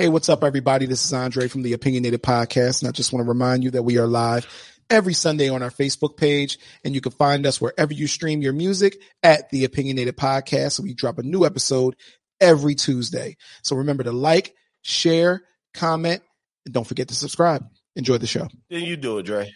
Hey, 0.00 0.08
what's 0.08 0.30
up, 0.30 0.44
everybody? 0.44 0.86
This 0.86 1.04
is 1.04 1.12
Andre 1.12 1.46
from 1.46 1.60
the 1.60 1.74
Opinionated 1.74 2.22
Podcast, 2.22 2.80
and 2.80 2.88
I 2.88 2.90
just 2.90 3.12
want 3.12 3.22
to 3.22 3.28
remind 3.28 3.62
you 3.62 3.72
that 3.72 3.82
we 3.82 3.98
are 3.98 4.06
live 4.06 4.46
every 4.88 5.12
Sunday 5.12 5.50
on 5.50 5.62
our 5.62 5.68
Facebook 5.68 6.16
page, 6.16 6.58
and 6.82 6.94
you 6.94 7.02
can 7.02 7.12
find 7.12 7.44
us 7.44 7.60
wherever 7.60 7.92
you 7.92 8.06
stream 8.06 8.40
your 8.40 8.54
music 8.54 8.96
at 9.22 9.50
the 9.50 9.66
Opinionated 9.66 10.16
Podcast. 10.16 10.80
We 10.80 10.94
drop 10.94 11.18
a 11.18 11.22
new 11.22 11.44
episode 11.44 11.96
every 12.40 12.74
Tuesday. 12.76 13.36
So 13.62 13.76
remember 13.76 14.02
to 14.04 14.10
like, 14.10 14.54
share, 14.80 15.42
comment, 15.74 16.22
and 16.64 16.72
don't 16.72 16.86
forget 16.86 17.08
to 17.08 17.14
subscribe. 17.14 17.66
Enjoy 17.94 18.16
the 18.16 18.26
show. 18.26 18.48
Then 18.70 18.84
you 18.84 18.96
do 18.96 19.18
it, 19.18 19.24
Dre. 19.24 19.52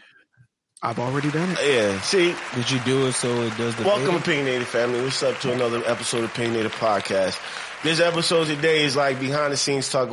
I've 0.83 0.99
already 0.99 1.31
done 1.31 1.53
it. 1.53 1.59
Yeah. 1.67 1.99
See, 2.03 2.35
Did 2.55 2.71
you 2.71 2.81
do 2.81 3.07
it 3.07 3.13
so 3.13 3.31
it 3.45 3.57
does 3.57 3.75
the 3.77 3.85
welcome, 3.85 4.09
thing? 4.09 4.17
Opinionated 4.17 4.69
family. 4.69 5.01
What's 5.01 5.23
up 5.23 5.41
to 5.41 5.53
another 5.55 5.83
episode 5.87 6.25
of 6.25 6.31
Opinionated 6.33 6.73
Podcast? 6.73 7.41
This 7.85 8.01
episode 8.01 8.47
today 8.47 8.83
is 8.83 8.97
like 8.97 9.21
behind 9.21 9.53
the 9.53 9.59
scenes 9.59 9.91
talk 9.91 10.09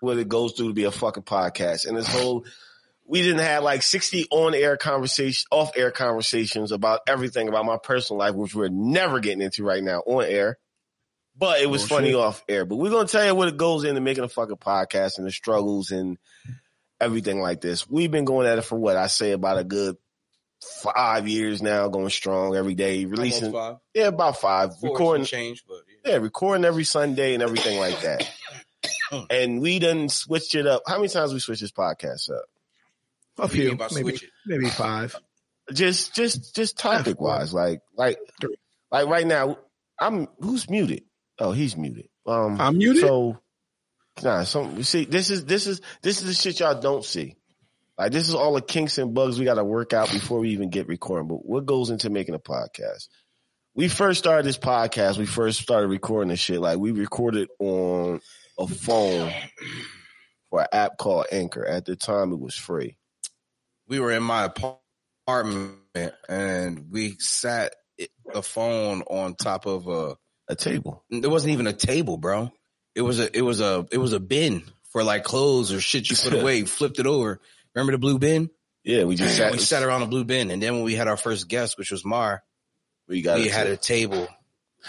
what 0.00 0.16
it 0.16 0.26
goes 0.26 0.54
through 0.54 0.68
to 0.68 0.72
be 0.72 0.84
a 0.84 0.90
fucking 0.90 1.24
podcast. 1.24 1.86
And 1.86 1.94
this 1.94 2.06
whole, 2.06 2.46
we 3.06 3.20
didn't 3.20 3.40
have 3.42 3.62
like 3.62 3.82
60 3.82 4.28
on 4.30 4.54
air 4.54 4.78
conversation, 4.78 5.46
off 5.50 5.76
air 5.76 5.90
conversations 5.90 6.72
about 6.72 7.00
everything 7.06 7.50
about 7.50 7.66
my 7.66 7.76
personal 7.76 8.20
life, 8.20 8.34
which 8.34 8.54
we're 8.54 8.70
never 8.70 9.20
getting 9.20 9.42
into 9.42 9.64
right 9.64 9.84
now 9.84 9.98
on 10.06 10.24
air. 10.24 10.56
But 11.36 11.60
it 11.60 11.68
was 11.68 11.82
Bullshit. 11.82 11.96
funny 12.06 12.14
off 12.14 12.42
air. 12.48 12.64
But 12.64 12.76
we're 12.76 12.88
going 12.88 13.06
to 13.06 13.12
tell 13.12 13.26
you 13.26 13.34
what 13.34 13.48
it 13.48 13.58
goes 13.58 13.84
into 13.84 14.00
making 14.00 14.24
a 14.24 14.28
fucking 14.28 14.56
podcast 14.56 15.18
and 15.18 15.26
the 15.26 15.30
struggles 15.30 15.90
and 15.90 16.16
everything 17.02 17.38
like 17.42 17.60
this. 17.60 17.86
We've 17.86 18.10
been 18.10 18.24
going 18.24 18.46
at 18.46 18.56
it 18.56 18.62
for 18.62 18.78
what 18.78 18.96
I 18.96 19.08
say 19.08 19.32
about 19.32 19.58
a 19.58 19.64
good 19.64 19.98
five 20.82 21.28
years 21.28 21.60
now, 21.60 21.88
going 21.88 22.08
strong 22.08 22.56
every 22.56 22.74
day, 22.74 23.04
releasing. 23.04 23.52
Five. 23.52 23.76
Yeah, 23.92 24.06
about 24.06 24.40
five. 24.40 24.78
Four 24.78 24.92
recording, 24.92 25.26
change, 25.26 25.64
but 25.68 25.80
yeah. 26.04 26.12
yeah, 26.12 26.16
recording 26.18 26.64
every 26.64 26.84
Sunday 26.84 27.34
and 27.34 27.42
everything 27.42 27.78
like 27.78 28.00
that. 28.02 28.30
and 29.30 29.60
we 29.60 29.78
done 29.78 30.08
switched 30.08 30.54
it 30.54 30.66
up. 30.66 30.82
How 30.86 30.96
many 30.96 31.08
times 31.08 31.32
we 31.32 31.40
switched 31.40 31.60
this 31.62 31.72
podcast 31.72 32.30
up? 32.30 32.44
A 33.38 33.42
What 33.42 33.50
do 33.50 33.56
you 33.56 33.68
few, 33.70 33.78
mean 33.78 34.06
maybe, 34.06 34.20
maybe 34.46 34.66
five. 34.66 35.16
Just, 35.72 36.14
just, 36.14 36.54
just 36.54 36.78
topic 36.78 37.20
wise, 37.20 37.54
like, 37.54 37.80
like, 37.96 38.18
like 38.90 39.06
right 39.06 39.26
now, 39.26 39.58
I'm 40.00 40.28
who's 40.40 40.68
muted. 40.68 41.04
Oh, 41.38 41.52
he's 41.52 41.76
muted. 41.76 42.08
Um, 42.26 42.60
I'm 42.60 42.78
muted? 42.78 43.02
So, 43.02 43.38
nah, 44.22 44.44
some 44.44 44.76
you 44.76 44.82
see, 44.82 45.04
this 45.04 45.30
is 45.30 45.44
this 45.44 45.66
is 45.66 45.80
this 46.02 46.20
is 46.20 46.26
the 46.26 46.34
shit 46.34 46.60
y'all 46.60 46.80
don't 46.80 47.04
see. 47.04 47.36
Like 47.98 48.12
this 48.12 48.28
is 48.28 48.34
all 48.34 48.54
the 48.54 48.62
kinks 48.62 48.96
and 48.96 49.12
bugs 49.12 49.38
we 49.38 49.44
got 49.44 49.54
to 49.54 49.64
work 49.64 49.92
out 49.92 50.10
before 50.10 50.40
we 50.40 50.50
even 50.50 50.70
get 50.70 50.88
recording. 50.88 51.28
But 51.28 51.44
what 51.44 51.66
goes 51.66 51.90
into 51.90 52.08
making 52.08 52.34
a 52.34 52.38
podcast? 52.38 53.08
We 53.74 53.88
first 53.88 54.18
started 54.18 54.44
this 54.46 54.58
podcast. 54.58 55.16
We 55.16 55.26
first 55.26 55.60
started 55.60 55.88
recording 55.88 56.28
this 56.30 56.40
shit. 56.40 56.60
Like 56.60 56.78
we 56.78 56.90
recorded 56.92 57.48
on 57.58 58.20
a 58.58 58.66
phone 58.66 59.32
for 60.50 60.62
an 60.62 60.66
app 60.72 60.98
called 60.98 61.26
Anchor. 61.30 61.64
At 61.64 61.84
the 61.84 61.96
time, 61.96 62.32
it 62.32 62.40
was 62.40 62.54
free. 62.54 62.96
we 63.86 64.00
were 64.00 64.12
in 64.12 64.22
my 64.22 64.44
apartment 64.44 65.76
and 66.28 66.86
we 66.90 67.16
sat 67.18 67.74
the 68.32 68.42
phone 68.42 69.02
on 69.02 69.34
top 69.34 69.66
of 69.66 69.86
a. 69.88 70.16
A 70.48 70.56
table. 70.56 71.04
There 71.10 71.30
wasn't 71.30 71.52
even 71.52 71.68
a 71.68 71.72
table, 71.72 72.16
bro. 72.16 72.50
It 72.96 73.02
was 73.02 73.20
a. 73.20 73.36
It 73.36 73.42
was 73.42 73.60
a. 73.60 73.86
It 73.92 73.98
was 73.98 74.12
a 74.12 74.18
bin 74.18 74.64
for 74.90 75.04
like 75.04 75.22
clothes 75.22 75.72
or 75.72 75.80
shit 75.80 76.10
you 76.10 76.16
put 76.16 76.34
away. 76.40 76.64
Flipped 76.64 76.98
it 76.98 77.06
over. 77.06 77.40
Remember 77.72 77.92
the 77.92 77.98
blue 77.98 78.18
bin? 78.18 78.50
Yeah, 78.82 79.04
we 79.04 79.14
just 79.14 79.36
sat. 79.36 79.52
we 79.52 79.58
sat 79.58 79.84
around 79.84 80.00
the 80.00 80.06
blue 80.08 80.24
bin, 80.24 80.50
and 80.50 80.60
then 80.60 80.74
when 80.74 80.82
we 80.82 80.96
had 80.96 81.06
our 81.06 81.16
first 81.16 81.46
guest, 81.48 81.78
which 81.78 81.92
was 81.92 82.04
Mar, 82.04 82.42
We 83.10 83.22
got 83.22 83.38
we 83.38 83.48
had 83.48 83.64
table. 83.64 83.74
a 83.74 83.76
table 83.76 84.28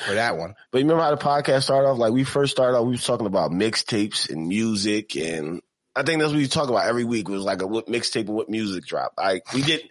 for 0.06 0.14
that 0.14 0.38
one. 0.38 0.54
But 0.72 0.78
you 0.78 0.86
remember 0.86 1.04
how 1.04 1.16
the 1.16 1.18
podcast 1.18 1.64
started 1.64 1.88
off? 1.88 1.98
Like 1.98 2.14
we 2.14 2.24
first 2.24 2.52
started 2.52 2.78
off, 2.78 2.86
we 2.86 2.92
was 2.92 3.04
talking 3.04 3.26
about 3.26 3.50
mixtapes 3.52 4.30
and 4.30 4.48
music, 4.48 5.18
and 5.18 5.62
I 5.96 6.04
think 6.04 6.20
that's 6.22 6.32
what 6.32 6.38
we 6.38 6.48
talk 6.48 6.70
about 6.70 6.86
every 6.86 7.04
week. 7.04 7.28
Was 7.28 7.44
like 7.44 7.64
a 7.64 7.68
what 7.68 7.88
mixtape 7.88 8.28
and 8.28 8.36
what 8.36 8.48
music 8.48 8.86
drop. 8.86 9.14
Like 9.18 9.52
we 9.54 9.64
did, 9.64 9.82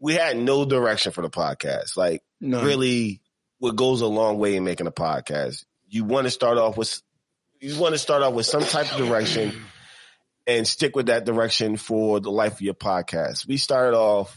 we 0.00 0.14
had 0.14 0.36
no 0.36 0.64
direction 0.64 1.12
for 1.12 1.22
the 1.22 1.30
podcast. 1.30 1.96
Like 1.96 2.24
None. 2.40 2.64
really, 2.64 3.20
what 3.60 3.76
goes 3.76 4.00
a 4.00 4.06
long 4.06 4.38
way 4.38 4.56
in 4.56 4.64
making 4.64 4.88
a 4.88 4.92
podcast. 4.92 5.64
You 5.88 6.04
want 6.04 6.26
to 6.26 6.30
start 6.32 6.58
off 6.58 6.76
with, 6.76 7.00
you 7.60 7.78
want 7.78 7.94
to 7.94 7.98
start 7.98 8.22
off 8.22 8.34
with 8.34 8.46
some 8.46 8.64
type 8.64 8.92
of 8.92 8.98
direction, 8.98 9.62
and 10.48 10.66
stick 10.66 10.96
with 10.96 11.06
that 11.06 11.24
direction 11.24 11.76
for 11.76 12.18
the 12.18 12.32
life 12.32 12.54
of 12.54 12.62
your 12.62 12.74
podcast. 12.74 13.46
We 13.46 13.58
started 13.58 13.96
off 13.96 14.36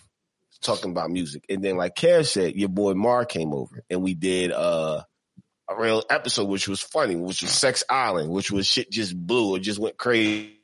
talking 0.61 0.91
about 0.91 1.09
music. 1.09 1.45
And 1.49 1.63
then 1.63 1.77
like 1.77 1.95
Kev 1.95 2.27
said, 2.27 2.55
your 2.55 2.69
boy 2.69 2.93
Mar 2.93 3.25
came 3.25 3.53
over 3.53 3.83
and 3.89 4.01
we 4.01 4.13
did 4.13 4.51
uh 4.51 5.03
a 5.69 5.75
real 5.75 6.03
episode 6.09 6.49
which 6.49 6.67
was 6.67 6.81
funny, 6.81 7.15
which 7.15 7.41
was 7.41 7.51
Sex 7.51 7.83
Island, 7.89 8.29
which 8.29 8.51
was 8.51 8.67
shit 8.67 8.91
just 8.91 9.15
blew, 9.15 9.55
it 9.55 9.59
just 9.61 9.79
went 9.79 9.97
crazy. 9.97 10.57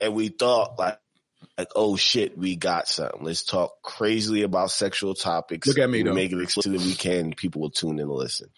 And 0.00 0.14
we 0.14 0.28
thought 0.28 0.78
like 0.78 0.98
like, 1.58 1.68
oh 1.74 1.96
shit, 1.96 2.36
we 2.36 2.56
got 2.56 2.88
something. 2.88 3.22
Let's 3.22 3.42
talk 3.42 3.82
crazily 3.82 4.42
about 4.42 4.70
sexual 4.70 5.14
topics. 5.14 5.66
Look 5.66 5.78
at 5.78 5.88
me, 5.88 6.02
though. 6.02 6.12
Make 6.12 6.32
it 6.32 6.40
explicit 6.40 6.74
if 6.74 6.84
we 6.84 6.94
can. 6.94 7.32
People 7.32 7.62
will 7.62 7.70
tune 7.70 7.98
in 7.98 8.00
and 8.00 8.10
listen. 8.10 8.48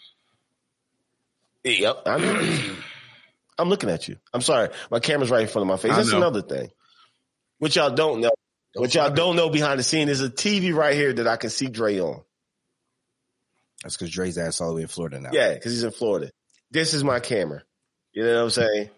Yep. 1.65 2.03
I'm, 2.07 2.77
I'm 3.59 3.69
looking 3.69 3.91
at 3.91 4.09
you. 4.09 4.17
I'm 4.33 4.41
sorry. 4.41 4.71
My 4.91 4.99
camera's 4.99 5.31
right 5.31 5.43
in 5.43 5.49
front 5.49 5.63
of 5.63 5.69
my 5.69 5.77
face. 5.77 5.97
That's 5.97 6.13
another 6.13 6.43
thing. 6.43 6.71
What 7.59 7.75
y'all 7.77 7.91
don't 7.91 8.21
know. 8.21 8.31
What 8.75 8.95
y'all 8.95 9.11
don't 9.11 9.37
know 9.37 9.51
behind 9.51 9.79
the 9.79 9.83
scene 9.83 10.09
is 10.09 10.21
a 10.21 10.29
TV 10.29 10.75
right 10.75 10.95
here 10.95 11.13
that 11.13 11.27
I 11.27 11.37
can 11.37 11.51
see 11.51 11.69
Dre 11.69 11.99
on. 12.01 12.23
That's 13.83 13.97
because 13.97 14.11
Dre's 14.11 14.39
ass 14.39 14.61
all 14.61 14.71
the 14.71 14.75
way 14.77 14.83
in 14.83 14.89
Florida 14.89 15.21
now. 15.21 15.31
Yeah, 15.33 15.55
because 15.55 15.73
he's 15.73 15.85
in 15.85 15.91
Florida. 15.91 16.31
This 16.71 16.95
is 16.95 17.05
my 17.05 17.21
camera. 17.21 17.63
You 18.13 18.25
know 18.25 18.35
what 18.35 18.43
I'm 18.45 18.51
saying? 18.51 18.91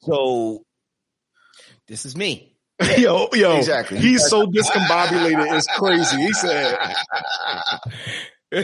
So 0.00 0.62
this 1.86 2.04
is 2.04 2.16
me. 2.16 2.54
yo, 2.98 3.28
yo, 3.32 3.56
Exactly. 3.56 3.98
He's 3.98 4.28
so 4.28 4.46
discombobulated. 4.46 5.56
It's 5.56 5.66
crazy. 5.66 6.16
He 6.18 6.32
said, 6.32 6.76
So- 8.50 8.60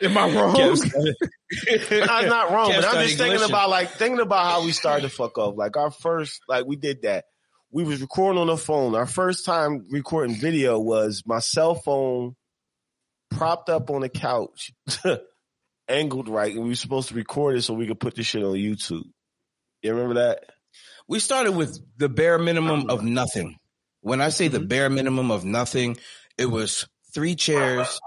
"Am 0.00 0.18
I 0.18 0.34
wrong?" 0.34 0.56
I'm 0.58 2.28
not 2.28 2.50
wrong, 2.50 2.70
Kev 2.70 2.76
but 2.76 2.84
I'm 2.84 3.04
just 3.04 3.18
thinking 3.18 3.38
glitching. 3.38 3.48
about 3.48 3.70
like 3.70 3.90
thinking 3.90 4.20
about 4.20 4.50
how 4.50 4.64
we 4.64 4.72
started 4.72 5.02
to 5.02 5.08
fuck 5.08 5.38
off. 5.38 5.56
Like 5.56 5.76
our 5.76 5.90
first, 5.92 6.40
like 6.48 6.66
we 6.66 6.76
did 6.76 7.02
that. 7.02 7.26
We 7.70 7.84
was 7.84 8.00
recording 8.00 8.40
on 8.40 8.48
the 8.48 8.56
phone. 8.56 8.94
Our 8.94 9.06
first 9.06 9.46
time 9.46 9.86
recording 9.90 10.34
video 10.36 10.78
was 10.80 11.22
my 11.24 11.38
cell 11.38 11.74
phone 11.74 12.34
propped 13.30 13.70
up 13.70 13.88
on 13.90 14.00
the 14.02 14.08
couch, 14.08 14.72
angled 15.88 16.28
right, 16.28 16.52
and 16.52 16.64
we 16.64 16.70
were 16.70 16.74
supposed 16.74 17.08
to 17.10 17.14
record 17.14 17.56
it 17.56 17.62
so 17.62 17.74
we 17.74 17.86
could 17.86 18.00
put 18.00 18.16
this 18.16 18.26
shit 18.26 18.42
on 18.42 18.54
YouTube. 18.54 19.04
You 19.82 19.94
remember 19.94 20.14
that? 20.14 20.44
We 21.08 21.18
started 21.18 21.52
with 21.52 21.78
the 21.96 22.08
bare 22.08 22.38
minimum 22.38 22.90
of 22.90 23.04
nothing. 23.04 23.56
When 24.00 24.20
I 24.20 24.30
say 24.30 24.48
the 24.48 24.58
mm-hmm. 24.58 24.66
bare 24.66 24.90
minimum 24.90 25.30
of 25.30 25.44
nothing, 25.44 25.96
it 26.38 26.46
was 26.46 26.86
three 27.14 27.34
chairs, 27.34 28.00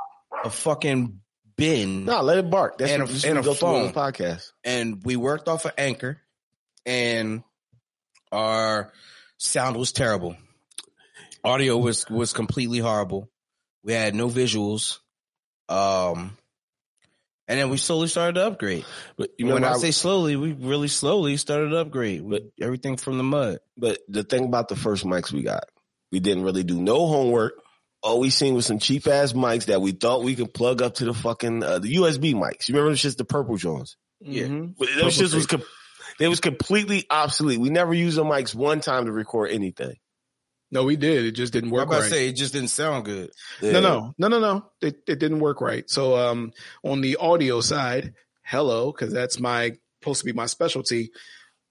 a 0.43 0.49
fucking 0.49 1.19
bin, 1.57 2.05
No, 2.05 2.21
let 2.21 2.37
it 2.37 2.49
bark. 2.49 2.77
That's 2.77 2.91
And 2.91 3.03
a- 3.03 3.29
and 3.29 3.39
a 3.39 3.41
go 3.41 3.53
phone. 3.53 3.93
podcast. 3.93 4.51
and 4.63 5.03
we 5.05 5.15
worked 5.15 5.47
off 5.47 5.65
of 5.65 5.71
Anchor, 5.77 6.19
and 6.85 7.43
our 8.31 8.91
sound 9.37 9.77
was 9.77 9.91
terrible. 9.91 10.35
Audio 11.43 11.77
was 11.77 12.05
was 12.09 12.33
completely 12.33 12.79
horrible. 12.79 13.29
We 13.83 13.93
had 13.93 14.15
no 14.15 14.27
visuals. 14.29 14.97
Um, 15.69 16.37
and 17.47 17.59
then 17.59 17.69
we 17.69 17.77
slowly 17.77 18.07
started 18.07 18.33
to 18.33 18.47
upgrade. 18.47 18.85
But 19.17 19.29
you 19.37 19.45
when 19.45 19.55
remember 19.55 19.77
I 19.77 19.79
say 19.79 19.91
slowly, 19.91 20.35
we 20.35 20.53
really 20.53 20.87
slowly 20.87 21.37
started 21.37 21.69
to 21.69 21.77
upgrade 21.77 22.21
with 22.23 22.43
everything 22.59 22.97
from 22.97 23.17
the 23.17 23.23
mud. 23.23 23.59
But 23.77 23.99
the 24.07 24.23
thing 24.23 24.45
about 24.45 24.67
the 24.69 24.75
first 24.75 25.05
mics 25.05 25.31
we 25.31 25.43
got, 25.43 25.65
we 26.11 26.19
didn't 26.19 26.43
really 26.43 26.63
do 26.63 26.81
no 26.81 27.05
homework. 27.07 27.53
All 28.05 28.19
we 28.19 28.29
seen 28.29 28.53
was 28.53 28.67
some 28.67 28.77
cheap 28.77 29.07
ass 29.07 29.33
mics 29.33 29.65
that 29.65 29.81
we 29.81 29.91
thought 29.91 30.23
we 30.23 30.35
could 30.35 30.53
plug 30.53 30.83
up 30.83 30.95
to 30.95 31.05
the 31.05 31.13
fucking 31.13 31.63
uh, 31.63 31.79
the 31.79 31.95
USB 31.95 32.35
mics. 32.35 32.69
You 32.69 32.75
remember 32.75 32.91
those 32.91 33.01
shits, 33.01 33.17
the 33.17 33.25
purple 33.25 33.57
Jones? 33.57 33.97
Yeah. 34.21 34.43
Mhm. 34.43 34.77
Those 34.77 35.17
shits 35.17 35.33
was 35.33 35.47
com- 35.47 35.63
they 36.19 36.27
was 36.27 36.39
completely 36.39 37.05
obsolete. 37.09 37.59
We 37.59 37.69
never 37.69 37.95
used 37.95 38.17
the 38.17 38.23
mics 38.23 38.53
one 38.53 38.79
time 38.79 39.05
to 39.05 39.11
record 39.11 39.49
anything. 39.49 39.95
No, 40.71 40.83
we 40.83 40.95
did. 40.95 41.25
It 41.25 41.31
just 41.31 41.51
didn't 41.51 41.71
work. 41.71 41.83
I'm 41.83 41.89
work 41.89 41.97
about 41.97 42.01
right. 42.03 42.09
to 42.09 42.15
say 42.15 42.27
it 42.29 42.35
just 42.35 42.53
didn't 42.53 42.69
sound 42.69 43.05
good. 43.05 43.31
No, 43.61 43.79
no, 43.79 44.13
no, 44.17 44.27
no, 44.27 44.39
no. 44.39 44.65
It, 44.81 44.97
it 45.07 45.19
didn't 45.19 45.39
work 45.39 45.61
right. 45.61 45.89
So, 45.89 46.15
um, 46.15 46.51
on 46.83 47.01
the 47.01 47.17
audio 47.17 47.61
side, 47.61 48.13
hello, 48.43 48.91
because 48.91 49.13
that's 49.13 49.39
my 49.39 49.73
supposed 50.01 50.19
to 50.19 50.25
be 50.25 50.33
my 50.33 50.45
specialty. 50.45 51.11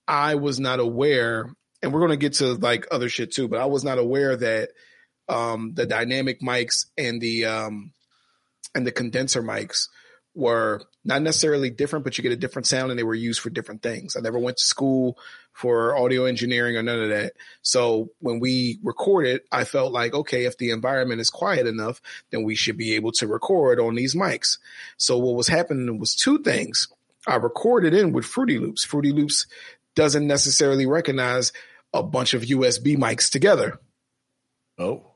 I 0.08 0.34
was 0.34 0.58
not 0.58 0.80
aware, 0.80 1.54
and 1.82 1.92
we're 1.92 2.00
gonna 2.00 2.16
get 2.16 2.34
to 2.34 2.54
like 2.54 2.86
other 2.90 3.08
shit 3.08 3.32
too, 3.32 3.46
but 3.46 3.60
I 3.60 3.66
was 3.66 3.84
not 3.84 3.98
aware 3.98 4.36
that 4.36 4.70
um 5.28 5.72
the 5.74 5.86
dynamic 5.86 6.40
mics 6.40 6.86
and 6.98 7.20
the 7.20 7.44
um 7.44 7.92
and 8.74 8.86
the 8.86 8.92
condenser 8.92 9.42
mics 9.42 9.88
were 10.34 10.82
not 11.04 11.22
necessarily 11.22 11.70
different, 11.70 12.04
but 12.04 12.18
you 12.18 12.22
get 12.22 12.32
a 12.32 12.36
different 12.36 12.66
sound 12.66 12.90
and 12.90 12.98
they 12.98 13.04
were 13.04 13.14
used 13.14 13.40
for 13.40 13.50
different 13.50 13.82
things. 13.82 14.16
I 14.16 14.20
never 14.20 14.38
went 14.38 14.56
to 14.56 14.64
school 14.64 15.18
for 15.52 15.96
audio 15.96 16.24
engineering 16.24 16.76
or 16.76 16.82
none 16.82 17.00
of 17.00 17.10
that. 17.10 17.34
So 17.62 18.10
when 18.18 18.40
we 18.40 18.80
recorded, 18.82 19.42
I 19.52 19.64
felt 19.64 19.92
like, 19.92 20.12
okay, 20.12 20.44
if 20.44 20.58
the 20.58 20.70
environment 20.70 21.20
is 21.20 21.30
quiet 21.30 21.66
enough, 21.66 22.00
then 22.30 22.42
we 22.42 22.56
should 22.56 22.76
be 22.76 22.94
able 22.94 23.12
to 23.12 23.28
record 23.28 23.78
on 23.78 23.94
these 23.94 24.16
mics. 24.16 24.58
So 24.96 25.18
what 25.18 25.36
was 25.36 25.48
happening 25.48 25.98
was 25.98 26.16
two 26.16 26.38
things. 26.42 26.88
I 27.26 27.36
recorded 27.36 27.94
in 27.94 28.12
with 28.12 28.24
Fruity 28.24 28.58
Loops. 28.58 28.84
Fruity 28.84 29.12
Loops 29.12 29.46
doesn't 29.94 30.26
necessarily 30.26 30.86
recognize 30.86 31.52
a 31.92 32.02
bunch 32.02 32.34
of 32.34 32.42
USB 32.42 32.96
mics 32.96 33.30
together. 33.30 33.78
Oh. 34.78 35.13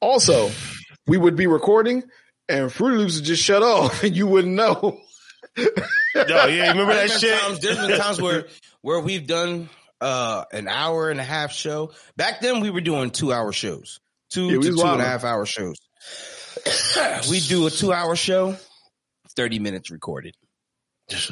Also, 0.00 0.50
we 1.06 1.16
would 1.16 1.36
be 1.36 1.46
recording 1.46 2.02
and 2.48 2.72
Fruity 2.72 2.98
Loops 2.98 3.16
would 3.16 3.24
just 3.24 3.42
shut 3.42 3.62
off 3.62 4.02
and 4.02 4.16
you 4.16 4.26
wouldn't 4.26 4.54
know. 4.54 5.00
Yo, 5.56 5.66
yeah, 6.14 6.68
remember 6.70 6.94
that 6.94 7.08
There's 7.08 7.20
shit? 7.20 7.38
Times, 7.40 7.60
there's 7.60 7.78
been 7.78 7.98
times 7.98 8.20
where 8.20 8.46
where 8.80 9.00
we've 9.00 9.26
done 9.26 9.68
uh 10.00 10.44
an 10.52 10.68
hour 10.68 11.10
and 11.10 11.20
a 11.20 11.24
half 11.24 11.52
show. 11.52 11.92
Back 12.16 12.40
then 12.40 12.60
we 12.60 12.70
were 12.70 12.80
doing 12.80 13.10
two 13.10 13.32
hour 13.32 13.52
shows. 13.52 14.00
Two 14.30 14.46
Yeah, 14.46 14.52
to 14.52 14.58
was 14.58 14.80
two 14.80 14.86
and 14.86 15.00
a 15.00 15.04
half 15.04 15.24
hour 15.24 15.44
shows. 15.46 15.76
we 17.30 17.40
do 17.40 17.66
a 17.66 17.70
two 17.70 17.92
hour 17.92 18.16
show, 18.16 18.56
30 19.36 19.58
minutes 19.58 19.90
recorded. 19.90 20.34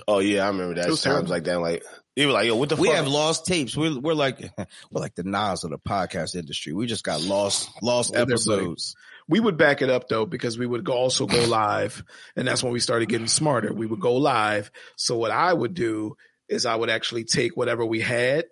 Oh 0.07 0.19
yeah, 0.19 0.45
I 0.45 0.49
remember 0.49 0.75
that. 0.75 0.87
It 0.87 0.91
was 0.91 1.03
Times 1.03 1.15
terrible. 1.15 1.31
like 1.31 1.45
that. 1.45 1.61
Like 1.61 1.85
they 2.17 2.27
were 2.27 2.33
like, 2.33 2.47
yo, 2.47 2.57
what 2.57 2.69
the 2.69 2.77
fuck? 2.77 2.83
We 2.83 2.89
fuck? 2.89 2.97
have 2.97 3.09
lost 3.09 3.47
tapes. 3.47 3.77
We're 3.77 3.99
we're 3.99 4.15
like 4.15 4.39
we're 4.91 5.01
like 5.01 5.15
the 5.15 5.23
Nas 5.23 5.65
of 5.65 5.71
the 5.71 5.79
podcast 5.79 6.35
industry. 6.35 6.73
We 6.73 6.87
just 6.87 7.05
got 7.05 7.23
lost 7.23 7.71
lost 7.83 8.15
episodes. 8.15 8.97
We 9.29 9.39
would 9.39 9.57
back 9.57 9.81
it 9.81 9.91
up 9.91 10.09
though 10.09 10.27
because 10.27 10.59
we 10.59 10.67
would 10.67 10.89
also 10.89 11.27
go 11.27 11.45
live, 11.49 12.03
and 12.37 12.47
that's 12.49 12.63
when 12.63 12.73
we 12.73 12.81
started 12.81 13.09
getting 13.09 13.29
smarter. 13.29 13.73
We 13.73 13.87
would 13.87 14.01
go 14.01 14.17
live. 14.17 14.71
So 14.97 15.17
what 15.17 15.31
I 15.31 15.53
would 15.53 15.75
do 15.75 16.17
is 16.49 16.67
I 16.67 16.75
would 16.75 16.91
actually 16.91 17.25
take 17.25 17.57
whatever 17.57 17.87
we 17.87 18.01
had, 18.01 18.47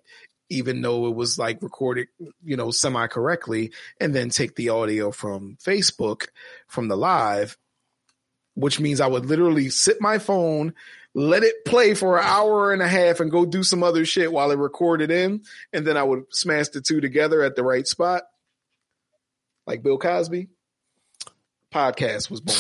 even 0.48 0.80
though 0.80 1.08
it 1.08 1.14
was 1.14 1.36
like 1.36 1.60
recorded, 1.60 2.06
you 2.44 2.56
know, 2.56 2.70
semi 2.70 3.08
correctly, 3.08 3.72
and 4.00 4.14
then 4.14 4.30
take 4.30 4.54
the 4.54 4.68
audio 4.68 5.10
from 5.10 5.58
Facebook 5.62 6.28
from 6.68 6.86
the 6.86 6.96
live, 6.96 7.58
which 8.54 8.78
means 8.78 9.00
I 9.00 9.08
would 9.08 9.26
literally 9.26 9.68
sit 9.68 10.00
my 10.00 10.18
phone. 10.18 10.74
Let 11.18 11.42
it 11.42 11.64
play 11.64 11.94
for 11.94 12.16
an 12.18 12.24
hour 12.24 12.72
and 12.72 12.80
a 12.80 12.86
half 12.86 13.18
and 13.18 13.28
go 13.28 13.44
do 13.44 13.64
some 13.64 13.82
other 13.82 14.04
shit 14.04 14.32
while 14.32 14.52
it 14.52 14.58
recorded 14.58 15.10
in. 15.10 15.42
And 15.72 15.84
then 15.84 15.96
I 15.96 16.04
would 16.04 16.24
smash 16.30 16.68
the 16.68 16.80
two 16.80 17.00
together 17.00 17.42
at 17.42 17.56
the 17.56 17.64
right 17.64 17.84
spot. 17.86 18.22
Like 19.66 19.82
Bill 19.82 19.98
Cosby 19.98 20.48
podcast 21.74 22.30
was 22.30 22.40
born. 22.40 22.58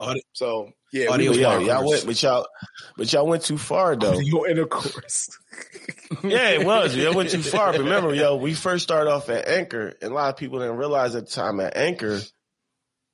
Audio- 0.10 0.22
So 0.32 0.70
yeah, 0.92 1.08
Audio 1.08 1.32
we 1.32 1.42
But 1.42 1.58
were 1.58 1.60
yo, 1.64 1.66
y'all 1.74 1.88
went, 1.88 2.06
but 2.06 2.22
y'all, 2.22 2.46
but 2.96 3.12
y'all 3.12 3.26
went 3.26 3.42
too 3.42 3.58
far 3.58 3.96
though. 3.96 4.12
audio 4.16 4.46
intercourse. 4.46 5.28
yeah, 6.22 6.50
it 6.50 6.64
was. 6.64 6.94
Y'all 6.94 7.14
went 7.14 7.30
too 7.30 7.42
far. 7.42 7.72
But 7.72 7.80
remember, 7.80 8.14
yo, 8.14 8.36
we 8.36 8.54
first 8.54 8.84
started 8.84 9.10
off 9.10 9.28
at 9.28 9.48
Anchor, 9.48 9.92
and 10.00 10.12
a 10.12 10.14
lot 10.14 10.28
of 10.30 10.36
people 10.36 10.60
didn't 10.60 10.76
realize 10.76 11.16
at 11.16 11.26
the 11.26 11.32
time 11.32 11.58
at 11.58 11.76
Anchor, 11.76 12.20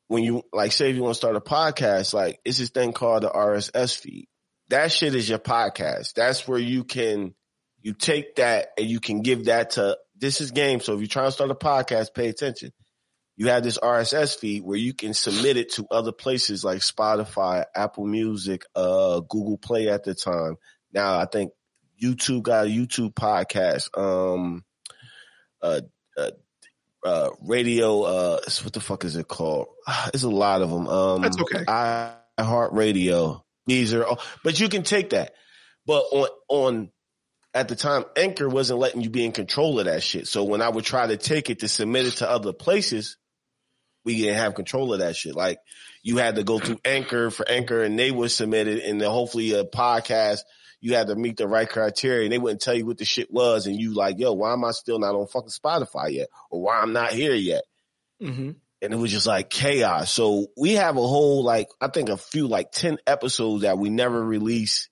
when 0.08 0.22
you 0.22 0.42
like 0.52 0.72
say 0.72 0.90
if 0.90 0.96
you 0.96 1.02
want 1.02 1.14
to 1.14 1.18
start 1.18 1.36
a 1.36 1.40
podcast, 1.40 2.12
like 2.12 2.38
it's 2.44 2.58
this 2.58 2.68
thing 2.68 2.92
called 2.92 3.22
the 3.22 3.30
RSS 3.30 3.98
feed. 3.98 4.28
That 4.74 4.90
shit 4.90 5.14
is 5.14 5.28
your 5.28 5.38
podcast. 5.38 6.14
That's 6.14 6.48
where 6.48 6.58
you 6.58 6.82
can 6.82 7.32
you 7.80 7.92
take 7.92 8.34
that 8.36 8.70
and 8.76 8.88
you 8.88 8.98
can 8.98 9.22
give 9.22 9.44
that 9.44 9.70
to 9.72 9.96
this 10.16 10.40
is 10.40 10.50
game. 10.50 10.80
So 10.80 10.94
if 10.94 10.98
you're 10.98 11.06
trying 11.06 11.28
to 11.28 11.32
start 11.32 11.52
a 11.52 11.54
podcast, 11.54 12.12
pay 12.12 12.28
attention. 12.28 12.72
You 13.36 13.50
have 13.50 13.62
this 13.62 13.78
RSS 13.78 14.36
feed 14.36 14.64
where 14.64 14.76
you 14.76 14.92
can 14.92 15.14
submit 15.14 15.56
it 15.58 15.74
to 15.74 15.86
other 15.92 16.10
places 16.10 16.64
like 16.64 16.78
Spotify, 16.78 17.64
Apple 17.72 18.04
Music, 18.04 18.64
uh, 18.74 19.20
Google 19.20 19.58
Play 19.58 19.88
at 19.88 20.02
the 20.02 20.12
time. 20.12 20.56
Now 20.92 21.20
I 21.20 21.26
think 21.26 21.52
YouTube 22.02 22.42
got 22.42 22.66
a 22.66 22.68
YouTube 22.68 23.14
podcast. 23.14 23.96
Um, 23.96 24.64
uh, 25.62 25.82
uh, 26.16 26.30
uh, 27.04 27.30
radio, 27.42 28.02
uh, 28.02 28.40
what 28.64 28.72
the 28.72 28.80
fuck 28.80 29.04
is 29.04 29.14
it 29.14 29.28
called? 29.28 29.68
It's 30.12 30.24
a 30.24 30.28
lot 30.28 30.62
of 30.62 30.70
them. 30.70 30.88
Um, 30.88 31.22
That's 31.22 31.38
okay. 31.38 31.64
I 31.68 32.16
Heart 32.40 32.72
Radio. 32.72 33.43
These 33.66 33.94
are, 33.94 34.06
but 34.42 34.60
you 34.60 34.68
can 34.68 34.82
take 34.82 35.10
that. 35.10 35.32
But 35.86 36.00
on, 36.10 36.28
on, 36.48 36.90
at 37.52 37.68
the 37.68 37.76
time, 37.76 38.04
Anchor 38.16 38.48
wasn't 38.48 38.80
letting 38.80 39.00
you 39.00 39.10
be 39.10 39.24
in 39.24 39.32
control 39.32 39.78
of 39.78 39.86
that 39.86 40.02
shit. 40.02 40.26
So 40.26 40.44
when 40.44 40.60
I 40.60 40.68
would 40.68 40.84
try 40.84 41.06
to 41.06 41.16
take 41.16 41.50
it 41.50 41.60
to 41.60 41.68
submit 41.68 42.06
it 42.06 42.16
to 42.16 42.28
other 42.28 42.52
places, 42.52 43.16
we 44.04 44.18
didn't 44.18 44.36
have 44.36 44.54
control 44.54 44.92
of 44.92 44.98
that 44.98 45.16
shit. 45.16 45.34
Like 45.34 45.58
you 46.02 46.16
had 46.18 46.36
to 46.36 46.44
go 46.44 46.58
through 46.58 46.80
Anchor 46.84 47.30
for 47.30 47.48
Anchor 47.48 47.82
and 47.82 47.98
they 47.98 48.10
would 48.10 48.30
submit 48.30 48.68
it 48.68 48.84
and 48.84 49.00
then 49.00 49.10
hopefully 49.10 49.52
a 49.52 49.64
podcast, 49.64 50.40
you 50.80 50.94
had 50.94 51.06
to 51.06 51.14
meet 51.14 51.36
the 51.36 51.48
right 51.48 51.68
criteria 51.68 52.24
and 52.24 52.32
they 52.32 52.38
wouldn't 52.38 52.60
tell 52.60 52.74
you 52.74 52.84
what 52.84 52.98
the 52.98 53.04
shit 53.04 53.32
was. 53.32 53.66
And 53.66 53.76
you 53.76 53.94
like, 53.94 54.18
yo, 54.18 54.32
why 54.32 54.52
am 54.52 54.64
I 54.64 54.72
still 54.72 54.98
not 54.98 55.14
on 55.14 55.26
fucking 55.26 55.48
Spotify 55.48 56.12
yet? 56.12 56.28
Or 56.50 56.60
why 56.60 56.80
I'm 56.80 56.92
not 56.92 57.12
here 57.12 57.34
yet? 57.34 57.64
Mm-hmm. 58.20 58.50
And 58.84 58.94
it 58.94 58.96
was 58.96 59.10
just 59.10 59.26
like 59.26 59.50
chaos. 59.50 60.12
So 60.12 60.46
we 60.56 60.74
have 60.74 60.96
a 60.96 61.00
whole 61.06 61.42
like 61.42 61.68
I 61.80 61.88
think 61.88 62.08
a 62.08 62.16
few 62.16 62.46
like 62.46 62.70
ten 62.72 62.98
episodes 63.06 63.62
that 63.62 63.78
we 63.78 63.90
never 63.90 64.22
released 64.24 64.88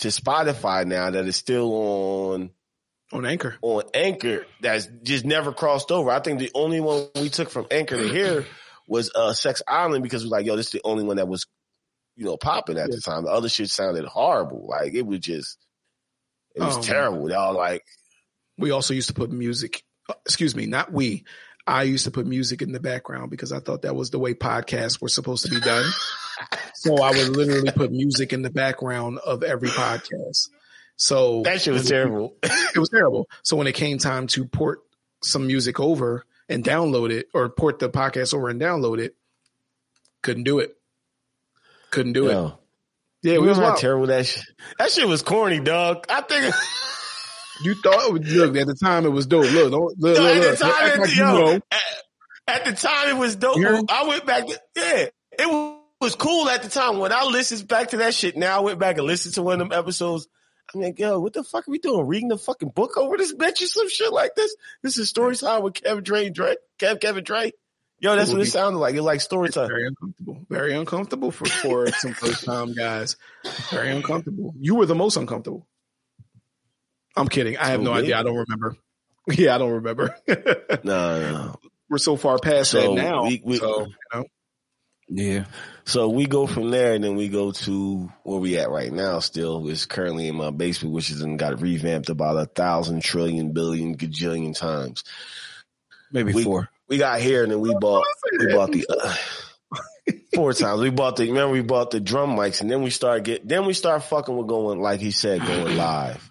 to 0.00 0.08
Spotify 0.08 0.86
now 0.86 1.10
that 1.10 1.26
is 1.26 1.36
still 1.36 1.72
on 1.72 2.50
On 3.12 3.24
Anchor. 3.26 3.56
on 3.62 3.82
Anchor 3.94 4.46
that's 4.60 4.88
just 5.02 5.24
never 5.24 5.52
crossed 5.52 5.90
over. 5.92 6.10
I 6.10 6.20
think 6.20 6.38
the 6.38 6.50
only 6.54 6.80
one 6.80 7.06
we 7.14 7.28
took 7.28 7.50
from 7.50 7.66
Anchor 7.70 7.96
to 7.96 8.08
here 8.08 8.46
was 8.86 9.10
uh 9.14 9.32
Sex 9.32 9.62
Island 9.68 10.02
because 10.02 10.24
we're 10.24 10.30
like 10.30 10.46
yo 10.46 10.56
this 10.56 10.66
is 10.66 10.72
the 10.72 10.80
only 10.84 11.04
one 11.04 11.16
that 11.16 11.28
was 11.28 11.46
you 12.16 12.24
know 12.24 12.36
popping 12.36 12.78
at 12.78 12.90
the 12.90 13.00
time. 13.00 13.24
The 13.24 13.30
other 13.30 13.48
shit 13.48 13.70
sounded 13.70 14.04
horrible. 14.04 14.66
Like 14.68 14.94
it 14.94 15.06
was 15.06 15.20
just 15.20 15.56
it 16.54 16.62
was 16.62 16.76
Um, 16.76 16.82
terrible. 16.82 17.30
Y'all 17.30 17.54
like 17.54 17.84
We 18.58 18.72
also 18.72 18.92
used 18.94 19.08
to 19.08 19.14
put 19.14 19.30
music. 19.30 19.82
uh, 20.08 20.14
Excuse 20.26 20.56
me, 20.56 20.66
not 20.66 20.92
we. 20.92 21.24
I 21.66 21.82
used 21.84 22.04
to 22.04 22.10
put 22.10 22.26
music 22.26 22.62
in 22.62 22.72
the 22.72 22.80
background 22.80 23.30
because 23.30 23.52
I 23.52 23.60
thought 23.60 23.82
that 23.82 23.94
was 23.94 24.10
the 24.10 24.18
way 24.18 24.34
podcasts 24.34 25.00
were 25.00 25.08
supposed 25.08 25.44
to 25.44 25.50
be 25.50 25.60
done. 25.60 25.88
so 26.74 27.02
I 27.02 27.10
would 27.10 27.36
literally 27.36 27.70
put 27.70 27.92
music 27.92 28.32
in 28.32 28.42
the 28.42 28.50
background 28.50 29.18
of 29.18 29.42
every 29.42 29.68
podcast. 29.68 30.48
So 30.96 31.42
that 31.42 31.62
shit 31.62 31.72
was 31.72 31.88
terrible. 31.88 32.36
it 32.42 32.78
was 32.78 32.88
terrible. 32.88 33.28
So 33.42 33.56
when 33.56 33.66
it 33.66 33.74
came 33.74 33.98
time 33.98 34.26
to 34.28 34.44
port 34.44 34.80
some 35.22 35.46
music 35.46 35.80
over 35.80 36.24
and 36.48 36.64
download 36.64 37.10
it, 37.10 37.28
or 37.32 37.48
port 37.48 37.78
the 37.78 37.88
podcast 37.88 38.34
over 38.34 38.48
and 38.48 38.60
download 38.60 38.98
it, 38.98 39.14
couldn't 40.22 40.44
do 40.44 40.58
it. 40.58 40.76
Couldn't 41.90 42.12
do 42.12 42.28
it. 42.28 42.54
Yeah, 43.22 43.38
we 43.38 43.48
was 43.48 43.58
how 43.58 43.74
terrible 43.74 44.06
that 44.06 44.26
shit. 44.26 44.44
That 44.78 44.90
shit 44.90 45.06
was 45.06 45.22
corny, 45.22 45.60
dog. 45.60 46.06
I 46.08 46.22
think 46.22 46.54
You 47.62 47.74
thought 47.74 48.06
it 48.08 48.12
was, 48.12 48.32
look 48.32 48.56
at 48.56 48.66
the 48.66 48.74
time 48.74 49.04
it 49.04 49.10
was 49.10 49.26
dope. 49.26 49.50
Look, 49.50 49.70
don't, 49.70 49.98
look, 50.00 50.16
Yo, 50.16 50.22
look, 50.22 50.36
at 50.36 50.58
the 50.58 50.64
time, 50.64 50.88
it- 50.88 50.98
like 51.00 51.10
you 51.10 51.16
yo, 51.16 51.32
know. 51.34 51.60
at, 51.70 51.82
at 52.48 52.64
the 52.64 52.72
time 52.72 53.08
it 53.08 53.16
was 53.18 53.36
dope. 53.36 53.58
Yeah. 53.58 53.80
I 53.88 54.04
went 54.06 54.26
back 54.26 54.46
to, 54.46 54.60
yeah, 54.76 55.06
it 55.38 55.46
was, 55.48 55.76
was 56.00 56.14
cool 56.14 56.48
at 56.48 56.62
the 56.62 56.70
time. 56.70 56.98
When 56.98 57.12
I 57.12 57.24
listened 57.24 57.68
back 57.68 57.90
to 57.90 57.98
that 57.98 58.14
shit, 58.14 58.36
now 58.36 58.56
I 58.56 58.60
went 58.60 58.78
back 58.78 58.96
and 58.98 59.06
listened 59.06 59.34
to 59.34 59.42
one 59.42 59.60
of 59.60 59.68
them 59.68 59.78
episodes. 59.78 60.26
I'm 60.74 60.80
like, 60.80 60.98
yo, 60.98 61.18
what 61.18 61.32
the 61.32 61.42
fuck 61.44 61.66
are 61.68 61.70
we 61.70 61.78
doing? 61.78 62.06
Reading 62.06 62.28
the 62.28 62.38
fucking 62.38 62.70
book 62.70 62.96
over 62.96 63.16
this 63.16 63.34
bitch 63.34 63.60
or 63.62 63.66
some 63.66 63.88
shit 63.90 64.12
like 64.12 64.34
this? 64.36 64.54
This 64.82 64.96
is 64.98 65.08
story 65.08 65.36
time 65.36 65.62
with 65.62 65.74
Kevin 65.74 66.02
Dre, 66.04 66.30
Dre, 66.30 66.56
Kev, 66.78 67.00
Kevin 67.00 67.24
Dre. 67.24 67.52
Yo, 67.98 68.16
that's 68.16 68.32
what 68.32 68.40
it 68.40 68.46
sounded 68.46 68.78
like. 68.78 68.94
It 68.94 69.02
like 69.02 69.20
story 69.20 69.50
time. 69.50 69.68
Very 69.68 69.86
uncomfortable. 69.88 70.38
Very 70.48 70.74
uncomfortable 70.74 71.30
for, 71.30 71.44
for 71.44 71.86
some 71.92 72.14
first 72.14 72.44
time 72.44 72.72
guys. 72.72 73.16
Very 73.70 73.90
uncomfortable. 73.90 74.54
You 74.58 74.76
were 74.76 74.86
the 74.86 74.94
most 74.94 75.16
uncomfortable. 75.18 75.66
I'm 77.16 77.28
kidding. 77.28 77.56
I 77.56 77.68
have 77.68 77.80
Who, 77.80 77.84
no 77.84 77.92
me? 77.94 78.00
idea. 78.00 78.18
I 78.18 78.22
don't 78.22 78.36
remember. 78.36 78.76
Yeah, 79.28 79.54
I 79.54 79.58
don't 79.58 79.72
remember. 79.72 80.16
No, 80.82 81.20
no. 81.32 81.54
We're 81.88 81.98
so 81.98 82.16
far 82.16 82.38
past 82.38 82.70
So 82.70 82.94
that 82.94 83.02
now. 83.02 83.24
we- 83.24 83.42
we- 83.44 83.56
so, 83.58 83.86
you 83.86 83.94
know, 84.14 84.24
Yeah. 85.08 85.44
So 85.84 86.08
we 86.08 86.26
go 86.26 86.46
from 86.46 86.70
there 86.70 86.94
and 86.94 87.04
then 87.04 87.16
we 87.16 87.28
go 87.28 87.52
to 87.52 88.10
where 88.22 88.38
we 88.40 88.56
at 88.58 88.70
right 88.70 88.92
now 88.92 89.18
still, 89.20 89.60
which 89.62 89.72
is 89.74 89.86
currently 89.86 90.26
in 90.28 90.36
my 90.36 90.50
basement, 90.50 90.94
which 90.94 91.08
has 91.08 91.22
got 91.36 91.60
revamped 91.60 92.08
about 92.08 92.36
a 92.38 92.46
thousand 92.46 93.02
trillion 93.02 93.52
billion 93.52 93.96
gajillion 93.96 94.56
times. 94.56 95.04
Maybe 96.10 96.32
We- 96.32 96.44
four. 96.44 96.68
We 96.88 96.98
got 96.98 97.20
here 97.20 97.42
and 97.44 97.52
then 97.52 97.60
we 97.60 97.72
bought, 97.78 98.04
we 98.38 98.46
bought 98.52 98.72
the, 98.72 98.84
uh, 98.88 99.14
four 100.34 100.52
times. 100.54 100.80
We 100.80 100.90
bought 100.90 101.16
the, 101.16 101.28
remember 101.28 101.52
we 101.52 101.62
bought 101.62 101.90
the 101.92 102.00
drum 102.00 102.30
mics 102.36 102.62
and 102.62 102.70
then 102.70 102.82
we 102.82 102.90
start 102.90 103.22
get, 103.22 103.46
then 103.46 103.64
we 103.66 103.74
start 103.74 104.02
fucking 104.02 104.36
with 104.36 104.48
going, 104.48 104.80
like 104.80 104.98
he 105.00 105.10
said, 105.12 105.40
going 105.46 105.76
live. 105.76 106.29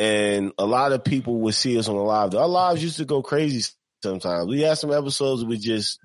And 0.00 0.52
a 0.56 0.64
lot 0.64 0.92
of 0.92 1.04
people 1.04 1.40
would 1.42 1.54
see 1.54 1.78
us 1.78 1.86
on 1.86 1.94
the 1.94 2.00
live. 2.00 2.34
Our 2.34 2.48
lives 2.48 2.82
used 2.82 2.96
to 2.96 3.04
go 3.04 3.22
crazy 3.22 3.70
sometimes. 4.02 4.46
We 4.46 4.62
had 4.62 4.78
some 4.78 4.94
episodes 4.94 5.44
we 5.44 5.58
just, 5.58 6.00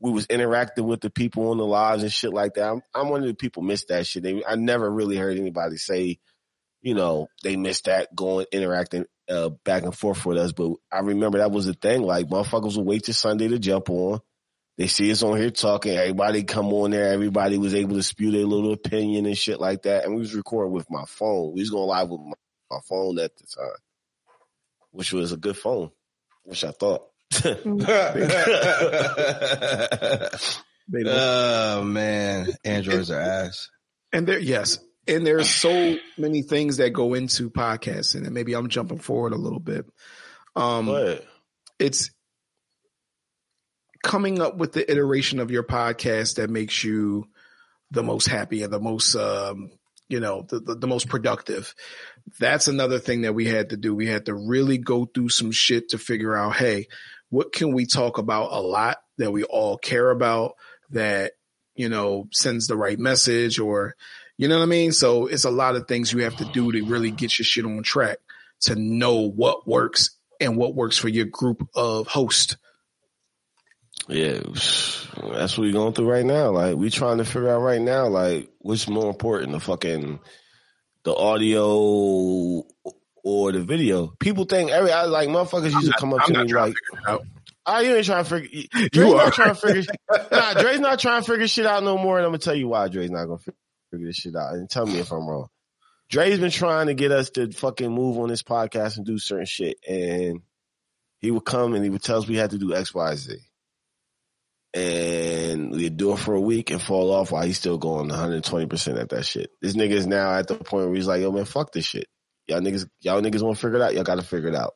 we 0.00 0.10
was 0.10 0.24
interacting 0.30 0.86
with 0.86 1.02
the 1.02 1.10
people 1.10 1.50
on 1.50 1.58
the 1.58 1.66
lives 1.66 2.02
and 2.02 2.10
shit 2.10 2.32
like 2.32 2.54
that. 2.54 2.66
I'm, 2.66 2.80
I'm 2.94 3.10
one 3.10 3.20
of 3.20 3.28
the 3.28 3.34
people 3.34 3.62
miss 3.62 3.84
that 3.90 4.06
shit. 4.06 4.22
They, 4.22 4.42
I 4.42 4.54
never 4.54 4.90
really 4.90 5.18
heard 5.18 5.36
anybody 5.36 5.76
say, 5.76 6.18
you 6.80 6.94
know, 6.94 7.28
they 7.42 7.56
missed 7.56 7.84
that 7.84 8.08
going 8.16 8.46
interacting 8.52 9.04
uh, 9.28 9.50
back 9.66 9.82
and 9.82 9.94
forth 9.94 10.24
with 10.24 10.38
us. 10.38 10.52
But 10.52 10.72
I 10.90 11.00
remember 11.00 11.36
that 11.36 11.50
was 11.50 11.68
a 11.68 11.74
thing. 11.74 12.00
Like 12.00 12.28
motherfuckers 12.28 12.78
would 12.78 12.86
wait 12.86 13.04
till 13.04 13.12
Sunday 13.12 13.48
to 13.48 13.58
jump 13.58 13.90
on. 13.90 14.20
They 14.78 14.86
see 14.86 15.12
us 15.12 15.22
on 15.22 15.36
here 15.36 15.50
talking. 15.50 15.94
Everybody 15.94 16.44
come 16.44 16.72
on 16.72 16.92
there. 16.92 17.12
Everybody 17.12 17.58
was 17.58 17.74
able 17.74 17.96
to 17.96 18.02
spew 18.02 18.30
their 18.30 18.46
little 18.46 18.72
opinion 18.72 19.26
and 19.26 19.36
shit 19.36 19.60
like 19.60 19.82
that. 19.82 20.06
And 20.06 20.14
we 20.14 20.20
was 20.20 20.34
recording 20.34 20.72
with 20.72 20.90
my 20.90 21.04
phone. 21.06 21.52
We 21.52 21.60
was 21.60 21.68
going 21.70 21.86
live 21.86 22.08
with 22.08 22.20
my, 22.22 22.32
my 22.70 22.78
phone 22.88 23.18
at 23.18 23.36
the 23.36 23.44
time, 23.46 23.68
which 24.90 25.12
was 25.12 25.32
a 25.32 25.36
good 25.36 25.56
phone, 25.56 25.90
which 26.44 26.64
I 26.64 26.70
thought. 26.70 27.02
Oh 30.92 31.82
man, 31.82 32.48
androids 32.64 33.10
are 33.10 33.20
ass. 33.20 33.70
and 34.12 34.26
there, 34.26 34.38
yes, 34.38 34.78
and 35.08 35.26
there's 35.26 35.50
so 35.50 35.96
many 36.16 36.42
things 36.42 36.76
that 36.76 36.90
go 36.90 37.14
into 37.14 37.50
podcasting, 37.50 38.24
and 38.24 38.32
maybe 38.32 38.54
I'm 38.54 38.68
jumping 38.68 38.98
forward 38.98 39.32
a 39.32 39.36
little 39.36 39.58
bit. 39.60 39.86
Um, 40.54 40.86
but 40.86 41.26
it's 41.78 42.10
coming 44.02 44.40
up 44.40 44.56
with 44.56 44.72
the 44.72 44.88
iteration 44.90 45.40
of 45.40 45.50
your 45.50 45.64
podcast 45.64 46.36
that 46.36 46.50
makes 46.50 46.84
you 46.84 47.26
the 47.90 48.02
most 48.02 48.26
happy 48.26 48.62
and 48.62 48.72
the 48.72 48.80
most 48.80 49.14
um 49.16 49.70
you 50.08 50.20
know 50.20 50.46
the, 50.48 50.60
the, 50.60 50.74
the 50.76 50.86
most 50.86 51.08
productive. 51.08 51.74
That's 52.38 52.68
another 52.68 52.98
thing 52.98 53.22
that 53.22 53.34
we 53.34 53.46
had 53.46 53.70
to 53.70 53.76
do. 53.76 53.94
We 53.94 54.06
had 54.06 54.26
to 54.26 54.34
really 54.34 54.78
go 54.78 55.04
through 55.04 55.30
some 55.30 55.50
shit 55.50 55.90
to 55.90 55.98
figure 55.98 56.36
out 56.36 56.56
hey 56.56 56.86
what 57.28 57.52
can 57.52 57.72
we 57.72 57.86
talk 57.86 58.18
about 58.18 58.52
a 58.52 58.60
lot 58.60 58.98
that 59.18 59.32
we 59.32 59.42
all 59.44 59.76
care 59.78 60.10
about 60.10 60.54
that 60.90 61.32
you 61.74 61.88
know 61.88 62.28
sends 62.32 62.66
the 62.66 62.76
right 62.76 62.98
message 62.98 63.58
or 63.58 63.94
you 64.38 64.48
know 64.48 64.58
what 64.58 64.64
i 64.64 64.66
mean? 64.66 64.92
So 64.92 65.26
it's 65.26 65.44
a 65.44 65.50
lot 65.50 65.76
of 65.76 65.88
things 65.88 66.12
you 66.12 66.22
have 66.24 66.36
to 66.36 66.44
do 66.44 66.70
to 66.72 66.84
really 66.84 67.10
get 67.10 67.38
your 67.38 67.44
shit 67.44 67.64
on 67.64 67.82
track 67.82 68.18
to 68.62 68.74
know 68.74 69.28
what 69.28 69.66
works 69.66 70.10
and 70.40 70.56
what 70.56 70.74
works 70.74 70.98
for 70.98 71.08
your 71.08 71.24
group 71.26 71.66
of 71.74 72.06
hosts 72.06 72.56
yeah, 74.08 74.40
that's 74.44 75.08
what 75.56 75.58
we're 75.58 75.72
going 75.72 75.92
through 75.92 76.10
right 76.10 76.24
now. 76.24 76.50
Like 76.50 76.74
we're 76.76 76.90
trying 76.90 77.18
to 77.18 77.24
figure 77.24 77.48
out 77.50 77.60
right 77.60 77.80
now, 77.80 78.08
like 78.08 78.50
what's 78.58 78.88
more 78.88 79.08
important, 79.08 79.52
the 79.52 79.60
fucking 79.60 80.20
the 81.04 81.14
audio 81.14 82.64
or 83.24 83.52
the 83.52 83.60
video. 83.62 84.08
People 84.18 84.44
think 84.44 84.70
every 84.70 84.92
I 84.92 85.04
like 85.04 85.28
motherfuckers 85.28 85.72
used 85.72 85.92
to 85.92 85.98
come 85.98 86.12
up 86.14 86.20
I'm 86.22 86.34
to 86.34 86.44
me 86.44 86.52
like, 86.52 86.74
to 86.74 86.88
figure 86.96 87.18
"Ah, 87.66 87.80
you 87.80 87.96
ain't 87.96 88.06
trying 88.06 88.24
to 88.24 88.30
figure. 88.30 88.60
Dre's 88.92 89.08
You 89.08 89.14
not 89.16 89.26
are. 89.26 89.30
trying 89.32 89.54
to 89.54 89.60
figure. 89.60 89.82
nah, 90.32 90.54
Dre's 90.54 90.80
not 90.80 90.98
trying 91.00 91.22
to 91.22 91.30
figure 91.30 91.48
shit 91.48 91.66
out 91.66 91.82
no 91.82 91.98
more. 91.98 92.18
And 92.18 92.26
I'm 92.26 92.30
gonna 92.30 92.38
tell 92.38 92.54
you 92.54 92.68
why 92.68 92.88
Dre's 92.88 93.10
not 93.10 93.24
gonna 93.26 93.38
figure 93.90 94.06
this 94.06 94.16
shit 94.16 94.36
out. 94.36 94.54
And 94.54 94.70
tell 94.70 94.86
me 94.86 94.98
if 94.98 95.10
I'm 95.12 95.26
wrong. 95.26 95.48
Dre's 96.08 96.38
been 96.38 96.52
trying 96.52 96.86
to 96.86 96.94
get 96.94 97.10
us 97.10 97.30
to 97.30 97.50
fucking 97.50 97.90
move 97.90 98.18
on 98.18 98.28
this 98.28 98.44
podcast 98.44 98.96
and 98.96 99.04
do 99.04 99.18
certain 99.18 99.46
shit, 99.46 99.78
and 99.88 100.42
he 101.18 101.32
would 101.32 101.44
come 101.44 101.74
and 101.74 101.82
he 101.82 101.90
would 101.90 102.02
tell 102.02 102.18
us 102.18 102.28
we 102.28 102.36
had 102.36 102.50
to 102.50 102.58
do 102.58 102.72
X, 102.74 102.94
Y, 102.94 103.14
Z. 103.16 103.38
And 104.74 105.70
we'd 105.70 105.96
do 105.96 106.12
it 106.12 106.18
for 106.18 106.34
a 106.34 106.40
week 106.40 106.70
and 106.70 106.82
fall 106.82 107.10
off 107.12 107.32
while 107.32 107.44
he's 107.44 107.58
still 107.58 107.78
going 107.78 108.10
120% 108.10 109.00
at 109.00 109.08
that 109.08 109.24
shit. 109.24 109.50
This 109.62 109.74
nigga 109.74 109.92
is 109.92 110.06
now 110.06 110.34
at 110.34 110.48
the 110.48 110.54
point 110.56 110.86
where 110.88 110.94
he's 110.94 111.06
like, 111.06 111.22
yo 111.22 111.32
man, 111.32 111.46
fuck 111.46 111.72
this 111.72 111.86
shit. 111.86 112.06
Y'all 112.46 112.60
niggas, 112.60 112.86
y'all 113.00 113.22
niggas 113.22 113.42
want 113.42 113.56
to 113.56 113.62
figure 113.62 113.76
it 113.78 113.82
out. 113.82 113.94
Y'all 113.94 114.04
got 114.04 114.16
to 114.16 114.22
figure 114.22 114.50
it 114.50 114.54
out. 114.54 114.74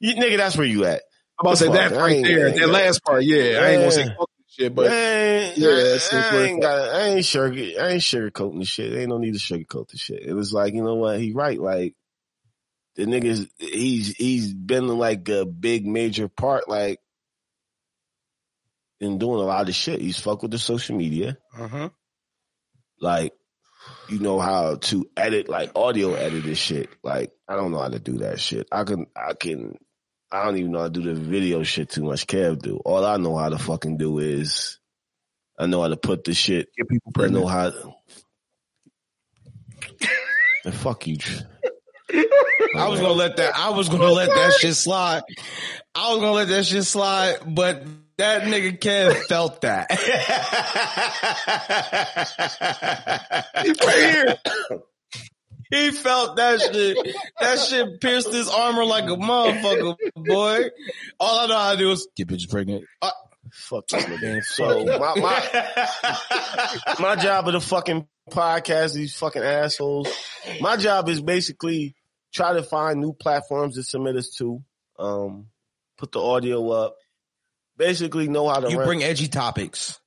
You, 0.00 0.14
nigga, 0.14 0.36
that's 0.36 0.56
where 0.56 0.66
you 0.66 0.84
at. 0.84 1.02
I'm 1.38 1.46
about 1.46 1.50
to 1.52 1.56
say 1.64 1.72
that 1.72 1.92
right 1.92 2.22
there, 2.22 2.50
that 2.52 2.68
last 2.68 3.02
part. 3.04 3.24
Yeah, 3.24 3.60
I 3.62 3.68
ain't 3.70 3.80
gonna 3.80 3.90
say 3.92 4.04
fuck 4.08 4.28
this 4.36 4.54
shit, 4.54 4.74
but 4.74 4.90
Yeah, 4.90 4.90
I, 4.90 5.52
that's- 5.56 6.10
that's 6.10 6.14
I 6.14 6.34
where 6.34 6.46
ain't 6.46 6.60
got. 6.62 6.94
I 6.94 7.00
ain't 7.08 7.24
sugar. 7.24 7.62
I 7.80 7.88
ain't 7.88 8.02
sugarcoating 8.02 8.58
the 8.58 8.64
shit. 8.66 8.92
Ain't 8.92 9.08
no 9.08 9.18
need 9.18 9.32
to 9.34 9.38
sugarcoat 9.40 9.88
the 9.88 9.96
shit. 9.96 10.22
It 10.22 10.34
was 10.34 10.52
like 10.52 10.74
you 10.74 10.82
know 10.84 10.96
what? 10.96 11.18
He 11.18 11.32
right. 11.32 11.58
Like 11.58 11.94
the 12.96 13.06
niggas. 13.06 13.48
He's 13.58 14.08
he's 14.16 14.52
been 14.52 14.86
like 14.88 15.28
a 15.30 15.46
big 15.46 15.86
major 15.86 16.28
part. 16.28 16.68
Like 16.68 16.98
in 19.00 19.18
doing 19.18 19.40
a 19.40 19.44
lot 19.44 19.68
of 19.68 19.74
shit. 19.74 20.00
He's 20.00 20.18
fuck 20.18 20.42
with 20.42 20.50
the 20.50 20.58
social 20.58 20.96
media. 20.96 21.38
Uh-huh. 21.58 21.88
Like 23.00 23.32
you 24.08 24.18
know 24.18 24.38
how 24.38 24.76
to 24.76 25.08
edit 25.16 25.48
like 25.48 25.72
audio 25.74 26.14
edit 26.14 26.44
this 26.44 26.58
shit. 26.58 26.90
Like 27.02 27.32
I 27.48 27.56
don't 27.56 27.72
know 27.72 27.80
how 27.80 27.88
to 27.88 27.98
do 27.98 28.18
that 28.18 28.40
shit. 28.40 28.68
I 28.70 28.84
can. 28.84 29.06
I 29.16 29.34
can. 29.34 29.76
I 30.32 30.44
don't 30.44 30.58
even 30.58 30.70
know 30.72 30.80
how 30.80 30.84
to 30.84 30.90
do 30.90 31.02
the 31.02 31.14
video 31.14 31.62
shit 31.64 31.90
too 31.90 32.04
much. 32.04 32.26
Kev 32.26 32.60
do. 32.62 32.76
All 32.84 33.04
I 33.04 33.16
know 33.16 33.36
how 33.36 33.48
to 33.48 33.58
fucking 33.58 33.96
do 33.96 34.18
is 34.18 34.78
I 35.58 35.66
know 35.66 35.82
how 35.82 35.88
to 35.88 35.96
put 35.96 36.24
the 36.24 36.34
shit 36.34 36.68
get 36.76 36.88
people 36.88 37.12
I 37.16 37.26
know 37.28 37.46
pregnant. 37.46 37.84
how. 37.84 37.96
and 40.64 40.74
fuck 40.74 41.06
you. 41.06 41.16
I 42.76 42.88
was 42.88 43.00
gonna 43.00 43.12
let 43.12 43.36
that. 43.38 43.56
I 43.56 43.70
was 43.70 43.88
gonna 43.88 44.04
let 44.04 44.28
that 44.28 44.52
shit 44.54 44.74
slide. 44.74 45.22
I 45.94 46.10
was 46.12 46.20
gonna 46.20 46.32
let 46.32 46.48
that 46.48 46.64
shit 46.64 46.84
slide, 46.84 47.38
but 47.46 47.82
that 48.20 48.42
nigga 48.42 48.78
Kev 48.78 49.14
felt 49.24 49.62
that. 49.62 49.90
right 53.84 54.12
here. 54.12 54.36
he 55.70 55.90
felt 55.90 56.36
that 56.36 56.60
shit. 56.60 57.16
That 57.40 57.58
shit 57.58 58.00
pierced 58.00 58.32
his 58.32 58.48
armor 58.48 58.84
like 58.84 59.04
a 59.04 59.16
motherfucker, 59.16 59.96
boy. 60.16 60.64
All 61.18 61.40
I 61.40 61.46
know 61.46 61.58
how 61.58 61.72
to 61.72 61.78
do 61.78 61.90
is 61.92 62.06
get 62.14 62.28
bitches 62.28 62.50
pregnant. 62.50 62.84
Uh, 63.00 63.10
Fuck 63.52 63.88
this 63.88 64.04
nigga. 64.04 64.44
So 64.50 64.84
my 64.84 65.14
my 65.18 65.42
my 67.00 67.16
job 67.16 67.48
of 67.48 67.54
the 67.54 67.60
fucking 67.60 68.06
podcast, 68.30 68.94
these 68.94 69.14
fucking 69.14 69.42
assholes. 69.42 70.06
My 70.60 70.76
job 70.76 71.08
is 71.08 71.20
basically 71.20 71.96
try 72.32 72.52
to 72.52 72.62
find 72.62 73.00
new 73.00 73.12
platforms 73.12 73.74
to 73.76 73.82
submit 73.82 74.14
us 74.16 74.30
to. 74.38 74.62
Um, 74.98 75.46
put 76.00 76.12
the 76.12 76.20
audio 76.20 76.68
up. 76.70 76.96
Basically, 77.80 78.28
know 78.28 78.46
how 78.46 78.60
to 78.60 78.70
you 78.70 78.76
run 78.76 78.86
bring 78.86 79.02
edgy 79.02 79.26
topics. 79.26 79.98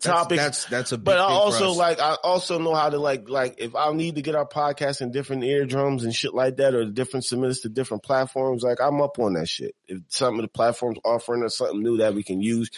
Topics. 0.00 0.40
That's 0.40 0.64
that's 0.66 0.92
a 0.92 0.98
big 0.98 1.06
But 1.06 1.18
I 1.18 1.24
also 1.24 1.72
like 1.72 1.98
I 1.98 2.16
also 2.22 2.60
know 2.60 2.76
how 2.76 2.88
to 2.88 2.98
like 2.98 3.28
like 3.28 3.56
if 3.58 3.74
I 3.74 3.92
need 3.92 4.14
to 4.14 4.22
get 4.22 4.36
our 4.36 4.46
podcast 4.46 5.00
in 5.00 5.10
different 5.10 5.42
eardrums 5.42 6.04
and 6.04 6.14
shit 6.14 6.32
like 6.32 6.58
that 6.58 6.76
or 6.76 6.84
different 6.84 7.26
submitters 7.26 7.62
to 7.62 7.68
different 7.68 8.04
platforms, 8.04 8.62
like 8.62 8.80
I'm 8.80 9.00
up 9.00 9.18
on 9.18 9.32
that 9.32 9.48
shit. 9.48 9.74
If 9.88 10.02
some 10.06 10.36
of 10.36 10.42
the 10.42 10.48
platforms 10.48 10.98
offering 11.04 11.44
us 11.44 11.58
something 11.58 11.82
new 11.82 11.96
that 11.96 12.14
we 12.14 12.22
can 12.22 12.40
use, 12.40 12.70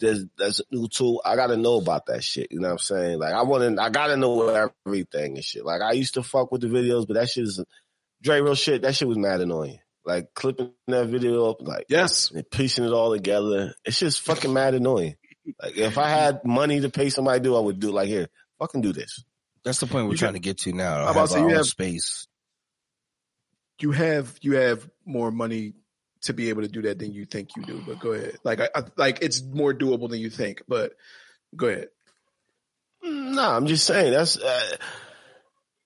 there's 0.00 0.24
that's 0.36 0.58
a 0.58 0.64
new 0.72 0.88
tool. 0.88 1.22
I 1.24 1.36
gotta 1.36 1.56
know 1.56 1.76
about 1.76 2.06
that 2.06 2.24
shit. 2.24 2.48
You 2.50 2.58
know 2.58 2.66
what 2.66 2.72
I'm 2.72 2.78
saying? 2.78 3.20
Like 3.20 3.34
I 3.34 3.42
wanna 3.44 3.80
I 3.80 3.90
gotta 3.90 4.16
know 4.16 4.48
everything 4.84 5.36
and 5.36 5.44
shit. 5.44 5.64
Like 5.64 5.82
I 5.82 5.92
used 5.92 6.14
to 6.14 6.24
fuck 6.24 6.50
with 6.50 6.62
the 6.62 6.66
videos, 6.66 7.06
but 7.06 7.14
that 7.14 7.28
shit 7.28 7.44
is 7.44 7.62
Dre 8.20 8.40
real 8.40 8.56
shit. 8.56 8.82
That 8.82 8.96
shit 8.96 9.06
was 9.06 9.18
mad 9.18 9.40
annoying. 9.40 9.78
Like 10.04 10.34
clipping 10.34 10.72
that 10.88 11.06
video 11.08 11.50
up, 11.50 11.62
like 11.62 11.86
Yes. 11.88 12.30
and 12.30 12.48
piecing 12.50 12.84
it 12.84 12.92
all 12.92 13.12
together. 13.14 13.74
It's 13.84 13.98
just 13.98 14.20
fucking 14.20 14.52
mad 14.52 14.74
annoying. 14.74 15.16
Like 15.62 15.76
if 15.78 15.96
I 15.98 16.08
had 16.08 16.44
money 16.44 16.80
to 16.80 16.90
pay 16.90 17.08
somebody 17.10 17.38
to 17.40 17.44
do, 17.44 17.56
I 17.56 17.60
would 17.60 17.80
do 17.80 17.90
like 17.90 18.08
here, 18.08 18.28
fucking 18.58 18.80
do 18.82 18.92
this. 18.92 19.24
that's 19.64 19.80
the 19.80 19.86
point 19.86 20.06
we're 20.06 20.12
You 20.12 20.18
trying 20.18 20.34
to 20.34 20.40
get 20.40 20.58
to 20.58 20.72
now. 20.72 21.04
I'm 21.04 21.08
about 21.08 21.28
to 21.28 21.34
say 21.34 21.40
you 21.40 21.48
have- 21.48 21.66
space. 21.66 22.26
You 23.80 23.90
have 23.92 24.38
you 24.40 24.56
have 24.56 24.88
more 25.04 25.30
money 25.32 25.72
to 26.22 26.32
be 26.32 26.48
able 26.48 26.62
to 26.62 26.68
do 26.68 26.82
that 26.82 26.98
than 26.98 27.12
you 27.12 27.24
think 27.24 27.50
you 27.56 27.64
do. 27.64 27.82
But 27.86 27.98
go 27.98 28.12
ahead. 28.12 28.38
Like 28.44 28.60
I, 28.60 28.68
I 28.74 28.82
like 28.96 29.18
it's 29.22 29.42
more 29.42 29.74
doable 29.74 30.08
than 30.08 30.20
you 30.20 30.30
think. 30.30 30.62
But 30.68 30.92
go 31.56 31.66
ahead. 31.68 31.88
Nah, 33.02 33.56
I'm 33.56 33.66
just 33.66 33.84
saying 33.86 34.12
that's 34.12 34.38
uh, 34.38 34.76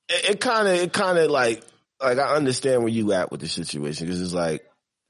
it. 0.08 0.38
Kind 0.40 0.68
of, 0.68 0.74
it 0.74 0.92
kind 0.92 1.18
of 1.18 1.30
like 1.30 1.64
like 2.00 2.18
I 2.18 2.34
understand 2.36 2.82
where 2.82 2.92
you 2.92 3.12
at 3.12 3.30
with 3.30 3.40
the 3.40 3.48
situation 3.48 4.06
because 4.06 4.20
it's 4.20 4.34
like 4.34 4.62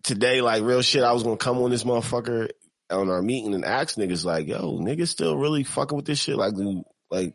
today, 0.02 0.40
like 0.40 0.62
real 0.62 0.82
shit. 0.82 1.02
I 1.02 1.12
was 1.12 1.22
gonna 1.22 1.36
come 1.36 1.58
on 1.58 1.70
this 1.70 1.84
motherfucker 1.84 2.48
on 2.90 3.10
our 3.10 3.22
meeting 3.22 3.54
and 3.54 3.64
ask 3.64 3.96
niggas 3.96 4.24
like, 4.24 4.46
yo, 4.46 4.78
niggas 4.78 5.08
still 5.08 5.36
really 5.36 5.64
fucking 5.64 5.96
with 5.96 6.06
this 6.06 6.18
shit. 6.18 6.36
Like, 6.36 6.54
like, 7.10 7.34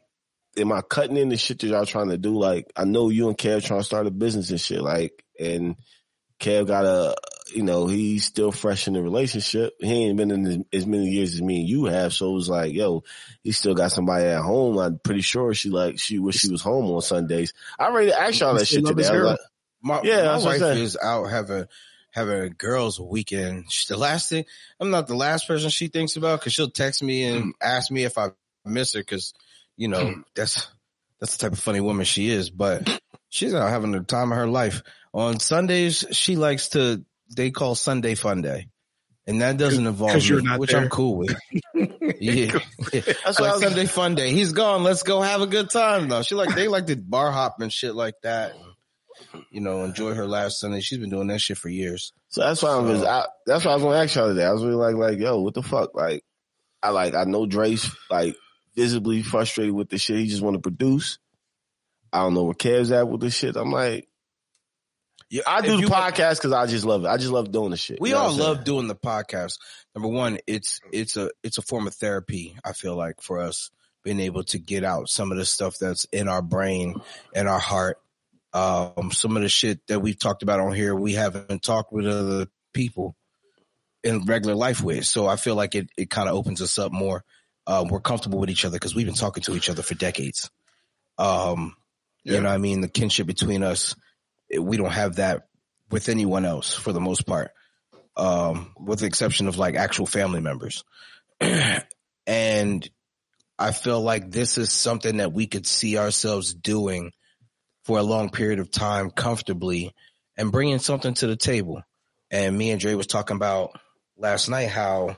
am 0.58 0.72
I 0.72 0.82
cutting 0.82 1.18
in 1.18 1.30
the 1.30 1.38
shit 1.38 1.60
that 1.60 1.68
y'all 1.68 1.86
trying 1.86 2.10
to 2.10 2.18
do? 2.18 2.38
Like, 2.38 2.72
I 2.76 2.86
know 2.86 3.10
you 3.10 3.28
and 3.28 3.38
Kev 3.38 3.64
trying 3.64 3.80
to 3.80 3.86
start 3.86 4.08
a 4.08 4.12
business 4.12 4.50
and 4.50 4.60
shit. 4.60 4.82
Like, 4.82 5.24
and 5.40 5.76
Kev 6.40 6.68
got 6.68 6.86
a, 6.86 7.16
you 7.56 7.64
know, 7.64 7.88
he's 7.88 8.26
still 8.26 8.52
fresh 8.52 8.88
in 8.88 8.94
the 8.94 9.02
relationship. 9.02 9.74
He 9.80 10.06
ain't 10.06 10.18
been 10.18 10.32
in 10.32 10.46
as, 10.46 10.58
as 10.82 10.88
many 10.88 11.08
years 11.10 11.34
as 11.34 11.42
me 11.42 11.62
and 11.62 11.70
you 11.70 11.86
have. 11.86 12.14
So 12.14 12.30
it 12.32 12.34
was 12.34 12.50
like, 12.50 12.74
yo, 12.74 13.04
he 13.44 13.52
still 13.52 13.76
got 13.76 13.92
somebody 13.92 14.26
at 14.26 14.42
home. 14.42 14.78
I'm 14.78 15.00
pretty 15.00 15.22
sure 15.22 15.54
she 15.54 15.70
like 15.70 16.00
she 16.00 16.20
wish 16.20 16.36
she 16.36 16.52
was 16.52 16.62
home 16.62 16.86
on 16.92 17.02
Sundays. 17.02 17.54
I 17.80 17.86
already 17.86 18.12
asked 18.12 18.40
y'all 18.40 18.56
that 18.56 18.68
shit 18.68 18.86
today. 18.86 19.02
his 19.02 19.10
I 19.10 19.14
was 19.14 19.22
girl? 19.22 19.30
like, 19.32 19.40
My, 19.82 20.02
Yeah, 20.04 20.16
my 20.16 20.22
that's 20.22 20.46
what 20.46 20.56
I'm 20.56 20.62
wife 20.62 20.78
is 20.78 20.98
out 21.02 21.26
having 21.26 21.66
having 22.12 22.40
a 22.42 22.50
girls' 22.50 23.00
weekend. 23.00 23.72
She- 23.72 23.92
The 23.94 23.98
last 23.98 24.30
thing, 24.30 24.46
I'm 24.80 24.90
not 24.92 25.08
the 25.08 25.16
last 25.16 25.48
person 25.48 25.70
she 25.70 25.88
thinks 25.88 26.16
about 26.16 26.40
because 26.40 26.54
she'll 26.54 26.70
text 26.70 27.04
me 27.04 27.24
and 27.24 27.46
mm. 27.46 27.52
ask 27.62 27.92
me 27.92 28.04
if 28.04 28.18
I 28.18 28.30
miss 28.66 28.94
her 28.94 29.02
because 29.02 29.34
you 29.76 29.88
know 29.88 30.06
mm. 30.06 30.24
that's 30.36 30.68
that's 31.20 31.38
the 31.38 31.46
type 31.46 31.54
of 31.54 31.60
funny 31.60 31.82
woman 31.82 32.06
she 32.06 32.30
is. 32.30 32.50
But 32.50 33.00
she's 33.30 33.54
out 33.54 33.70
having 33.70 33.92
the 33.92 34.02
time 34.02 34.32
of 34.32 34.38
her 34.38 34.48
life. 34.48 34.84
On 35.14 35.40
Sundays, 35.40 36.06
she 36.12 36.36
likes 36.36 36.70
to 36.70 37.04
they 37.36 37.52
call 37.52 37.76
Sunday 37.76 38.16
Fun 38.16 38.42
Day. 38.42 38.68
And 39.26 39.42
that 39.42 39.58
doesn't 39.58 39.88
involve 39.88 40.26
you're 40.26 40.42
me, 40.42 40.58
which 40.58 40.72
there. 40.72 40.82
I'm 40.82 40.90
cool 40.90 41.18
with. 41.18 41.36
Yeah, 42.20 42.58
That's 42.92 43.40
like 43.40 43.62
Sunday 43.62 43.86
Fun 43.86 44.16
Day. 44.16 44.32
He's 44.32 44.54
gone. 44.54 44.84
Let's 44.84 45.04
go 45.04 45.22
have 45.22 45.42
a 45.42 45.48
good 45.48 45.70
time 45.70 46.08
though. 46.08 46.22
She 46.22 46.36
like 46.36 46.56
they 46.56 46.70
like 46.70 46.86
to 46.88 46.96
bar 46.96 47.32
hop 47.32 47.60
and 47.60 47.72
shit 47.72 47.96
like 47.96 48.16
that. 48.24 48.54
You 49.52 49.60
know, 49.60 49.84
enjoy 49.84 50.14
her 50.14 50.26
last 50.26 50.60
Sunday. 50.60 50.80
She's 50.80 51.00
been 51.00 51.10
doing 51.10 51.28
that 51.28 51.42
shit 51.42 51.58
for 51.58 51.68
years. 51.68 52.14
So 52.30 52.42
that's 52.42 52.64
why 52.64 52.70
I 52.70 52.78
was. 52.78 53.04
I, 53.04 53.26
that's 53.46 53.66
why 53.66 53.72
I 53.72 53.76
was 53.76 53.84
gonna 53.84 53.98
ask 53.98 54.16
y'all 54.16 54.30
today. 54.30 54.46
I 54.46 54.52
was 54.52 54.64
really 54.64 54.76
like, 54.76 54.96
like, 54.96 55.20
yo, 55.20 55.42
what 55.42 55.54
the 55.54 55.64
fuck? 55.64 55.94
Like, 55.96 56.24
I 56.82 56.90
like 56.90 57.14
I 57.14 57.26
know 57.26 57.46
Dre's 57.46 57.90
like 58.10 58.36
visibly 58.76 59.22
frustrated 59.22 59.74
with 59.74 59.90
the 59.90 59.98
shit. 59.98 60.20
He 60.20 60.28
just 60.28 60.42
want 60.42 60.56
to 60.56 60.62
produce. 60.62 61.20
I 62.14 62.20
don't 62.20 62.36
know 62.36 62.44
where 62.44 62.54
Kev's 62.54 62.92
at 62.92 63.08
with 63.08 63.22
this 63.22 63.36
shit. 63.36 63.56
I'm 63.58 63.72
like, 63.72 64.08
I 65.48 65.62
do 65.62 65.78
the 65.82 65.88
podcast 65.88 66.36
because 66.38 66.52
I 66.52 66.66
just 66.68 66.86
love 66.86 67.06
it. 67.06 67.08
I 67.08 67.18
just 67.18 67.32
love 67.32 67.52
doing 67.52 67.72
the 67.72 67.78
shit. 67.78 68.00
We 68.02 68.10
You 68.10 68.16
know 68.16 68.22
all 68.22 68.26
what 68.28 68.32
I'm 68.34 68.38
saying? 68.40 68.50
love 68.56 68.64
doing 68.64 68.88
the 68.88 68.96
podcast. 68.96 69.58
Number 69.96 70.08
one, 70.10 70.38
it's 70.48 70.80
it's 70.92 71.18
a 71.18 71.30
it's 71.44 71.58
a 71.58 71.62
form 71.62 71.88
of 71.88 71.94
therapy. 71.96 72.56
I 72.64 72.74
feel 72.74 72.96
like 72.96 73.22
for 73.22 73.40
us 73.40 73.70
being 74.04 74.20
able 74.20 74.44
to 74.44 74.60
get 74.60 74.84
out 74.84 75.08
some 75.10 75.32
of 75.32 75.38
the 75.38 75.46
stuff 75.46 75.78
that's 75.80 76.06
in 76.12 76.28
our 76.28 76.42
brain 76.42 76.96
and 77.34 77.48
our 77.48 77.60
heart. 77.60 77.98
Um, 78.54 79.12
some 79.12 79.36
of 79.36 79.42
the 79.42 79.50
shit 79.50 79.80
that 79.88 80.00
we've 80.02 80.20
talked 80.20 80.44
about 80.44 80.60
on 80.60 80.74
here, 80.74 80.94
we 80.94 81.14
haven't 81.14 81.64
talked 81.64 81.92
with 81.92 82.06
other 82.06 82.46
people 82.74 83.16
in 84.04 84.26
regular 84.26 84.54
life 84.56 84.82
with. 84.84 85.06
So 85.06 85.26
I 85.28 85.38
feel 85.38 85.56
like 85.56 85.74
it 85.74 85.90
it 85.98 86.10
kind 86.10 86.30
of 86.30 86.36
opens 86.36 86.62
us 86.62 86.78
up 86.78 86.92
more. 86.92 87.24
Um, 87.66 87.88
we're 87.88 88.02
comfortable 88.02 88.40
with 88.40 88.50
each 88.52 88.66
other 88.66 88.76
because 88.76 88.94
we've 88.94 89.06
been 89.08 89.16
talking 89.16 89.42
to 89.44 89.56
each 89.56 89.70
other 89.70 89.82
for 89.82 89.96
decades. 89.96 90.52
Um, 91.18 91.76
Yeah. 92.24 92.36
you 92.36 92.42
know, 92.42 92.50
what 92.50 92.56
I 92.56 92.58
mean, 92.58 92.82
the 92.82 92.88
kinship 92.90 93.26
between 93.28 93.64
us, 93.64 93.96
we 94.60 94.78
don't 94.78 94.92
have 94.92 95.18
that 95.18 95.48
with 95.90 96.10
anyone 96.10 96.46
else 96.46 96.74
for 96.74 96.92
the 96.92 97.00
most 97.00 97.26
part 97.26 97.52
um, 98.16 98.74
with 98.80 99.00
the 99.00 99.06
exception 99.06 99.48
of 99.48 99.58
like 99.58 99.76
actual 99.76 100.06
family 100.06 100.42
members. 100.42 100.84
and 102.28 102.90
I 103.58 103.72
feel 103.72 104.02
like 104.02 104.32
this 104.32 104.58
is 104.58 104.72
something 104.72 105.18
that 105.18 105.34
we 105.34 105.48
could 105.48 105.66
see 105.66 105.98
ourselves 105.98 106.54
doing 106.54 107.12
for 107.86 107.98
a 107.98 108.04
long 108.04 108.30
period 108.30 108.60
of 108.60 108.72
time 108.72 109.12
comfortably 109.12 109.94
and 110.38 110.52
bringing 110.52 110.80
something 110.80 111.14
to 111.16 111.28
the 111.28 111.36
table. 111.36 111.82
And 112.32 112.58
me 112.58 112.72
and 112.72 112.80
Dre 112.80 112.96
was 112.96 113.08
talking 113.08 113.36
about 113.36 113.72
last 114.18 114.50
night 114.50 114.70
how 114.70 115.18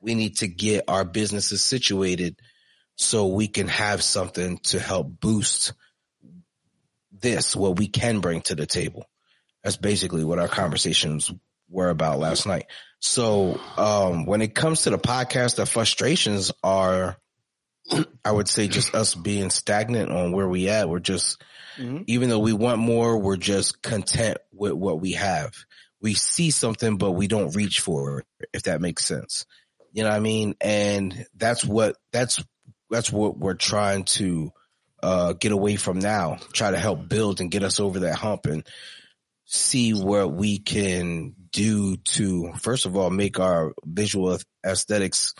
we 0.00 0.14
need 0.14 0.38
to 0.38 0.48
get 0.48 0.84
our 0.88 1.04
businesses 1.04 1.62
situated 1.62 2.38
so 2.96 3.26
we 3.28 3.48
can 3.48 3.68
have 3.68 4.02
something 4.02 4.58
to 4.64 4.78
help 4.78 5.08
boost 5.20 5.72
this, 7.20 7.54
what 7.56 7.78
we 7.78 7.88
can 7.88 8.20
bring 8.20 8.40
to 8.42 8.54
the 8.54 8.66
table. 8.66 9.04
That's 9.62 9.76
basically 9.76 10.24
what 10.24 10.38
our 10.38 10.48
conversations 10.48 11.32
were 11.68 11.90
about 11.90 12.18
last 12.18 12.46
night. 12.46 12.66
So, 13.00 13.60
um, 13.76 14.24
when 14.26 14.40
it 14.42 14.54
comes 14.54 14.82
to 14.82 14.90
the 14.90 14.98
podcast, 14.98 15.56
the 15.56 15.66
frustrations 15.66 16.52
are, 16.62 17.16
I 18.24 18.30
would 18.32 18.48
say 18.48 18.68
just 18.68 18.94
us 18.94 19.14
being 19.14 19.50
stagnant 19.50 20.10
on 20.10 20.32
where 20.32 20.48
we 20.48 20.68
at. 20.68 20.88
We're 20.88 20.98
just, 21.00 21.42
Mhm. 21.78 22.04
even 22.06 22.28
though 22.30 22.38
we 22.38 22.52
want 22.54 22.78
more, 22.78 23.18
we're 23.18 23.36
just 23.36 23.82
content 23.82 24.38
with 24.52 24.72
what 24.72 25.00
we 25.00 25.12
have. 25.12 25.52
We 26.00 26.14
see 26.14 26.50
something, 26.50 26.96
but 26.96 27.12
we 27.12 27.26
don't 27.26 27.54
reach 27.54 27.80
for 27.80 28.20
it, 28.20 28.26
if 28.54 28.62
that 28.64 28.80
makes 28.80 29.04
sense. 29.04 29.44
You 29.92 30.04
know 30.04 30.10
what 30.10 30.16
I 30.16 30.20
mean? 30.20 30.54
And 30.60 31.26
that's 31.36 31.64
what, 31.64 31.96
that's, 32.12 32.42
that's 32.90 33.10
what 33.12 33.36
we're 33.38 33.54
trying 33.54 34.04
to, 34.04 34.52
uh, 35.02 35.32
get 35.34 35.52
away 35.52 35.76
from 35.76 35.98
now, 35.98 36.38
try 36.52 36.70
to 36.70 36.78
help 36.78 37.08
build 37.08 37.40
and 37.40 37.50
get 37.50 37.62
us 37.62 37.80
over 37.80 38.00
that 38.00 38.16
hump 38.16 38.46
and 38.46 38.66
see 39.44 39.92
what 39.92 40.32
we 40.32 40.58
can 40.58 41.34
do 41.52 41.96
to, 41.98 42.52
first 42.60 42.86
of 42.86 42.96
all, 42.96 43.10
make 43.10 43.38
our 43.38 43.72
visual 43.84 44.38
aesthetics 44.64 45.34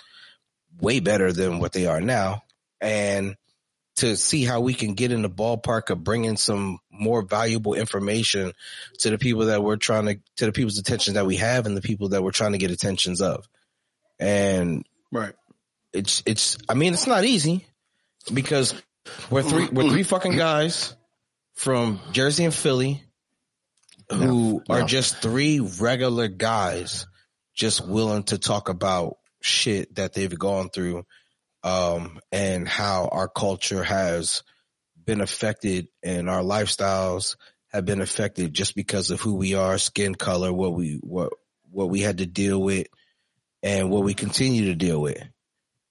way 0.81 1.01
better 1.01 1.33
than 1.33 1.59
what 1.59 1.73
they 1.73 1.87
are 1.87 2.01
now. 2.01 2.43
And 2.81 3.37
to 3.97 4.17
see 4.17 4.45
how 4.45 4.61
we 4.61 4.75
can 4.75 4.95
get 4.95 5.11
in 5.11 5.23
the 5.23 5.31
ballpark 5.31 5.91
of 5.91 6.05
bringing 6.05 6.37
some 6.37 6.79
more 6.91 7.23
valuable 7.23 7.75
information 7.75 8.53
to 8.99 9.11
the 9.11 9.19
people 9.19 9.47
that 9.47 9.63
we're 9.63 9.77
trying 9.77 10.07
to, 10.07 10.21
to 10.37 10.47
the 10.47 10.53
people's 10.53 10.79
attention 10.79 11.15
that 11.15 11.27
we 11.27 11.37
have 11.37 11.67
and 11.67 11.77
the 11.77 11.83
people 11.83 12.11
that 12.11 12.23
we're 12.23 12.31
trying 12.31 12.53
to 12.53 12.59
get 12.59 12.71
attentions 12.71 13.23
of. 13.23 13.49
And 14.19 14.87
Right. 15.11 15.35
it's 15.93 16.23
it's 16.27 16.59
I 16.69 16.75
mean 16.75 16.93
it's 16.93 17.07
not 17.07 17.25
easy 17.25 17.67
because 18.33 18.75
we're 19.31 19.43
three 19.43 19.69
we're 19.69 19.89
three 19.89 20.03
fucking 20.15 20.37
guys 20.37 20.95
from 21.55 22.01
Jersey 22.13 22.45
and 22.45 22.55
Philly 22.55 23.03
who 24.11 24.63
No, 24.69 24.75
are 24.75 24.83
just 24.85 25.17
three 25.19 25.61
regular 25.61 26.29
guys 26.29 27.07
just 27.55 27.87
willing 27.87 28.23
to 28.25 28.39
talk 28.39 28.69
about 28.69 29.17
shit 29.41 29.95
that 29.97 30.13
they've 30.13 30.39
gone 30.39 30.69
through 30.71 31.05
um 31.63 32.21
and 32.31 32.69
how 32.69 33.09
our 33.11 33.29
culture 33.29 33.83
has 33.83 34.43
been 35.05 35.21
affected 35.21 35.89
and 36.03 36.29
our 36.29 36.43
lifestyles 36.43 37.37
have 37.69 37.85
been 37.85 38.01
affected 38.01 38.55
just 38.55 38.75
because 38.75 39.11
of 39.11 39.21
who 39.21 39.35
we 39.35 39.55
are, 39.55 39.79
skin 39.79 40.15
color, 40.15 40.53
what 40.53 40.75
we 40.75 40.99
what 41.03 41.33
what 41.71 41.91
we 41.91 42.01
had 42.01 42.19
to 42.19 42.27
deal 42.27 42.61
with 42.61 42.87
and 43.63 43.91
what 43.91 44.05
we 44.05 44.15
continue 44.15 44.67
to 44.67 44.75
deal 44.75 45.01
with. 45.01 45.23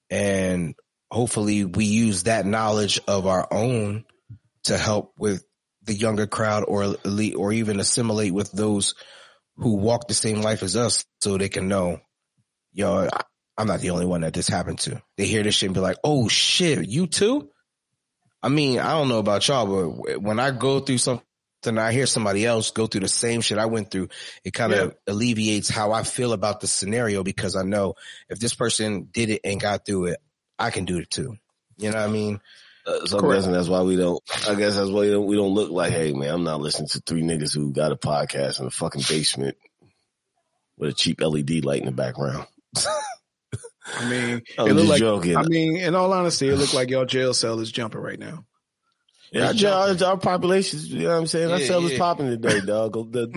And 0.10 0.76
hopefully 1.16 1.64
we 1.64 1.86
use 1.86 2.24
that 2.24 2.46
knowledge 2.46 3.00
of 3.08 3.26
our 3.26 3.48
own 3.50 4.04
to 4.66 4.78
help 4.78 5.14
with 5.18 5.46
the 5.84 5.94
younger 5.94 6.28
crowd 6.28 6.66
or 6.68 6.98
elite 7.06 7.36
or 7.38 7.54
even 7.54 7.80
assimilate 7.80 8.34
with 8.34 8.52
those 8.52 8.96
who 9.56 9.78
walk 9.78 10.10
the 10.10 10.14
same 10.14 10.42
life 10.42 10.62
as 10.62 10.76
us 10.76 11.06
so 11.22 11.38
they 11.38 11.48
can 11.48 11.70
know, 11.70 12.02
yo, 12.74 13.08
I'm 13.58 13.68
not 13.68 13.80
the 13.80 13.92
only 13.92 14.06
one 14.06 14.22
that 14.22 14.34
this 14.34 14.50
happened 14.50 14.80
to. 14.80 15.02
They 15.16 15.26
hear 15.26 15.42
this 15.42 15.56
shit 15.56 15.68
and 15.68 15.74
be 15.74 15.80
like, 15.80 15.96
oh 16.04 16.28
shit, 16.28 16.86
you 16.86 17.08
too? 17.08 17.50
I 18.44 18.50
mean, 18.50 18.80
I 18.80 18.92
don't 18.92 19.08
know 19.08 19.20
about 19.20 19.48
y'all, 19.48 19.94
but 19.94 20.22
when 20.22 20.38
I 20.42 20.52
go 20.52 20.82
through 20.82 20.98
something, 20.98 21.24
I 21.66 21.94
hear 21.94 22.08
somebody 22.08 22.46
else 22.46 22.72
go 22.72 22.88
through 22.88 23.02
the 23.02 23.08
same 23.08 23.40
shit 23.40 23.58
I 23.58 23.68
went 23.68 23.90
through. 23.90 24.10
It 24.44 24.54
kind 24.54 24.74
of 24.74 24.96
alleviates 25.08 25.70
how 25.70 25.94
I 25.94 26.04
feel 26.04 26.34
about 26.34 26.60
the 26.60 26.68
scenario 26.68 27.24
because 27.24 27.56
I 27.56 27.64
know 27.64 27.96
if 28.28 28.38
this 28.38 28.54
person 28.54 29.08
did 29.12 29.30
it 29.30 29.42
and 29.46 29.62
got 29.62 29.86
through 29.86 30.08
it, 30.08 30.20
I 30.58 30.70
can 30.70 30.86
do 30.86 30.98
it 31.00 31.10
too. 31.10 31.36
You 31.78 31.92
know 31.92 31.98
what 31.98 32.10
I 32.10 32.12
mean? 32.12 32.40
Uh, 32.86 33.06
so 33.06 33.20
I'm 33.20 33.30
guessing 33.32 33.52
that's 33.52 33.68
why 33.68 33.82
we 33.82 33.96
don't. 33.96 34.22
I 34.48 34.56
guess 34.56 34.76
that's 34.76 34.90
why 34.90 35.02
we 35.02 35.12
don't, 35.12 35.26
we 35.26 35.36
don't 35.36 35.54
look 35.54 35.72
like, 35.72 35.92
hey 35.92 36.14
man, 36.14 36.34
I'm 36.34 36.44
not 36.44 36.62
listening 36.62 36.88
to 36.90 37.00
three 37.00 37.24
niggas 37.24 37.54
who 37.54 37.74
got 37.74 37.92
a 37.92 37.96
podcast 37.96 38.60
in 38.60 38.68
a 38.68 38.72
fucking 38.72 39.04
basement 39.10 39.58
with 40.78 40.92
a 40.92 40.94
cheap 40.94 41.20
LED 41.22 41.66
light 41.66 41.80
in 41.80 41.88
the 41.88 41.92
background. 41.92 42.46
I 42.78 44.10
mean, 44.10 44.42
I'm 44.58 44.68
it 44.68 44.74
looked 44.74 44.78
just 44.78 44.90
like. 44.90 45.00
joking. 45.00 45.36
I 45.36 45.44
mean, 45.44 45.78
in 45.78 45.96
all 45.96 46.14
honesty, 46.14 46.50
it 46.50 46.58
looked 46.58 46.74
like 46.74 46.90
y'all 46.90 47.06
jail 47.06 47.34
cell 47.34 47.60
is 47.60 47.72
jumping 47.72 48.02
right 48.02 48.20
now. 48.20 48.46
Yeah, 49.32 49.52
our, 49.68 49.90
our, 49.90 50.04
our 50.12 50.18
populations, 50.18 50.88
you 50.88 51.00
know 51.04 51.10
what 51.10 51.16
I'm 51.16 51.28
saying? 51.28 51.52
Our 51.52 51.60
Yeah, 51.60 51.66
cell 51.66 51.86
is 51.86 51.98
popping 51.98 52.28
today, 52.28 52.62
dog. 52.62 52.94
The- 53.12 53.28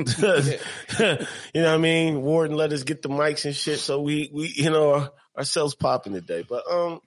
you 1.54 1.60
know 1.62 1.68
what 1.68 1.74
I 1.74 1.78
mean? 1.78 2.22
Warden 2.22 2.56
let 2.56 2.72
us 2.72 2.84
get 2.84 3.02
the 3.02 3.08
mics 3.08 3.46
and 3.46 3.56
shit, 3.56 3.80
so 3.80 4.00
we, 4.00 4.30
we, 4.32 4.46
you 4.54 4.70
know, 4.70 4.92
our, 4.92 5.10
our 5.34 5.44
cell's 5.44 5.74
popping 5.74 6.12
today. 6.12 6.44
But, 6.48 6.70
um, 6.70 7.00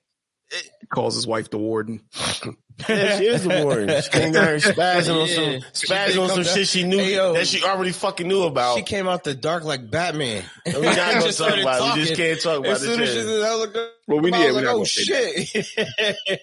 He 0.81 0.87
calls 0.87 1.15
his 1.15 1.25
wife 1.25 1.49
the 1.49 1.57
warden. 1.57 2.01
yeah, 2.89 3.17
she 3.19 3.25
is 3.27 3.43
the 3.43 3.63
warden. 3.63 4.01
She 4.01 4.09
came 4.09 4.31
down 4.33 4.45
here 4.47 4.55
spazzing 4.57 5.21
on 5.21 5.27
some, 5.27 5.43
Yeah. 5.45 5.59
She 5.73 5.87
spazzing 5.87 6.21
on 6.21 6.29
some 6.29 6.43
down- 6.43 6.53
shit 6.55 6.67
she 6.67 6.83
knew, 6.83 6.97
Hey, 6.97 7.15
yo. 7.15 7.33
that 7.33 7.47
she 7.47 7.63
already 7.63 7.91
fucking 7.91 8.27
knew 8.27 8.43
about. 8.43 8.77
She 8.77 8.83
came 8.83 9.07
out 9.07 9.23
the 9.23 9.33
dark 9.33 9.63
like 9.63 9.89
Batman. 9.89 10.43
We're 10.65 10.81
not 10.81 10.95
gonna 10.95 11.21
Just 11.21 11.37
talk 11.37 11.47
started 11.47 11.61
about 11.61 11.81
it. 11.81 11.99
We 11.99 12.05
just 12.05 12.15
can't 12.17 12.41
talk 12.41 12.59
about 12.59 12.71
As 12.71 12.81
soon 12.81 12.99
this 12.99 13.09
as 13.09 13.15
she 13.15 13.19
shit. 13.21 13.27
said 13.27 13.41
that, 13.41 13.57
look, 13.57 13.75
Well, 14.07 14.19
we 14.19 14.33
I 14.33 14.37
need. 14.39 14.45
was 14.47 14.55
We're 14.55 14.61
like, 14.61 14.69
oh 14.69 14.73
gonna 14.73 14.85
shit. 14.85 15.47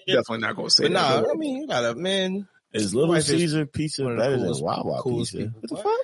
Definitely 0.07 0.37
not 0.39 0.55
going 0.55 0.67
to 0.69 0.73
say 0.75 0.83
but 0.85 0.93
that. 0.93 1.23
nah, 1.23 1.29
I 1.31 1.33
mean, 1.35 1.57
you 1.57 1.67
got 1.67 1.85
a 1.85 1.95
man. 1.95 2.47
Is 2.73 2.93
Little 2.95 3.09
Wife 3.09 3.19
is 3.19 3.27
Caesar 3.27 3.65
pizza 3.65 4.03
one 4.03 4.13
of 4.13 4.17
the 4.19 4.23
better 4.23 4.37
than 4.37 4.63
Wawa 4.63 5.01
pizza? 5.03 5.37
people. 5.37 5.51
What 5.61 5.69
the 5.69 5.75
fuck? 5.75 5.99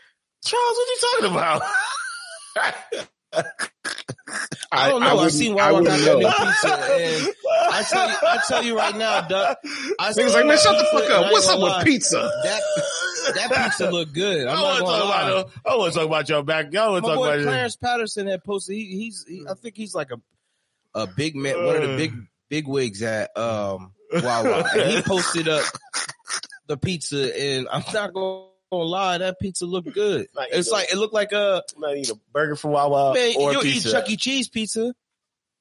Charles, 0.45 0.77
what 0.77 0.87
you 0.87 0.97
talking 1.01 1.31
about? 1.31 1.61
I 4.71 4.89
don't 4.89 5.01
know. 5.01 5.07
I, 5.07 5.13
wouldn't- 5.13 5.31
seen 5.33 5.53
Wawa 5.53 5.83
got 5.83 5.99
that 5.99 6.17
new 6.17 6.27
pizza, 6.27 6.73
and 6.73 7.35
I 7.71 7.83
tell 7.83 8.09
you, 8.09 8.15
I 8.23 8.39
tell 8.47 8.63
you 8.63 8.77
right 8.77 8.95
now, 8.97 9.21
Doug. 9.27 9.57
I 9.99 10.11
Niggas 10.11 10.33
like, 10.33 10.45
man, 10.47 10.57
shut 10.57 10.77
the 10.77 10.85
fuck 10.91 11.09
up. 11.11 11.31
What's 11.31 11.47
up 11.47 11.59
with 11.59 11.85
pizza? 11.85 12.17
That 12.43 12.61
that 13.35 13.51
pizza 13.65 13.91
look 13.91 14.13
good. 14.13 14.47
I'm 14.47 14.57
I 14.57 14.61
want 14.61 14.77
to 14.77 14.83
talk 14.83 15.05
lie. 15.09 15.29
about. 15.29 15.51
I 15.65 15.75
want 15.77 15.93
to 15.93 15.99
talk 15.99 16.07
about 16.07 16.29
your 16.29 16.43
back. 16.43 16.73
Y'all 16.73 16.91
want 16.93 17.05
to 17.05 17.09
talk 17.11 17.17
boy 17.19 17.33
about. 17.33 17.43
Clarence 17.43 17.75
Patterson 17.75 18.27
had 18.27 18.43
posted. 18.43 18.75
He, 18.75 18.85
he's, 18.97 19.25
he, 19.27 19.45
I 19.49 19.53
think 19.53 19.75
he's 19.77 19.93
like 19.95 20.11
a 20.11 20.17
a 20.99 21.07
big 21.07 21.35
man, 21.35 21.63
one 21.63 21.75
of 21.75 21.81
the 21.89 21.97
big 21.97 22.13
big 22.49 22.67
wigs 22.67 23.03
at 23.03 23.35
um 23.38 23.91
Wawa, 24.13 24.65
and 24.75 24.89
he 24.91 25.01
posted 25.05 25.47
up 25.47 25.63
the 26.67 26.77
pizza, 26.77 27.38
and 27.39 27.67
I'm 27.71 27.83
not 27.93 28.13
gonna 28.77 28.89
lie, 28.89 29.17
that 29.19 29.39
pizza 29.39 29.65
looked 29.65 29.93
good. 29.93 30.27
Like, 30.35 30.49
It's 30.51 30.67
you 30.67 30.73
like 30.73 30.91
it 30.91 30.97
looked 30.97 31.13
like 31.13 31.31
a 31.31 31.63
I'm 31.75 31.81
not 31.81 31.95
eating 31.97 32.15
a 32.15 32.19
burger 32.31 32.55
from 32.55 32.71
Wawa 32.71 33.13
man. 33.13 33.33
or 33.38 33.53
You 33.53 33.61
eat. 33.63 33.83
Chuck 33.83 34.09
E. 34.09 34.17
Cheese 34.17 34.47
pizza. 34.49 34.93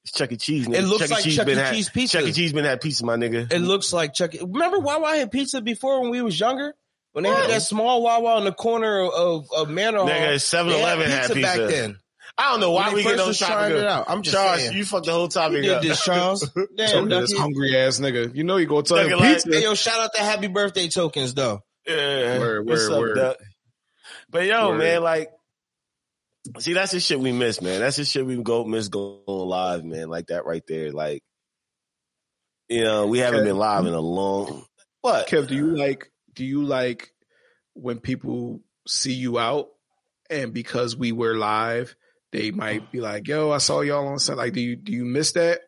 It's 0.05 0.13
Chuck 0.13 0.33
E. 0.33 0.37
Cheese. 0.37 0.67
Nigga. 0.69 0.75
It 0.77 0.83
looks 0.83 1.01
Chuck 1.03 1.11
like 1.11 1.25
Cheese 1.25 1.37
Chuck 1.37 1.47
been 1.47 1.59
E. 1.59 1.61
had- 1.63 1.75
Cheese 1.75 1.89
pizza. 1.91 2.19
Chuck 2.19 2.29
E. 2.29 2.33
Cheese 2.33 2.53
been 2.53 2.65
had 2.65 2.81
pizza, 2.81 3.05
my 3.07 3.17
nigga. 3.17 3.51
It 3.53 3.61
looks 3.61 3.93
like 3.93 4.13
Chuck. 4.15 4.35
E. 4.35 4.41
Remember 4.43 4.79
Wawa 4.79 5.17
had 5.17 5.31
pizza 5.31 5.61
before 5.61 6.01
when 6.03 6.11
we 6.11 6.21
was 6.23 6.39
younger? 6.39 6.75
When 7.13 7.25
they 7.25 7.31
What? 7.31 7.43
had 7.43 7.51
that 7.51 7.63
small 7.63 8.03
Wawa 8.03 8.39
in 8.39 8.45
the 8.45 8.53
corner 8.53 9.01
of, 9.03 9.47
of 9.57 9.71
Manor 9.71 9.99
Hall. 9.99 10.09
Nigga, 10.09 10.35
7-Eleven 10.35 11.09
They 11.09 11.15
had 11.15 11.27
pizza. 11.33 11.41
back 11.41 11.57
then. 11.71 11.99
I 12.37 12.51
don't 12.51 12.59
know 12.59 12.73
why 12.73 12.93
we 12.93 13.05
get 13.05 13.17
first 13.17 13.41
on 13.43 13.49
topic. 13.49 13.69
trying 13.69 13.77
it 13.77 13.87
out. 13.87 14.05
I'm 14.09 14.23
just 14.23 14.35
Charles, 14.37 14.61
saying. 14.61 14.77
you 14.77 14.85
fucked 14.85 15.07
the 15.07 15.13
whole 15.13 15.23
You 15.23 15.29
topic 15.29 15.63
did 15.63 15.71
up. 15.71 15.83
this, 15.83 16.03
Charles. 16.05 16.41
Told 16.55 16.69
Damn, 16.77 17.09
this 17.09 17.33
hungry 17.33 17.77
ass 17.79 18.01
nigga. 18.01 18.35
You 18.35 18.43
know 18.43 18.57
you 18.57 18.67
gonna 18.67 18.83
tell 18.83 18.97
Nigga 18.97 19.11
him 19.13 19.19
like- 19.21 19.35
pizza. 19.35 19.51
Hey, 19.53 19.63
yo, 19.63 19.75
shout 19.75 20.01
out 20.01 20.11
to 20.15 20.21
happy 20.21 20.49
birthday 20.49 20.89
tokens, 20.89 21.33
though. 21.35 21.61
Yeah. 21.87 22.39
Word, 22.39 22.67
word, 22.67 22.93
up, 22.93 22.99
word. 22.99 23.17
Duck? 23.17 23.37
But 24.31 24.47
yo, 24.47 24.71
Word. 24.71 24.79
man, 24.79 25.03
like 25.03 25.31
See, 26.59 26.75
that's 26.75 26.93
the 26.93 27.01
shit 27.01 27.19
we 27.19 27.33
miss, 27.33 27.63
man. 27.63 27.81
That's 27.81 27.97
the 27.97 28.05
shit 28.05 28.27
we 28.27 28.37
go 28.43 28.65
miss 28.65 28.89
going 28.89 29.23
live, 29.27 29.83
man. 29.83 30.09
Like 30.09 30.27
that 30.27 30.45
right 30.45 30.63
there. 30.69 30.93
Like, 30.93 31.23
you 32.69 32.85
know, 32.85 33.07
we 33.07 33.19
haven't 33.19 33.45
been 33.45 33.57
live 33.57 33.87
in 33.87 33.95
a 33.95 34.01
long. 34.01 34.65
What? 35.01 35.27
Kev, 35.29 35.49
do 35.49 35.55
you 35.55 35.77
like 35.77 36.11
do 36.35 36.45
you 36.45 36.65
like 36.65 37.11
when 37.75 37.99
people 37.99 38.61
see 38.87 39.13
you 39.13 39.39
out 39.39 39.69
and 40.29 40.53
because 40.53 40.97
we 40.97 41.13
were 41.13 41.35
live, 41.35 41.97
they 42.33 42.51
might 42.51 42.91
be 42.91 43.01
like, 43.01 43.27
"Yo, 43.29 43.51
I 43.51 43.59
saw 43.59 43.81
y'all 43.81 44.09
on 44.09 44.19
set." 44.19 44.37
Like, 44.37 44.53
do 44.53 44.61
you 44.61 44.77
do 44.77 44.93
you 44.93 45.05
miss 45.05 45.33
that? 45.33 45.61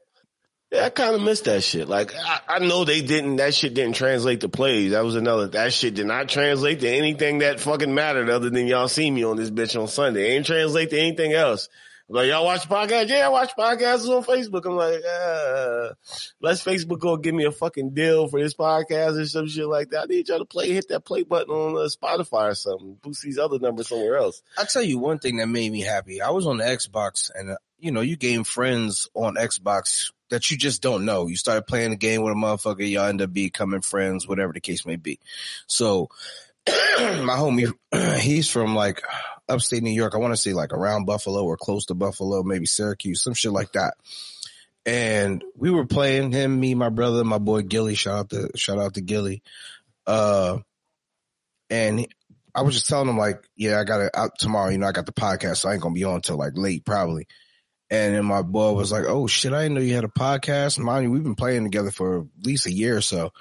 Yeah, 0.72 0.86
I 0.86 0.90
kind 0.90 1.14
of 1.14 1.22
missed 1.22 1.44
that 1.44 1.62
shit. 1.62 1.88
Like, 1.88 2.12
I, 2.16 2.40
I 2.48 2.58
know 2.58 2.84
they 2.84 3.00
didn't, 3.00 3.36
that 3.36 3.54
shit 3.54 3.74
didn't 3.74 3.94
translate 3.94 4.40
to 4.40 4.48
plays. 4.48 4.90
That 4.90 5.04
was 5.04 5.14
another, 5.14 5.46
that 5.48 5.72
shit 5.72 5.94
did 5.94 6.06
not 6.06 6.28
translate 6.28 6.80
to 6.80 6.88
anything 6.88 7.38
that 7.38 7.60
fucking 7.60 7.94
mattered 7.94 8.28
other 8.28 8.50
than 8.50 8.66
y'all 8.66 8.88
see 8.88 9.08
me 9.08 9.24
on 9.24 9.36
this 9.36 9.50
bitch 9.50 9.80
on 9.80 9.86
Sunday. 9.86 10.32
It 10.32 10.38
ain't 10.38 10.46
translate 10.46 10.90
to 10.90 10.98
anything 10.98 11.32
else. 11.32 11.68
Like, 12.08 12.28
y'all 12.28 12.44
watch 12.44 12.68
podcast? 12.68 13.08
Yeah, 13.08 13.26
I 13.26 13.28
watch 13.30 13.56
podcasts 13.56 14.08
on 14.08 14.24
Facebook. 14.24 14.64
I'm 14.64 14.76
like, 14.76 15.02
uh, 15.04 15.94
let's 16.40 16.62
Facebook 16.62 17.00
go 17.00 17.16
give 17.16 17.34
me 17.34 17.44
a 17.44 17.52
fucking 17.52 17.94
deal 17.94 18.28
for 18.28 18.40
this 18.40 18.54
podcast 18.54 19.20
or 19.20 19.26
some 19.26 19.48
shit 19.48 19.66
like 19.66 19.90
that. 19.90 20.02
I 20.02 20.06
need 20.06 20.28
y'all 20.28 20.38
to 20.38 20.44
play, 20.44 20.70
hit 20.70 20.88
that 20.88 21.04
play 21.04 21.22
button 21.22 21.52
on 21.52 21.76
uh, 21.76 21.88
Spotify 21.88 22.50
or 22.50 22.54
something. 22.54 22.96
Boost 23.02 23.22
these 23.22 23.38
other 23.38 23.58
numbers 23.60 23.88
somewhere 23.88 24.16
else. 24.18 24.42
I'll 24.58 24.66
tell 24.66 24.82
you 24.82 24.98
one 24.98 25.18
thing 25.18 25.36
that 25.38 25.48
made 25.48 25.70
me 25.70 25.80
happy. 25.80 26.20
I 26.22 26.30
was 26.30 26.46
on 26.46 26.58
the 26.58 26.64
Xbox 26.64 27.30
and, 27.34 27.50
uh, 27.50 27.56
you 27.78 27.90
know, 27.90 28.02
you 28.02 28.16
gain 28.16 28.44
friends 28.44 29.08
on 29.14 29.34
Xbox 29.34 30.12
that 30.30 30.50
you 30.50 30.56
just 30.56 30.82
don't 30.82 31.04
know. 31.04 31.28
You 31.28 31.36
start 31.36 31.66
playing 31.66 31.90
the 31.90 31.96
game 31.96 32.22
with 32.22 32.32
a 32.32 32.36
motherfucker, 32.36 32.88
y'all 32.88 33.06
end 33.06 33.22
up 33.22 33.32
becoming 33.32 33.80
friends, 33.80 34.26
whatever 34.26 34.52
the 34.52 34.60
case 34.60 34.86
may 34.86 34.96
be. 34.96 35.18
So 35.66 36.08
my 36.66 37.36
homie, 37.36 37.72
he's 38.20 38.50
from 38.50 38.74
like 38.74 39.02
upstate 39.48 39.82
New 39.82 39.90
York. 39.90 40.14
I 40.14 40.18
want 40.18 40.32
to 40.32 40.40
say 40.40 40.52
like 40.52 40.72
around 40.72 41.06
Buffalo 41.06 41.44
or 41.44 41.56
close 41.56 41.86
to 41.86 41.94
Buffalo, 41.94 42.42
maybe 42.42 42.66
Syracuse, 42.66 43.22
some 43.22 43.34
shit 43.34 43.52
like 43.52 43.72
that. 43.72 43.94
And 44.84 45.42
we 45.56 45.70
were 45.70 45.86
playing 45.86 46.30
him, 46.30 46.58
me, 46.58 46.74
my 46.74 46.90
brother, 46.90 47.24
my 47.24 47.38
boy 47.38 47.62
Gilly. 47.62 47.96
Shout 47.96 48.18
out 48.18 48.30
to 48.30 48.50
shout 48.56 48.78
out 48.78 48.94
to 48.94 49.00
Gilly. 49.00 49.42
Uh, 50.06 50.58
and 51.68 52.06
I 52.54 52.62
was 52.62 52.74
just 52.74 52.88
telling 52.88 53.08
him 53.08 53.18
like, 53.18 53.44
yeah, 53.56 53.80
I 53.80 53.84
got 53.84 54.00
it 54.00 54.12
out 54.14 54.38
tomorrow. 54.38 54.70
You 54.70 54.78
know, 54.78 54.86
I 54.86 54.92
got 54.92 55.06
the 55.06 55.12
podcast, 55.12 55.58
so 55.58 55.68
I 55.68 55.74
ain't 55.74 55.82
gonna 55.82 55.94
be 55.94 56.04
on 56.04 56.20
till 56.20 56.36
like 56.36 56.52
late 56.54 56.84
probably. 56.84 57.26
And 57.88 58.14
then 58.14 58.24
my 58.24 58.42
boy 58.42 58.72
was 58.72 58.90
like, 58.90 59.04
"Oh 59.06 59.26
shit, 59.28 59.52
I 59.52 59.62
didn't 59.62 59.74
know 59.74 59.80
you 59.80 59.94
had 59.94 60.04
a 60.04 60.08
podcast." 60.08 60.78
Mind 60.78 61.04
you, 61.04 61.10
we've 61.10 61.22
been 61.22 61.36
playing 61.36 61.64
together 61.64 61.92
for 61.92 62.20
at 62.20 62.26
least 62.42 62.66
a 62.66 62.72
year 62.72 62.96
or 62.96 63.00
so. 63.00 63.32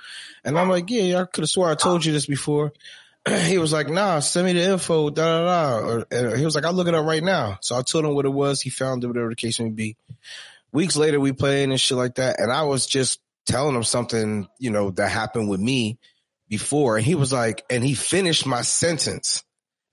And 0.43 0.57
I'm 0.57 0.69
like, 0.69 0.89
"Yeah, 0.89 1.21
I 1.21 1.25
could 1.25 1.41
have 1.43 1.49
swore 1.49 1.69
I 1.69 1.75
told 1.75 2.05
you 2.05 2.11
this 2.11 2.27
before." 2.27 2.71
he 3.27 3.57
was 3.57 3.73
like, 3.73 3.89
"Nah, 3.89 4.19
send 4.19 4.45
me 4.45 4.53
the 4.53 4.63
info." 4.63 5.09
Da 5.09 5.23
da 5.23 5.99
da. 5.99 6.03
And 6.11 6.37
he 6.37 6.45
was 6.45 6.53
like, 6.53 6.65
"I'll 6.65 6.73
look 6.73 6.87
it 6.87 6.93
up 6.93 7.05
right 7.05 7.23
now." 7.23 7.57
So 7.61 7.75
I 7.75 7.81
told 7.81 8.05
him 8.05 8.13
what 8.13 8.25
it 8.25 8.33
was. 8.33 8.61
He 8.61 8.69
found 8.69 9.03
it, 9.03 9.07
whatever 9.07 9.29
the 9.29 9.35
case 9.35 9.59
may 9.59 9.69
be. 9.69 9.97
Weeks 10.71 10.95
later, 10.95 11.19
we 11.19 11.31
playing 11.31 11.71
and 11.71 11.81
shit 11.81 11.97
like 11.97 12.15
that, 12.15 12.39
and 12.39 12.51
I 12.51 12.63
was 12.63 12.85
just 12.85 13.19
telling 13.47 13.75
him 13.75 13.83
something, 13.83 14.47
you 14.59 14.69
know, 14.69 14.91
that 14.91 15.09
happened 15.09 15.49
with 15.49 15.59
me 15.59 15.97
before, 16.49 16.97
and 16.97 17.05
he 17.05 17.15
was 17.15 17.33
like, 17.33 17.63
and 17.69 17.83
he 17.83 17.95
finished 17.95 18.45
my 18.45 18.61
sentence 18.61 19.43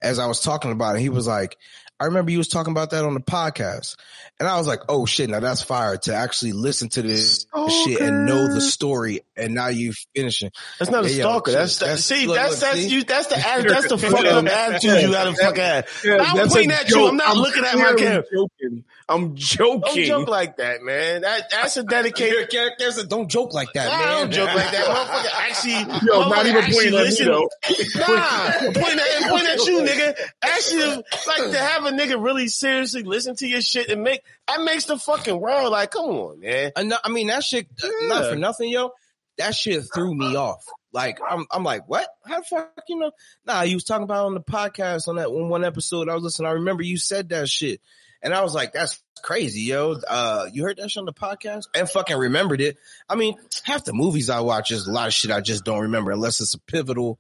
as 0.03 0.19
I 0.19 0.27
was 0.27 0.41
talking 0.41 0.73
about 0.73 0.97
it. 0.97 1.01
He 1.01 1.09
was 1.09 1.27
like, 1.27 1.57
I 2.03 2.07
remember 2.07 2.31
you 2.33 2.39
was 2.39 2.49
talking 2.49 2.73
about 2.73 2.91
that 2.91 3.05
on 3.05 3.15
the 3.15 3.21
podcast. 3.21 3.97
And 4.41 4.49
I 4.49 4.59
was 4.59 4.67
like, 4.67 4.81
oh 4.89 5.07
shit, 5.07 5.31
now 5.31 5.39
that's 5.41 5.63
fire 5.63 5.97
to 5.99 6.15
actually 6.15 6.53
listen 6.53 6.89
to 6.91 7.03
this 7.03 7.43
Stalker. 7.43 7.71
shit 7.71 8.01
and 8.01 8.27
know 8.27 8.53
the 8.53 8.61
story. 8.61 9.21
And 9.37 9.55
now 9.55 9.69
you 9.69 9.93
finishing. 10.17 10.51
That's 10.79 10.91
not 10.91 11.05
a 11.05 11.09
Hey, 11.09 11.15
yo, 11.15 11.21
stalker. 11.23 11.53
That's, 11.53 11.79
that's- 11.79 12.05
see, 12.05 12.27
look, 12.27 12.37
that's 12.37 12.51
look, 12.53 12.61
that's 12.61 12.81
see? 12.81 12.89
you. 12.89 13.05
That's 13.05 13.27
the 13.29 13.35
atti- 13.37 13.69
that's 13.69 13.89
the 13.89 13.99
fucked 13.99 14.25
up 14.27 14.45
attitude 14.47 15.03
you 15.03 15.13
gotta 15.13 15.35
fucking 15.35 15.63
have. 15.63 15.87
I'm 16.05 16.37
that's 16.37 16.53
pointing 16.53 16.73
at 16.73 16.89
you. 16.91 17.07
I'm 17.07 17.17
not 17.17 17.37
looking 17.37 17.65
at 17.65 17.77
my 17.79 17.95
camera. 17.95 18.25
Joking. 18.33 18.85
I'm 19.13 19.37
joking. 19.37 19.81
Don't 19.81 20.05
joke 20.07 20.29
like 20.29 20.57
that, 20.57 20.83
man. 20.83 21.23
That 21.23 21.51
that's 21.51 21.77
a 21.77 21.83
dedicated. 21.83 22.33
Your 22.35 22.47
Characters 22.47 22.97
that 22.97 23.09
don't 23.09 23.29
joke 23.29 23.53
like 23.53 23.73
that, 23.75 23.89
I 23.93 23.99
man. 23.99 24.09
don't 24.09 24.31
joke 24.33 24.55
like 24.55 24.71
that. 24.73 24.85
Motherfucker 24.87 25.41
actually, 25.41 26.07
Yo, 26.07 26.29
not 26.29 26.47
even 26.47 26.63
actually 26.63 26.75
pointing 26.75 26.95
at 26.95 26.99
me 26.99 27.05
listen- 27.05 27.27
though. 27.27 27.49
Nah, 27.97 28.51
point 28.81 29.01
at, 29.01 29.31
point 29.31 29.47
at 29.47 29.67
you, 29.67 29.83
nigga. 29.83 30.15
Actually, 30.43 31.05
like 31.27 31.53
to 31.53 31.59
have 31.59 31.85
a 31.85 31.91
nigga 31.91 32.23
really 32.23 32.49
seriously 32.49 33.03
listen 33.03 33.37
to 33.37 33.47
your 33.47 33.61
shit 33.61 33.89
and 33.89 34.03
make 34.03 34.23
that 34.49 34.63
makes 34.63 34.87
the 34.87 34.99
fucking 34.99 35.39
world 35.41 35.73
like, 35.73 35.91
come 35.91 36.07
on, 36.07 36.41
man. 36.41 36.73
I, 36.77 36.83
know, 36.83 36.99
I 37.05 37.11
mean, 37.11 37.29
that 37.29 37.45
shit, 37.45 37.67
uh, 37.83 37.89
not 38.03 38.31
for 38.31 38.37
nothing, 38.37 38.71
yo. 38.71 38.91
That 39.39 39.55
shit 39.55 39.83
threw 39.95 40.15
me 40.15 40.37
off. 40.37 40.65
Like, 40.93 41.19
I'm, 41.27 41.47
I'm 41.51 41.65
like, 41.65 41.89
what? 41.89 42.07
How 42.27 42.41
the 42.41 42.45
fuck, 42.45 42.73
you 42.87 42.99
know? 42.99 43.13
Nah, 43.47 43.63
you 43.63 43.77
was 43.77 43.85
talking 43.85 44.05
about 44.05 44.27
on 44.27 44.35
the 44.35 44.41
podcast 44.41 45.09
on 45.09 45.17
that 45.17 45.33
one, 45.33 45.49
one 45.49 45.65
episode. 45.65 46.09
I 46.11 46.15
was 46.15 46.23
listening. 46.23 46.49
I 46.49 46.53
remember 46.53 46.83
you 46.83 46.99
said 46.99 47.31
that 47.31 47.49
shit. 47.49 47.81
And 48.23 48.33
I 48.33 48.43
was 48.43 48.55
like, 48.55 48.73
that's 48.73 49.03
crazy, 49.23 49.63
yo. 49.63 49.97
Uh, 50.09 50.47
you 50.53 50.63
heard 50.63 50.77
that 50.77 50.91
shit 50.91 51.01
on 51.01 51.07
the 51.07 51.13
podcast 51.13 51.65
and 51.75 51.89
fucking 51.89 52.17
remembered 52.17 52.61
it. 52.61 52.77
I 53.09 53.17
mean, 53.17 53.35
half 53.65 53.85
the 53.85 53.93
movies 53.93 54.31
I 54.31 54.41
watch 54.41 54.71
is 54.71 54.87
a 54.87 54.93
lot 54.93 55.09
of 55.09 55.13
shit 55.13 55.31
I 55.31 55.41
just 55.41 55.65
don't 55.65 55.83
remember 55.83 56.13
unless 56.13 56.41
it's 56.41 56.55
a 56.55 56.61
pivotal 56.61 57.19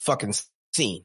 fucking 0.00 0.34
scene. 0.72 1.04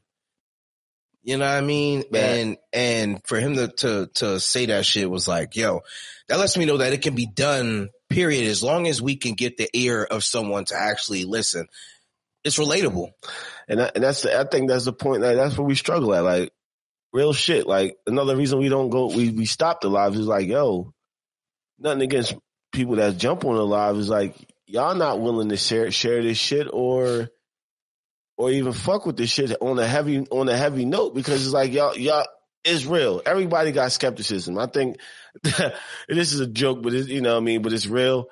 You 1.22 1.36
know 1.36 1.44
what 1.44 1.56
I 1.56 1.60
mean? 1.60 2.04
Yeah. 2.10 2.32
And, 2.32 2.56
and 2.72 3.20
for 3.26 3.38
him 3.38 3.54
to, 3.54 3.68
to, 3.68 4.10
to 4.14 4.40
say 4.40 4.66
that 4.66 4.86
shit 4.86 5.10
was 5.10 5.28
like, 5.28 5.54
yo, 5.54 5.82
that 6.28 6.38
lets 6.38 6.56
me 6.56 6.64
know 6.64 6.78
that 6.78 6.92
it 6.94 7.02
can 7.02 7.14
be 7.14 7.26
done, 7.26 7.90
period, 8.08 8.46
as 8.46 8.62
long 8.62 8.88
as 8.88 9.02
we 9.02 9.16
can 9.16 9.34
get 9.34 9.58
the 9.58 9.68
ear 9.74 10.02
of 10.02 10.24
someone 10.24 10.64
to 10.66 10.76
actually 10.76 11.24
listen. 11.24 11.66
It's 12.42 12.58
relatable. 12.58 13.10
And, 13.68 13.80
and 13.80 14.02
that's 14.02 14.22
the, 14.22 14.40
I 14.40 14.44
think 14.44 14.70
that's 14.70 14.86
the 14.86 14.94
point. 14.94 15.20
Like, 15.20 15.36
that's 15.36 15.58
where 15.58 15.66
we 15.66 15.74
struggle 15.74 16.14
at. 16.14 16.24
Like 16.24 16.52
real 17.12 17.32
shit. 17.32 17.66
Like 17.66 17.96
another 18.06 18.36
reason 18.36 18.58
we 18.58 18.68
don't 18.68 18.90
go, 18.90 19.06
we 19.06 19.30
we 19.30 19.46
stop 19.46 19.80
the 19.80 19.88
lives 19.88 20.18
is 20.18 20.26
like, 20.26 20.46
yo, 20.46 20.92
nothing 21.78 22.02
against 22.02 22.34
people 22.72 22.96
that 22.96 23.16
jump 23.16 23.44
on 23.44 23.56
the 23.56 23.66
live 23.66 23.96
is 23.96 24.08
like 24.08 24.34
y'all 24.66 24.94
not 24.94 25.20
willing 25.20 25.48
to 25.48 25.56
share 25.56 25.90
share 25.90 26.22
this 26.22 26.38
shit 26.38 26.68
or 26.72 27.28
or 28.36 28.50
even 28.50 28.72
fuck 28.72 29.06
with 29.06 29.16
this 29.16 29.30
shit 29.30 29.54
on 29.60 29.78
a 29.78 29.86
heavy 29.86 30.26
on 30.30 30.48
a 30.48 30.56
heavy 30.56 30.84
note 30.84 31.14
because 31.14 31.44
it's 31.44 31.54
like 31.54 31.72
y'all 31.72 31.96
y'all 31.96 32.26
it's 32.64 32.84
real. 32.84 33.22
Everybody 33.24 33.72
got 33.72 33.92
skepticism. 33.92 34.58
I 34.58 34.66
think 34.66 34.98
this 35.42 36.32
is 36.32 36.40
a 36.40 36.46
joke, 36.46 36.82
but 36.82 36.92
you 36.92 37.20
know 37.20 37.32
what 37.32 37.40
I 37.40 37.44
mean, 37.44 37.62
but 37.62 37.72
it's 37.72 37.86
real. 37.86 38.28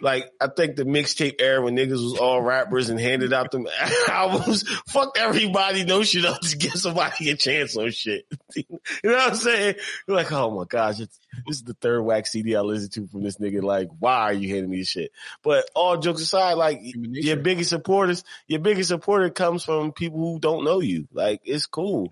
Like 0.00 0.30
I 0.40 0.48
think 0.48 0.76
the 0.76 0.84
mixtape 0.84 1.36
era 1.40 1.62
when 1.62 1.74
niggas 1.74 1.92
was 1.92 2.18
all 2.18 2.42
rappers 2.42 2.90
and 2.90 3.00
handed 3.00 3.32
out 3.32 3.50
them 3.50 3.66
albums, 4.08 4.68
Fuck 4.88 5.16
everybody 5.18 5.84
no 5.84 6.02
shit 6.02 6.26
up 6.26 6.40
to 6.42 6.56
give 6.56 6.74
somebody 6.74 7.30
a 7.30 7.36
chance 7.36 7.76
on 7.76 7.90
shit. 7.90 8.26
you 8.56 8.64
know 9.04 9.12
what 9.12 9.30
I'm 9.30 9.34
saying? 9.34 9.76
You're 10.06 10.16
like, 10.16 10.30
oh 10.32 10.50
my 10.50 10.64
gosh, 10.64 11.00
it's, 11.00 11.18
this 11.46 11.56
is 11.56 11.62
the 11.62 11.74
third 11.74 12.02
wax 12.02 12.32
CD 12.32 12.56
I 12.56 12.60
listened 12.60 12.92
to 12.92 13.06
from 13.06 13.22
this 13.22 13.38
nigga. 13.38 13.62
Like, 13.62 13.88
why 13.98 14.16
are 14.22 14.32
you 14.32 14.48
handing 14.50 14.70
me 14.70 14.78
this 14.80 14.88
shit? 14.88 15.12
But 15.42 15.70
all 15.74 15.96
jokes 15.96 16.20
aside, 16.20 16.54
like 16.54 16.80
your 16.82 17.38
biggest 17.38 17.70
supporters, 17.70 18.22
your 18.48 18.60
biggest 18.60 18.88
supporter 18.88 19.30
comes 19.30 19.64
from 19.64 19.92
people 19.92 20.18
who 20.18 20.38
don't 20.38 20.64
know 20.64 20.80
you. 20.80 21.08
Like, 21.12 21.40
it's 21.44 21.66
cool. 21.66 22.08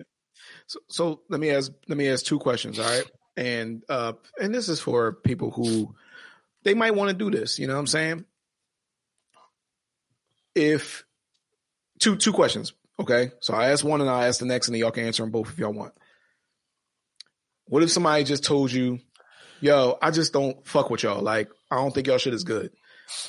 So, 0.67 0.79
so 0.89 1.21
let 1.29 1.41
me 1.41 1.51
ask 1.51 1.71
let 1.89 1.99
me 1.99 2.09
ask 2.09 2.25
two 2.25 2.39
questions, 2.39 2.79
all 2.79 2.87
right? 2.87 3.11
And 3.37 3.83
uh 3.89 4.15
and 4.41 4.55
this 4.55 4.69
is 4.69 4.81
for 4.81 5.13
people 5.13 5.51
who 5.51 5.95
they 6.65 6.75
might 6.75 6.95
want 6.95 7.11
to 7.11 7.17
do 7.17 7.31
this, 7.31 7.59
you 7.59 7.67
know 7.67 7.75
what 7.75 7.81
I'm 7.81 7.87
saying? 7.87 8.25
If 10.55 11.05
two 11.99 12.17
two 12.17 12.33
questions, 12.33 12.73
okay? 13.01 13.33
So 13.41 13.55
I 13.55 13.71
ask 13.71 13.85
one 13.85 14.01
and 14.01 14.11
I 14.11 14.27
ask 14.29 14.41
the 14.41 14.47
next 14.47 14.69
and 14.69 14.75
then 14.75 14.81
y'all 14.81 14.91
can 14.93 15.05
answer 15.07 15.23
them 15.23 15.31
both 15.33 15.51
if 15.51 15.59
y'all 15.59 15.73
want. 15.73 15.93
What 17.67 17.83
if 17.83 17.91
somebody 17.91 18.25
just 18.25 18.45
told 18.45 18.71
you, 18.71 19.01
yo, 19.61 19.99
I 20.01 20.11
just 20.11 20.33
don't 20.33 20.65
fuck 20.67 20.91
with 20.91 21.03
y'all. 21.03 21.23
Like, 21.23 21.49
I 21.71 21.77
don't 21.77 21.93
think 21.95 22.07
y'all 22.07 22.19
shit 22.19 22.35
is 22.35 22.45
good. 22.45 22.71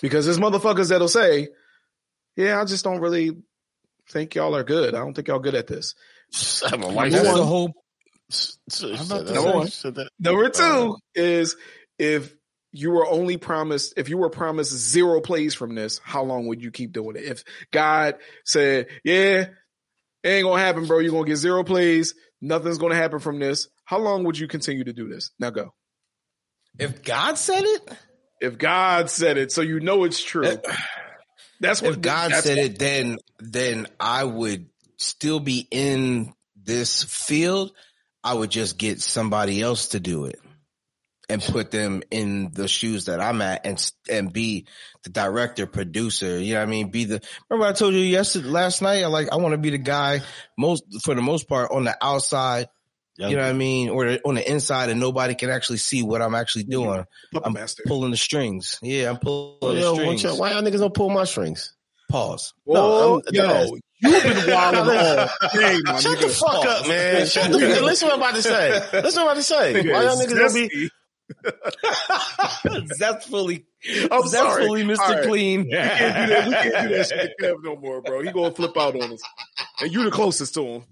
Because 0.02 0.26
there's 0.26 0.38
motherfuckers 0.40 0.90
that'll 0.90 1.08
say, 1.08 1.50
Yeah, 2.36 2.62
I 2.62 2.66
just 2.66 2.84
don't 2.84 3.00
really 3.00 3.32
think 4.12 4.36
y'all 4.36 4.56
are 4.56 4.64
good. 4.64 4.94
I 4.94 5.00
don't 5.00 5.14
think 5.14 5.28
y'all 5.28 5.40
good 5.40 5.56
at 5.56 5.68
this. 5.68 5.96
My 6.72 6.78
wife 6.88 7.12
That's 7.12 7.26
said- 7.26 7.36
the 7.38 7.46
whole. 7.46 7.74
said 8.30 8.92
about 8.92 9.26
that. 9.26 9.34
to 9.34 9.62
say- 9.64 9.70
Said 9.70 9.96
that. 9.96 10.10
Number 10.20 10.50
two 10.50 10.64
Uh, 10.64 10.96
is 11.16 11.56
if 11.98 12.36
you 12.78 12.92
were 12.92 13.08
only 13.08 13.38
promised, 13.38 13.94
if 13.98 14.10
you 14.10 14.18
were 14.18 14.30
promised 14.30 14.72
zero 14.74 15.22
plays 15.22 15.54
from 15.54 15.76
this, 15.76 16.00
how 16.04 16.24
long 16.24 16.48
would 16.48 16.62
you 16.62 16.72
keep 16.72 16.92
doing 16.92 17.16
it? 17.16 17.24
If 17.24 17.44
God 17.72 18.16
said, 18.44 18.88
yeah, 19.04 19.46
it 20.24 20.28
ain't 20.28 20.44
gonna 20.46 20.62
happen, 20.62 20.86
bro. 20.86 21.00
You're 21.00 21.12
gonna 21.12 21.26
get 21.26 21.38
zero 21.38 21.64
plays. 21.64 22.14
Nothing's 22.42 22.78
gonna 22.78 22.96
happen 22.96 23.20
from 23.20 23.40
this. 23.40 23.70
How 23.86 24.00
long 24.00 24.24
would 24.26 24.38
you 24.38 24.48
continue 24.48 24.84
to 24.84 24.94
do 24.94 25.08
this? 25.08 25.32
Now 25.40 25.52
go. 25.52 25.74
If 26.78 27.04
God 27.04 27.38
said 27.38 27.64
it, 27.64 27.90
If 28.42 28.58
God 28.58 29.10
said 29.10 29.38
it, 29.38 29.52
so 29.52 29.62
you 29.62 29.80
know 29.80 30.04
it's 30.04 30.22
true. 30.22 30.46
Uh, 30.46 30.58
that's 31.62 31.82
what 31.82 31.94
if 31.94 32.02
God 32.02 32.32
that's 32.32 32.44
said 32.46 32.58
what- 32.58 32.66
it, 32.66 32.80
then 32.80 33.18
then 33.40 33.88
I 34.00 34.24
would 34.26 34.68
still 34.98 35.40
be 35.40 35.66
in 35.72 36.34
this 36.62 37.04
field. 37.04 37.72
I 38.24 38.34
would 38.34 38.50
just 38.52 38.78
get 38.78 39.02
somebody 39.02 39.62
else 39.62 39.90
to 39.90 40.00
do 40.00 40.26
it 40.26 40.40
and 41.30 41.42
put 41.42 41.72
them 41.72 42.04
in 42.12 42.52
the 42.54 42.68
shoes 42.68 43.06
that 43.06 43.20
I'm 43.20 43.42
at 43.42 43.66
and 43.66 43.92
and 44.10 44.32
be 44.32 44.68
the 45.04 45.10
director, 45.10 45.66
producer. 45.68 46.40
You 46.40 46.54
know 46.56 46.60
what 46.62 46.68
I 46.68 46.70
mean? 46.72 46.90
Be 46.92 47.06
the 47.06 47.22
remember 47.50 47.68
I 47.70 47.74
told 47.74 47.94
you 47.94 48.00
yesterday 48.02 48.48
last 48.48 48.82
night. 48.82 49.04
I 49.04 49.08
like 49.08 49.32
I 49.32 49.38
want 49.38 49.54
to 49.54 49.58
be 49.58 49.70
the 49.72 49.78
guy 49.78 50.22
most 50.58 50.84
for 51.04 51.16
the 51.16 51.22
most 51.22 51.48
part 51.50 51.72
on 51.72 51.84
the 51.86 51.96
outside 52.02 52.68
Young 53.18 53.32
You 53.32 53.38
know 53.38 53.44
what 53.44 53.50
I 53.50 53.54
mean? 53.54 53.90
Or 53.90 54.18
on 54.26 54.36
the 54.36 54.52
inside 54.52 54.90
and 54.90 55.00
nobody 55.00 55.36
can 55.36 55.50
actually 55.50 55.78
see 55.78 56.04
what 56.04 56.22
I'm 56.22 56.36
actually 56.36 56.66
doing. 56.66 57.06
Puppet 57.32 57.48
I'm 57.48 57.54
master. 57.54 57.84
pulling 57.88 58.12
the 58.12 58.18
strings. 58.18 58.78
Yeah, 58.82 59.10
I'm 59.10 59.18
pulling 59.20 59.58
Yo, 59.62 59.72
the 59.72 59.92
why 59.94 59.98
strings. 60.04 60.24
y'all- 60.24 60.38
why 60.38 60.52
y'all 60.52 60.62
niggas 60.62 60.80
don't 60.80 60.94
pull 60.94 61.10
my 61.10 61.24
strings? 61.24 61.74
Pause. 62.10 62.54
Whoa, 62.66 62.74
No, 62.76 63.14
I'm- 63.16 63.22
yo, 63.32 63.78
you've 64.02 64.22
been 64.24 64.54
wilding 64.54 64.80
all 64.82 64.86
day, 65.54 65.80
my 65.86 66.00
Shut 66.02 66.20
the 66.20 66.28
nigga. 66.28 66.40
fuck 66.40 66.66
up, 66.66 66.88
man. 66.90 67.26
Shut 67.26 67.52
the, 67.52 67.58
listen 67.58 68.08
what 68.10 68.16
I'm 68.16 68.22
about 68.22 68.36
to 68.36 68.44
say. 68.44 68.72
Listen 69.02 69.02
what 69.02 69.18
I'm 69.18 69.26
about 69.28 69.36
to 69.38 69.44
say. 69.44 69.74
Why 69.94 70.04
y'all 70.04 70.18
niggas 70.22 70.36
don't 70.36 70.54
be? 70.54 70.90
Zestfully, 73.00 73.66
I'm 74.12 74.24
zestfully, 74.24 74.84
Mr. 74.86 74.98
Right. 74.98 75.24
Clean. 75.24 75.64
We 75.66 75.72
can't 75.72 76.28
do 76.28 76.34
that. 76.34 76.48
We 76.48 76.54
can't 76.54 76.90
do 76.90 76.96
that 76.98 77.08
shit 77.08 77.34
to 77.40 77.46
Kev 77.46 77.64
no 77.64 77.76
more, 77.76 78.02
bro. 78.02 78.22
He 78.22 78.32
gonna 78.32 78.54
flip 78.54 78.78
out 78.78 78.96
on 78.96 79.14
us, 79.14 79.22
and 79.82 79.92
you're 79.92 80.06
the 80.06 80.12
closest 80.12 80.54
to 80.56 80.64
him. 80.64 80.84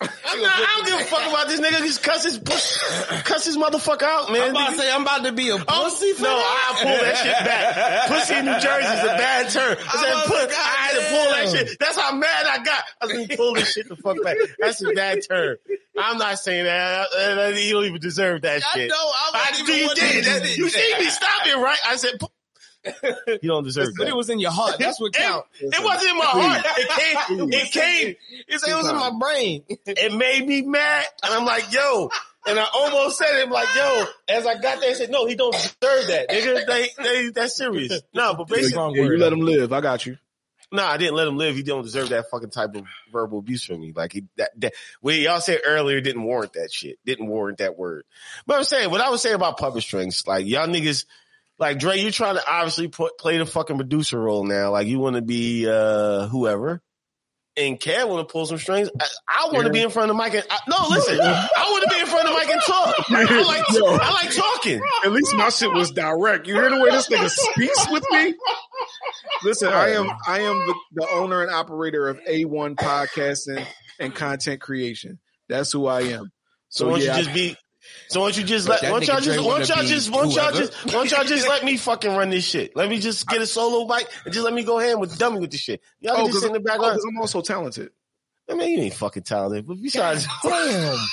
I'm 0.00 0.40
not, 0.40 0.50
I 0.50 0.76
don't 0.76 0.86
give 0.86 1.00
a 1.00 1.04
fuck 1.04 1.28
about 1.28 1.48
this 1.48 1.60
nigga. 1.60 1.78
Just 1.84 2.02
cuss 2.02 2.24
his, 2.24 2.38
cuss 2.38 3.44
his 3.44 3.58
motherfucker 3.58 4.02
out, 4.02 4.32
man. 4.32 4.42
I'm 4.42 4.50
about 4.50 4.70
to 4.70 4.78
say 4.78 4.90
I'm 4.90 5.02
about 5.02 5.24
to 5.24 5.32
be 5.32 5.50
a 5.50 5.56
oh, 5.56 5.58
pussy 5.58 6.12
Oh, 6.12 6.14
for 6.14 6.22
no, 6.22 6.36
that? 6.36 6.72
I 6.72 6.82
pull 6.82 7.04
that 7.04 7.16
shit 7.16 7.44
back. 7.44 8.08
Pussy 8.08 8.34
in 8.34 8.44
New 8.46 8.60
Jersey 8.60 8.86
is 8.86 9.04
a 9.04 9.16
bad 9.18 9.50
term. 9.50 9.76
I, 9.78 10.02
said, 10.02 10.12
was 10.14 10.26
put, 10.26 10.50
I 10.50 10.52
had 10.52 10.92
to 10.94 11.04
pull 11.10 11.30
that 11.34 11.66
shit. 11.68 11.78
That's 11.78 11.98
how 11.98 12.14
mad 12.14 12.46
I 12.46 12.62
got. 12.64 12.84
I 13.02 13.08
said, 13.08 13.36
pull 13.36 13.54
this 13.54 13.72
shit 13.72 13.88
the 13.88 13.96
fuck 13.96 14.16
back. 14.22 14.36
That's 14.58 14.82
a 14.82 14.92
bad 14.92 15.20
term. 15.28 15.56
I'm 15.98 16.16
not 16.16 16.38
saying 16.38 16.64
that. 16.64 17.08
You 17.58 17.72
don't 17.74 17.84
even 17.84 18.00
deserve 18.00 18.42
that 18.42 18.62
I 18.64 18.78
shit. 18.78 18.88
know. 18.88 18.94
I 18.96 19.30
I, 19.34 19.50
wasn't 19.50 19.66
do 19.66 19.72
even 19.74 19.88
you 19.88 19.94
did. 19.94 20.56
You 20.56 20.68
see 20.70 20.94
me 20.98 21.04
stop 21.10 21.46
it, 21.46 21.56
right? 21.56 21.78
I 21.86 21.96
said, 21.96 22.18
pu- 22.18 22.28
you 22.84 23.48
don't 23.48 23.64
deserve 23.64 23.88
it. 23.88 23.94
But 23.96 24.04
that. 24.04 24.10
it 24.10 24.16
was 24.16 24.30
in 24.30 24.38
your 24.38 24.50
heart. 24.50 24.76
That's 24.78 25.00
what 25.00 25.08
It, 25.14 25.18
counts. 25.18 25.48
it 25.60 25.84
wasn't 25.84 26.10
in 26.12 26.18
my 26.18 26.24
heart. 26.24 26.64
It 26.78 26.88
came. 26.88 27.52
It 27.52 27.72
came. 27.72 28.16
It 28.48 28.76
was 28.76 28.88
in 28.88 28.96
my 28.96 29.12
brain. 29.18 29.64
It 29.68 30.14
made 30.14 30.46
me 30.46 30.62
mad, 30.62 31.04
and 31.22 31.34
I'm 31.34 31.44
like, 31.44 31.72
yo. 31.72 32.10
And 32.46 32.58
I 32.58 32.66
almost 32.72 33.18
said 33.18 33.38
it, 33.38 33.44
I'm 33.44 33.50
like, 33.50 33.68
yo. 33.76 34.04
As 34.28 34.46
I 34.46 34.54
got 34.54 34.80
there, 34.80 34.90
I 34.90 34.94
said, 34.94 35.10
no, 35.10 35.26
he 35.26 35.34
don't 35.34 35.52
deserve 35.52 36.06
that, 36.08 36.30
nigga. 36.30 36.66
They, 36.66 36.88
they, 37.02 37.28
that's 37.28 37.54
serious. 37.54 38.00
No, 38.14 38.34
but 38.34 38.48
basically, 38.48 38.98
Yeah, 38.98 39.04
you 39.04 39.18
let 39.18 39.32
him 39.32 39.40
live. 39.40 39.74
I 39.74 39.82
got 39.82 40.06
you. 40.06 40.16
no, 40.72 40.82
I 40.82 40.96
didn't 40.96 41.16
let 41.16 41.28
him 41.28 41.36
live. 41.36 41.54
He 41.54 41.62
don't 41.62 41.82
deserve 41.82 42.08
that 42.08 42.30
fucking 42.30 42.48
type 42.48 42.74
of 42.76 42.86
verbal 43.12 43.40
abuse 43.40 43.62
from 43.64 43.80
me. 43.82 43.92
Like 43.94 44.14
he, 44.14 44.24
that, 44.38 44.52
that, 44.60 44.72
what 45.02 45.16
y'all 45.16 45.38
said 45.42 45.60
earlier 45.66 46.00
didn't 46.00 46.22
warrant 46.22 46.54
that 46.54 46.72
shit. 46.72 46.96
Didn't 47.04 47.26
warrant 47.26 47.58
that 47.58 47.76
word. 47.76 48.04
But 48.46 48.56
I'm 48.56 48.64
saying, 48.64 48.90
what 48.90 49.02
I 49.02 49.10
was 49.10 49.20
saying 49.20 49.34
about 49.34 49.58
puppet 49.58 49.82
strings, 49.82 50.26
like 50.26 50.46
y'all 50.46 50.66
niggas, 50.66 51.04
like 51.60 51.78
Dre, 51.78 51.98
you're 51.98 52.10
trying 52.10 52.36
to 52.36 52.42
obviously 52.50 52.88
put, 52.88 53.18
play 53.18 53.36
the 53.36 53.46
fucking 53.46 53.76
producer 53.76 54.18
role 54.18 54.44
now. 54.44 54.72
Like 54.72 54.86
you 54.86 54.98
want 54.98 55.16
to 55.16 55.22
be, 55.22 55.68
uh, 55.68 56.26
whoever. 56.28 56.82
And 57.56 57.78
Kev 57.78 58.08
want 58.08 58.26
to 58.26 58.32
pull 58.32 58.46
some 58.46 58.56
strings. 58.56 58.88
I, 58.98 59.06
I 59.28 59.50
want 59.52 59.66
to 59.66 59.72
be 59.72 59.82
in 59.82 59.90
front 59.90 60.10
of 60.10 60.16
mic 60.16 60.32
and, 60.32 60.44
I, 60.48 60.58
no, 60.68 60.86
listen, 60.88 61.20
I 61.20 61.66
want 61.70 61.82
to 61.82 61.94
be 61.94 62.00
in 62.00 62.06
front 62.06 62.28
of 62.28 62.34
mic 62.34 62.48
and 62.48 62.62
talk. 62.62 62.94
I 63.10 63.42
like, 63.42 63.64
Yo. 63.72 63.86
I 63.86 64.10
like 64.12 64.34
talking. 64.34 64.80
At 65.04 65.12
least 65.12 65.34
my 65.36 65.50
shit 65.50 65.70
was 65.70 65.90
direct. 65.90 66.46
You 66.46 66.54
hear 66.54 66.70
the 66.70 66.80
way 66.80 66.90
this 66.90 67.08
nigga 67.08 67.28
speaks 67.28 67.90
with 67.90 68.04
me? 68.10 68.34
Listen, 69.42 69.68
I 69.68 69.90
am 69.90 70.10
I 70.26 70.40
am 70.40 70.58
the, 70.58 70.74
the 70.92 71.08
owner 71.10 71.42
and 71.42 71.50
operator 71.50 72.08
of 72.08 72.20
A1 72.24 72.76
Podcasting 72.76 73.66
and 73.98 74.14
Content 74.14 74.60
Creation. 74.60 75.18
That's 75.48 75.72
who 75.72 75.86
I 75.86 76.02
am. 76.02 76.30
So 76.68 76.84
So 76.84 76.86
why 76.86 76.92
don't 76.92 77.04
yeah, 77.04 77.16
you 77.16 77.22
just 77.24 77.34
be? 77.34 77.56
So 78.08 78.20
why 78.20 78.26
don't 78.26 78.38
you 78.38 78.44
just 78.44 78.68
let? 78.68 78.80
that 78.82 78.90
Why 78.92 78.98
don't 79.00 79.08
y'all 79.08 79.20
just? 79.20 79.38
Dre 79.38 79.46
Why 79.46 79.58
don't 79.58 79.68
y'all 79.68 79.84
just? 79.84 80.10
Why 80.10 80.22
don't 80.22 80.34
y'all 80.34 80.52
just? 80.52 80.84
Why 80.86 80.92
don't 80.92 81.10
y'all 81.10 81.24
just 81.24 81.48
let 81.48 81.64
me 81.64 81.76
fucking 81.78 82.14
run 82.14 82.30
this 82.30 82.44
shit? 82.44 82.74
Let 82.74 82.88
me 82.88 82.98
just 82.98 83.26
get 83.28 83.40
a 83.40 83.46
solo 83.46 83.86
mic 83.86 84.08
and 84.24 84.34
just 84.34 84.44
let 84.44 84.52
me 84.54 84.64
go 84.64 84.78
ahead 84.80 84.98
with 84.98 85.16
dummy 85.18 85.40
with 85.40 85.50
the 85.50 85.58
shit. 85.58 85.80
Y'all 86.00 86.14
oh, 86.14 86.16
can 86.24 86.26
just 86.26 86.40
sit 86.40 86.46
in 86.48 86.52
the 86.54 86.60
background. 86.60 87.00
I'm 87.06 87.18
also 87.18 87.40
talented. 87.40 87.90
I 88.50 88.54
mean, 88.54 88.78
you 88.78 88.84
ain't 88.84 88.94
fucking 88.94 89.22
talented, 89.22 89.66
but 89.66 89.80
besides, 89.80 90.26
Damn. 90.42 90.98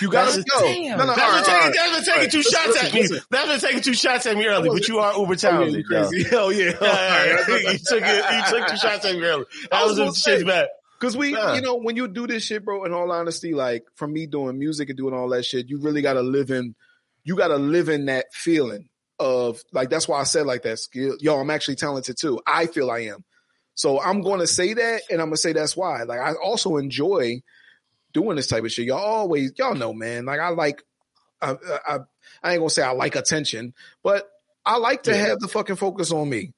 You 0.00 0.10
gotta 0.10 0.42
go. 0.42 0.60
damn. 0.62 0.98
No, 0.98 1.04
no, 1.04 1.10
all 1.12 1.16
that's 1.16 1.20
right, 1.20 1.20
been 1.20 1.36
all 1.36 1.44
taking, 1.44 1.52
right. 1.54 1.74
that's 1.74 1.92
been 1.94 2.04
taking 2.04 2.12
Alright, 2.12 2.30
two 2.32 2.38
listen, 2.38 2.52
shots 2.52 2.66
listen, 2.68 2.86
at 2.86 2.94
me. 2.94 3.00
listen. 3.02 3.20
That's 3.30 3.48
been 3.48 3.60
taking 3.60 3.82
two 3.82 3.94
shots 3.94 4.26
at 4.26 4.36
me 4.36 4.46
early, 4.46 4.68
oh, 4.68 4.72
but 4.72 4.88
you 4.88 4.98
are 4.98 5.12
uber 5.12 5.22
Oh, 5.22 5.30
yeah, 5.30 5.36
talented. 5.36 5.74
you 5.74 5.84
yo. 5.96 6.08
crazy. 6.08 6.28
Hell 6.28 6.40
oh, 6.46 6.48
yeah. 6.50 6.72
Yeah, 6.80 7.72
you 7.72 7.78
took 7.78 8.02
it. 8.02 8.34
You 8.52 8.58
took 8.58 8.68
two 8.68 8.76
shots 8.78 9.04
at 9.04 9.14
me 9.14 9.22
early. 9.22 9.44
That 9.70 9.74
I 9.74 9.82
was 9.84 9.90
was 9.90 9.98
gonna 9.98 10.10
the 10.10 10.16
shit's 10.16 10.44
bad. 10.44 10.68
Cause 11.02 11.16
we, 11.16 11.30
you 11.30 11.60
know, 11.60 11.74
when 11.74 11.96
you 11.96 12.06
do 12.06 12.26
this 12.28 12.44
shit, 12.44 12.64
bro, 12.64 12.84
in 12.84 12.92
all 12.92 13.10
honesty, 13.10 13.54
like 13.54 13.84
from 13.96 14.12
me 14.12 14.26
doing 14.26 14.56
music 14.58 14.88
and 14.88 14.96
doing 14.96 15.12
all 15.12 15.28
that 15.30 15.44
shit, 15.44 15.68
you 15.68 15.80
really 15.80 16.00
gotta 16.00 16.22
live 16.22 16.50
in, 16.52 16.76
you 17.24 17.36
gotta 17.36 17.56
live 17.56 17.88
in 17.88 18.06
that 18.06 18.26
feeling 18.32 18.88
of 19.18 19.60
like, 19.72 19.90
that's 19.90 20.06
why 20.06 20.20
I 20.20 20.24
said 20.24 20.46
like 20.46 20.62
that 20.62 20.78
skill. 20.78 21.16
Yo, 21.20 21.36
I'm 21.38 21.50
actually 21.50 21.74
talented 21.74 22.16
too. 22.18 22.40
I 22.46 22.66
feel 22.66 22.88
I 22.90 23.00
am. 23.00 23.24
So 23.74 24.00
I'm 24.00 24.22
going 24.22 24.40
to 24.40 24.46
say 24.46 24.74
that 24.74 25.02
and 25.10 25.20
I'm 25.20 25.28
going 25.28 25.34
to 25.34 25.40
say 25.40 25.52
that's 25.52 25.76
why. 25.76 26.04
Like 26.04 26.20
I 26.20 26.34
also 26.34 26.76
enjoy 26.76 27.42
doing 28.12 28.36
this 28.36 28.46
type 28.46 28.64
of 28.64 28.70
shit. 28.70 28.86
Y'all 28.86 28.98
always, 28.98 29.52
y'all 29.56 29.74
know, 29.74 29.92
man, 29.92 30.24
like 30.24 30.40
I 30.40 30.50
like, 30.50 30.82
I, 31.40 31.56
I, 31.86 31.98
I 32.42 32.52
ain't 32.52 32.60
gonna 32.60 32.70
say 32.70 32.82
I 32.82 32.92
like 32.92 33.16
attention, 33.16 33.74
but 34.04 34.28
I 34.64 34.76
like 34.78 35.04
to 35.04 35.14
Yeah. 35.14 35.26
have 35.26 35.40
the 35.40 35.48
fucking 35.48 35.76
focus 35.76 36.12
on 36.12 36.28
me. 36.28 36.52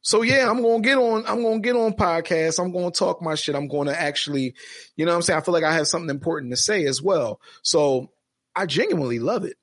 So 0.00 0.22
yeah, 0.22 0.48
I'm 0.48 0.62
gonna 0.62 0.80
get 0.80 0.96
on. 0.96 1.24
I'm 1.26 1.42
gonna 1.42 1.60
get 1.60 1.76
on 1.76 1.92
podcasts. 1.92 2.62
I'm 2.62 2.72
gonna 2.72 2.90
talk 2.90 3.20
my 3.20 3.34
shit. 3.34 3.54
I'm 3.54 3.68
gonna 3.68 3.92
actually, 3.92 4.54
you 4.96 5.04
know, 5.04 5.12
what 5.12 5.16
I'm 5.16 5.22
saying. 5.22 5.38
I 5.38 5.42
feel 5.42 5.54
like 5.54 5.64
I 5.64 5.74
have 5.74 5.88
something 5.88 6.10
important 6.10 6.52
to 6.52 6.56
say 6.56 6.84
as 6.86 7.02
well. 7.02 7.40
So 7.62 8.10
I 8.54 8.66
genuinely 8.66 9.18
love 9.18 9.44
it, 9.44 9.56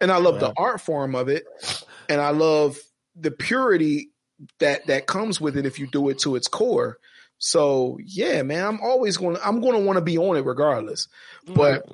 and 0.00 0.10
I 0.10 0.18
love 0.18 0.40
the 0.40 0.52
art 0.56 0.80
form 0.80 1.14
of 1.14 1.28
it, 1.28 1.44
and 2.08 2.20
I 2.20 2.30
love 2.30 2.78
the 3.14 3.30
purity 3.30 4.10
that 4.58 4.86
that 4.88 5.06
comes 5.06 5.40
with 5.40 5.56
it 5.56 5.66
if 5.66 5.78
you 5.78 5.86
do 5.86 6.08
it 6.08 6.18
to 6.20 6.36
its 6.36 6.48
core. 6.48 6.98
So 7.38 7.98
yeah, 8.04 8.42
man, 8.42 8.66
I'm 8.66 8.80
always 8.80 9.16
going. 9.16 9.36
to 9.36 9.46
I'm 9.46 9.60
going 9.60 9.74
to 9.74 9.84
want 9.84 9.96
to 9.96 10.04
be 10.04 10.18
on 10.18 10.36
it 10.36 10.44
regardless. 10.44 11.08
But 11.46 11.88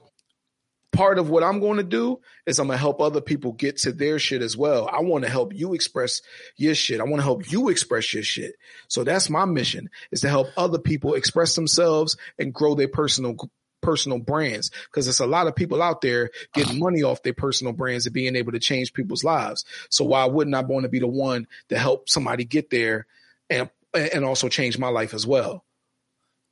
part 0.98 1.20
of 1.20 1.30
what 1.30 1.44
I'm 1.44 1.60
going 1.60 1.76
to 1.76 1.84
do 1.84 2.18
is 2.44 2.58
I'm 2.58 2.66
going 2.66 2.76
to 2.76 2.80
help 2.80 3.00
other 3.00 3.20
people 3.20 3.52
get 3.52 3.76
to 3.78 3.92
their 3.92 4.18
shit 4.18 4.42
as 4.42 4.56
well. 4.56 4.90
I 4.92 5.00
want 5.02 5.22
to 5.22 5.30
help 5.30 5.54
you 5.54 5.74
express 5.74 6.22
your 6.56 6.74
shit. 6.74 7.00
I 7.00 7.04
want 7.04 7.18
to 7.18 7.22
help 7.22 7.52
you 7.52 7.68
express 7.68 8.12
your 8.12 8.24
shit. 8.24 8.56
So 8.88 9.04
that's 9.04 9.30
my 9.30 9.44
mission 9.44 9.90
is 10.10 10.22
to 10.22 10.28
help 10.28 10.48
other 10.56 10.80
people 10.80 11.14
express 11.14 11.54
themselves 11.54 12.16
and 12.36 12.52
grow 12.52 12.74
their 12.74 12.88
personal 12.88 13.36
personal 13.80 14.18
brands 14.18 14.72
because 14.90 15.06
there's 15.06 15.20
a 15.20 15.26
lot 15.26 15.46
of 15.46 15.54
people 15.54 15.80
out 15.80 16.00
there 16.00 16.30
getting 16.52 16.82
ah. 16.82 16.84
money 16.84 17.04
off 17.04 17.22
their 17.22 17.32
personal 17.32 17.72
brands 17.72 18.06
and 18.06 18.12
being 18.12 18.34
able 18.34 18.50
to 18.50 18.58
change 18.58 18.92
people's 18.92 19.22
lives. 19.22 19.64
So 19.90 20.04
why 20.04 20.24
wouldn't 20.24 20.56
I 20.56 20.62
want 20.62 20.82
to 20.82 20.88
be 20.88 20.98
the 20.98 21.06
one 21.06 21.46
to 21.68 21.78
help 21.78 22.08
somebody 22.08 22.44
get 22.44 22.70
there 22.70 23.06
and 23.48 23.70
and 23.94 24.24
also 24.24 24.48
change 24.48 24.76
my 24.78 24.88
life 24.88 25.14
as 25.14 25.24
well? 25.24 25.64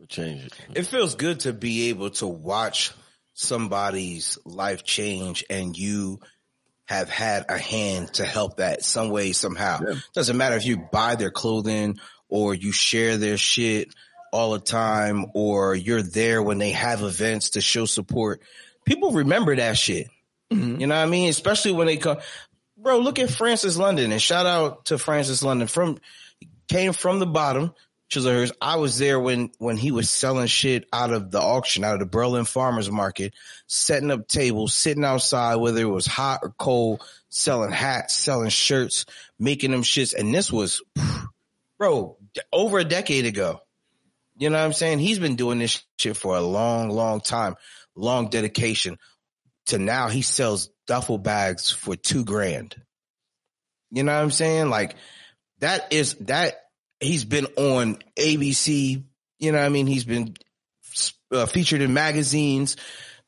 Change 0.06 0.44
it. 0.44 0.52
It 0.72 0.86
feels 0.86 1.16
good 1.16 1.40
to 1.40 1.52
be 1.52 1.88
able 1.88 2.10
to 2.10 2.28
watch 2.28 2.92
somebody's 3.36 4.38
life 4.46 4.82
change 4.82 5.44
and 5.50 5.76
you 5.76 6.18
have 6.86 7.10
had 7.10 7.44
a 7.50 7.58
hand 7.58 8.14
to 8.14 8.24
help 8.24 8.56
that 8.56 8.82
some 8.82 9.10
way, 9.10 9.32
somehow. 9.32 9.80
Yeah. 9.86 9.94
Doesn't 10.14 10.36
matter 10.36 10.56
if 10.56 10.64
you 10.64 10.78
buy 10.90 11.16
their 11.16 11.30
clothing 11.30 11.98
or 12.28 12.54
you 12.54 12.72
share 12.72 13.18
their 13.18 13.36
shit 13.36 13.88
all 14.32 14.52
the 14.52 14.58
time 14.58 15.26
or 15.34 15.74
you're 15.74 16.02
there 16.02 16.42
when 16.42 16.58
they 16.58 16.70
have 16.70 17.02
events 17.02 17.50
to 17.50 17.60
show 17.60 17.84
support. 17.84 18.40
People 18.86 19.12
remember 19.12 19.54
that 19.54 19.76
shit. 19.76 20.08
Mhm. 20.50 20.80
You 20.80 20.86
know 20.86 20.96
what 20.96 21.02
I 21.02 21.06
mean? 21.06 21.28
Especially 21.28 21.72
when 21.72 21.88
they 21.88 21.98
come. 21.98 22.18
Bro, 22.78 23.00
look 23.00 23.18
at 23.18 23.30
Francis 23.30 23.76
London 23.76 24.12
and 24.12 24.22
shout 24.22 24.46
out 24.46 24.86
to 24.86 24.98
Francis 24.98 25.42
London 25.42 25.66
from 25.68 25.98
came 26.68 26.92
from 26.92 27.18
the 27.18 27.26
bottom. 27.26 27.74
Chislehurst. 28.10 28.52
I 28.60 28.76
was 28.76 28.98
there 28.98 29.18
when 29.18 29.50
when 29.58 29.76
he 29.76 29.90
was 29.90 30.08
selling 30.08 30.46
shit 30.46 30.86
out 30.92 31.12
of 31.12 31.30
the 31.30 31.40
auction, 31.40 31.84
out 31.84 31.94
of 31.94 32.00
the 32.00 32.06
Berlin 32.06 32.44
Farmers 32.44 32.90
Market, 32.90 33.34
setting 33.66 34.10
up 34.10 34.28
tables, 34.28 34.74
sitting 34.74 35.04
outside, 35.04 35.56
whether 35.56 35.80
it 35.80 35.84
was 35.84 36.06
hot 36.06 36.40
or 36.42 36.54
cold, 36.56 37.02
selling 37.28 37.72
hats, 37.72 38.14
selling 38.14 38.50
shirts, 38.50 39.06
making 39.38 39.72
them 39.72 39.82
shits. 39.82 40.14
And 40.14 40.32
this 40.32 40.52
was, 40.52 40.82
bro, 41.78 42.16
over 42.52 42.78
a 42.78 42.84
decade 42.84 43.26
ago. 43.26 43.60
You 44.38 44.50
know 44.50 44.58
what 44.58 44.64
I'm 44.64 44.72
saying? 44.72 44.98
He's 44.98 45.18
been 45.18 45.36
doing 45.36 45.58
this 45.58 45.82
shit 45.98 46.16
for 46.16 46.36
a 46.36 46.42
long, 46.42 46.90
long 46.90 47.20
time, 47.20 47.56
long 47.96 48.28
dedication. 48.28 48.98
To 49.66 49.78
now, 49.78 50.08
he 50.08 50.22
sells 50.22 50.70
duffel 50.86 51.18
bags 51.18 51.70
for 51.70 51.96
two 51.96 52.24
grand. 52.24 52.76
You 53.90 54.04
know 54.04 54.14
what 54.14 54.22
I'm 54.22 54.30
saying? 54.30 54.68
Like 54.68 54.94
that 55.60 55.92
is 55.92 56.14
that 56.20 56.54
he's 57.00 57.24
been 57.24 57.46
on 57.56 57.98
ABC. 58.16 59.02
You 59.38 59.52
know 59.52 59.58
I 59.58 59.68
mean? 59.68 59.86
He's 59.86 60.04
been 60.04 60.34
uh, 61.30 61.46
featured 61.46 61.82
in 61.82 61.92
magazines, 61.92 62.76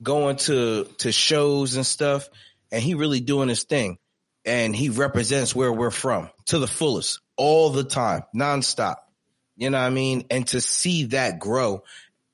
going 0.03 0.37
to 0.37 0.85
to 0.99 1.13
shows 1.13 1.77
and 1.77 1.87
stuff, 1.87 2.29
and 2.71 2.83
he 2.83 2.95
really 2.95 3.21
doing 3.21 3.49
his 3.49 3.65
thing. 3.65 3.99
And 4.45 4.75
he 4.75 4.89
represents 4.89 5.55
where 5.55 5.73
we're 5.73 5.91
from 5.91 6.31
to 6.47 6.59
the 6.59 6.67
fullest, 6.67 7.21
all 7.37 7.71
the 7.71 7.85
time, 7.85 8.23
nonstop. 8.35 8.97
You 9.57 9.69
know 9.71 9.79
what 9.79 9.87
I 9.87 9.91
mean? 9.91 10.25
And 10.31 10.47
to 10.49 10.61
see 10.61 11.07
that 11.07 11.39
grow, 11.39 11.83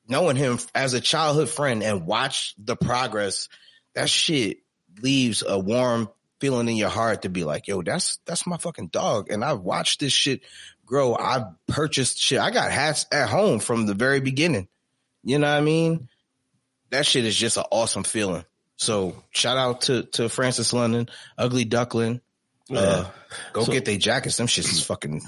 knowing 0.06 0.36
him 0.36 0.58
as 0.74 0.94
a 0.94 1.00
childhood 1.00 1.48
friend 1.48 1.82
and 1.82 2.06
watch 2.06 2.54
the 2.58 2.76
progress, 2.76 3.48
that 3.94 4.10
shit 4.10 4.58
leaves 5.00 5.42
a 5.44 5.58
warm 5.58 6.08
feeling 6.40 6.68
in 6.68 6.76
your 6.76 6.90
heart 6.90 7.22
to 7.22 7.28
be 7.28 7.42
like, 7.42 7.66
yo, 7.66 7.82
that's 7.82 8.18
that's 8.26 8.46
my 8.46 8.58
fucking 8.58 8.88
dog. 8.88 9.30
And 9.30 9.44
I've 9.44 9.60
watched 9.60 10.00
this 10.00 10.12
shit 10.12 10.42
grow. 10.86 11.14
I 11.16 11.44
purchased 11.66 12.18
shit. 12.18 12.38
I 12.40 12.50
got 12.50 12.70
hats 12.70 13.06
at 13.12 13.28
home 13.28 13.58
from 13.60 13.86
the 13.86 13.94
very 13.94 14.20
beginning. 14.20 14.68
You 15.22 15.38
know 15.38 15.50
what 15.50 15.58
I 15.58 15.60
mean? 15.60 16.08
that 16.90 17.04
shit 17.04 17.24
is 17.24 17.34
just 17.34 17.56
an 17.56 17.64
awesome 17.72 18.04
feeling. 18.04 18.44
So 18.76 19.16
shout 19.30 19.56
out 19.56 19.80
to 19.82 20.04
to 20.12 20.28
Francis 20.28 20.72
London, 20.72 21.08
Ugly 21.36 21.64
Duckling. 21.64 22.20
Uh, 22.70 23.06
go 23.52 23.64
So- 23.64 23.72
get 23.72 23.84
their 23.84 23.96
jackets. 23.98 24.36
Them 24.36 24.46
shits 24.46 24.70
is 24.72 24.84
fucking. 24.84 25.20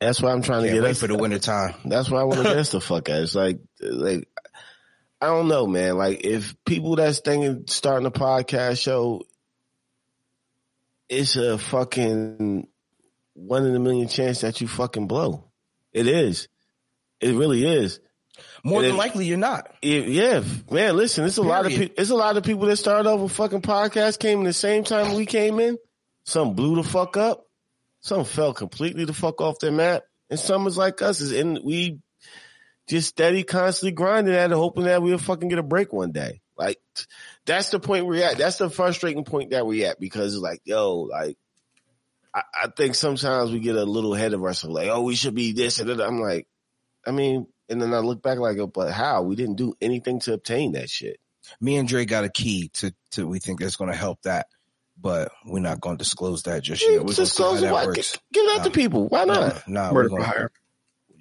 That's 0.00 0.20
why 0.20 0.32
I'm 0.32 0.42
trying 0.42 0.64
to 0.64 0.72
get 0.72 0.82
wait 0.82 0.90
us 0.90 0.98
for 1.00 1.06
the 1.06 1.14
winter 1.14 1.38
time. 1.38 1.74
That's 1.84 2.10
why 2.10 2.20
I 2.20 2.24
want 2.24 2.38
to 2.38 2.44
get 2.44 2.56
us 2.56 2.70
the 2.72 2.80
fuck 2.80 3.08
out. 3.08 3.20
It's 3.22 3.36
like, 3.36 3.60
like, 3.80 4.28
I 5.20 5.26
don't 5.26 5.46
know, 5.46 5.68
man. 5.68 5.96
Like, 5.96 6.24
if 6.24 6.56
people 6.64 6.96
that's 6.96 7.20
thinking 7.20 7.64
starting 7.68 8.06
a 8.06 8.10
podcast 8.10 8.80
show, 8.80 9.22
it's 11.08 11.36
a 11.36 11.58
fucking 11.58 12.66
one 13.34 13.64
in 13.66 13.74
a 13.74 13.78
million 13.78 14.08
chance 14.08 14.40
that 14.42 14.60
you 14.60 14.68
fucking 14.68 15.06
blow. 15.06 15.44
It 15.92 16.06
is. 16.06 16.48
It 17.20 17.34
really 17.34 17.64
is. 17.66 18.00
More 18.64 18.78
And 18.78 18.86
than 18.86 18.92
if- 18.92 18.98
likely, 18.98 19.26
you're 19.26 19.38
not. 19.38 19.70
It- 19.82 20.08
yeah, 20.08 20.42
man. 20.70 20.96
Listen, 20.96 21.24
it's 21.24 21.36
a 21.36 21.42
lot 21.42 21.66
of 21.66 21.70
Period. 21.72 21.90
people. 21.90 22.02
It's 22.02 22.10
a 22.10 22.14
lot 22.16 22.36
of 22.36 22.44
people 22.44 22.66
that 22.66 22.76
started 22.76 23.08
off 23.08 23.20
with 23.20 23.32
fucking 23.32 23.62
podcasts 23.62 24.18
came 24.18 24.38
in 24.40 24.44
the 24.44 24.52
same 24.52 24.84
time 24.84 25.14
we 25.14 25.26
came 25.26 25.60
in. 25.60 25.76
Some 26.24 26.54
blew 26.54 26.76
the 26.76 26.82
fuck 26.88 27.16
up. 27.16 27.46
Some 28.00 28.24
fell 28.24 28.52
completely 28.54 29.04
the 29.04 29.12
fuck 29.12 29.40
off 29.40 29.58
their 29.60 29.70
map, 29.72 30.02
and 30.30 30.38
some 30.38 30.66
is 30.66 30.76
like 30.76 31.02
us. 31.02 31.20
Is 31.20 31.30
in 31.32 31.60
we 31.62 31.98
just 32.88 33.08
steady, 33.10 33.44
constantly 33.44 33.92
grinding 33.92 34.34
at 34.34 34.50
it, 34.50 34.54
hoping 34.54 34.84
that 34.84 35.02
we'll 35.02 35.18
fucking 35.18 35.48
get 35.48 35.58
a 35.58 35.62
break 35.62 35.92
one 35.92 36.10
day. 36.10 36.40
Like 36.56 36.78
that's 37.46 37.70
the 37.70 37.78
point 37.80 38.06
we're 38.06 38.24
at. 38.24 38.38
That's 38.38 38.56
the 38.58 38.70
frustrating 38.70 39.24
point 39.24 39.50
that 39.50 39.66
we're 39.66 39.88
at 39.88 40.00
because 40.00 40.34
it's 40.34 40.42
like, 40.42 40.60
yo, 40.64 41.00
like 41.00 41.36
I, 42.34 42.42
I 42.64 42.68
think 42.68 42.94
sometimes 42.94 43.50
we 43.52 43.60
get 43.60 43.76
a 43.76 43.84
little 43.84 44.14
ahead 44.14 44.32
of 44.34 44.42
ourselves. 44.42 44.74
Like, 44.74 44.88
oh, 44.88 45.02
we 45.02 45.14
should 45.14 45.34
be 45.34 45.52
this 45.52 45.78
and 45.80 45.90
that. 45.90 46.00
I'm 46.00 46.20
like, 46.20 46.46
I 47.06 47.10
mean, 47.10 47.46
and 47.68 47.80
then 47.80 47.92
I 47.94 47.98
look 47.98 48.22
back 48.22 48.38
like, 48.38 48.58
oh, 48.58 48.66
but 48.66 48.90
how? 48.92 49.22
We 49.22 49.36
didn't 49.36 49.56
do 49.56 49.74
anything 49.80 50.20
to 50.20 50.34
obtain 50.34 50.72
that 50.72 50.88
shit. 50.90 51.18
Me 51.60 51.76
and 51.76 51.88
Dre 51.88 52.04
got 52.04 52.24
a 52.24 52.28
key 52.28 52.68
to 52.74 52.94
to. 53.12 53.26
We 53.26 53.38
think 53.40 53.60
that's 53.60 53.76
going 53.76 53.90
to 53.90 53.96
help 53.96 54.22
that, 54.22 54.46
but 55.00 55.32
we're 55.44 55.58
not 55.60 55.80
going 55.80 55.96
to 55.96 56.02
disclose 56.04 56.44
that 56.44 56.62
just 56.62 56.82
yet. 56.82 57.04
We're 57.04 57.12
Just 57.12 57.16
going 57.16 57.26
to 57.26 57.26
see 57.26 57.42
how 57.42 57.48
close 57.48 57.58
it. 57.58 57.64
that 57.66 57.72
Why- 57.72 57.86
works. 57.86 58.18
Give 58.32 58.44
it 58.46 58.58
out 58.60 58.64
to 58.64 58.70
people. 58.70 59.08
Why 59.08 59.24
not? 59.24 59.68
Nah, 59.68 59.88
nah, 59.88 59.92
Murder 59.92 60.08
we're 60.10 60.18
gonna, 60.18 60.24
hire. 60.24 60.52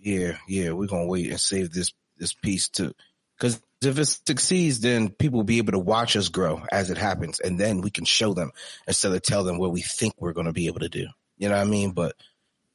yeah, 0.02 0.38
yeah, 0.47 0.71
we're 0.71 0.88
gonna 0.88 1.08
wait 1.08 1.30
and 1.30 1.39
save 1.39 1.71
this 1.71 1.91
this 2.17 2.34
piece 2.34 2.69
to 2.69 2.93
because 3.38 3.60
if 3.84 3.98
it 3.98 4.06
succeeds, 4.28 4.80
then 4.80 5.10
people 5.10 5.39
will 5.39 5.44
be 5.44 5.58
able 5.58 5.74
to 5.74 5.80
watch 5.80 6.15
us 6.15 6.30
grow 6.30 6.62
as 6.72 6.89
it 6.89 6.98
happens, 6.98 7.39
and 7.39 7.60
then 7.60 7.82
we 7.82 7.89
can 7.89 8.06
show 8.06 8.34
them 8.34 8.52
instead 8.88 9.12
of 9.12 9.22
tell 9.22 9.44
them 9.44 9.58
what 9.58 9.72
we 9.72 9.82
think 9.82 10.13
we're 10.17 10.34
going 10.34 10.46
to 10.46 10.54
be 10.54 10.67
able 10.67 10.80
to 10.80 10.89
do. 10.89 11.08
You 11.38 11.50
know 11.50 11.56
what 11.56 11.62
I 11.62 11.70
mean? 11.70 11.91
But 11.91 12.15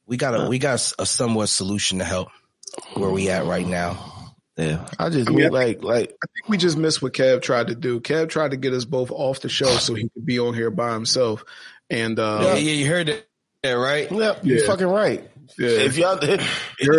we 0.05 0.17
got 0.17 0.39
a 0.39 0.47
we 0.47 0.59
got 0.59 0.93
a 0.99 1.05
somewhat 1.05 1.49
solution 1.49 1.99
to 1.99 2.05
help 2.05 2.29
where 2.95 3.09
we 3.09 3.29
at 3.29 3.45
right 3.45 3.67
now. 3.67 4.13
Yeah, 4.57 4.87
I 4.97 5.09
just 5.09 5.29
I 5.29 5.31
mean, 5.31 5.43
mean 5.43 5.51
like 5.51 5.83
like 5.83 6.09
I 6.09 6.27
think 6.33 6.49
we 6.49 6.57
just 6.57 6.77
missed 6.77 7.01
what 7.01 7.13
Kev 7.13 7.41
tried 7.41 7.67
to 7.67 7.75
do. 7.75 7.99
Kev 7.99 8.29
tried 8.29 8.51
to 8.51 8.57
get 8.57 8.73
us 8.73 8.85
both 8.85 9.11
off 9.11 9.39
the 9.41 9.49
show 9.49 9.67
so 9.67 9.93
he 9.93 10.09
could 10.09 10.25
be 10.25 10.39
on 10.39 10.53
here 10.53 10.71
by 10.71 10.93
himself. 10.93 11.43
And 11.89 12.17
uh, 12.17 12.39
yeah, 12.41 12.55
yeah, 12.55 12.71
you 12.73 12.87
heard 12.87 13.09
it, 13.09 13.29
yeah, 13.63 13.73
right? 13.73 14.11
yeah, 14.11 14.33
you're 14.41 14.65
fucking 14.65 14.87
right. 14.87 15.29
Yeah. 15.57 15.67
If 15.69 15.97
y'all, 15.97 16.17
heard 16.21 16.39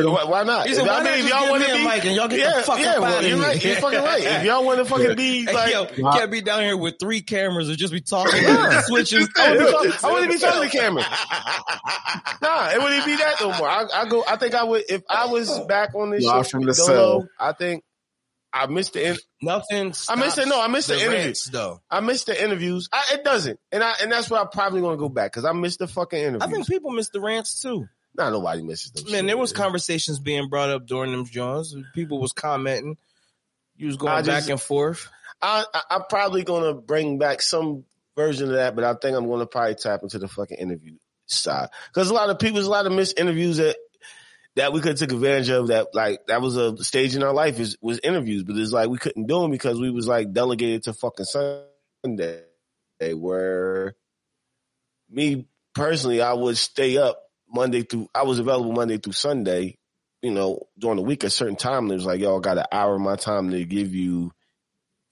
him? 0.05 0.13
why, 0.13 0.25
why 0.25 0.43
not? 0.45 0.67
He 0.67 0.75
said, 0.75 0.87
why 0.87 0.95
I 0.99 1.03
not 1.03 1.05
mean, 1.15 1.25
if 1.25 1.31
y'all 1.31 1.51
want 1.51 1.65
to 1.65 1.73
be, 1.73 1.85
mic 1.85 2.05
and 2.05 2.15
y'all 2.17 2.29
get 2.29 2.37
the 2.37 2.39
yeah, 2.39 2.63
fuck 2.63 2.81
yeah, 2.81 2.93
up 2.93 3.01
well, 3.03 3.17
outta 3.17 3.29
you're 3.29 3.37
here. 3.37 3.47
right. 3.47 3.65
You're 3.65 3.77
fucking 3.77 3.99
right. 4.03 4.23
If 4.23 4.45
y'all 4.45 4.65
want 4.65 4.79
to 4.79 4.85
fucking 4.93 5.17
be 5.17 5.45
Hey, 5.45 5.73
yo, 5.73 5.87
can't 5.87 6.31
be 6.31 6.41
down 6.41 6.63
here 6.63 6.77
with 6.77 6.95
three 7.01 7.21
cameras 7.21 7.69
or 7.71 7.77
just 7.77 7.93
be 7.93 8.01
talking, 8.01 8.43
Yeah. 8.43 8.83
switching. 8.83 9.27
I 9.37 9.51
wouldn't 9.53 9.67
be 9.67 9.73
talking, 9.73 9.93
I 10.05 10.13
wouldn't 10.13 10.33
be 10.33 10.39
talking 10.39 10.63
to 10.63 10.69
the 10.69 10.79
camera. 10.79 11.05
Nah, 12.43 12.71
it 12.71 12.83
wouldn't 12.83 13.05
be 13.05 13.17
that 13.17 13.35
no 13.41 13.53
more. 13.59 13.69
I, 13.69 13.85
I 13.95 14.09
go. 14.09 14.25
I 14.27 14.37
think 14.37 14.55
I 14.55 14.65
would 14.65 14.85
if 14.89 15.03
I 15.09 15.27
was 15.27 15.59
back 15.67 15.95
on 15.95 16.11
this 16.11 16.25
Live 16.25 16.47
show 16.47 16.51
from 16.51 16.65
with 16.67 16.77
the 16.77 16.83
Dolo, 16.87 17.21
cell. 17.21 17.29
I 17.39 17.53
think 17.53 17.85
I 18.53 18.67
missed 18.67 18.95
the. 18.95 19.09
In, 19.11 19.17
Nothing. 19.43 19.93
I 20.09 20.15
missed 20.17 20.39
it. 20.39 20.49
No, 20.49 20.61
I 20.61 20.69
missed 20.69 20.89
the, 20.89 20.95
the 20.95 21.01
interview. 21.03 21.19
rants, 21.19 21.45
though. 21.51 21.81
I 21.91 22.01
missed 22.01 22.27
the 22.27 22.43
interviews. 22.43 22.89
I, 22.93 23.05
it 23.15 23.25
doesn't, 23.25 23.59
and 23.71 23.83
I 23.85 23.95
and 24.03 24.11
that's 24.11 24.31
where 24.31 24.41
I'm 24.41 24.49
probably 24.49 24.81
going 24.81 24.97
to 24.97 25.01
go 25.01 25.09
back 25.09 25.33
because 25.33 25.45
I 25.45 25.53
missed 25.53 25.79
the 25.79 25.87
fucking 25.87 26.19
interviews. 26.19 26.43
I 26.43 26.47
think 26.51 26.67
people 26.67 26.91
miss 26.91 27.11
the 27.11 27.21
rants 27.21 27.61
too. 27.61 27.87
Not 28.15 28.33
nobody 28.33 28.63
misses 28.63 28.91
them. 28.93 29.05
Man, 29.05 29.13
shit, 29.13 29.27
there 29.27 29.37
was 29.37 29.53
conversations 29.53 30.19
being 30.19 30.49
brought 30.49 30.71
up 30.71 30.87
during 30.87 31.13
them 31.13 31.25
joints. 31.25 31.75
People 31.95 32.21
was 32.21 32.33
commenting. 32.33 32.97
You 33.77 33.87
was 33.87 33.97
going 33.97 34.25
just- 34.25 34.47
back 34.47 34.51
and 34.51 34.61
forth. 34.61 35.09
I, 35.41 35.65
I, 35.73 35.83
I'm 35.91 36.03
probably 36.09 36.43
going 36.43 36.65
to 36.65 36.75
bring 36.81 37.19
back 37.19 37.43
some 37.43 37.85
version 38.17 38.49
of 38.49 38.55
that, 38.57 38.75
but 38.75 38.83
I 38.83 38.95
think 38.95 39.17
I'm 39.17 39.27
going 39.27 39.39
to 39.39 39.47
probably 39.47 39.77
tap 39.77 40.03
into 40.03 40.19
the 40.19 40.27
fucking 40.27 40.59
interview 40.59 40.97
side 41.27 41.69
because 41.87 42.11
a 42.11 42.15
lot 42.15 42.31
of 42.31 42.41
people, 42.41 42.55
there's 42.55 42.67
a 42.67 42.71
lot 42.71 42.87
of 42.87 42.93
missed 42.93 43.19
interviews 43.19 43.59
that 43.59 43.77
that 44.57 44.73
we 44.73 44.81
could 44.81 44.91
have 44.91 44.99
took 44.99 45.13
advantage 45.13 45.51
of. 45.51 45.69
That 45.69 45.95
like 45.95 46.27
that 46.27 46.43
was 46.43 46.57
a 46.57 46.77
stage 46.83 47.15
in 47.15 47.23
our 47.23 47.33
life 47.33 47.61
is 47.61 47.77
was 47.81 48.01
interviews, 48.03 48.43
but 48.43 48.57
it's 48.57 48.73
like 48.73 48.89
we 48.89 48.99
couldn't 48.99 49.27
do 49.27 49.41
them 49.41 49.53
because 49.53 49.79
we 49.79 49.91
was 49.91 50.09
like 50.09 50.33
delegated 50.33 50.85
to 50.85 50.93
fucking 50.93 51.27
Sunday, 51.27 52.43
where 53.15 53.95
me 55.09 55.47
personally, 55.75 56.21
I 56.21 56.33
would 56.33 56.59
stay 56.59 56.99
up 56.99 57.28
Monday 57.51 57.83
through. 57.83 58.09
I 58.15 58.23
was 58.23 58.39
available 58.39 58.73
Monday 58.73 58.99
through 58.99 59.13
Sunday. 59.13 59.79
You 60.23 60.33
know, 60.33 60.67
during 60.77 60.97
the 60.97 61.03
week, 61.03 61.23
at 61.23 61.31
certain 61.33 61.57
time, 61.57 61.91
it 61.91 61.95
was 61.95 62.05
like, 62.05 62.21
y'all 62.21 62.41
got 62.41 62.59
an 62.59 62.65
hour 62.73 62.97
of 62.97 63.01
my 63.01 63.15
time 63.15 63.51
to 63.51 63.65
give 63.65 63.95
you 63.95 64.33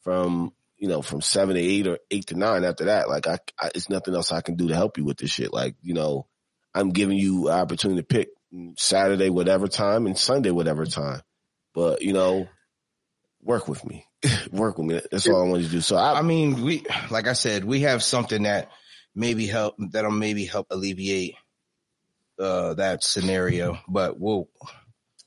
from 0.02 0.52
you 0.78 0.88
know 0.88 1.02
from 1.02 1.20
seven 1.20 1.56
to 1.56 1.60
eight 1.60 1.86
or 1.86 1.98
eight 2.10 2.26
to 2.28 2.34
nine. 2.34 2.64
After 2.64 2.86
that, 2.86 3.08
like 3.08 3.26
I, 3.26 3.38
I 3.60 3.70
it's 3.74 3.90
nothing 3.90 4.14
else 4.14 4.32
I 4.32 4.40
can 4.40 4.56
do 4.56 4.68
to 4.68 4.74
help 4.74 4.98
you 4.98 5.04
with 5.04 5.18
this 5.18 5.30
shit. 5.30 5.52
Like 5.52 5.76
you 5.82 5.94
know, 5.94 6.26
I'm 6.74 6.90
giving 6.90 7.18
you 7.18 7.48
an 7.48 7.54
opportunity 7.58 8.00
to 8.00 8.06
pick 8.06 8.28
Saturday 8.76 9.30
whatever 9.30 9.68
time 9.68 10.06
and 10.06 10.18
Sunday 10.18 10.50
whatever 10.50 10.86
time. 10.86 11.20
But 11.74 12.02
you 12.02 12.12
know, 12.12 12.48
work 13.42 13.68
with 13.68 13.84
me, 13.84 14.06
work 14.52 14.78
with 14.78 14.86
me. 14.86 15.00
That's 15.10 15.28
all 15.28 15.42
I 15.42 15.48
want 15.48 15.62
you 15.62 15.68
to 15.68 15.74
do. 15.74 15.80
So 15.80 15.96
I, 15.96 16.18
I 16.18 16.22
mean, 16.22 16.62
we 16.62 16.84
like 17.10 17.26
I 17.26 17.34
said, 17.34 17.64
we 17.64 17.80
have 17.80 18.02
something 18.02 18.42
that 18.44 18.70
maybe 19.14 19.46
help 19.46 19.76
that'll 19.78 20.10
maybe 20.10 20.44
help 20.44 20.66
alleviate 20.70 21.34
uh 22.38 22.74
that 22.74 23.02
scenario. 23.04 23.78
But 23.88 24.18
we'll 24.20 24.48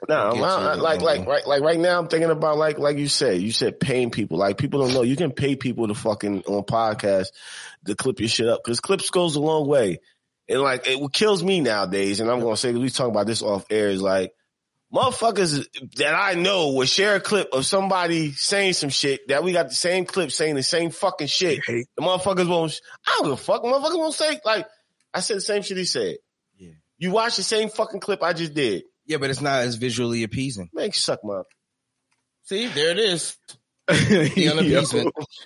No, 0.07 0.31
Get 0.33 0.43
I- 0.43 0.47
to 0.47 0.69
I- 0.69 0.73
it, 0.73 0.79
like, 0.79 1.01
like, 1.01 1.27
right, 1.27 1.45
like, 1.45 1.61
right 1.61 1.79
now, 1.79 1.99
I'm 1.99 2.07
thinking 2.07 2.29
about 2.29 2.57
like, 2.57 2.79
like 2.79 2.97
you 2.97 3.07
said, 3.09 3.41
you 3.41 3.51
said 3.51 3.79
paying 3.79 4.11
people. 4.11 4.37
Like, 4.37 4.57
people 4.57 4.79
don't 4.79 4.93
know 4.93 5.01
you 5.01 5.15
can 5.17 5.31
pay 5.31 5.55
people 5.57 5.87
to 5.89 5.93
fucking 5.95 6.43
on 6.43 6.63
podcast 6.63 7.27
to 7.85 7.95
clip 7.95 8.19
your 8.19 8.29
shit 8.29 8.47
up 8.47 8.61
because 8.63 8.79
clips 8.79 9.09
goes 9.09 9.35
a 9.35 9.41
long 9.41 9.67
way. 9.67 9.99
And 10.47 10.61
like, 10.61 10.87
it 10.87 10.99
kills 11.13 11.43
me 11.43 11.59
nowadays, 11.61 12.19
and 12.21 12.31
I'm 12.31 12.39
gonna 12.39 12.55
say 12.57 12.71
we 12.73 12.89
talking 12.89 13.11
about 13.11 13.27
this 13.27 13.41
off 13.43 13.65
air 13.69 13.89
is 13.89 14.01
like, 14.01 14.31
motherfuckers 14.93 15.65
that 15.97 16.15
I 16.15 16.33
know 16.33 16.71
will 16.73 16.85
share 16.87 17.15
a 17.15 17.19
clip 17.19 17.49
of 17.53 17.65
somebody 17.65 18.31
saying 18.31 18.73
some 18.73 18.89
shit 18.89 19.27
that 19.27 19.43
we 19.43 19.51
got 19.53 19.69
the 19.69 19.75
same 19.75 20.05
clip 20.05 20.31
saying 20.31 20.55
the 20.55 20.63
same 20.63 20.89
fucking 20.89 21.27
shit. 21.27 21.59
Hate. 21.65 21.87
The 21.95 22.01
motherfuckers 22.01 22.47
won't. 22.49 22.79
I 23.05 23.11
don't 23.17 23.25
give 23.25 23.33
a 23.33 23.37
fuck. 23.37 23.63
Motherfuckers 23.63 23.97
won't 23.97 24.15
say 24.15 24.39
like 24.45 24.65
I 25.13 25.19
said 25.19 25.37
the 25.37 25.41
same 25.41 25.61
shit 25.61 25.77
he 25.77 25.85
said. 25.85 26.15
Yeah. 26.99 27.07
You 27.07 27.13
watch 27.13 27.37
the 27.37 27.43
same 27.43 27.69
fucking 27.69 28.01
clip 28.01 28.21
I 28.21 28.33
just 28.33 28.53
did. 28.53 28.83
yeah, 29.05 29.17
but 29.17 29.29
it's 29.29 29.41
not 29.41 29.61
as 29.61 29.75
visually 29.75 30.23
appeasing. 30.23 30.69
Man, 30.73 30.91
suck 30.91 31.19
my 31.23 31.41
See, 32.43 32.67
there 32.67 32.91
it 32.91 32.99
is. 32.99 33.37
The 33.89 34.31
Yo. 34.35 34.51
unappeasement. 34.51 35.11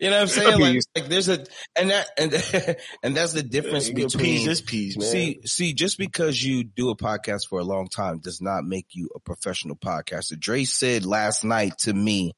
you 0.00 0.10
know 0.10 0.16
what 0.16 0.22
I'm 0.22 0.26
saying? 0.26 0.58
Like, 0.58 0.82
like 0.94 1.08
there's 1.08 1.28
a 1.28 1.44
and 1.78 1.90
that 1.90 2.08
and 2.16 2.76
and 3.02 3.14
that's 3.14 3.34
the 3.34 3.42
difference 3.42 3.88
You 3.88 3.94
can 3.94 4.04
between 4.04 4.24
peas 4.24 4.44
this 4.46 4.60
peas, 4.62 4.96
man. 4.96 5.06
See, 5.06 5.40
see, 5.44 5.74
just 5.74 5.98
because 5.98 6.42
you 6.42 6.64
do 6.64 6.88
a 6.88 6.96
podcast 6.96 7.48
for 7.48 7.58
a 7.58 7.62
long 7.64 7.88
time 7.88 8.20
does 8.20 8.40
not 8.40 8.64
make 8.64 8.86
you 8.92 9.10
a 9.14 9.20
professional 9.20 9.76
podcaster. 9.76 10.38
Dre 10.38 10.64
said 10.64 11.04
last 11.04 11.44
night 11.44 11.76
to 11.80 11.92
me, 11.92 12.32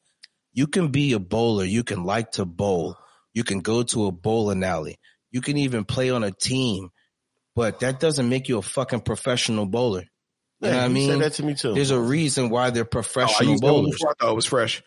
you 0.52 0.66
can 0.66 0.88
be 0.88 1.12
a 1.12 1.20
bowler. 1.20 1.64
You 1.64 1.84
can 1.84 2.02
like 2.02 2.32
to 2.32 2.44
bowl. 2.44 2.96
You 3.34 3.44
can 3.44 3.60
go 3.60 3.84
to 3.84 4.06
a 4.06 4.12
bowling 4.12 4.64
alley. 4.64 4.98
You 5.30 5.40
can 5.42 5.58
even 5.58 5.84
play 5.84 6.10
on 6.10 6.24
a 6.24 6.32
team, 6.32 6.88
but 7.58 7.80
that 7.80 7.98
doesn't 8.00 8.28
make 8.28 8.48
you 8.48 8.58
a 8.58 8.62
fucking 8.62 9.00
professional 9.00 9.66
bowler. 9.66 10.04
You 10.60 10.70
know 10.70 10.76
what 10.76 10.84
I 10.84 10.88
mean? 10.88 11.10
said 11.10 11.20
that 11.20 11.32
to 11.34 11.42
me 11.44 11.54
too. 11.54 11.74
There's 11.74 11.90
a 11.90 11.98
reason 12.00 12.50
why 12.50 12.70
they're 12.70 12.82
Oh, 12.84 12.86
professional 12.86 13.54
that 13.58 13.62
one 13.64 13.82
bowlers. 13.84 13.98
I 14.02 14.12
thought 14.18 14.32
it 14.32 14.34
was 14.36 14.46
fresh. 14.46 14.82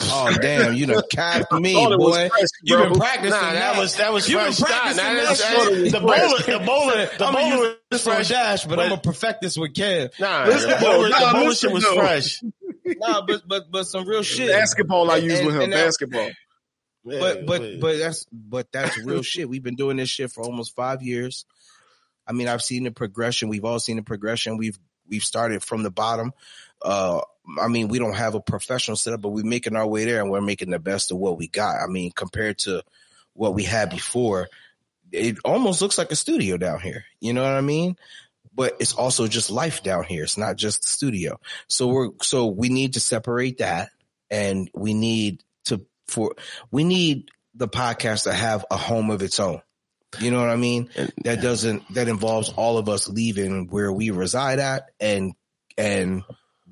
Oh 0.00 0.34
damn, 0.40 0.74
you 0.74 0.86
done 0.86 1.02
capped 1.12 1.52
me, 1.52 1.74
boy. 1.74 2.28
fresh, 2.28 2.48
You've 2.64 2.88
been 2.88 2.98
practicing 2.98 3.30
Nah, 3.30 3.52
that 3.52 3.76
was 3.78 3.94
that 3.96 4.12
was 4.12 4.28
You've 4.28 4.40
fresh. 4.40 4.58
been 4.58 4.66
practicing 4.66 5.04
nah, 5.04 5.14
that 5.14 5.38
that's- 5.38 5.68
shit. 5.68 5.92
the 5.92 6.00
bowler, 6.00 6.58
the 6.58 6.64
bowler, 6.66 7.06
the 7.18 7.24
I'm 7.26 7.34
bowler 7.34 7.58
was 7.68 7.76
this 7.90 8.04
fresh. 8.04 8.28
dash, 8.28 8.64
but, 8.64 8.72
I'm 8.72 8.76
but- 8.76 8.88
gonna 8.88 9.00
perfect 9.02 9.42
this 9.42 9.56
with 9.56 9.74
Kev. 9.74 10.18
Nah, 10.18 10.44
Listen, 10.46 10.70
the 10.70 10.76
bowler, 10.80 11.08
nah, 11.10 11.18
the 11.20 11.32
bowler 11.34 11.46
listen, 11.50 11.68
shit 11.68 11.74
was 11.74 11.84
though. 11.84 11.94
fresh. 11.96 12.42
Nah, 12.84 13.24
but 13.26 13.42
but 13.46 13.70
but 13.70 13.84
some 13.86 14.06
real 14.08 14.22
shit. 14.24 14.48
Basketball 14.50 15.10
I 15.10 15.16
use 15.18 15.38
And- 15.38 15.46
with 15.46 15.54
him. 15.56 15.62
and 15.62 15.72
that- 15.72 15.84
Basketball. 15.84 16.30
but 17.04 17.46
but 17.46 17.80
but 17.80 17.98
that's 17.98 18.26
but 18.32 18.66
that's 18.72 18.98
real 19.04 19.22
shit. 19.22 19.48
We've 19.48 19.62
been 19.62 19.76
doing 19.76 19.98
this 19.98 20.08
shit 20.08 20.32
for 20.32 20.42
almost 20.42 20.74
five 20.74 21.02
years. 21.02 21.44
I 22.26 22.32
mean, 22.32 22.48
I've 22.48 22.62
seen 22.62 22.84
the 22.84 22.90
progression. 22.90 23.48
We've 23.48 23.64
all 23.64 23.80
seen 23.80 23.96
the 23.96 24.02
progression. 24.02 24.56
We've 24.56 24.78
we've 25.08 25.22
started 25.22 25.62
from 25.62 25.82
the 25.82 25.90
bottom. 25.90 26.32
Uh, 26.80 27.20
I 27.60 27.68
mean, 27.68 27.88
we 27.88 27.98
don't 27.98 28.14
have 28.14 28.34
a 28.34 28.40
professional 28.40 28.96
setup, 28.96 29.20
but 29.20 29.30
we're 29.30 29.44
making 29.44 29.76
our 29.76 29.86
way 29.86 30.04
there, 30.04 30.20
and 30.20 30.30
we're 30.30 30.40
making 30.40 30.70
the 30.70 30.78
best 30.78 31.10
of 31.10 31.18
what 31.18 31.38
we 31.38 31.48
got. 31.48 31.76
I 31.82 31.86
mean, 31.86 32.12
compared 32.12 32.58
to 32.60 32.82
what 33.34 33.54
we 33.54 33.64
had 33.64 33.90
before, 33.90 34.48
it 35.10 35.38
almost 35.44 35.82
looks 35.82 35.98
like 35.98 36.10
a 36.10 36.16
studio 36.16 36.56
down 36.56 36.80
here. 36.80 37.04
You 37.20 37.32
know 37.32 37.42
what 37.42 37.52
I 37.52 37.60
mean? 37.60 37.96
But 38.54 38.76
it's 38.80 38.94
also 38.94 39.26
just 39.26 39.50
life 39.50 39.82
down 39.82 40.04
here. 40.04 40.24
It's 40.24 40.38
not 40.38 40.56
just 40.56 40.82
the 40.82 40.88
studio. 40.88 41.40
So 41.68 41.88
we're 41.88 42.08
so 42.20 42.46
we 42.46 42.68
need 42.68 42.94
to 42.94 43.00
separate 43.00 43.58
that 43.58 43.90
and 44.30 44.70
we 44.74 44.94
need 44.94 45.42
to 45.66 45.84
for 46.06 46.34
we 46.70 46.84
need 46.84 47.30
the 47.54 47.68
podcast 47.68 48.24
to 48.24 48.32
have 48.32 48.64
a 48.70 48.76
home 48.76 49.10
of 49.10 49.22
its 49.22 49.40
own. 49.40 49.62
You 50.20 50.30
know 50.30 50.40
what 50.40 50.50
I 50.50 50.56
mean? 50.56 50.90
That 51.24 51.40
doesn't 51.40 51.94
that 51.94 52.08
involves 52.08 52.50
all 52.50 52.78
of 52.78 52.88
us 52.88 53.08
leaving 53.08 53.68
where 53.68 53.92
we 53.92 54.10
reside 54.10 54.58
at 54.58 54.90
and 55.00 55.32
and 55.78 56.22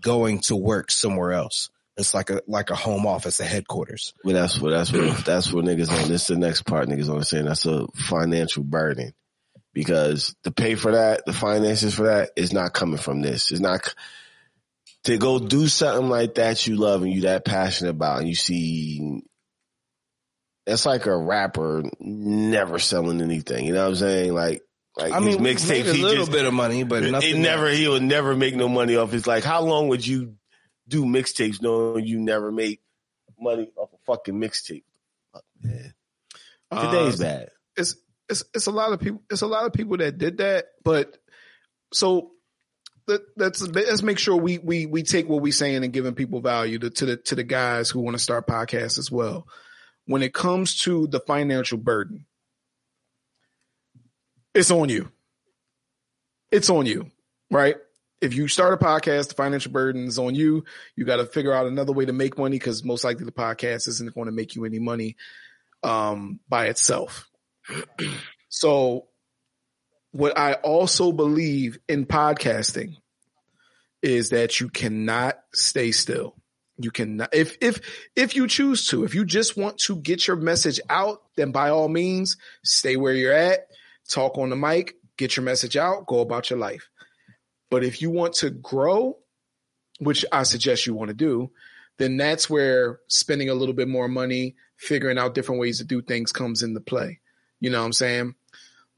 going 0.01 0.41
to 0.41 0.57
work 0.57 0.91
somewhere 0.91 1.32
else. 1.32 1.70
It's 1.97 2.14
like 2.14 2.30
a 2.30 2.41
like 2.47 2.70
a 2.70 2.74
home 2.74 3.07
office, 3.07 3.41
a 3.41 3.45
headquarters. 3.45 4.14
Well, 4.24 4.34
that's 4.34 4.59
what 4.61 4.70
that's 4.70 4.93
what 4.93 5.24
that's 5.24 5.53
what 5.53 5.64
niggas 5.64 5.91
on. 5.91 6.09
This 6.09 6.22
is 6.22 6.26
the 6.28 6.36
next 6.36 6.62
part 6.62 6.88
niggas 6.88 7.12
on 7.12 7.22
saying 7.24 7.47
that's 7.47 7.66
a 7.66 7.86
financial 7.95 8.62
burden 8.62 9.12
because 9.72 10.34
to 10.45 10.51
pay 10.51 10.74
for 10.74 10.93
that, 10.93 11.24
the 11.26 11.32
finances 11.32 11.95
for 11.95 12.05
that 12.05 12.30
is 12.36 12.53
not 12.53 12.72
coming 12.72 12.99
from 12.99 13.20
this. 13.20 13.51
It's 13.51 13.61
not 13.61 13.95
to 15.05 15.18
go 15.18 15.38
do 15.38 15.66
something 15.68 16.09
like 16.09 16.36
that 16.36 16.66
you 16.66 16.76
love 16.76 17.03
and 17.03 17.12
you 17.12 17.22
that 17.22 17.45
passionate 17.45 17.91
about, 17.91 18.20
and 18.20 18.28
you 18.28 18.34
see. 18.34 19.22
It's 20.66 20.86
like 20.86 21.06
a 21.06 21.16
rapper 21.16 21.82
never 21.98 22.78
selling 22.78 23.20
anything. 23.20 23.66
You 23.66 23.72
know 23.72 23.82
what 23.82 23.88
I'm 23.90 23.96
saying? 23.96 24.34
Like, 24.34 24.62
like 24.96 25.12
I 25.12 25.20
mean, 25.20 25.38
mixtapes, 25.38 25.88
a 25.88 25.92
little 25.92 26.26
just- 26.26 26.32
bit 26.32 26.44
of 26.44 26.52
money, 26.54 26.84
but 26.84 27.02
it 27.04 27.36
never 27.36 27.68
else. 27.68 27.76
he 27.78 27.88
would 27.88 28.02
never 28.02 28.36
make 28.36 28.54
no 28.54 28.68
money 28.68 28.96
off. 28.96 29.14
It's 29.14 29.26
like 29.26 29.44
how 29.44 29.62
long 29.62 29.88
would 29.88 30.06
you 30.06 30.34
do 30.88 31.04
mixtapes 31.04 31.62
knowing 31.62 32.04
you 32.06 32.18
never 32.20 32.52
make 32.52 32.80
money 33.38 33.70
off 33.76 33.90
a 33.92 33.96
fucking 34.06 34.34
mixtape? 34.34 34.84
Fuck, 35.32 35.44
man. 35.62 35.94
Today's 36.72 37.20
Uh, 37.20 37.24
bad. 37.24 37.50
it's 37.76 37.96
it's 38.28 38.44
it's 38.54 38.66
a 38.66 38.70
lot 38.72 38.92
of 38.92 39.00
people. 39.00 39.22
It's 39.30 39.42
a 39.42 39.46
lot 39.46 39.64
of 39.66 39.72
people 39.72 39.96
that 39.96 40.18
did 40.18 40.38
that, 40.38 40.66
but 40.84 41.16
so 41.92 42.32
let, 43.08 43.20
let's 43.36 43.61
let's 43.62 44.02
make 44.02 44.18
sure 44.18 44.36
we 44.36 44.58
we 44.58 44.86
we 44.86 45.02
take 45.02 45.28
what 45.28 45.42
we're 45.42 45.52
saying 45.52 45.82
and 45.82 45.92
giving 45.92 46.14
people 46.14 46.40
value 46.40 46.78
to, 46.78 46.90
to 46.90 47.06
the 47.06 47.16
to 47.16 47.34
the 47.34 47.42
guys 47.44 47.90
who 47.90 48.00
want 48.00 48.16
to 48.16 48.22
start 48.22 48.46
podcasts 48.46 48.98
as 48.98 49.11
well. 49.11 49.46
When 50.07 50.22
it 50.22 50.34
comes 50.34 50.80
to 50.82 51.07
the 51.07 51.20
financial 51.20 51.78
burden, 51.78 52.26
it's 54.55 54.70
on 54.70 54.88
you. 54.88 55.11
It's 56.51 56.70
on 56.70 56.86
you, 56.86 57.11
right? 57.51 57.76
If 58.20 58.34
you 58.34 58.48
start 58.48 58.74
a 58.74 58.84
podcast, 58.84 59.28
the 59.28 59.34
financial 59.34 59.72
burden 59.72 60.07
is 60.07 60.18
on 60.18 60.34
you. 60.34 60.64
You 60.96 61.05
got 61.05 61.16
to 61.16 61.26
figure 61.26 61.53
out 61.53 61.66
another 61.66 61.92
way 61.92 62.05
to 62.05 62.12
make 62.12 62.36
money 62.36 62.59
because 62.59 62.84
most 62.84 63.05
likely 63.05 63.24
the 63.24 63.32
podcast 63.32 63.88
isn't 63.88 64.14
going 64.14 64.26
to 64.26 64.32
make 64.32 64.55
you 64.55 64.64
any 64.64 64.78
money 64.78 65.16
um, 65.82 66.40
by 66.48 66.66
itself. 66.66 67.28
so, 68.48 69.07
what 70.12 70.36
I 70.36 70.55
also 70.55 71.12
believe 71.12 71.78
in 71.88 72.05
podcasting 72.05 72.96
is 74.03 74.30
that 74.30 74.61
you 74.61 74.68
cannot 74.68 75.38
stay 75.55 75.92
still. 75.92 76.34
You 76.82 76.90
can 76.90 77.26
if 77.32 77.56
if 77.60 77.80
if 78.16 78.34
you 78.34 78.46
choose 78.48 78.86
to, 78.88 79.04
if 79.04 79.14
you 79.14 79.24
just 79.24 79.56
want 79.56 79.78
to 79.84 79.96
get 79.96 80.26
your 80.26 80.36
message 80.36 80.80
out, 80.88 81.22
then 81.36 81.52
by 81.52 81.70
all 81.70 81.88
means, 81.88 82.36
stay 82.64 82.96
where 82.96 83.12
you're 83.12 83.32
at, 83.32 83.66
talk 84.08 84.38
on 84.38 84.50
the 84.50 84.56
mic, 84.56 84.94
get 85.16 85.36
your 85.36 85.44
message 85.44 85.76
out, 85.76 86.06
go 86.06 86.20
about 86.20 86.48
your 86.48 86.58
life. 86.58 86.88
But 87.70 87.84
if 87.84 88.00
you 88.00 88.10
want 88.10 88.34
to 88.36 88.50
grow, 88.50 89.18
which 89.98 90.24
I 90.32 90.42
suggest 90.44 90.86
you 90.86 90.94
want 90.94 91.08
to 91.08 91.14
do, 91.14 91.50
then 91.98 92.16
that's 92.16 92.48
where 92.48 93.00
spending 93.08 93.50
a 93.50 93.54
little 93.54 93.74
bit 93.74 93.88
more 93.88 94.08
money, 94.08 94.56
figuring 94.76 95.18
out 95.18 95.34
different 95.34 95.60
ways 95.60 95.78
to 95.78 95.84
do 95.84 96.00
things 96.00 96.32
comes 96.32 96.62
into 96.62 96.80
play. 96.80 97.20
You 97.60 97.68
know 97.68 97.80
what 97.80 97.86
I'm 97.86 97.92
saying? 97.92 98.34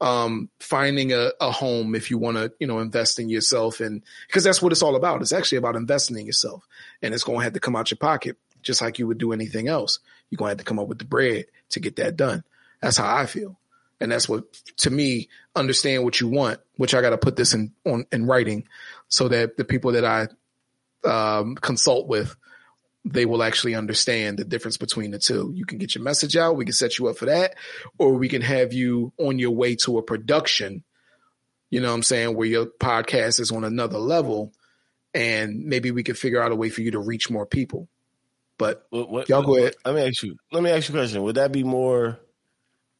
Um, 0.01 0.49
finding 0.59 1.13
a, 1.13 1.31
a 1.39 1.49
home 1.49 1.95
if 1.95 2.11
you 2.11 2.17
want 2.17 2.35
to, 2.35 2.51
you 2.59 2.67
know, 2.67 2.79
invest 2.79 3.19
in 3.19 3.29
yourself 3.29 3.79
and 3.79 4.03
because 4.27 4.43
that's 4.43 4.61
what 4.61 4.73
it's 4.73 4.81
all 4.81 4.97
about. 4.97 5.21
It's 5.21 5.31
actually 5.31 5.59
about 5.59 5.77
investing 5.77 6.17
in 6.17 6.25
yourself 6.25 6.67
and 7.01 7.13
it's 7.13 7.23
going 7.23 7.39
to 7.39 7.43
have 7.45 7.53
to 7.53 7.61
come 7.61 7.75
out 7.75 7.89
your 7.89 7.99
pocket 7.99 8.35
just 8.63 8.81
like 8.81 8.97
you 8.97 9.07
would 9.07 9.17
do 9.17 9.31
anything 9.31 9.67
else. 9.67 9.99
You're 10.29 10.37
going 10.37 10.47
to 10.47 10.51
have 10.51 10.57
to 10.57 10.63
come 10.63 10.79
up 10.79 10.87
with 10.87 10.97
the 10.97 11.05
bread 11.05 11.45
to 11.69 11.79
get 11.79 11.97
that 11.97 12.17
done. 12.17 12.43
That's 12.81 12.97
how 12.97 13.15
I 13.15 13.27
feel. 13.27 13.59
And 13.99 14.11
that's 14.11 14.27
what, 14.27 14.51
to 14.77 14.89
me, 14.89 15.29
understand 15.55 16.03
what 16.03 16.19
you 16.19 16.27
want, 16.27 16.59
which 16.77 16.95
I 16.95 17.01
got 17.01 17.11
to 17.11 17.17
put 17.17 17.35
this 17.35 17.53
in 17.53 17.73
on 17.85 18.05
in 18.11 18.25
writing 18.25 18.67
so 19.07 19.27
that 19.27 19.55
the 19.55 19.63
people 19.63 19.91
that 19.93 20.03
I 20.03 20.27
um, 21.07 21.55
consult 21.55 22.07
with, 22.07 22.35
they 23.05 23.25
will 23.25 23.43
actually 23.43 23.75
understand 23.75 24.37
the 24.37 24.45
difference 24.45 24.77
between 24.77 25.11
the 25.11 25.19
two. 25.19 25.51
You 25.55 25.65
can 25.65 25.77
get 25.77 25.95
your 25.95 26.03
message 26.03 26.37
out. 26.37 26.55
We 26.55 26.65
can 26.65 26.73
set 26.73 26.97
you 26.97 27.07
up 27.07 27.17
for 27.17 27.25
that, 27.25 27.55
or 27.97 28.13
we 28.13 28.29
can 28.29 28.41
have 28.41 28.73
you 28.73 29.11
on 29.17 29.39
your 29.39 29.51
way 29.51 29.75
to 29.83 29.97
a 29.97 30.03
production. 30.03 30.83
You 31.69 31.81
know 31.81 31.89
what 31.89 31.95
I'm 31.95 32.03
saying? 32.03 32.35
Where 32.35 32.47
your 32.47 32.67
podcast 32.67 33.39
is 33.39 33.51
on 33.51 33.63
another 33.63 33.97
level 33.97 34.53
and 35.13 35.65
maybe 35.65 35.91
we 35.91 36.03
could 36.03 36.17
figure 36.17 36.41
out 36.41 36.51
a 36.51 36.55
way 36.55 36.69
for 36.69 36.81
you 36.81 36.91
to 36.91 36.99
reach 36.99 37.29
more 37.29 37.45
people. 37.45 37.87
But 38.57 38.85
What, 38.89 39.09
what, 39.09 39.29
Y'all 39.29 39.43
go 39.43 39.57
ahead. 39.57 39.75
Let 39.85 39.95
me 39.95 40.07
ask 40.07 40.23
you. 40.23 40.37
Let 40.51 40.63
me 40.63 40.71
ask 40.71 40.89
you 40.89 40.95
a 40.95 40.97
question. 40.97 41.23
Would 41.23 41.35
that 41.35 41.51
be 41.51 41.63
more? 41.63 42.19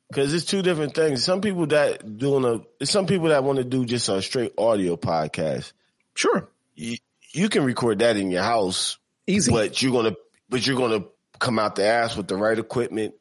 Because 0.10 0.34
it's 0.34 0.46
two 0.46 0.62
different 0.62 0.94
things. 0.94 1.24
Some 1.24 1.42
people 1.42 1.68
that 1.68 2.18
doing 2.18 2.46
a. 2.46 2.86
Some 2.86 3.08
people 3.08 3.30
that 3.30 3.44
want 3.44 3.58
to 3.58 3.64
do 3.64 3.86
just 3.86 4.10
a 4.10 4.22
straight 4.22 4.54
audio 4.58 4.96
podcast. 4.96 5.74
sure, 6.16 6.50
You, 6.76 6.98
you 7.32 7.50
can 7.50 7.64
record 7.64 8.00
that 8.00 8.18
in 8.18 8.30
your 8.30 8.44
house, 8.44 8.98
easy. 9.28 9.52
but 9.52 9.82
you're 9.82 9.92
gonna. 9.92 10.16
But 10.50 10.66
you're 10.66 10.78
gonna 10.78 11.06
come 11.40 11.60
out 11.60 11.76
the 11.76 11.86
ass 11.86 12.16
with 12.16 12.28
the 12.28 12.36
right 12.36 12.58
equipment 12.58 13.16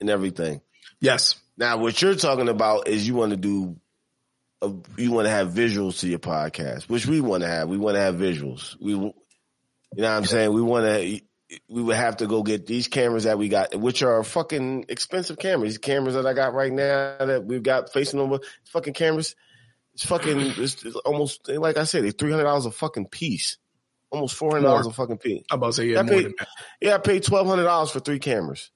and 0.00 0.10
everything. 0.10 0.60
yes. 1.00 1.36
Now, 1.56 1.78
what 1.78 2.00
you're 2.00 2.14
talking 2.14 2.48
about 2.48 2.86
is 2.86 3.06
you 3.06 3.14
want 3.14 3.30
to 3.32 3.36
do. 3.36 3.76
A, 4.62 4.72
you 4.96 5.10
want 5.10 5.26
to 5.26 5.30
have 5.30 5.48
visuals 5.48 6.00
to 6.00 6.08
your 6.08 6.20
podcast, 6.20 6.84
which 6.84 7.06
we 7.06 7.20
want 7.20 7.42
to 7.42 7.48
have. 7.48 7.68
We 7.68 7.78
want 7.78 7.96
to 7.96 8.00
have 8.00 8.14
visuals. 8.14 8.76
We, 8.80 8.92
you 8.92 8.98
know 8.98 9.12
what 9.96 10.06
I'm 10.06 10.24
saying? 10.24 10.52
We 10.52 10.62
want 10.62 10.86
to. 10.86 11.20
We 11.68 11.82
would 11.82 11.96
have 11.96 12.18
to 12.18 12.26
go 12.26 12.42
get 12.42 12.66
these 12.66 12.88
cameras 12.88 13.24
that 13.24 13.38
we 13.38 13.48
got, 13.48 13.74
which 13.74 14.02
are 14.02 14.22
fucking 14.22 14.84
expensive 14.88 15.38
cameras. 15.38 15.72
These 15.72 15.78
cameras 15.78 16.14
that 16.14 16.26
I 16.26 16.32
got 16.32 16.54
right 16.54 16.72
now 16.72 17.16
that 17.18 17.44
we've 17.44 17.62
got 17.62 17.92
facing 17.92 18.20
over 18.20 18.38
fucking 18.66 18.94
cameras. 18.94 19.34
It's 19.94 20.04
fucking. 20.06 20.38
It's, 20.40 20.84
it's 20.84 20.96
almost 20.96 21.48
like 21.48 21.76
I 21.76 21.84
said. 21.84 22.04
They're 22.04 22.12
three 22.12 22.30
hundred 22.30 22.44
dollars 22.44 22.66
a 22.66 22.70
fucking 22.70 23.06
piece. 23.06 23.58
Almost 24.10 24.36
four 24.36 24.52
hundred 24.52 24.64
dollars 24.64 24.86
a 24.86 24.92
fucking 24.92 25.18
piece. 25.18 25.44
I'm 25.50 25.58
about 25.58 25.68
to 25.68 25.72
say 25.74 25.86
yeah, 25.86 26.00
I 26.00 26.02
more 26.02 26.14
paid- 26.14 26.24
than 26.24 26.34
that. 26.38 26.48
Yeah, 26.80 26.94
I 26.94 26.98
paid 26.98 27.22
twelve 27.24 27.46
hundred 27.46 27.64
dollars 27.64 27.90
for 27.90 28.00
three 28.00 28.18
cameras. 28.18 28.70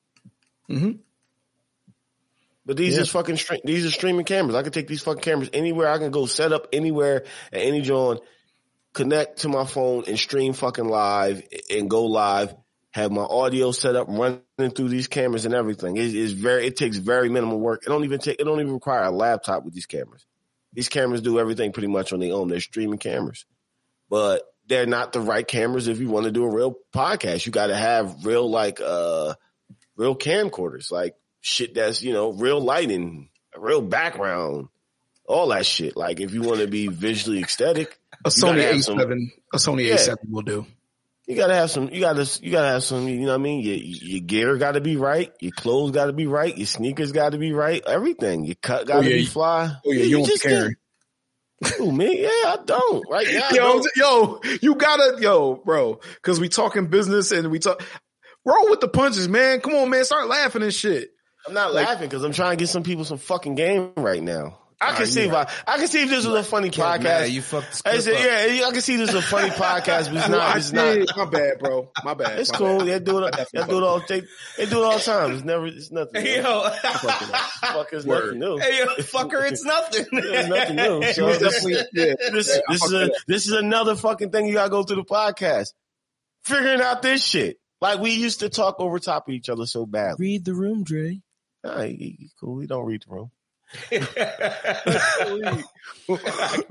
Mhm. 0.71 0.99
But 2.65 2.77
these 2.77 2.95
Yeah. 2.95 3.01
is 3.03 3.09
fucking 3.11 3.39
these 3.65 3.87
are 3.87 3.91
streaming 3.91 4.25
cameras. 4.25 4.55
I 4.55 4.63
can 4.63 4.73
take 4.73 4.87
these 4.89 5.03
fucking 5.03 5.23
cameras 5.23 5.51
anywhere. 5.53 5.89
I 5.89 5.99
can 5.99 6.11
go 6.11 6.27
set 6.27 6.53
up 6.53 6.69
anywhere 6.73 7.25
at 7.53 7.61
any 7.61 7.81
joint, 7.81 8.21
connect 8.93 9.41
to 9.41 9.49
my 9.49 9.65
phone 9.65 10.05
and 10.07 10.19
stream 10.19 10.53
fucking 10.53 10.87
live 10.87 11.43
and 11.71 11.91
go 11.91 12.05
live. 12.07 12.55
Have 12.93 13.11
my 13.11 13.23
audio 13.23 13.73
set 13.73 13.97
up, 13.97 14.07
running 14.09 14.43
through 14.77 14.91
these 14.91 15.09
cameras 15.09 15.47
and 15.47 15.55
everything. 15.55 15.97
It 15.97 16.15
is 16.15 16.33
very. 16.33 16.67
It 16.67 16.77
takes 16.77 16.99
very 16.99 17.31
minimal 17.31 17.59
work. 17.59 17.85
It 17.87 17.89
don't 17.89 18.05
even 18.05 18.19
take. 18.21 18.39
It 18.39 18.45
don't 18.45 18.61
even 18.61 18.75
require 18.75 19.05
a 19.05 19.11
laptop 19.11 19.65
with 19.65 19.73
these 19.73 19.87
cameras. 19.87 20.27
These 20.75 20.91
cameras 20.91 21.23
do 21.23 21.41
everything 21.41 21.73
pretty 21.73 21.89
much 21.89 22.13
on 22.13 22.21
their 22.21 22.35
own. 22.35 22.49
They're 22.49 22.61
streaming 22.61 22.99
cameras, 22.99 23.47
but 24.11 24.43
they're 24.73 24.87
not 24.87 25.13
the 25.13 25.21
right 25.21 25.47
cameras 25.47 25.87
if 25.87 26.01
you 26.01 26.09
want 26.09 26.25
to 26.25 26.33
do 26.33 26.45
a 26.45 26.51
real 26.51 26.75
podcast. 26.95 27.45
You 27.45 27.53
got 27.53 27.67
to 27.67 27.77
have 27.77 28.25
real 28.25 28.51
like 28.51 28.81
uh 28.81 29.35
real 29.97 30.17
camcorders, 30.17 30.91
like 30.91 31.15
shit 31.43 31.75
that's 31.75 32.03
you 32.03 32.13
know 32.15 32.33
real 32.33 32.61
lighting, 32.61 33.29
a 33.55 33.61
real 33.61 33.83
background, 33.83 34.69
all 35.27 35.49
that 35.49 35.67
shit. 35.67 35.95
Like 35.97 36.21
if 36.21 36.33
you 36.33 36.41
want 36.43 36.61
to 36.61 36.67
be 36.67 36.89
visually 36.89 37.43
aesthetic, 37.43 37.99
A 38.25 38.31
Sony 38.31 38.73
A7, 38.73 38.83
some- 38.83 38.99
a 39.53 39.57
Sony 39.59 39.89
Yeah. 39.89 39.97
A7 39.97 40.17
will 40.31 40.41
do. 40.43 40.67
you 41.27 41.37
gotta 41.37 41.55
have 41.55 41.71
some. 41.71 41.91
You 41.91 42.01
gotta 42.01 42.27
you 42.43 42.51
gotta 42.51 42.69
have 42.69 42.83
some. 42.83 43.07
You 43.09 43.21
know 43.21 43.27
what 43.27 43.35
I 43.35 43.39
mean? 43.39 43.61
Your 43.61 43.77
your 43.77 44.21
gear 44.21 44.57
got 44.57 44.73
to 44.73 44.81
be 44.81 44.97
right. 44.97 45.33
Your 45.41 45.53
clothes 45.53 45.91
got 45.91 46.07
to 46.07 46.13
be 46.15 46.27
right. 46.27 46.57
Your 46.57 46.67
sneakers 46.67 47.13
got 47.13 47.33
to 47.33 47.39
be 47.39 47.53
right. 47.53 47.83
Everything. 47.87 48.45
Your 48.45 48.57
cut 48.57 48.87
got 48.87 49.03
to 49.03 49.09
yeah, 49.11 49.17
be 49.17 49.27
fly. 49.27 49.71
Oh 49.85 49.93
yeah, 49.93 50.05
you 50.05 50.17
don't 50.17 50.27
just 50.27 50.43
carry. 51.63 51.77
can't- 51.79 51.91
Who 51.91 51.93
me? 51.97 52.23
Yeah, 52.23 52.29
I 52.29 52.57
don't. 52.65 53.05
Right 53.11 53.27
now, 53.31 53.49
Yo, 53.51 53.57
don't. 53.83 53.87
yo, 53.97 54.41
you 54.63 54.75
gotta, 54.75 55.17
yo, 55.21 55.57
bro, 55.65 56.01
because 56.17 56.39
we 56.41 56.49
talking 56.49 56.87
business 56.87 57.33
and 57.33 57.51
we 57.51 57.59
talk. 57.59 57.83
Roll 58.45 58.69
with 58.71 58.81
the 58.81 58.89
punches, 58.89 59.29
man. 59.29 59.61
Come 59.61 59.75
on, 59.75 59.89
man. 59.91 60.05
Start 60.05 60.27
laughing 60.29 60.63
and 60.63 60.75
shit. 60.75 61.11
I'm 61.47 61.55
not 61.55 61.73
Like- 61.75 61.87
laughing 61.87 62.09
because 62.09 62.25
I'm 62.25 62.33
trying 62.33 62.51
to 62.51 62.57
get 62.57 62.69
some 62.69 62.83
people 62.83 63.05
some 63.05 63.19
fucking 63.19 63.55
game 63.55 63.93
right 63.97 64.23
now. 64.23 64.59
I 64.83 64.97
can 64.97 65.07
see 65.07 65.27
yeah. 65.27 65.29
if 65.29 65.35
I, 65.67 65.73
I 65.75 65.79
can 65.79 65.89
see 65.89 66.03
if 66.03 66.11
this 66.11 66.27
was 66.27 66.35
a 66.35 66.43
funny 66.43 66.71
podcast. 66.71 67.03
Yeah, 67.05 67.21
podcast. 67.23 67.31
you 67.31 67.43
fucked 67.43 67.85
the 67.85 67.91
I 67.91 67.99
said, 67.99 68.15
up. 68.15 68.57
yeah, 68.57 68.67
I 68.67 68.73
can 68.73 68.81
see 68.81 68.97
this 68.97 69.11
is 69.11 69.15
a 69.15 69.23
funny 69.23 69.51
podcast, 69.51 70.13
but 70.13 70.17
it's 70.17 70.29
not. 70.29 70.57
It's 70.57 70.73
not. 70.73 71.17
My 71.17 71.25
bad, 71.31 71.59
bro. 71.61 71.91
My 72.05 72.15
bad. 72.15 72.39
It's 72.41 72.51
My 72.53 72.59
cool. 72.59 72.79
bad. 72.79 72.89
They 72.89 72.99
do 72.99 73.19
it. 73.25 73.35
I 73.35 73.47
They 73.53 73.67
do 73.67 73.79
it 73.79 73.83
all. 73.85 74.03
They, 74.09 74.23
they 74.59 74.67
do 74.67 74.83
it 74.83 74.85
all 74.85 74.99
the 74.99 75.05
time. 75.05 75.33
It's 75.33 75.45
never. 75.45 75.67
It's 75.67 75.91
nothing. 75.93 76.23
Hey, 76.23 76.43
man. 76.43 76.45
yo. 76.45 76.71
Fuck 77.61 77.93
is 77.93 78.07
nothing 78.07 78.39
new. 78.39 78.59
hey, 78.59 78.79
yo, 78.79 78.87
fucker, 79.03 79.51
it's 79.51 79.65
nothing. 79.65 80.07
It's 80.13 80.49
nothing 80.49 80.77
new. 80.77 81.03
So 81.13 81.33
this, 81.35 81.67
yeah. 81.69 81.83
this, 82.33 82.49
Yeah, 82.49 82.61
this 82.69 82.85
is 82.85 82.93
a, 82.93 83.11
this 83.27 83.47
is 83.47 83.53
another 83.53 83.95
fucking 83.97 84.31
thing 84.31 84.47
you 84.47 84.55
gotta 84.55 84.71
go 84.71 84.83
through 84.83 84.97
the 84.97 85.05
podcast. 85.05 85.73
Figuring 86.45 86.81
out 86.81 87.03
this 87.03 87.25
shit. 87.25 87.59
Like 87.81 88.01
we 88.01 88.13
used 88.13 88.41
to 88.41 88.49
talk 88.49 88.77
over 88.79 88.99
top 88.99 89.29
of 89.29 89.35
each 89.35 89.49
other 89.49 89.67
so 89.67 89.87
badly. 89.87 90.27
Read 90.27 90.45
the 90.45 90.55
room, 90.55 90.85
Dre. 90.85 91.21
Nah, 91.65 91.83
he, 91.83 91.95
he 91.95 92.31
cool. 92.41 92.61
He 92.61 92.67
don't 92.67 92.87
read 92.87 93.03
the 93.07 93.15
room. 93.15 93.31
Go 93.91 93.99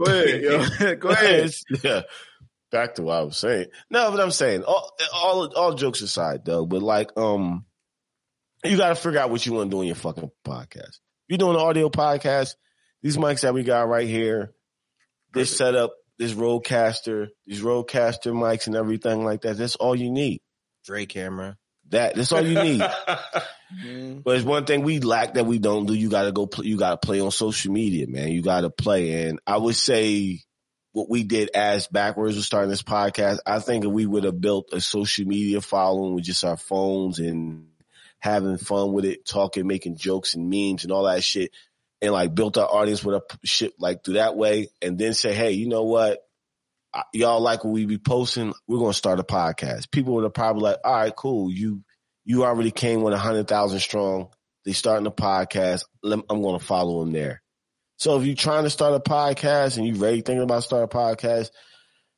ahead, 0.06 0.42
yo. 0.42 0.96
Go 1.00 1.10
ahead. 1.10 1.52
yeah. 1.84 2.02
back 2.72 2.96
to 2.96 3.04
what 3.04 3.18
I 3.18 3.22
was 3.22 3.38
saying. 3.38 3.68
No, 3.90 4.12
but 4.12 4.20
I'm 4.20 4.32
saying 4.32 4.64
all 4.64 4.92
all 5.14 5.54
all 5.56 5.74
jokes 5.74 6.02
aside 6.02 6.46
though, 6.46 6.66
but 6.66 6.82
like 6.82 7.12
um 7.18 7.66
you 8.64 8.78
gotta 8.78 8.96
figure 8.96 9.20
out 9.20 9.30
what 9.30 9.46
you 9.46 9.54
want 9.54 9.72
to 9.72 9.76
do 9.76 9.82
in 9.82 9.88
your 9.88 9.96
fucking 9.96 10.32
podcast. 10.46 11.00
If 11.28 11.30
you're 11.30 11.38
doing 11.38 11.56
an 11.56 11.62
audio 11.62 11.90
podcast, 11.90 12.56
these 13.02 13.18
mics 13.18 13.42
that 13.42 13.54
we 13.54 13.64
got 13.64 13.88
right 13.88 14.08
here, 14.08 14.54
this 15.34 15.56
setup, 15.56 15.94
this 16.18 16.34
RodeCaster, 16.34 17.28
these 17.46 17.62
RodeCaster 17.62 18.34
mics 18.34 18.68
and 18.68 18.76
everything 18.76 19.24
like 19.24 19.42
that, 19.42 19.58
that's 19.58 19.76
all 19.76 19.96
you 19.96 20.12
need. 20.12 20.42
Dre 20.86 21.06
camera. 21.06 21.58
That 21.92 22.16
that's 22.16 22.32
all 22.32 22.46
you 22.46 22.62
need. 22.62 22.84
Mm. 23.86 24.24
But 24.24 24.36
it's 24.36 24.46
one 24.46 24.66
thing 24.66 24.84
we 24.84 25.00
lack 25.00 25.36
that 25.36 25.46
we 25.46 25.58
don't 25.58 25.86
do. 25.86 25.94
You 25.94 26.10
got 26.10 26.24
to 26.24 26.32
go. 26.32 26.46
Play, 26.46 26.68
you 26.68 26.78
got 26.78 27.02
to 27.02 27.06
play 27.06 27.22
on 27.22 27.32
social 27.32 27.72
media, 27.72 28.08
man. 28.08 28.30
You 28.30 28.42
got 28.42 28.62
to 28.62 28.70
play. 28.70 29.28
And 29.28 29.40
I 29.48 29.58
would 29.58 29.76
say 29.76 30.42
what 30.92 31.10
we 31.10 31.24
did 31.24 31.52
as 31.56 31.88
backwards 31.88 32.36
was 32.36 32.46
starting 32.46 32.70
this 32.70 32.84
podcast. 32.84 33.40
I 33.46 33.60
think 33.60 33.86
if 33.86 33.92
we 33.92 34.06
would 34.06 34.26
have 34.26 34.42
built 34.42 34.74
a 34.74 34.82
social 34.82 35.26
media 35.26 35.62
following 35.62 36.16
with 36.16 36.26
just 36.26 36.44
our 36.44 36.58
phones 36.58 37.20
and 37.20 37.68
having 38.20 38.58
fun 38.58 38.92
with 38.92 39.06
it, 39.06 39.26
talking, 39.26 39.68
making 39.68 39.98
jokes 39.98 40.36
and 40.36 40.50
memes 40.50 40.84
and 40.84 40.92
all 40.92 41.06
that 41.06 41.24
shit, 41.24 41.52
and 42.02 42.12
like 42.12 42.36
built 42.36 42.58
our 42.58 42.68
audience 42.68 43.04
with 43.04 43.16
a 43.16 43.48
shit 43.48 43.74
like 43.80 44.04
through 44.04 44.16
that 44.16 44.36
way, 44.36 44.68
and 44.82 44.98
then 44.98 45.14
say, 45.14 45.34
hey, 45.34 45.52
you 45.52 45.70
know 45.70 45.84
what? 45.84 46.20
Y'all 47.14 47.42
like 47.42 47.64
what 47.64 47.72
we 47.72 47.86
be 47.86 47.98
posting? 47.98 48.54
We're 48.68 48.80
gonna 48.80 48.94
start 48.94 49.20
a 49.20 49.24
podcast. 49.24 49.92
People 49.92 50.16
would 50.16 50.24
have 50.24 50.34
probably 50.34 50.64
like, 50.64 50.78
all 50.84 50.94
right, 50.94 51.16
cool. 51.16 51.52
You 51.52 51.84
you 52.26 52.44
already 52.44 52.72
came 52.72 53.02
with 53.02 53.14
a 53.14 53.18
hundred 53.18 53.48
thousand 53.48 53.80
strong. 53.80 54.30
They 54.66 54.74
starting 54.74 55.08
a 55.08 55.12
podcast. 55.12 55.84
I'm 56.04 56.24
to 56.28 56.60
follow 56.60 57.04
them 57.04 57.14
there. 57.14 57.42
So 57.98 58.20
if 58.20 58.26
you're 58.26 58.36
trying 58.36 58.64
to 58.64 58.70
start 58.70 58.94
a 58.94 59.00
podcast 59.00 59.78
and 59.78 59.86
you 59.86 59.96
ready 59.96 60.22
thinking 60.22 60.42
about 60.42 60.64
starting 60.64 60.86
a 60.86 60.88
podcast, 60.88 61.52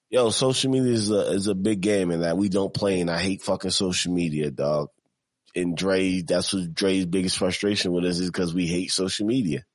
yo, 0.10 0.30
social 0.30 0.72
media 0.72 0.94
is 0.94 1.12
a 1.12 1.32
is 1.32 1.48
a 1.48 1.56
big 1.56 1.82
game 1.82 2.12
in 2.12 2.22
that 2.22 2.38
we 2.38 2.50
don't 2.50 2.74
play. 2.74 3.02
And 3.02 3.12
I 3.12 3.20
hate 3.20 3.42
fucking 3.42 3.72
social 3.72 4.14
media, 4.14 4.50
dog. 4.50 4.90
And 5.56 5.78
Dre, 5.78 6.22
that's 6.22 6.54
what 6.54 6.74
Dre's 6.74 7.06
biggest 7.06 7.38
frustration 7.38 7.92
with 7.92 8.06
us 8.06 8.20
is 8.20 8.30
because 8.30 8.54
we 8.54 8.66
hate 8.66 8.92
social 8.92 9.28
media. 9.28 9.66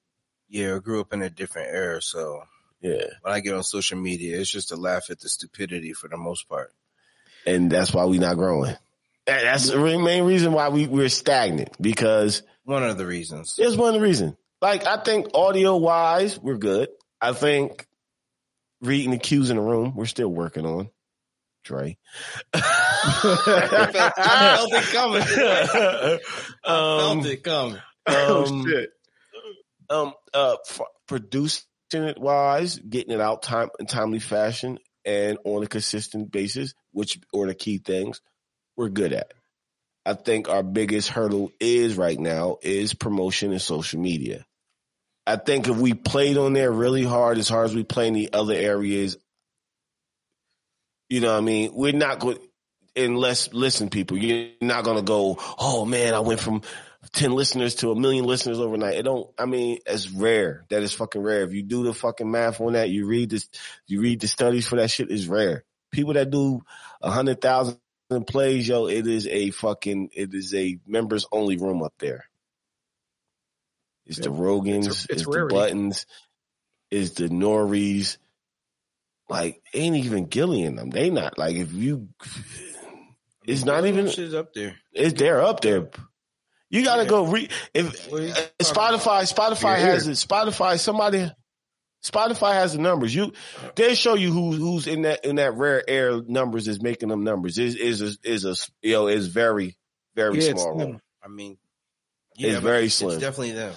Yeah, 0.49 0.77
I 0.77 0.79
grew 0.79 1.01
up 1.01 1.13
in 1.13 1.23
a 1.23 1.31
different 1.31 1.69
era, 1.71 2.01
so 2.03 2.43
Yeah, 2.81 3.03
when 3.23 3.35
I 3.35 3.41
get 3.41 3.55
on 3.55 3.63
social 3.65 3.99
media, 3.99 4.39
it's 4.41 4.51
just 4.51 4.69
to 4.69 4.77
laugh 4.77 5.11
at 5.11 5.19
the 5.21 5.29
stupidity 5.29 5.93
for 5.95 6.09
the 6.09 6.17
most 6.17 6.49
part. 6.49 6.73
and 7.47 7.71
that's 7.71 7.93
why 7.93 8.05
we're 8.05 8.21
not 8.21 8.37
growing. 8.37 8.77
That's 9.27 9.69
the 9.69 9.79
main 9.79 10.25
reason 10.25 10.53
why 10.53 10.69
we 10.71 10.87
we're 10.87 11.09
stagnant 11.11 11.71
because 11.81 12.43
One 12.65 12.83
of 12.85 12.97
the 12.97 13.05
reasons. 13.07 13.55
Here's 13.57 13.77
one 13.77 13.95
of 13.95 14.01
the 14.01 14.07
reasons. 14.07 14.35
Like, 14.63 14.87
I 14.87 15.03
think 15.03 15.29
audio 15.35 15.77
wise, 15.77 16.39
we're 16.39 16.57
good. 16.57 16.89
I 17.21 17.33
think 17.33 17.87
reading 18.81 19.11
the 19.11 19.19
cues 19.19 19.51
in 19.51 19.57
the 19.57 19.63
room, 19.63 19.93
we're 19.95 20.07
still 20.07 20.29
working 20.31 20.65
on. 20.67 20.91
Dre. 21.65 21.99
I 22.55 24.55
felt 24.57 24.73
it 24.73 24.85
coming. 24.93 25.23
I 26.65 26.65
um, 26.65 27.23
felt 27.23 27.27
it 27.27 27.43
coming. 27.45 27.79
Oh 28.11 28.47
um, 28.47 28.67
shit. 28.67 28.89
um, 29.91 30.15
uh, 30.33 30.57
f- 30.67 30.81
producing 31.07 31.65
it 31.95 32.19
wise, 32.19 32.79
getting 32.79 33.13
it 33.13 33.21
out 33.21 33.43
time 33.43 33.69
in 33.79 33.87
timely 33.87 34.19
fashion 34.19 34.79
and 35.05 35.39
on 35.45 35.63
a 35.63 35.67
consistent 35.67 36.31
basis, 36.31 36.75
which 36.93 37.19
are 37.35 37.47
the 37.47 37.55
key 37.55 37.79
things 37.79 38.21
we're 38.77 38.89
good 38.89 39.13
at. 39.13 39.33
I 40.05 40.15
think 40.15 40.49
our 40.49 40.63
biggest 40.63 41.09
hurdle 41.09 41.51
is 41.61 41.97
right 41.97 42.19
now 42.19 42.59
is 42.63 42.95
promotion 42.95 43.53
and 43.53 43.61
social 43.61 44.01
media. 44.01 44.47
I 45.27 45.37
think 45.37 45.69
if 45.69 45.77
we 45.77 45.93
played 45.93 46.39
on 46.39 46.55
there 46.55 46.73
really 46.73 47.05
hard, 47.05 47.37
as 47.37 47.49
hard 47.49 47.67
as 47.67 47.75
we 47.75 47.85
play 47.85 48.09
in 48.09 48.15
the 48.15 48.31
other 48.33 48.55
areas, 48.55 49.19
you 51.11 51.21
know 51.21 51.33
what 51.33 51.39
I 51.39 51.43
mean? 51.43 51.73
We're 51.75 51.93
not 51.93 52.21
going, 52.21 52.39
unless, 52.97 53.53
listen, 53.53 53.91
people, 53.91 54.17
you're 54.17 54.49
not 54.63 54.85
going 54.85 54.97
to 54.97 55.03
go, 55.03 55.39
oh 55.59 55.85
man, 55.85 56.15
I 56.15 56.21
went 56.21 56.41
from 56.41 56.63
10 57.13 57.33
listeners 57.33 57.77
to 57.77 57.91
a 57.93 57.97
million 57.99 58.25
listeners 58.25 58.59
overnight. 58.59 58.95
It 58.97 59.03
don't, 59.05 59.29
I 59.39 59.47
mean, 59.47 59.79
it's 59.87 60.11
rare. 60.11 60.65
That 60.71 60.83
is 60.83 60.93
fucking 60.93 61.23
rare. 61.23 61.43
If 61.43 61.53
you 61.53 61.63
do 61.63 61.85
the 61.85 61.95
fucking 61.95 62.31
math 62.31 62.61
on 62.61 62.73
that, 62.73 62.91
you 62.91 63.07
read 63.07 63.31
this, 63.31 63.49
you 63.87 64.01
read 64.01 64.21
the 64.21 64.29
studies 64.29 64.67
for 64.67 64.77
that 64.77 64.91
shit 64.91 65.11
is 65.11 65.29
rare. 65.29 65.65
People 65.93 66.15
that 66.15 66.31
do 66.31 66.63
a 67.01 67.11
hundred 67.11 67.41
thousand 67.41 67.79
plays, 68.27 68.67
yo, 68.69 68.87
it 68.89 69.07
is 69.07 69.27
a 69.29 69.51
fucking, 69.51 70.11
it 70.13 70.35
is 70.35 70.55
a 70.55 70.79
members 70.87 71.25
only 71.31 71.57
room 71.57 71.83
up 71.83 71.95
there. 71.99 72.25
It's 74.05 74.19
the 74.19 74.31
Rogans, 74.31 74.87
It's 74.87 75.05
it's, 75.05 75.05
a- 75.09 75.13
it's 75.13 75.25
the. 75.25 75.47
Buttons, 75.51 76.07
it's 76.91 77.11
the 77.13 77.29
Norries. 77.29 78.17
Like, 79.29 79.63
ain't 79.75 79.97
even 79.97 80.25
Gillie 80.27 80.63
and 80.65 80.79
them. 80.79 80.89
They 80.91 81.11
not 81.11 81.37
like 81.39 81.57
if 81.57 81.73
you, 81.73 82.09
it's 83.47 83.65
not 83.65 83.85
even, 83.87 84.09
Shit's 84.09 84.33
up 84.35 84.55
there. 84.55 84.77
it's 84.93 85.19
they're 85.19 85.43
up 85.43 85.61
there. 85.61 85.91
You 86.71 86.85
gotta 86.85 87.03
Yeah. 87.05 87.09
go 87.09 87.27
read 87.27 87.51
if 87.75 88.11
What 88.13 88.21
are 88.21 88.25
you 88.27 88.33
uh, 88.33 88.37
Spotify. 88.63 89.33
Spotify 89.33 89.79
Yeah. 89.79 89.87
has 89.87 90.07
it. 90.09 90.13
Spotify. 90.13 90.79
Somebody. 90.79 91.31
Spotify 92.05 92.53
has 92.53 92.75
the 92.75 92.79
numbers. 92.79 93.13
You 93.15 93.33
they 93.75 93.95
show 93.95 94.15
you 94.15 94.33
who 94.33 94.53
who's 94.53 94.87
in 94.87 95.03
that 95.03 95.25
in 95.25 95.37
that 95.37 95.55
rare 95.57 95.83
air 95.89 96.23
numbers 96.23 96.69
is 96.69 96.81
making 96.81 97.09
them 97.09 97.25
numbers. 97.25 97.59
Is 97.59 97.75
is 97.75 98.01
a, 98.03 98.17
is 98.23 98.45
a 98.45 98.55
you 98.83 98.93
know 98.93 99.09
is 99.09 99.27
very 99.29 99.77
very 100.15 100.39
Yeah, 100.39 100.53
small. 100.53 101.01
I 101.23 101.29
mean, 101.29 101.59
It's 102.37 102.55
but 102.55 102.63
very 102.63 102.85
It's 102.87 102.95
slim. 102.95 103.19
definitely 103.19 103.53
them. 103.53 103.75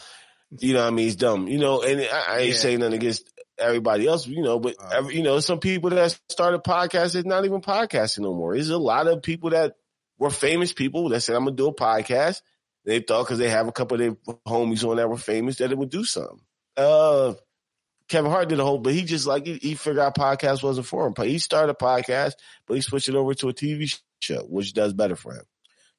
You 0.60 0.74
know 0.74 0.82
what 0.82 0.88
I 0.88 0.92
mean? 0.92 1.08
It's 1.08 1.16
dumb. 1.16 1.48
You 1.48 1.58
know, 1.58 1.82
and 1.82 2.02
I, 2.02 2.26
I 2.36 2.38
ain't 2.40 2.52
Yeah. 2.54 2.58
saying 2.58 2.80
nothing 2.80 2.96
against 2.96 3.28
everybody 3.58 4.06
else. 4.06 4.28
You 4.28 4.44
know, 4.44 4.60
but 4.60 4.76
Uh. 4.80 4.90
every, 4.94 5.16
you 5.16 5.24
know, 5.24 5.40
some 5.40 5.60
people 5.60 5.90
that 5.92 6.20
started 6.30 6.62
podcasts 6.64 7.16
is 7.16 7.26
not 7.26 7.46
even 7.46 7.62
podcasting 7.62 8.20
no 8.20 8.34
more. 8.36 8.54
There's 8.54 8.70
a 8.70 8.78
lot 8.78 9.08
of 9.08 9.24
people 9.24 9.50
that 9.52 9.76
were 10.20 10.30
famous 10.30 10.74
people 10.74 11.10
that 11.10 11.22
said 11.22 11.36
I'm 11.36 11.46
gonna 11.46 11.56
do 11.56 11.68
a 11.70 11.74
podcast. 11.74 12.42
They 12.86 13.00
thought 13.00 13.24
because 13.24 13.38
they 13.40 13.50
have 13.50 13.68
a 13.68 13.72
couple 13.72 13.96
of 13.96 14.00
their 14.00 14.36
homies 14.48 14.88
on 14.88 14.98
that 14.98 15.10
were 15.10 15.18
famous 15.18 15.58
that 15.58 15.72
it 15.72 15.78
would 15.78 15.90
do 15.90 16.04
something. 16.04 16.42
Uh, 16.76 17.34
Kevin 18.08 18.32
Hart 18.32 18.50
did 18.50 18.60
a 18.60 18.66
whole, 18.66 18.80
but 18.80 18.94
he 18.94 19.04
just 19.04 19.28
like 19.28 19.46
he, 19.46 19.56
he 19.56 19.76
figured 19.76 20.00
out 20.00 20.18
podcast 20.18 20.64
wasn't 20.64 20.88
for 20.88 21.08
him. 21.08 21.14
But 21.14 21.28
he 21.28 21.38
started 21.38 21.72
a 21.72 21.76
podcast, 21.76 22.34
but 22.68 22.74
he 22.74 22.82
switched 22.82 23.10
it 23.10 23.16
over 23.16 23.34
to 23.36 23.50
a 23.50 23.54
TV 23.54 24.00
show, 24.20 24.42
which 24.44 24.74
does 24.74 24.94
better 24.94 25.16
for 25.16 25.34
him. 25.34 25.46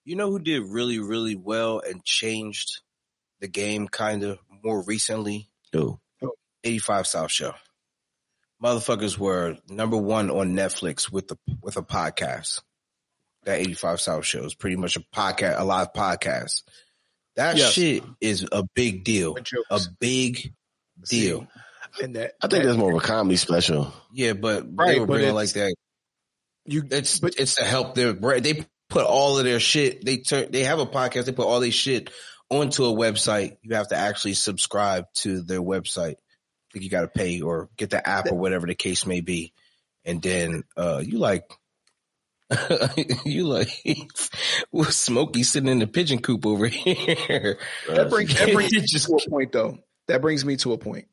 You 0.04 0.16
know 0.16 0.30
who 0.30 0.40
did 0.40 0.64
really, 0.64 0.98
really 0.98 1.36
well 1.36 1.80
and 1.80 2.04
changed 2.04 2.80
the 3.40 3.48
game 3.48 3.88
kind 3.88 4.24
of 4.24 4.38
more 4.62 4.82
recently? 4.82 5.48
Who? 6.20 6.32
85 6.64 7.06
South 7.06 7.30
Show. 7.30 7.54
Motherfuckers 8.62 9.18
were 9.18 9.56
number 9.68 9.96
one 9.96 10.30
on 10.30 10.54
Netflix 10.54 11.10
with 11.10 11.28
the 11.28 11.36
with 11.62 11.76
a 11.76 11.82
podcast. 11.82 12.60
That 13.44 13.58
85 13.60 14.00
South 14.00 14.24
Show 14.24 14.44
is 14.44 14.54
pretty 14.54 14.76
much 14.76 14.96
a 14.96 15.00
podcast, 15.00 15.58
a 15.58 15.64
live 15.64 15.92
podcast. 15.92 16.62
That 17.36 17.56
Yes. 17.56 17.72
shit 17.72 18.04
is 18.20 18.46
a 18.52 18.62
big 18.74 19.04
deal. 19.04 19.36
A 19.70 19.80
big 19.98 20.52
deal. 21.08 21.48
and 22.00 22.16
that 22.16 22.34
I 22.40 22.46
think 22.48 22.64
that's 22.64 22.78
more 22.78 22.90
of 22.92 22.96
a 22.96 23.00
comedy 23.06 23.36
special. 23.36 23.92
Yeah, 24.12 24.32
but 24.34 24.64
Right, 24.74 24.94
they 24.94 25.00
were 25.00 25.06
bringing 25.06 25.34
like 25.34 25.50
that. 25.52 25.74
you 26.64 26.84
It's 26.90 27.18
but 27.18 27.34
it's 27.38 27.56
to 27.56 27.64
help 27.64 27.94
their 27.94 28.14
brand. 28.14 28.44
They 28.44 28.64
put 28.88 29.04
all 29.06 29.38
of 29.38 29.44
their 29.44 29.60
shit. 29.60 30.04
They 30.04 30.18
turn. 30.18 30.50
They 30.52 30.64
have 30.64 30.78
a 30.78 30.86
podcast. 30.86 31.24
They 31.26 31.32
put 31.32 31.46
all 31.46 31.60
their 31.60 31.70
shit 31.72 32.10
onto 32.48 32.84
a 32.84 32.92
website. 32.92 33.56
You 33.62 33.74
have 33.76 33.88
to 33.88 33.96
actually 33.96 34.34
subscribe 34.34 35.06
to 35.16 35.42
their 35.42 35.60
website. 35.62 36.14
I 36.14 36.68
think 36.72 36.84
you 36.84 36.90
got 36.90 37.02
to 37.02 37.08
pay 37.08 37.40
or 37.42 37.68
get 37.76 37.90
the 37.90 38.06
app 38.06 38.30
or 38.30 38.36
whatever 38.38 38.66
the 38.66 38.74
case 38.74 39.04
may 39.04 39.20
be, 39.20 39.52
and 40.04 40.22
then 40.22 40.62
uh 40.76 41.02
you 41.04 41.18
like. 41.18 41.44
you 43.24 43.46
like 43.46 43.68
with 44.70 44.92
Smokey 44.92 45.42
sitting 45.42 45.68
in 45.68 45.78
the 45.78 45.86
pigeon 45.86 46.20
coop 46.20 46.46
over 46.46 46.66
here. 46.68 47.58
that 47.88 48.10
brings 48.10 48.38
that 48.38 48.52
brings 48.52 48.72
me 48.72 48.80
just 48.80 49.06
to 49.06 49.14
a 49.14 49.30
point 49.30 49.52
though. 49.52 49.78
That 50.08 50.20
brings 50.20 50.44
me 50.44 50.56
to 50.58 50.72
a 50.72 50.78
point. 50.78 51.06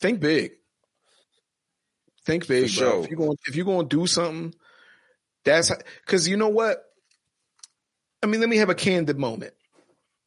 Think 0.00 0.20
big. 0.20 0.52
Think 2.24 2.46
big, 2.46 2.70
For 2.70 2.80
bro. 2.80 2.90
sure. 2.90 3.04
If 3.04 3.10
you're 3.10 3.18
going 3.18 3.36
if 3.46 3.56
you're 3.56 3.64
going 3.64 3.88
to 3.88 3.96
do 3.96 4.06
something, 4.06 4.54
that's 5.44 5.70
because 6.04 6.28
you 6.28 6.36
know 6.36 6.48
what. 6.48 6.82
I 8.22 8.26
mean, 8.26 8.40
let 8.40 8.48
me 8.48 8.56
have 8.56 8.70
a 8.70 8.74
candid 8.74 9.18
moment, 9.18 9.54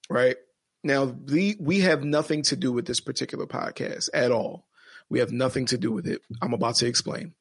right? 0.09 0.37
Now, 0.83 1.05
the, 1.25 1.57
we 1.59 1.79
have 1.81 2.03
nothing 2.03 2.43
to 2.43 2.55
do 2.55 2.71
with 2.71 2.85
this 2.85 3.01
particular 3.01 3.45
podcast 3.45 4.09
at 4.13 4.31
all. 4.31 4.65
We 5.09 5.19
have 5.19 5.31
nothing 5.31 5.65
to 5.67 5.77
do 5.77 5.91
with 5.91 6.07
it. 6.07 6.21
I'm 6.41 6.53
about 6.53 6.75
to 6.75 6.85
explain. 6.87 7.33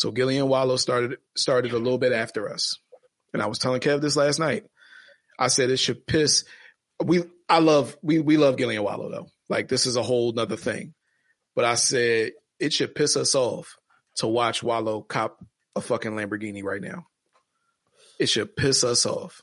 So 0.00 0.10
Gillian 0.10 0.48
Wallo 0.48 0.76
started 0.76 1.18
started 1.36 1.72
a 1.72 1.78
little 1.78 1.98
bit 1.98 2.14
after 2.14 2.48
us, 2.48 2.78
and 3.34 3.42
I 3.42 3.48
was 3.48 3.58
telling 3.58 3.82
Kev 3.82 4.00
this 4.00 4.16
last 4.16 4.38
night. 4.38 4.64
I 5.38 5.48
said 5.48 5.68
it 5.68 5.76
should 5.76 6.06
piss. 6.06 6.44
We 7.04 7.24
I 7.50 7.58
love 7.58 7.98
we 8.00 8.18
we 8.18 8.38
love 8.38 8.56
Gillian 8.56 8.82
Wallo 8.82 9.10
though. 9.10 9.26
Like 9.50 9.68
this 9.68 9.84
is 9.84 9.96
a 9.96 10.02
whole 10.02 10.32
nother 10.32 10.56
thing. 10.56 10.94
But 11.54 11.66
I 11.66 11.74
said 11.74 12.32
it 12.58 12.72
should 12.72 12.94
piss 12.94 13.14
us 13.14 13.34
off 13.34 13.76
to 14.16 14.26
watch 14.26 14.62
Wallo 14.62 15.02
cop 15.02 15.44
a 15.76 15.82
fucking 15.82 16.12
Lamborghini 16.12 16.64
right 16.64 16.80
now. 16.80 17.04
It 18.18 18.30
should 18.30 18.56
piss 18.56 18.82
us 18.84 19.04
off 19.04 19.42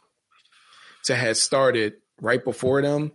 to 1.06 1.16
have 1.16 1.38
started 1.38 1.94
right 2.20 2.44
before 2.44 2.82
them 2.82 3.12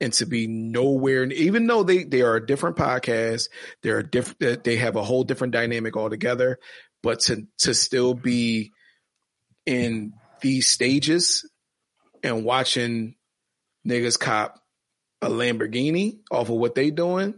and 0.00 0.12
to 0.12 0.26
be 0.26 0.46
nowhere, 0.46 1.22
And 1.22 1.32
even 1.32 1.66
though 1.66 1.82
they 1.82 2.04
they 2.04 2.22
are 2.22 2.36
a 2.36 2.46
different 2.46 2.76
podcast, 2.76 3.48
they're 3.82 4.02
different, 4.02 4.64
they 4.64 4.76
have 4.76 4.96
a 4.96 5.02
whole 5.02 5.24
different 5.24 5.52
dynamic 5.52 5.96
altogether, 5.96 6.58
but 7.04 7.20
to 7.20 7.46
to 7.58 7.74
still 7.74 8.14
be 8.14 8.72
in 9.66 10.14
these 10.40 10.66
stages 10.66 11.48
and 12.22 12.44
watching 12.44 13.14
niggas 13.86 14.18
cop 14.18 14.58
a 15.20 15.28
Lamborghini 15.28 16.20
off 16.30 16.48
of 16.48 16.56
what 16.56 16.74
they 16.74 16.90
doing, 16.90 17.34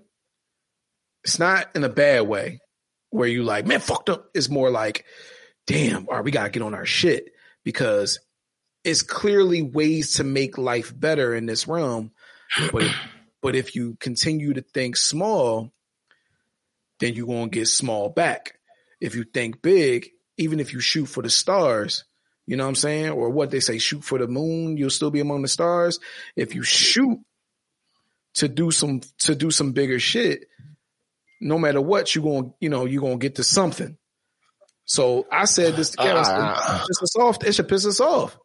it's 1.24 1.40
not 1.40 1.66
in 1.74 1.82
a 1.82 1.88
bad 1.88 2.28
way 2.28 2.60
where 3.10 3.28
you 3.28 3.42
like, 3.42 3.66
man, 3.66 3.80
fucked 3.80 4.08
up. 4.08 4.30
It's 4.34 4.48
more 4.48 4.70
like, 4.70 5.04
damn, 5.66 6.08
all 6.08 6.14
right, 6.14 6.24
we 6.24 6.30
gotta 6.30 6.50
get 6.50 6.62
on 6.62 6.74
our 6.74 6.86
shit 6.86 7.32
because 7.64 8.20
it's 8.84 9.02
clearly 9.02 9.62
ways 9.62 10.14
to 10.14 10.24
make 10.24 10.58
life 10.58 10.96
better 10.96 11.34
in 11.34 11.46
this 11.46 11.66
realm. 11.66 12.12
But 12.72 12.84
but 13.42 13.56
if 13.56 13.74
you 13.74 13.96
continue 13.98 14.54
to 14.54 14.62
think 14.62 14.96
small, 14.96 15.72
then 17.00 17.14
you're 17.14 17.26
gonna 17.26 17.48
get 17.48 17.66
small 17.66 18.08
back. 18.08 18.55
If 19.00 19.14
you 19.14 19.24
think 19.24 19.62
big, 19.62 20.10
even 20.36 20.60
if 20.60 20.72
you 20.72 20.80
shoot 20.80 21.06
for 21.06 21.22
the 21.22 21.30
stars, 21.30 22.04
you 22.46 22.56
know 22.56 22.64
what 22.64 22.70
I'm 22.70 22.74
saying? 22.76 23.10
Or 23.10 23.30
what 23.30 23.50
they 23.50 23.60
say, 23.60 23.78
shoot 23.78 24.04
for 24.04 24.18
the 24.18 24.28
moon, 24.28 24.76
you'll 24.76 24.90
still 24.90 25.10
be 25.10 25.20
among 25.20 25.42
the 25.42 25.48
stars. 25.48 25.98
If 26.36 26.54
you 26.54 26.62
shoot 26.62 27.18
to 28.34 28.48
do 28.48 28.70
some 28.70 29.00
to 29.20 29.34
do 29.34 29.50
some 29.50 29.72
bigger 29.72 29.98
shit, 29.98 30.46
no 31.40 31.58
matter 31.58 31.80
what, 31.80 32.14
you're 32.14 32.24
gonna, 32.24 32.52
you 32.60 32.68
know, 32.68 32.84
you're 32.84 33.02
gonna 33.02 33.16
get 33.16 33.36
to 33.36 33.44
something. 33.44 33.96
So 34.84 35.26
I 35.30 35.46
said 35.46 35.74
this 35.74 35.90
to 35.90 35.96
Kev. 35.98 36.24
Uh, 36.24 36.78
piss 36.86 37.02
us 37.02 37.16
off. 37.16 37.44
It 37.44 37.54
should 37.54 37.68
piss 37.68 37.86
us 37.86 38.00
off. 38.00 38.38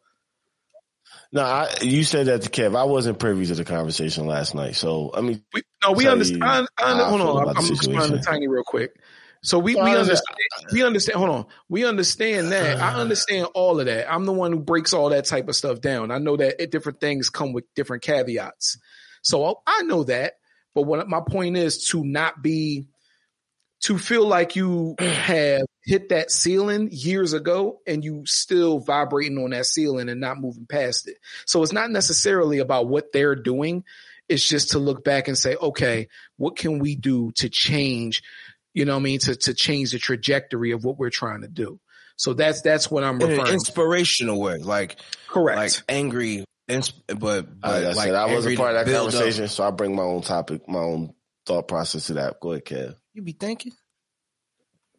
No, 1.30 1.42
I, 1.42 1.68
you 1.80 2.04
said 2.04 2.26
that 2.26 2.42
to 2.42 2.50
Kev. 2.50 2.76
I 2.76 2.84
wasn't 2.84 3.18
privy 3.18 3.46
to 3.46 3.54
the 3.54 3.64
conversation 3.64 4.26
last 4.26 4.54
night. 4.54 4.74
So 4.74 5.12
I 5.14 5.20
mean, 5.20 5.42
we, 5.54 5.62
no, 5.84 5.92
we 5.92 6.08
understand. 6.08 6.42
I, 6.42 6.66
I, 6.78 7.08
hold 7.08 7.20
on, 7.20 7.48
I'm, 7.48 7.56
I'm 7.56 7.68
responding 7.68 8.18
to 8.18 8.24
Tiny 8.24 8.48
real 8.48 8.64
quick. 8.64 8.94
So 9.44 9.58
we, 9.58 9.74
we 9.74 9.96
understand, 9.96 10.36
we 10.72 10.84
understand, 10.84 11.18
hold 11.18 11.30
on. 11.30 11.46
We 11.68 11.84
understand 11.84 12.52
that. 12.52 12.78
I 12.78 12.94
understand 12.94 13.48
all 13.54 13.80
of 13.80 13.86
that. 13.86 14.12
I'm 14.12 14.24
the 14.24 14.32
one 14.32 14.52
who 14.52 14.60
breaks 14.60 14.92
all 14.92 15.10
that 15.10 15.24
type 15.24 15.48
of 15.48 15.56
stuff 15.56 15.80
down. 15.80 16.12
I 16.12 16.18
know 16.18 16.36
that 16.36 16.70
different 16.70 17.00
things 17.00 17.28
come 17.28 17.52
with 17.52 17.64
different 17.74 18.04
caveats. 18.04 18.78
So 19.22 19.60
I 19.66 19.82
know 19.82 20.04
that. 20.04 20.34
But 20.74 20.82
what 20.82 21.08
my 21.08 21.20
point 21.28 21.56
is 21.56 21.86
to 21.88 22.04
not 22.04 22.40
be, 22.40 22.86
to 23.80 23.98
feel 23.98 24.26
like 24.26 24.54
you 24.54 24.94
have 25.00 25.62
hit 25.84 26.10
that 26.10 26.30
ceiling 26.30 26.90
years 26.92 27.32
ago 27.32 27.80
and 27.84 28.04
you 28.04 28.22
still 28.26 28.78
vibrating 28.78 29.38
on 29.38 29.50
that 29.50 29.66
ceiling 29.66 30.08
and 30.08 30.20
not 30.20 30.40
moving 30.40 30.66
past 30.66 31.08
it. 31.08 31.16
So 31.46 31.64
it's 31.64 31.72
not 31.72 31.90
necessarily 31.90 32.60
about 32.60 32.86
what 32.86 33.12
they're 33.12 33.34
doing. 33.34 33.82
It's 34.28 34.48
just 34.48 34.70
to 34.70 34.78
look 34.78 35.02
back 35.02 35.26
and 35.26 35.36
say, 35.36 35.56
okay, 35.56 36.06
what 36.36 36.56
can 36.56 36.78
we 36.78 36.94
do 36.94 37.32
to 37.32 37.48
change 37.48 38.22
you 38.74 38.84
know 38.84 38.94
what 38.94 39.00
I 39.00 39.02
mean, 39.02 39.18
to, 39.20 39.34
to 39.34 39.54
change 39.54 39.92
the 39.92 39.98
trajectory 39.98 40.72
of 40.72 40.84
what 40.84 40.98
we're 40.98 41.10
trying 41.10 41.42
to 41.42 41.48
do. 41.48 41.80
So 42.16 42.34
that's, 42.34 42.62
that's 42.62 42.90
what 42.90 43.04
I'm 43.04 43.18
referring. 43.18 43.40
In 43.40 43.46
an 43.46 43.52
inspirational 43.54 44.40
way, 44.40 44.58
like, 44.58 44.96
correct, 45.28 45.58
like 45.58 45.72
angry, 45.88 46.44
insp- 46.68 47.00
but, 47.06 47.60
but 47.60 47.82
like, 47.82 47.96
like 47.96 48.10
I, 48.10 48.32
wasn't 48.32 48.56
part 48.56 48.76
of 48.76 48.86
that 48.86 48.94
conversation, 48.94 49.44
up. 49.44 49.50
so 49.50 49.64
I 49.64 49.70
bring 49.70 49.96
my 49.96 50.02
own 50.02 50.22
topic, 50.22 50.68
my 50.68 50.78
own 50.78 51.14
thought 51.46 51.68
process 51.68 52.06
to 52.06 52.14
that. 52.14 52.40
Go 52.40 52.52
ahead, 52.52 52.64
Kev. 52.64 52.94
You 53.14 53.22
be 53.22 53.32
thinking? 53.32 53.72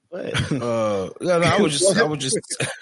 What? 0.09 0.51
uh, 0.51 1.09
no, 1.21 1.39
no, 1.39 1.41
I 1.41 1.59
was 1.59 1.79
just, 1.79 1.97
I 1.97 2.03
was 2.03 2.19
just, 2.19 2.37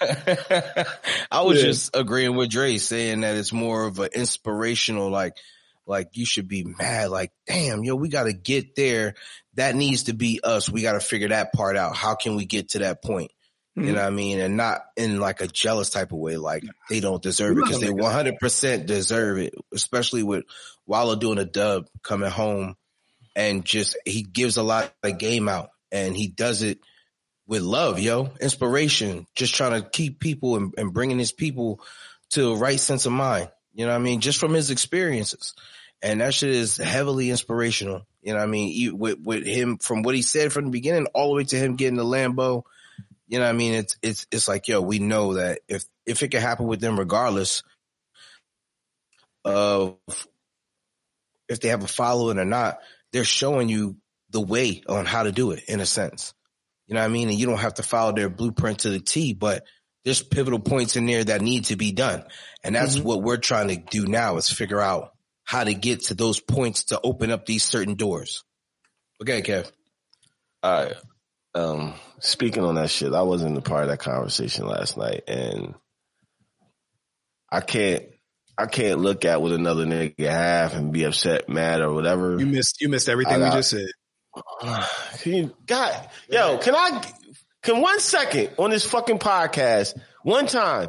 I 1.30 1.42
was 1.42 1.58
yeah. 1.58 1.64
just 1.64 1.96
agreeing 1.96 2.36
with 2.36 2.50
Dre 2.50 2.76
saying 2.76 3.22
that 3.22 3.36
it's 3.36 3.52
more 3.52 3.86
of 3.86 3.98
an 4.00 4.10
inspirational, 4.14 5.08
like, 5.10 5.34
like 5.86 6.10
you 6.12 6.24
should 6.26 6.48
be 6.48 6.64
mad, 6.64 7.10
like, 7.10 7.32
damn, 7.46 7.84
yo, 7.84 7.94
we 7.94 8.08
got 8.08 8.24
to 8.24 8.32
get 8.32 8.74
there 8.76 9.14
that 9.54 9.74
needs 9.74 10.04
to 10.04 10.12
be 10.12 10.40
us. 10.42 10.70
We 10.70 10.82
got 10.82 10.92
to 10.92 11.00
figure 11.00 11.28
that 11.28 11.52
part 11.52 11.76
out. 11.76 11.96
How 11.96 12.14
can 12.14 12.36
we 12.36 12.44
get 12.44 12.70
to 12.70 12.80
that 12.80 13.02
point? 13.02 13.30
Mm-hmm. 13.76 13.88
You 13.88 13.94
know 13.94 14.00
what 14.00 14.06
I 14.06 14.10
mean? 14.10 14.40
And 14.40 14.56
not 14.56 14.82
in 14.96 15.18
like 15.18 15.40
a 15.40 15.46
jealous 15.46 15.90
type 15.90 16.12
of 16.12 16.18
way, 16.18 16.36
like 16.36 16.64
they 16.90 17.00
don't 17.00 17.22
deserve 17.22 17.52
it 17.52 17.64
because 17.64 17.80
they 17.80 17.88
100% 17.88 18.86
deserve 18.86 19.38
it, 19.38 19.54
especially 19.72 20.22
with 20.22 20.44
Wallo 20.86 21.16
doing 21.16 21.38
a 21.38 21.44
dub 21.44 21.86
coming 22.02 22.30
home 22.30 22.76
and 23.34 23.64
just, 23.64 23.96
he 24.04 24.22
gives 24.22 24.58
a 24.58 24.62
lot 24.62 24.92
of 25.02 25.18
game 25.18 25.48
out 25.48 25.70
and 25.90 26.16
he 26.16 26.28
does 26.28 26.62
it 26.62 26.80
with 27.46 27.62
love, 27.62 27.98
yo, 27.98 28.30
inspiration, 28.40 29.26
just 29.34 29.54
trying 29.54 29.82
to 29.82 29.88
keep 29.88 30.20
people 30.20 30.56
and, 30.56 30.74
and 30.76 30.92
bringing 30.92 31.18
his 31.18 31.32
people 31.32 31.80
to 32.30 32.52
a 32.52 32.56
right 32.56 32.80
sense 32.80 33.06
of 33.06 33.12
mind. 33.12 33.50
You 33.74 33.86
know 33.86 33.92
what 33.92 34.00
I 34.00 34.02
mean? 34.02 34.20
Just 34.20 34.38
from 34.38 34.52
his 34.52 34.70
experiences. 34.70 35.54
And 36.02 36.20
that 36.20 36.34
shit 36.34 36.50
is 36.50 36.76
heavily 36.76 37.30
inspirational. 37.30 38.06
You 38.22 38.32
know 38.32 38.38
what 38.38 38.48
I 38.48 38.50
mean? 38.50 38.98
With, 38.98 39.20
with 39.20 39.46
him, 39.46 39.78
from 39.78 40.02
what 40.02 40.14
he 40.14 40.22
said 40.22 40.52
from 40.52 40.66
the 40.66 40.70
beginning 40.70 41.06
all 41.14 41.28
the 41.28 41.36
way 41.36 41.44
to 41.44 41.56
him 41.56 41.76
getting 41.76 41.96
the 41.96 42.04
Lambo, 42.04 42.64
you 43.28 43.38
know 43.38 43.44
what 43.44 43.50
I 43.50 43.56
mean? 43.56 43.74
It's, 43.74 43.96
it's, 44.02 44.26
it's 44.30 44.48
like, 44.48 44.68
yo, 44.68 44.80
we 44.80 44.98
know 44.98 45.34
that 45.34 45.60
if, 45.68 45.84
if 46.04 46.22
it 46.22 46.28
can 46.28 46.40
happen 46.40 46.66
with 46.66 46.80
them 46.80 46.98
regardless 46.98 47.62
of 49.44 49.96
if 51.48 51.60
they 51.60 51.68
have 51.68 51.84
a 51.84 51.88
following 51.88 52.38
or 52.38 52.44
not, 52.44 52.78
they're 53.12 53.24
showing 53.24 53.68
you 53.68 53.96
the 54.30 54.40
way 54.40 54.82
on 54.88 55.06
how 55.06 55.22
to 55.22 55.32
do 55.32 55.52
it 55.52 55.64
in 55.68 55.80
a 55.80 55.86
sense. 55.86 56.34
You 56.86 56.94
know 56.94 57.00
what 57.00 57.06
I 57.06 57.12
mean? 57.12 57.28
And 57.28 57.38
you 57.38 57.46
don't 57.46 57.58
have 57.58 57.74
to 57.74 57.82
follow 57.82 58.12
their 58.12 58.28
blueprint 58.28 58.80
to 58.80 58.90
the 58.90 59.00
T, 59.00 59.34
but 59.34 59.64
there's 60.04 60.22
pivotal 60.22 60.58
points 60.58 60.96
in 60.96 61.06
there 61.06 61.24
that 61.24 61.40
need 61.40 61.66
to 61.66 61.76
be 61.76 61.92
done. 61.92 62.24
And 62.64 62.74
that's 62.74 62.96
mm-hmm. 62.96 63.06
what 63.06 63.22
we're 63.22 63.36
trying 63.36 63.68
to 63.68 63.76
do 63.76 64.06
now 64.06 64.36
is 64.36 64.50
figure 64.50 64.80
out 64.80 65.12
how 65.44 65.64
to 65.64 65.74
get 65.74 66.04
to 66.04 66.14
those 66.14 66.40
points 66.40 66.84
to 66.84 67.00
open 67.02 67.30
up 67.30 67.46
these 67.46 67.64
certain 67.64 67.94
doors. 67.94 68.44
Okay, 69.20 69.42
Kev. 69.42 69.70
All 70.62 70.84
right. 70.84 70.94
Um, 71.54 71.94
speaking 72.20 72.64
on 72.64 72.76
that 72.76 72.90
shit, 72.90 73.12
I 73.12 73.22
wasn't 73.22 73.58
a 73.58 73.60
part 73.60 73.82
of 73.82 73.88
that 73.88 73.98
conversation 73.98 74.66
last 74.66 74.96
night, 74.96 75.24
and 75.28 75.74
I 77.50 77.60
can't, 77.60 78.04
I 78.56 78.66
can't 78.66 79.00
look 79.00 79.24
at 79.24 79.42
what 79.42 79.52
another 79.52 79.84
nigga 79.84 80.30
have 80.30 80.74
and 80.74 80.92
be 80.92 81.04
upset, 81.04 81.48
mad, 81.48 81.80
or 81.80 81.92
whatever. 81.92 82.38
You 82.38 82.46
missed, 82.46 82.80
you 82.80 82.88
missed 82.88 83.08
everything 83.08 83.40
got, 83.40 83.52
we 83.52 83.58
just 83.58 83.70
said. 83.70 83.86
Can 85.20 85.32
you, 85.34 85.54
God, 85.66 86.08
yo, 86.30 86.58
can 86.58 86.74
I, 86.74 87.02
can 87.62 87.80
one 87.80 88.00
second 88.00 88.50
on 88.58 88.70
this 88.70 88.84
fucking 88.84 89.18
podcast, 89.18 89.98
one 90.22 90.46
time 90.46 90.88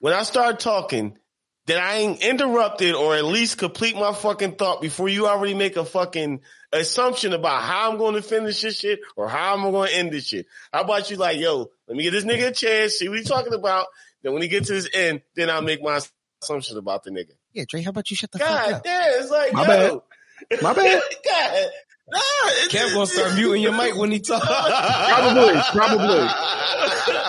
when 0.00 0.12
I 0.12 0.22
start 0.22 0.60
talking, 0.60 1.18
that 1.66 1.78
I 1.78 1.96
ain't 1.96 2.22
interrupted 2.22 2.94
or 2.94 3.16
at 3.16 3.24
least 3.24 3.58
complete 3.58 3.96
my 3.96 4.12
fucking 4.12 4.56
thought 4.56 4.82
before 4.82 5.08
you 5.08 5.26
already 5.26 5.54
make 5.54 5.76
a 5.76 5.84
fucking 5.84 6.40
assumption 6.72 7.32
about 7.32 7.62
how 7.62 7.90
I'm 7.90 7.98
going 7.98 8.14
to 8.14 8.22
finish 8.22 8.60
this 8.60 8.78
shit 8.78 9.00
or 9.16 9.28
how 9.28 9.54
I'm 9.54 9.70
going 9.70 9.88
to 9.88 9.96
end 9.96 10.12
this 10.12 10.26
shit. 10.26 10.46
How 10.72 10.82
about 10.82 11.10
you 11.10 11.16
like, 11.16 11.38
yo, 11.38 11.70
let 11.88 11.96
me 11.96 12.02
get 12.02 12.10
this 12.10 12.24
nigga 12.24 12.48
a 12.48 12.52
chance, 12.52 12.94
see 12.94 13.08
what 13.08 13.18
he's 13.18 13.28
talking 13.28 13.54
about. 13.54 13.86
Then 14.22 14.32
when 14.32 14.42
he 14.42 14.48
gets 14.48 14.68
to 14.68 14.74
his 14.74 14.90
end, 14.92 15.22
then 15.36 15.48
I'll 15.48 15.62
make 15.62 15.82
my 15.82 16.00
assumption 16.42 16.76
about 16.76 17.04
the 17.04 17.10
nigga. 17.10 17.32
Yeah, 17.52 17.64
Dre, 17.66 17.82
how 17.82 17.90
about 17.90 18.10
you 18.10 18.16
shut 18.16 18.30
the 18.30 18.38
God 18.38 18.64
fuck 18.64 18.66
up? 18.66 18.70
God 18.72 18.82
damn, 18.84 19.22
it's 19.22 19.30
like, 19.30 19.52
my 19.54 19.66
yo. 19.66 20.04
bad. 20.50 20.62
My 20.62 20.74
bad. 20.74 21.02
God. 21.24 21.70
Nah, 22.08 22.20
Kev 22.68 22.92
gonna 22.92 23.06
start 23.06 23.34
muting 23.34 23.62
your 23.62 23.72
mic 23.72 23.96
when 23.96 24.10
he 24.10 24.20
talk. 24.20 24.42
probably, 24.42 25.60
probably, 25.72 26.28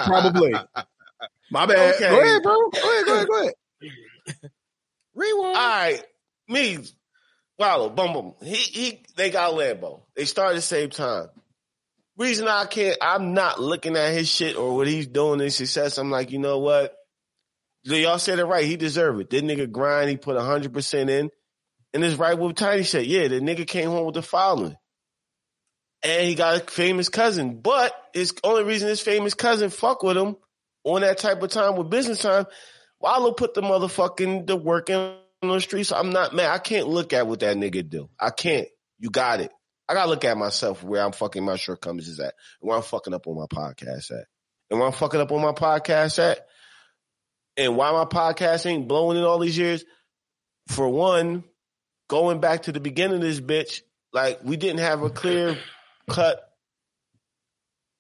probably. 0.05 0.53
My 1.51 1.65
bad. 1.65 1.95
Okay. 1.95 2.09
Go 2.09 2.21
ahead, 2.21 2.43
bro. 2.43 2.69
Go 2.69 2.91
ahead, 2.91 3.05
go 3.05 3.13
ahead, 3.15 3.28
go 3.28 3.41
ahead. 3.41 3.53
Rewind. 5.15 5.57
All 5.57 5.69
right, 5.69 6.03
me, 6.49 6.80
Wallo, 7.57 7.89
boom, 7.89 8.13
boom. 8.13 8.34
He, 8.43 8.55
he, 8.55 9.03
they 9.15 9.30
got 9.30 9.53
Lambo. 9.53 10.01
They 10.15 10.26
started 10.26 10.57
the 10.57 10.61
same 10.61 10.89
time. 10.89 11.30
Reason 12.17 12.47
I 12.47 12.65
can't, 12.65 12.97
I'm 13.01 13.34
not 13.34 13.61
looking 13.61 13.95
at 13.95 14.13
his 14.13 14.30
shit 14.30 14.57
or 14.57 14.76
what 14.76 14.88
he's 14.88 15.07
doing 15.07 15.41
in 15.41 15.49
success. 15.51 15.97
I'm 15.97 16.11
like, 16.11 16.32
you 16.32 16.39
know 16.39 16.59
what? 16.59 16.93
Y'all 17.84 18.19
said 18.19 18.39
it 18.39 18.45
right. 18.45 18.65
He 18.65 18.78
deserved 18.78 19.21
it. 19.21 19.30
This 19.30 19.41
nigga 19.41 19.71
grind. 19.71 20.09
He 20.09 20.17
put 20.17 20.38
hundred 20.38 20.73
percent 20.73 21.09
in, 21.09 21.30
and 21.96 22.04
it's 22.04 22.16
right 22.16 22.38
what 22.38 22.56
Tiny 22.56 22.84
said. 22.84 23.08
Yeah, 23.08 23.28
the 23.28 23.39
nigga 23.39 23.66
came 23.66 23.89
home 23.89 24.06
with 24.06 24.16
the 24.16 24.22
following, 24.22 24.76
and 26.04 26.28
he 26.28 26.36
got 26.36 26.62
a 26.62 26.72
famous 26.72 27.10
cousin. 27.10 27.62
But 27.62 27.91
his 28.14 28.34
only 28.43 28.64
reason 28.66 28.89
his 28.89 29.02
famous 29.02 29.34
cousin 29.34 29.72
fuck 29.72 30.04
with 30.04 30.18
him 30.18 30.36
on 30.84 31.02
that 31.02 31.18
type 31.18 31.41
of 31.41 31.50
time 31.50 31.76
with 31.76 31.89
business 31.89 32.22
time 32.22 32.46
Wallo 33.00 33.32
put 33.34 33.54
the 33.54 33.62
motherfucking 33.62 34.48
the 34.48 34.56
work 34.56 34.89
in 34.89 34.98
on 34.98 35.20
the 35.50 35.62
streets. 35.62 35.91
I'm 35.91 36.12
not 36.12 36.34
mad. 36.34 36.50
I 36.50 36.58
can't 36.58 36.88
look 36.88 37.14
at 37.14 37.28
what 37.28 37.41
that 37.41 37.58
nigga 37.58 37.88
do. 37.88 38.10
I 38.20 38.30
can't. 38.30 38.68
You 39.00 39.10
got 39.10 39.41
it. 39.41 39.52
I 39.88 39.93
gotta 39.93 40.10
look 40.10 40.26
at 40.26 40.38
myself 40.38 40.84
where 40.84 41.04
I'm 41.04 41.12
fucking 41.12 41.43
my 41.43 41.58
shortcomings 41.58 42.08
is 42.08 42.20
at, 42.20 42.34
where 42.60 42.76
I'm 42.76 42.84
fucking 42.84 43.14
up 43.14 43.28
on 43.28 43.36
my 43.36 43.46
podcast 43.46 44.12
at, 44.12 44.26
and 44.70 44.80
where 44.80 44.88
I'm 44.88 44.93
fucking 44.93 45.20
up 45.20 45.32
on 45.32 45.41
my 45.41 45.52
podcast 45.52 46.18
at, 46.18 46.39
and 47.58 47.78
why 47.78 47.91
my 47.91 48.06
podcast 48.06 48.66
ain't 48.66 48.88
blowing 48.88 49.18
in 49.18 49.24
all 49.24 49.39
these 49.39 49.58
years. 49.58 49.86
For 50.70 50.89
one, 50.89 51.43
going 52.08 52.39
back 52.39 52.64
to 52.64 52.72
the 52.72 52.80
beginning 52.80 53.18
of 53.18 53.22
this 53.22 53.39
bitch, 53.39 53.82
like 54.14 54.39
we 54.43 54.58
didn't 54.58 54.80
have 54.80 55.01
a 55.01 55.10
clear 55.10 55.58
cut 56.10 56.41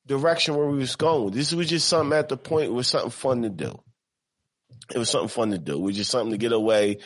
direction 0.05 0.55
where 0.55 0.67
we 0.67 0.77
was 0.77 0.95
going. 0.95 1.31
This 1.31 1.53
was 1.53 1.67
just 1.67 1.87
something 1.87 2.17
at 2.17 2.29
the 2.29 2.37
point 2.37 2.71
was 2.71 2.87
something 2.87 3.11
fun 3.11 3.41
to 3.41 3.49
do 3.49 3.79
it 4.93 4.97
was 4.97 5.09
something 5.09 5.29
fun 5.29 5.51
to 5.51 5.57
do. 5.57 5.79
We 5.79 5.93
just 5.93 6.11
something 6.11 6.31
to 6.31 6.37
get 6.37 6.51
away. 6.51 6.99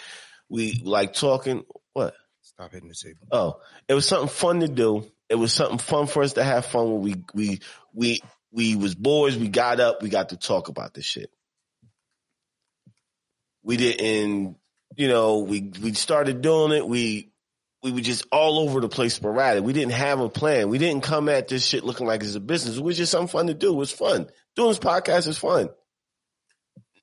We 0.50 0.82
like 0.84 1.14
talking. 1.14 1.64
What? 1.94 2.14
Stop 2.42 2.72
hitting 2.72 2.90
the 2.90 2.96
table. 2.96 3.28
Oh, 3.32 3.62
it 3.88 3.94
was 3.94 4.08
something 4.08 4.30
fun 4.30 4.60
to 4.62 4.68
do. 4.68 5.06
It 5.30 5.36
was 5.36 5.54
something 5.54 5.78
fun 5.78 6.08
for 6.08 6.24
us 6.24 6.34
to 6.34 6.44
have 6.44 6.66
fun 6.66 6.92
when 6.92 7.02
we 7.02 7.16
we 7.34 7.60
we 7.94 8.22
we 8.52 8.76
was 8.76 8.96
boys. 8.96 9.38
We 9.38 9.48
got 9.48 9.80
up. 9.80 10.02
We 10.02 10.10
got 10.10 10.30
to 10.30 10.38
talk 10.38 10.68
about 10.68 10.94
this 10.94 11.06
shit. 11.06 11.30
We 13.62 13.78
didn't, 13.78 14.56
you 14.96 15.08
know, 15.08 15.40
we 15.40 15.72
we 15.82 15.94
started 15.94 16.42
doing 16.42 16.72
it. 16.72 16.88
We 16.88 17.32
we 17.82 17.92
were 17.92 18.02
just 18.02 18.26
all 18.32 18.60
over 18.60 18.82
the 18.82 18.90
place 18.90 19.14
sporadic. 19.14 19.64
We 19.64 19.74
didn't 19.74 19.94
have 19.94 20.20
a 20.20 20.30
plan. 20.30 20.70
We 20.70 20.78
didn't 20.78 21.04
come 21.04 21.30
at 21.30 21.48
this 21.48 21.66
shit 21.66 21.84
looking 21.84 22.08
like 22.08 22.22
it's 22.22 22.36
a 22.36 22.40
business. 22.40 22.78
It 22.78 22.84
was 22.84 22.98
just 22.98 23.12
something 23.12 23.30
fun 23.30 23.48
to 23.48 23.54
do. 23.54 23.72
It 23.72 23.78
was 23.78 23.92
fun. 23.92 24.28
Doing 24.56 24.70
this 24.70 24.80
podcast 24.80 25.28
is 25.28 25.38
fun. 25.38 25.70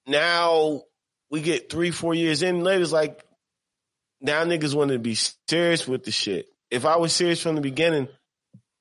Now 0.06 0.82
we 1.30 1.40
get 1.40 1.70
three, 1.70 1.90
four 1.90 2.14
years 2.14 2.42
in 2.42 2.62
later, 2.62 2.82
it's 2.82 2.92
like 2.92 3.24
now 4.20 4.44
niggas 4.44 4.74
want 4.74 4.90
to 4.90 4.98
be 4.98 5.16
serious 5.48 5.88
with 5.88 6.04
the 6.04 6.12
shit. 6.12 6.46
If 6.70 6.84
I 6.84 6.96
was 6.96 7.12
serious 7.12 7.42
from 7.42 7.54
the 7.54 7.60
beginning, 7.60 8.08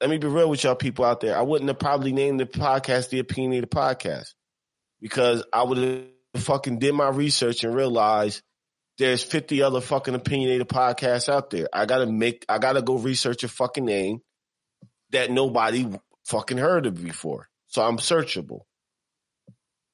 let 0.02 0.10
me 0.10 0.18
be 0.18 0.28
real 0.28 0.50
with 0.50 0.64
y'all 0.64 0.76
people 0.76 1.06
out 1.06 1.22
there. 1.22 1.38
I 1.38 1.42
wouldn't 1.42 1.70
have 1.70 1.80
probably 1.80 2.12
named 2.12 2.40
the 2.40 2.46
podcast 2.46 3.10
the 3.10 3.20
Opinionated 3.20 3.72
Podcast 3.72 4.34
because 5.02 5.44
I 5.54 5.64
would 5.64 5.78
have 5.78 6.44
fucking 6.44 6.80
did 6.80 6.94
my 6.94 7.10
research 7.10 7.64
and 7.64 7.74
realized 7.74 8.42
there's 8.98 9.24
50 9.24 9.62
other 9.62 9.82
fucking 9.82 10.16
opinionated 10.16 10.68
podcasts 10.68 11.30
out 11.30 11.50
there. 11.50 11.68
I 11.74 11.86
gotta 11.86 12.06
make, 12.06 12.46
I 12.48 12.60
gotta 12.60 12.82
go 12.82 12.98
research 12.98 13.44
a 13.44 13.48
fucking 13.48 13.86
name 13.86 14.22
that 15.12 15.32
nobody 15.32 15.88
fucking 16.26 16.58
heard 16.58 16.86
of 16.86 17.02
before. 17.02 17.50
So 17.68 17.82
I'm 17.82 17.98
searchable. 17.98 18.62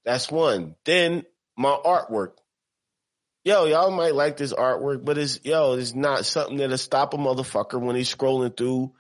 That's 0.06 0.32
one. 0.32 0.76
Then 0.86 1.24
my 1.58 1.78
artwork. 1.84 2.34
Yo, 3.44 3.66
y'all 3.66 3.90
might 3.90 4.14
like 4.14 4.38
this 4.38 4.54
artwork, 4.54 5.04
but 5.04 5.18
it's, 5.18 5.40
yo, 5.44 5.74
it's 5.74 5.96
not 5.96 6.26
something 6.26 6.58
that'll 6.58 6.78
stop 6.78 7.16
a 7.16 7.18
motherfucker 7.18 7.82
when 7.82 7.96
he's 7.96 8.14
scrolling 8.14 8.56
through 8.56 8.94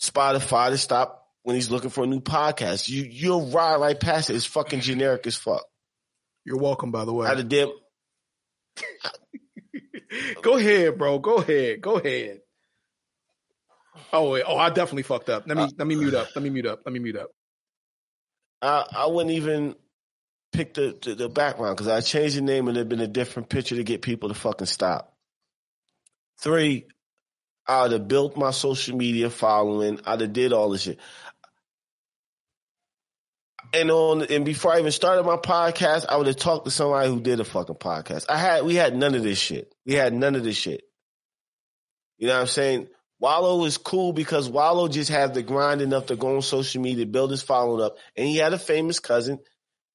Spotify 0.00 0.70
to 0.70 0.78
stop 0.78 1.26
when 1.42 1.54
he's 1.54 1.70
looking 1.70 1.90
for 1.90 2.04
a 2.04 2.06
new 2.06 2.20
podcast. 2.20 2.88
You, 2.88 3.04
you'll 3.04 3.50
ride 3.50 3.76
right 3.76 3.98
past 3.98 4.30
it. 4.30 4.36
It's 4.36 4.46
fucking 4.46 4.80
generic 4.80 5.26
as 5.26 5.36
fuck. 5.36 5.64
You're 6.44 6.58
welcome, 6.58 6.90
by 6.90 7.04
the 7.04 7.12
way. 7.12 7.26
I 7.26 7.30
had 7.30 7.40
a 7.40 7.44
dip. 7.44 7.68
Go 10.42 10.56
ahead, 10.56 10.98
bro. 10.98 11.18
Go 11.18 11.36
ahead. 11.36 11.80
Go 11.80 11.96
ahead. 11.96 12.40
Oh 14.12 14.30
wait. 14.30 14.44
Oh, 14.46 14.56
I 14.56 14.70
definitely 14.70 15.02
fucked 15.02 15.28
up. 15.28 15.44
Let 15.46 15.56
me 15.56 15.68
let 15.76 15.86
me 15.86 15.96
mute 15.96 16.14
up. 16.14 16.28
Let 16.34 16.42
me 16.42 16.50
mute 16.50 16.66
up. 16.66 16.80
Let 16.84 16.92
me 16.92 16.98
mute 16.98 17.16
up. 17.16 17.30
I, 18.62 18.86
I 18.96 19.06
wouldn't 19.06 19.34
even 19.34 19.74
pick 20.52 20.74
the, 20.74 20.96
the, 21.02 21.14
the 21.14 21.28
background 21.28 21.76
because 21.76 21.88
I 21.88 22.00
changed 22.00 22.36
the 22.36 22.40
name 22.40 22.68
and 22.68 22.76
it'd 22.76 22.88
been 22.88 23.00
a 23.00 23.06
different 23.06 23.48
picture 23.48 23.76
to 23.76 23.84
get 23.84 24.02
people 24.02 24.28
to 24.28 24.34
fucking 24.34 24.66
stop. 24.66 25.14
Three, 26.40 26.86
I'd 27.66 27.92
have 27.92 28.08
built 28.08 28.36
my 28.36 28.50
social 28.50 28.96
media 28.96 29.30
following. 29.30 30.00
I'd 30.06 30.20
have 30.22 30.32
did 30.32 30.52
all 30.52 30.70
this 30.70 30.82
shit. 30.82 30.98
And 33.74 33.90
on 33.90 34.22
and 34.22 34.44
before 34.44 34.72
I 34.72 34.78
even 34.78 34.92
started 34.92 35.24
my 35.24 35.36
podcast, 35.36 36.06
I 36.08 36.16
would 36.16 36.26
have 36.26 36.36
talked 36.36 36.64
to 36.64 36.70
somebody 36.70 37.08
who 37.08 37.20
did 37.20 37.40
a 37.40 37.44
fucking 37.44 37.74
podcast. 37.74 38.24
I 38.28 38.38
had 38.38 38.64
we 38.64 38.74
had 38.74 38.96
none 38.96 39.14
of 39.14 39.22
this 39.22 39.38
shit. 39.38 39.74
We 39.84 39.92
had 39.94 40.14
none 40.14 40.36
of 40.36 40.44
this 40.44 40.56
shit. 40.56 40.82
You 42.16 42.28
know 42.28 42.34
what 42.34 42.40
I'm 42.42 42.46
saying? 42.46 42.88
Wallo 43.20 43.64
is 43.64 43.76
cool 43.76 44.12
because 44.12 44.48
Wallo 44.48 44.88
just 44.88 45.10
had 45.10 45.34
the 45.34 45.42
grind 45.42 45.82
enough 45.82 46.06
to 46.06 46.16
go 46.16 46.36
on 46.36 46.42
social 46.42 46.80
media, 46.80 47.04
build 47.04 47.30
his 47.30 47.42
following 47.42 47.84
up, 47.84 47.96
and 48.16 48.26
he 48.26 48.36
had 48.36 48.54
a 48.54 48.58
famous 48.58 49.00
cousin 49.00 49.38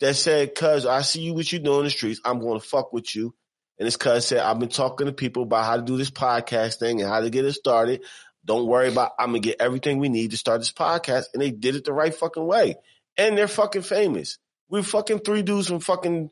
that 0.02 0.16
said, 0.16 0.54
"Cuz 0.54 0.86
I 0.86 1.02
see 1.02 1.22
you 1.22 1.34
what 1.34 1.52
you 1.52 1.60
do 1.60 1.80
in 1.80 1.86
the 1.86 1.90
streets. 1.90 2.22
I'm 2.24 2.40
going 2.40 2.60
to 2.60 2.66
fuck 2.66 2.94
with 2.94 3.16
you." 3.16 3.34
And 3.80 3.86
his 3.86 3.98
cousin 3.98 4.22
said, 4.22 4.40
"I've 4.40 4.60
been 4.60 4.70
talking 4.70 5.08
to 5.08 5.14
people 5.14 5.44
about 5.44 5.66
how 5.66 5.78
to 5.78 5.82
do 5.82 5.98
this 5.98 6.12
podcast 6.12 6.76
thing 6.76 7.02
and 7.02 7.10
how 7.10 7.22
to 7.22 7.30
get 7.32 7.46
it 7.46 7.54
started. 7.54 8.04
Don't 8.46 8.68
worry 8.68 8.90
about. 8.90 9.14
I'm 9.18 9.30
gonna 9.30 9.40
get 9.40 9.62
everything 9.62 9.98
we 9.98 10.10
need 10.10 10.32
to 10.32 10.38
start 10.38 10.62
this 10.62 10.72
podcast." 10.72 11.26
And 11.34 11.42
they 11.42 11.50
did 11.50 11.76
it 11.76 11.86
the 11.86 11.94
right 11.94 12.14
fucking 12.14 12.46
way 12.46 12.76
and 13.18 13.38
they're 13.38 13.48
fucking 13.48 13.82
famous. 13.84 14.38
We're 14.70 14.84
fucking 14.84 15.20
three 15.20 15.42
dudes 15.42 15.68
from 15.68 15.80
fucking 15.80 16.30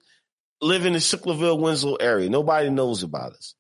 live 0.61 0.85
in 0.85 0.93
the 0.93 0.99
Sicklerville, 0.99 1.59
Winslow 1.59 1.95
area. 1.95 2.29
Nobody 2.29 2.69
knows 2.69 3.03
about 3.03 3.33
us. 3.33 3.55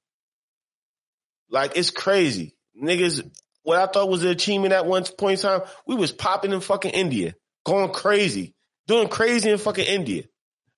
Like 1.49 1.73
it's 1.75 1.91
crazy, 1.91 2.55
niggas. 2.81 3.29
What 3.63 3.77
I 3.77 3.85
thought 3.85 4.09
was 4.09 4.23
an 4.23 4.31
achievement 4.31 4.73
at 4.73 4.85
one 4.85 5.03
point 5.03 5.43
in 5.43 5.49
time, 5.49 5.61
we 5.85 5.95
was 5.95 6.11
popping 6.11 6.51
in 6.51 6.61
fucking 6.61 6.91
India, 6.91 7.35
going 7.63 7.91
crazy, 7.91 8.55
doing 8.87 9.07
crazy 9.07 9.51
in 9.51 9.57
fucking 9.57 9.85
India. 9.85 10.23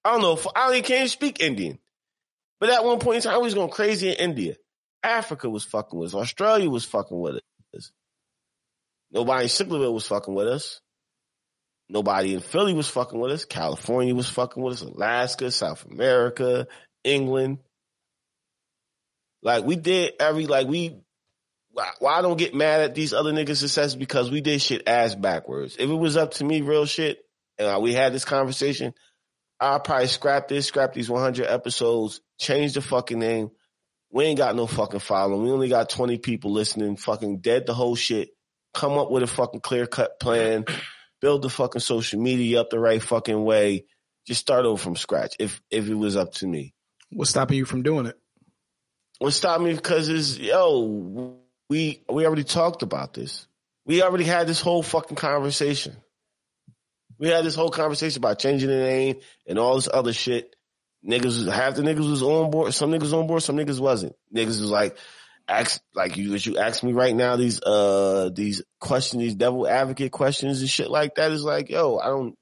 I 0.03 0.11
don't 0.11 0.21
know. 0.21 0.33
If, 0.33 0.45
I 0.53 0.65
don't 0.65 0.75
even 0.77 0.83
can't 0.83 1.09
speak 1.09 1.39
Indian, 1.39 1.79
but 2.59 2.69
at 2.69 2.83
one 2.83 2.99
point 2.99 3.17
in 3.17 3.21
time, 3.21 3.39
we 3.39 3.45
was 3.45 3.53
going 3.53 3.69
crazy 3.69 4.09
in 4.09 4.15
India. 4.15 4.55
Africa 5.01 5.49
was 5.49 5.63
fucking 5.63 5.97
with 5.97 6.13
us. 6.13 6.15
Australia 6.15 6.69
was 6.69 6.85
fucking 6.85 7.17
with 7.17 7.35
us. 7.75 7.91
Nobody 9.11 9.43
in 9.43 9.49
Sicklerville 9.49 9.93
was 9.93 10.07
fucking 10.07 10.33
with 10.33 10.47
us. 10.47 10.81
Nobody 11.93 12.33
in 12.33 12.39
Philly 12.39 12.73
was 12.73 12.89
fucking 12.89 13.19
with 13.19 13.31
us. 13.31 13.45
California 13.45 14.15
was 14.15 14.27
fucking 14.27 14.61
with 14.61 14.73
us. 14.73 14.81
Alaska, 14.81 15.51
South 15.51 15.85
America, 15.85 16.67
England. 17.03 17.59
Like 19.43 19.63
we 19.63 19.75
did 19.75 20.13
every 20.19 20.47
like 20.47 20.67
we. 20.67 20.97
Why 21.71 22.17
I 22.17 22.21
don't 22.23 22.37
get 22.37 22.55
mad 22.55 22.81
at 22.81 22.95
these 22.95 23.13
other 23.13 23.31
niggas' 23.31 23.57
success 23.57 23.93
because 23.93 24.31
we 24.31 24.41
did 24.41 24.61
shit 24.61 24.87
ass 24.87 25.13
backwards. 25.13 25.75
If 25.77 25.87
it 25.89 25.93
was 25.93 26.17
up 26.17 26.31
to 26.35 26.43
me, 26.43 26.61
real 26.61 26.85
shit, 26.85 27.19
and 27.59 27.81
we 27.81 27.93
had 27.93 28.13
this 28.13 28.25
conversation, 28.25 28.93
I'll 29.59 29.79
probably 29.79 30.07
scrap 30.07 30.47
this, 30.47 30.67
scrap 30.67 30.93
these 30.93 31.09
100 31.09 31.47
episodes, 31.47 32.21
change 32.39 32.73
the 32.73 32.81
fucking 32.81 33.17
name. 33.19 33.49
We 34.11 34.25
ain't 34.25 34.37
got 34.37 34.55
no 34.55 34.67
fucking 34.67 34.99
following. 34.99 35.43
We 35.43 35.51
only 35.51 35.69
got 35.69 35.89
20 35.89 36.19
people 36.19 36.51
listening, 36.51 36.95
fucking 36.95 37.39
dead 37.39 37.65
the 37.65 37.73
whole 37.73 37.95
shit. 37.95 38.29
Come 38.75 38.99
up 38.99 39.09
with 39.09 39.23
a 39.23 39.27
fucking 39.27 39.61
clear 39.61 39.87
cut 39.87 40.19
plan 40.19 40.65
build 41.23 41.41
the 41.41 41.49
fucking 41.49 41.79
social 41.79 42.19
media 42.19 42.59
up 42.59 42.69
the 42.69 42.77
right 42.77 43.01
fucking 43.01 43.45
way. 43.45 43.85
Just 44.27 44.41
start 44.41 44.65
over 44.65 44.77
from 44.77 44.97
scratch. 44.97 45.37
If 45.39 45.61
if 45.71 45.87
it 45.87 45.95
was 45.95 46.17
up 46.17 46.33
to 46.33 46.47
me, 46.47 46.73
what's 47.11 47.31
stopping 47.31 47.57
you 47.57 47.63
from 47.63 47.81
doing 47.81 48.07
it? 48.07 48.17
What 49.19 49.31
stopped 49.31 49.63
me 49.63 49.73
because 49.73 50.09
is 50.09 50.37
yo, 50.37 51.37
we 51.69 52.03
we 52.09 52.25
already 52.25 52.43
talked 52.43 52.83
about 52.83 53.13
this. 53.13 53.47
We 53.85 54.03
already 54.03 54.25
had 54.25 54.47
this 54.47 54.59
whole 54.59 54.83
fucking 54.83 55.15
conversation. 55.15 55.95
We 57.17 57.29
had 57.29 57.45
this 57.45 57.55
whole 57.55 57.69
conversation 57.69 58.19
about 58.19 58.39
changing 58.39 58.69
the 58.69 58.75
name 58.75 59.19
and 59.47 59.57
all 59.57 59.75
this 59.75 59.87
other 59.91 60.11
shit. 60.11 60.53
Niggas, 61.07 61.49
half 61.49 61.75
the 61.75 61.83
niggas 61.83 62.09
was 62.09 62.23
on 62.23 62.51
board. 62.51 62.73
Some 62.73 62.91
niggas 62.91 63.17
on 63.17 63.27
board. 63.27 63.43
Some 63.43 63.55
niggas 63.55 63.79
wasn't. 63.79 64.15
Niggas 64.35 64.59
was 64.59 64.71
like, 64.71 64.97
ask 65.47 65.81
like 65.93 66.15
you 66.15 66.33
as 66.33 66.45
you 66.45 66.57
ask 66.57 66.83
me 66.83 66.93
right 66.93 67.15
now 67.15 67.35
these 67.35 67.61
uh 67.61 68.29
these 68.33 68.61
questions 68.79 69.21
these 69.21 69.35
devil 69.35 69.67
advocate 69.67 70.11
questions 70.11 70.61
and 70.61 70.69
shit 70.69 70.89
like 70.89 71.15
that 71.15 71.31
is 71.31 71.43
like 71.43 71.69
yo 71.69 71.97
I 71.97 72.07
don't 72.07 72.35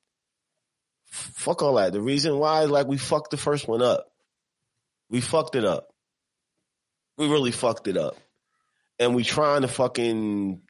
fuck 1.11 1.61
all 1.61 1.75
that. 1.75 1.93
The 1.93 2.01
reason 2.01 2.37
why 2.37 2.63
is 2.63 2.71
like 2.71 2.87
we 2.87 2.97
fucked 2.97 3.31
the 3.31 3.37
first 3.37 3.67
one 3.67 3.81
up. 3.81 4.07
We 5.09 5.21
fucked 5.21 5.55
it 5.55 5.65
up. 5.65 5.87
We 7.17 7.29
really 7.29 7.51
fucked 7.51 7.87
it 7.87 7.97
up. 7.97 8.15
And 8.97 9.13
we 9.13 9.23
trying 9.23 9.63
to 9.63 9.67
fucking 9.67 10.61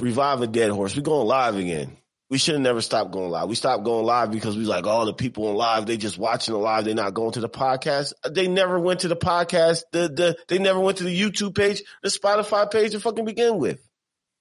revive 0.00 0.42
a 0.42 0.46
dead 0.46 0.70
horse. 0.70 0.94
We 0.94 1.02
going 1.02 1.26
live 1.26 1.56
again 1.56 1.96
we 2.28 2.38
should 2.38 2.54
have 2.54 2.62
never 2.62 2.80
stopped 2.80 3.12
going 3.12 3.30
live. 3.30 3.48
We 3.48 3.54
stopped 3.54 3.84
going 3.84 4.04
live 4.04 4.32
because 4.32 4.56
we 4.56 4.64
like, 4.64 4.86
all 4.86 5.02
oh, 5.02 5.06
the 5.06 5.14
people 5.14 5.46
on 5.46 5.54
live, 5.54 5.86
they 5.86 5.96
just 5.96 6.18
watching 6.18 6.54
the 6.54 6.58
live. 6.58 6.84
They're 6.84 6.94
not 6.94 7.14
going 7.14 7.32
to 7.32 7.40
the 7.40 7.48
podcast. 7.48 8.14
They 8.28 8.48
never 8.48 8.80
went 8.80 9.00
to 9.00 9.08
the 9.08 9.16
podcast. 9.16 9.82
The, 9.92 10.08
the, 10.08 10.36
they 10.48 10.58
never 10.58 10.80
went 10.80 10.98
to 10.98 11.04
the 11.04 11.20
YouTube 11.20 11.54
page, 11.54 11.82
the 12.02 12.08
Spotify 12.08 12.70
page 12.70 12.92
to 12.92 13.00
fucking 13.00 13.24
begin 13.24 13.58
with. 13.58 13.80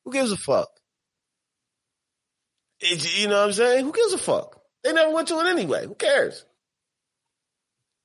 Who 0.03 0.11
gives 0.11 0.31
a 0.31 0.37
fuck? 0.37 0.69
You 2.81 3.27
know 3.27 3.39
what 3.39 3.47
I'm 3.47 3.53
saying? 3.53 3.85
Who 3.85 3.91
gives 3.91 4.13
a 4.13 4.17
fuck? 4.17 4.59
They 4.83 4.91
never 4.91 5.13
went 5.13 5.27
to 5.27 5.39
it 5.39 5.47
anyway. 5.47 5.85
Who 5.85 5.95
cares? 5.95 6.43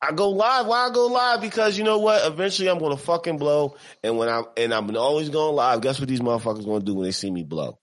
I 0.03 0.13
go 0.13 0.31
live. 0.31 0.67
Why 0.67 0.89
I 0.89 0.93
go 0.93 1.07
live? 1.07 1.41
Because 1.41 1.77
you 1.77 1.85
know 1.85 1.99
what? 1.99 2.27
Eventually 2.27 2.69
I'm 2.69 2.79
going 2.79 2.97
to 2.97 3.03
fucking 3.03 3.39
blow. 3.39 3.77
And 4.03 4.19
when 4.19 4.29
I'm, 4.29 4.45
and 4.57 4.73
I'm 4.73 4.95
always 4.97 5.31
going 5.31 5.55
live, 5.55 5.81
guess 5.81 5.99
what 6.01 6.09
these 6.09 6.21
motherfuckers 6.21 6.65
going 6.65 6.81
to 6.81 6.87
do 6.87 6.95
when 6.95 7.05
they 7.05 7.13
see 7.13 7.31
me 7.31 7.45
blow? 7.45 7.80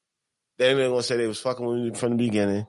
Then 0.57 0.77
they're 0.77 0.89
gonna 0.89 1.03
say 1.03 1.17
they 1.17 1.27
was 1.27 1.39
fucking 1.39 1.65
with 1.65 1.77
me 1.77 1.91
from 1.91 2.11
the 2.11 2.17
beginning. 2.17 2.67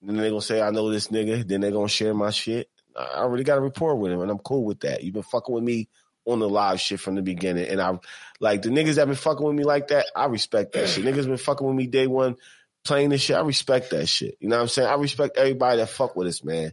Then 0.00 0.16
they're 0.16 0.30
gonna 0.30 0.42
say 0.42 0.60
I 0.60 0.70
know 0.70 0.90
this 0.90 1.08
nigga. 1.08 1.46
Then 1.46 1.60
they're 1.60 1.70
gonna 1.70 1.88
share 1.88 2.14
my 2.14 2.30
shit. 2.30 2.68
I 2.96 3.20
already 3.20 3.44
got 3.44 3.58
a 3.58 3.60
rapport 3.60 3.96
with 3.96 4.12
him, 4.12 4.20
and 4.20 4.30
I'm 4.30 4.38
cool 4.38 4.64
with 4.64 4.80
that. 4.80 5.02
You've 5.02 5.14
been 5.14 5.22
fucking 5.22 5.54
with 5.54 5.64
me 5.64 5.88
on 6.24 6.38
the 6.38 6.48
live 6.48 6.80
shit 6.80 7.00
from 7.00 7.14
the 7.14 7.22
beginning, 7.22 7.68
and 7.68 7.80
I 7.80 7.98
like 8.40 8.62
the 8.62 8.68
niggas 8.70 8.96
that 8.96 9.06
been 9.06 9.14
fucking 9.14 9.44
with 9.44 9.54
me 9.54 9.64
like 9.64 9.88
that. 9.88 10.06
I 10.14 10.26
respect 10.26 10.72
that 10.72 10.88
shit. 10.88 11.04
Niggas 11.04 11.26
been 11.26 11.36
fucking 11.36 11.66
with 11.66 11.76
me 11.76 11.86
day 11.86 12.06
one, 12.06 12.36
playing 12.84 13.10
this 13.10 13.22
shit. 13.22 13.36
I 13.36 13.40
respect 13.40 13.90
that 13.90 14.08
shit. 14.08 14.36
You 14.40 14.48
know 14.48 14.56
what 14.56 14.62
I'm 14.62 14.68
saying? 14.68 14.88
I 14.88 14.94
respect 14.94 15.36
everybody 15.36 15.78
that 15.78 15.88
fuck 15.88 16.16
with 16.16 16.28
us, 16.28 16.44
man. 16.44 16.72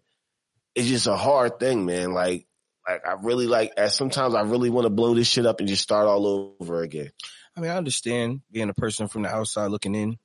It's 0.76 0.88
just 0.88 1.08
a 1.08 1.16
hard 1.16 1.60
thing, 1.60 1.86
man. 1.86 2.14
Like, 2.14 2.46
like 2.88 3.06
I 3.08 3.14
really 3.22 3.48
like. 3.48 3.74
As 3.78 3.96
sometimes 3.96 4.36
I 4.36 4.42
really 4.42 4.70
want 4.70 4.86
to 4.86 4.90
blow 4.90 5.14
this 5.14 5.28
shit 5.28 5.46
up 5.46 5.60
and 5.60 5.70
just 5.70 5.84
start 5.84 6.08
all 6.08 6.56
over 6.60 6.82
again. 6.82 7.12
I 7.56 7.62
mean, 7.62 7.72
I 7.72 7.78
understand 7.78 8.42
being 8.52 8.70
a 8.70 8.74
person 8.74 9.08
from 9.08 9.24
the 9.24 9.30
outside 9.30 9.72
looking 9.72 9.96
in 9.96 10.18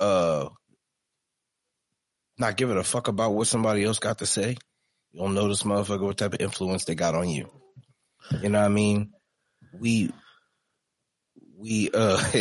uh 0.00 0.48
not 2.38 2.56
giving 2.56 2.78
a 2.78 2.84
fuck 2.84 3.08
about 3.08 3.34
what 3.34 3.46
somebody 3.46 3.84
else 3.84 3.98
got 3.98 4.18
to 4.18 4.26
say. 4.26 4.56
You 5.12 5.20
don't 5.20 5.34
know 5.34 5.48
this 5.48 5.62
motherfucker 5.62 6.00
what 6.00 6.18
type 6.18 6.34
of 6.34 6.40
influence 6.40 6.84
they 6.84 6.94
got 6.94 7.14
on 7.14 7.28
you. 7.28 7.50
You 8.40 8.48
know 8.48 8.60
what 8.60 8.66
I 8.66 8.68
mean? 8.68 9.12
We 9.78 10.10
we 11.58 11.90
uh 11.92 12.22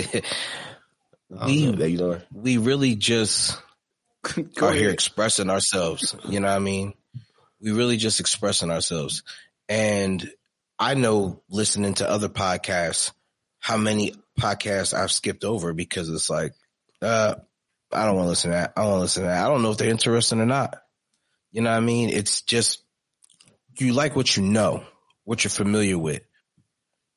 we 1.46 1.72
there 1.72 1.88
you 1.88 1.98
know. 1.98 2.22
we 2.32 2.58
really 2.58 2.96
just 2.96 3.60
are 4.62 4.74
here 4.74 4.90
expressing 4.90 5.50
ourselves. 5.50 6.16
You 6.28 6.40
know 6.40 6.48
what 6.48 6.56
I 6.56 6.60
mean? 6.60 6.94
We 7.62 7.72
really 7.72 7.98
just 7.98 8.20
expressing 8.20 8.72
ourselves. 8.72 9.24
And 9.68 10.32
I 10.78 10.94
know 10.94 11.42
listening 11.50 11.96
to 11.96 12.10
other 12.10 12.30
podcasts, 12.30 13.12
how 13.60 13.78
many 13.78 14.14
podcasts 14.40 14.94
I've 14.98 15.12
skipped 15.12 15.44
over 15.44 15.74
because 15.74 16.10
it's 16.10 16.30
like, 16.30 16.54
uh, 17.02 17.36
I 17.92 18.06
don't 18.06 18.16
want 18.16 18.26
to 18.26 18.30
listen 18.30 18.52
to 18.52 18.58
that. 18.58 18.74
I 18.76 18.82
don't 18.82 18.92
want 18.92 19.00
to 19.00 19.04
listen 19.04 19.24
to 19.24 19.30
that. 19.30 19.46
I 19.46 19.48
don't 19.50 19.62
know 19.62 19.72
if 19.72 19.78
they're 19.78 19.90
interesting 19.90 20.42
or 20.42 20.46
not. 20.46 20.78
You 21.52 21.62
know 21.62 21.72
what 21.72 21.78
I 21.78 21.82
mean? 21.82 22.10
It's 22.10 22.42
just, 22.42 22.84
you 23.80 23.94
like 23.94 24.16
what 24.16 24.36
you 24.38 24.44
know, 24.44 24.84
what 25.24 25.44
you're 25.44 25.52
familiar 25.52 25.98
with. 25.98 26.22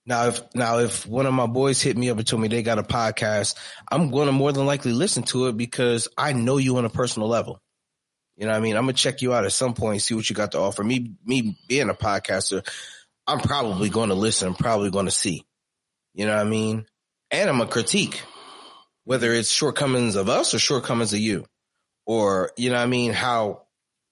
Now, 0.05 0.29
if 0.29 0.43
now 0.55 0.79
if 0.79 1.07
one 1.07 1.27
of 1.27 1.35
my 1.35 1.47
boys 1.47 1.81
hit 1.81 1.97
me 1.97 2.11
up 2.11 2.18
and 2.18 2.27
told 2.27 2.43
me 2.43 2.49
they 2.49 2.62
got 2.62 2.79
a 2.79 2.83
podcast, 2.83 3.57
I'm 3.91 4.11
going 4.11 4.27
to 4.27 4.33
more 4.33 4.53
than 4.53 4.66
likely 4.66 4.93
listen 4.93 5.23
to 5.25 5.47
it 5.47 5.57
because 5.57 6.09
I 6.18 6.33
know 6.33 6.57
you 6.57 6.77
on 6.79 6.85
a 6.85 6.91
personal 6.91 7.29
level. 7.29 7.61
You 8.37 8.47
know 8.47 8.53
what 8.53 8.59
I 8.59 8.61
mean? 8.61 8.77
I'm 8.77 8.85
gonna 8.85 8.95
check 8.95 9.23
you 9.23 9.33
out 9.35 9.45
at 9.45 9.53
some 9.53 9.75
point, 9.75 10.03
see 10.03 10.14
what 10.14 10.29
you 10.29 10.35
got 10.35 10.53
to 10.53 10.59
offer. 10.59 10.83
Me, 10.83 11.14
me 11.25 11.57
being 11.68 11.91
a 11.91 11.95
podcaster, 11.95 12.66
I'm 13.27 13.41
probably 13.41 13.89
going 13.89 14.09
to 14.09 14.14
listen. 14.14 14.49
I'm 14.49 14.55
probably 14.55 14.91
going 14.91 15.05
to 15.05 15.12
see. 15.12 15.45
You 16.14 16.27
know 16.27 16.37
what 16.37 16.47
I 16.47 16.49
mean? 16.49 16.87
And 17.31 17.49
I'm 17.49 17.61
a 17.61 17.66
critique, 17.66 18.23
whether 19.05 19.32
it's 19.32 19.50
shortcomings 19.50 20.16
of 20.16 20.28
us 20.28 20.55
or 20.55 20.59
shortcomings 20.59 21.12
of 21.12 21.18
you, 21.18 21.46
or 22.07 22.50
you 22.57 22.70
know 22.70 22.76
what 22.76 22.82
I 22.82 22.86
mean? 22.86 23.12
How 23.12 23.62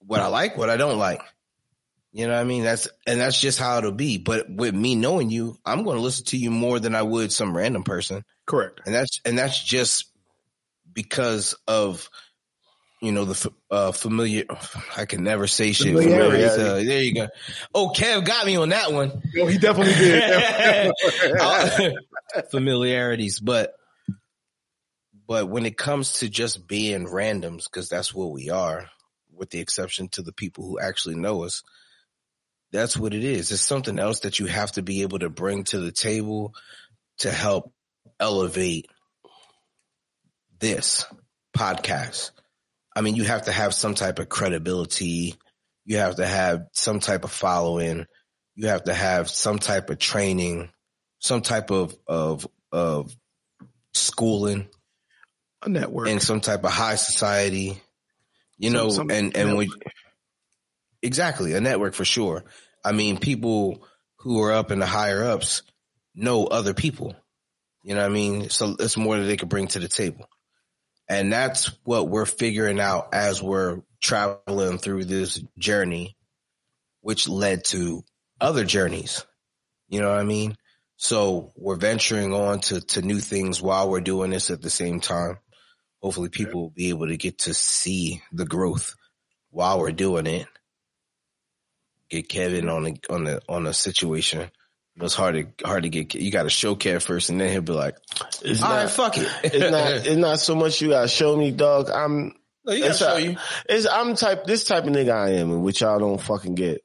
what 0.05 0.19
I 0.21 0.27
like, 0.27 0.57
what 0.57 0.69
I 0.69 0.77
don't 0.77 0.97
like. 0.97 1.21
You 2.13 2.27
know 2.27 2.33
what 2.33 2.41
I 2.41 2.43
mean? 2.43 2.63
That's 2.63 2.89
and 3.07 3.21
that's 3.21 3.39
just 3.39 3.57
how 3.57 3.77
it'll 3.77 3.93
be. 3.93 4.17
But 4.17 4.49
with 4.49 4.75
me 4.75 4.95
knowing 4.95 5.29
you, 5.29 5.57
I'm 5.65 5.83
going 5.83 5.95
to 5.95 6.03
listen 6.03 6.25
to 6.25 6.37
you 6.37 6.51
more 6.51 6.79
than 6.79 6.93
I 6.93 7.01
would 7.03 7.31
some 7.31 7.55
random 7.55 7.83
person, 7.83 8.25
Correct. 8.45 8.81
and 8.85 8.93
that's 8.93 9.21
and 9.23 9.37
that's 9.37 9.63
just 9.63 10.11
because 10.91 11.55
of 11.69 12.09
you 13.01 13.13
know 13.13 13.23
the 13.23 13.51
uh, 13.69 13.91
familiar. 13.93 14.43
I 14.97 15.05
can 15.05 15.23
never 15.23 15.47
say 15.47 15.71
shit. 15.71 15.95
Uh, 15.95 15.99
there 15.99 17.01
you 17.01 17.13
go. 17.15 17.27
Oh, 17.73 17.93
Kev 17.95 18.25
got 18.25 18.45
me 18.45 18.57
on 18.57 18.69
that 18.69 18.91
one. 18.91 19.21
No, 19.33 19.45
he 19.47 19.57
definitely 19.57 19.93
did. 19.93 20.93
Familiarities, 22.51 23.39
but 23.39 23.73
but 25.31 25.47
when 25.47 25.65
it 25.65 25.77
comes 25.77 26.11
to 26.15 26.27
just 26.27 26.67
being 26.67 27.07
randoms, 27.07 27.63
because 27.63 27.87
that's 27.87 28.13
what 28.13 28.33
we 28.33 28.49
are, 28.49 28.89
with 29.33 29.49
the 29.49 29.61
exception 29.61 30.09
to 30.09 30.21
the 30.21 30.33
people 30.33 30.65
who 30.65 30.77
actually 30.77 31.15
know 31.15 31.45
us, 31.45 31.63
that's 32.73 32.97
what 32.97 33.13
it 33.13 33.23
is. 33.23 33.49
It's 33.49 33.61
something 33.61 33.97
else 33.97 34.19
that 34.19 34.39
you 34.39 34.47
have 34.47 34.73
to 34.73 34.81
be 34.81 35.03
able 35.03 35.19
to 35.19 35.29
bring 35.29 35.63
to 35.63 35.79
the 35.79 35.93
table 35.93 36.53
to 37.19 37.31
help 37.31 37.71
elevate 38.19 38.87
this 40.59 41.05
podcast. 41.55 42.31
I 42.93 42.99
mean, 42.99 43.15
you 43.15 43.23
have 43.23 43.43
to 43.43 43.53
have 43.53 43.73
some 43.73 43.95
type 43.95 44.19
of 44.19 44.27
credibility. 44.27 45.35
You 45.85 45.99
have 45.99 46.17
to 46.17 46.25
have 46.27 46.65
some 46.73 46.99
type 46.99 47.23
of 47.23 47.31
following. 47.31 48.05
You 48.55 48.67
have 48.67 48.83
to 48.83 48.93
have 48.93 49.29
some 49.29 49.59
type 49.59 49.89
of 49.91 49.97
training, 49.97 50.71
some 51.19 51.41
type 51.41 51.71
of, 51.71 51.95
of, 52.05 52.45
of 52.73 53.15
schooling 53.93 54.67
a 55.63 55.69
network. 55.69 56.07
in 56.07 56.19
some 56.19 56.41
type 56.41 56.63
of 56.63 56.71
high 56.71 56.95
society, 56.95 57.81
you 58.57 58.69
Some- 58.69 58.73
know, 58.73 58.89
some 58.89 59.11
and, 59.11 59.35
and 59.35 59.57
we, 59.57 59.69
exactly 61.01 61.53
a 61.53 61.61
network 61.61 61.93
for 61.93 62.05
sure. 62.05 62.43
I 62.83 62.91
mean, 62.91 63.17
people 63.17 63.85
who 64.17 64.41
are 64.41 64.51
up 64.51 64.71
in 64.71 64.79
the 64.79 64.85
higher 64.85 65.23
ups 65.23 65.63
know 66.15 66.45
other 66.45 66.73
people, 66.73 67.15
you 67.83 67.95
know 67.95 68.01
what 68.01 68.09
I 68.09 68.13
mean? 68.13 68.49
So 68.49 68.75
it's 68.79 68.97
more 68.97 69.17
that 69.17 69.25
they 69.25 69.37
could 69.37 69.49
bring 69.49 69.67
to 69.67 69.79
the 69.79 69.87
table. 69.87 70.27
And 71.09 71.31
that's 71.31 71.71
what 71.83 72.07
we're 72.07 72.25
figuring 72.25 72.79
out 72.79 73.13
as 73.13 73.41
we're 73.43 73.81
traveling 74.01 74.77
through 74.77 75.05
this 75.05 75.43
journey, 75.57 76.15
which 77.01 77.27
led 77.27 77.65
to 77.65 78.03
other 78.39 78.63
journeys. 78.63 79.25
You 79.89 80.01
know 80.01 80.09
what 80.09 80.19
I 80.19 80.23
mean? 80.23 80.55
So 80.95 81.51
we're 81.57 81.75
venturing 81.75 82.33
on 82.33 82.59
to, 82.61 82.79
to 82.79 83.01
new 83.01 83.19
things 83.19 83.61
while 83.61 83.89
we're 83.89 84.01
doing 84.01 84.29
this 84.31 84.51
at 84.51 84.61
the 84.61 84.69
same 84.69 84.99
time. 85.01 85.39
Hopefully 86.01 86.29
people 86.29 86.61
will 86.61 86.69
be 86.69 86.89
able 86.89 87.07
to 87.07 87.17
get 87.17 87.39
to 87.39 87.53
see 87.53 88.21
the 88.31 88.45
growth 88.45 88.95
while 89.51 89.79
we're 89.79 89.91
doing 89.91 90.25
it. 90.27 90.47
Get 92.09 92.27
Kevin 92.27 92.67
on 92.69 92.83
the, 92.83 92.97
on 93.09 93.23
the, 93.23 93.41
on 93.47 93.67
a 93.67 93.73
situation. 93.73 94.49
It's 94.99 95.15
hard 95.15 95.35
to, 95.35 95.65
hard 95.67 95.83
to 95.83 95.89
get, 95.89 96.13
you 96.15 96.31
got 96.31 96.43
to 96.43 96.49
show 96.49 96.75
Kev 96.75 97.01
first 97.03 97.29
and 97.29 97.39
then 97.39 97.49
he'll 97.51 97.61
be 97.61 97.71
like, 97.73 97.95
It's 98.43 98.61
all 98.61 98.69
not, 98.69 98.75
right, 98.75 98.89
fuck 98.89 99.17
it. 99.17 99.29
it's 99.43 99.71
not. 99.71 99.91
It's 100.07 100.17
not 100.17 100.39
so 100.39 100.55
much 100.55 100.81
you 100.81 100.89
gotta 100.89 101.07
show 101.07 101.35
me, 101.37 101.51
dog. 101.51 101.89
I'm. 101.89 102.33
no, 102.65 102.73
you 102.73 102.81
gotta 102.83 102.93
show 102.95 103.17
you. 103.17 103.37
It's 103.69 103.87
I'm 103.87 104.15
type 104.15 104.45
this 104.45 104.65
type 104.65 104.83
of 104.83 104.89
nigga 104.91 105.13
I 105.13 105.29
am, 105.35 105.51
and 105.51 105.63
which 105.63 105.81
y'all 105.81 105.97
don't 105.99 106.19
fucking 106.21 106.55
get. 106.55 106.81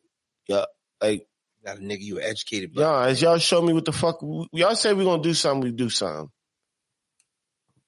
Yeah, 0.49 0.67
like 1.03 1.27
Not 1.65 1.79
a 1.79 1.81
nigga 1.81 2.01
you 2.03 2.21
educated 2.21 2.73
by. 2.75 2.83
y'all, 2.83 3.03
as 3.05 3.21
y'all 3.21 3.39
show 3.39 3.61
me 3.61 3.73
what 3.73 3.85
the 3.85 3.93
fuck 3.93 4.21
y'all 4.53 4.77
say 4.77 4.93
we 4.95 5.05
gonna 5.05 5.23
do 5.23 5.35
something, 5.35 5.65
we 5.65 5.73
do 5.77 5.91
something. 5.91 6.31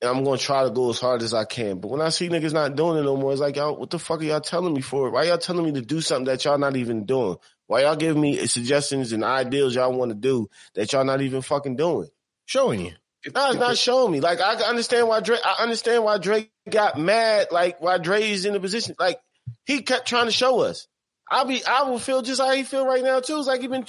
And 0.01 0.09
I'm 0.11 0.23
gonna 0.23 0.39
try 0.39 0.63
to 0.63 0.71
go 0.71 0.91
as 0.91 1.01
hard 1.01 1.23
as 1.23 1.35
I 1.35 1.45
can. 1.45 1.81
But 1.81 1.91
when 1.91 2.01
I 2.01 2.11
see 2.11 2.29
niggas 2.29 2.53
not 2.53 2.77
doing 2.77 2.99
it 2.99 3.03
no 3.03 3.17
more, 3.17 3.33
it's 3.33 3.41
like 3.41 3.57
y'all, 3.57 3.77
what 3.77 3.91
the 3.91 3.99
fuck 3.99 4.21
are 4.21 4.25
y'all 4.25 4.41
telling 4.41 4.73
me 4.73 4.81
for? 4.81 5.11
Why 5.11 5.25
y'all 5.25 5.39
telling 5.39 5.65
me 5.65 5.73
to 5.73 5.81
do 5.81 6.01
something 6.01 6.27
that 6.27 6.45
y'all 6.45 6.59
not 6.59 6.77
even 6.77 7.05
doing? 7.05 7.37
Why 7.67 7.83
y'all 7.83 7.97
giving 7.97 8.23
me 8.23 8.47
suggestions 8.47 9.13
and 9.13 9.25
ideas 9.25 9.75
y'all 9.75 9.93
want 9.93 10.11
to 10.11 10.15
do 10.15 10.49
that 10.75 10.93
y'all 10.93 11.05
not 11.05 11.21
even 11.21 11.43
fucking 11.43 11.77
doing? 11.77 12.09
Showing 12.47 12.81
you. 12.81 12.93
No, 13.35 13.51
it's 13.51 13.59
not 13.59 13.77
showing 13.77 14.13
me. 14.13 14.21
Like 14.21 14.41
I 14.41 14.55
understand 14.55 15.09
why 15.09 15.21
Drake. 15.21 15.41
I 15.45 15.63
understand 15.63 16.05
why 16.05 16.19
Drake 16.19 16.51
got 16.71 16.99
mad. 16.99 17.49
Like 17.51 17.81
why 17.81 17.99
Dre's 17.99 18.45
in 18.45 18.53
the 18.53 18.61
position. 18.61 18.95
Like 18.99 19.21
he 19.67 19.83
kept 19.83 20.07
trying 20.07 20.27
to 20.27 20.33
show 20.33 20.61
us. 20.61 20.87
I'll 21.29 21.45
be. 21.45 21.65
I 21.65 21.83
will 21.83 21.99
feel 21.99 22.23
just 22.23 22.41
how 22.41 22.53
he 22.53 22.63
feel 22.63 22.87
right 22.87 23.03
now 23.03 23.21
too. 23.21 23.39
It's 23.39 23.49
like 23.49 23.61
he 23.61 23.67
been. 23.67 23.85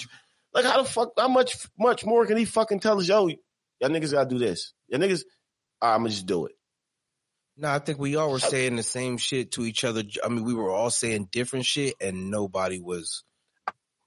Like 0.54 0.66
how 0.66 0.82
the 0.82 0.90
fuck? 0.90 1.12
How 1.18 1.28
much? 1.28 1.68
Much 1.78 2.04
more 2.06 2.26
can 2.26 2.38
he 2.38 2.46
fucking 2.46 2.80
tell 2.80 3.00
us? 3.00 3.08
Yo, 3.08 3.28
y'all 3.28 3.90
niggas 3.90 4.12
gotta 4.12 4.28
do 4.28 4.40
this. 4.40 4.74
Y'all 4.88 5.00
niggas. 5.00 5.22
I'm 5.82 6.02
gonna 6.02 6.10
just 6.10 6.26
do 6.26 6.46
it. 6.46 6.54
No, 7.58 7.70
I 7.70 7.80
think 7.80 8.00
we 8.00 8.16
all 8.16 8.32
were 8.32 8.40
saying 8.40 8.78
the 8.78 8.84
same 8.84 9.18
shit 9.18 9.52
to 9.54 9.66
each 9.66 9.84
other. 9.84 10.04
I 10.24 10.30
mean, 10.30 10.46
we 10.46 10.54
were 10.54 10.72
all 10.72 10.90
saying 10.90 11.30
different 11.32 11.66
shit, 11.66 11.96
and 12.00 12.32
nobody 12.32 12.80
was 12.80 13.24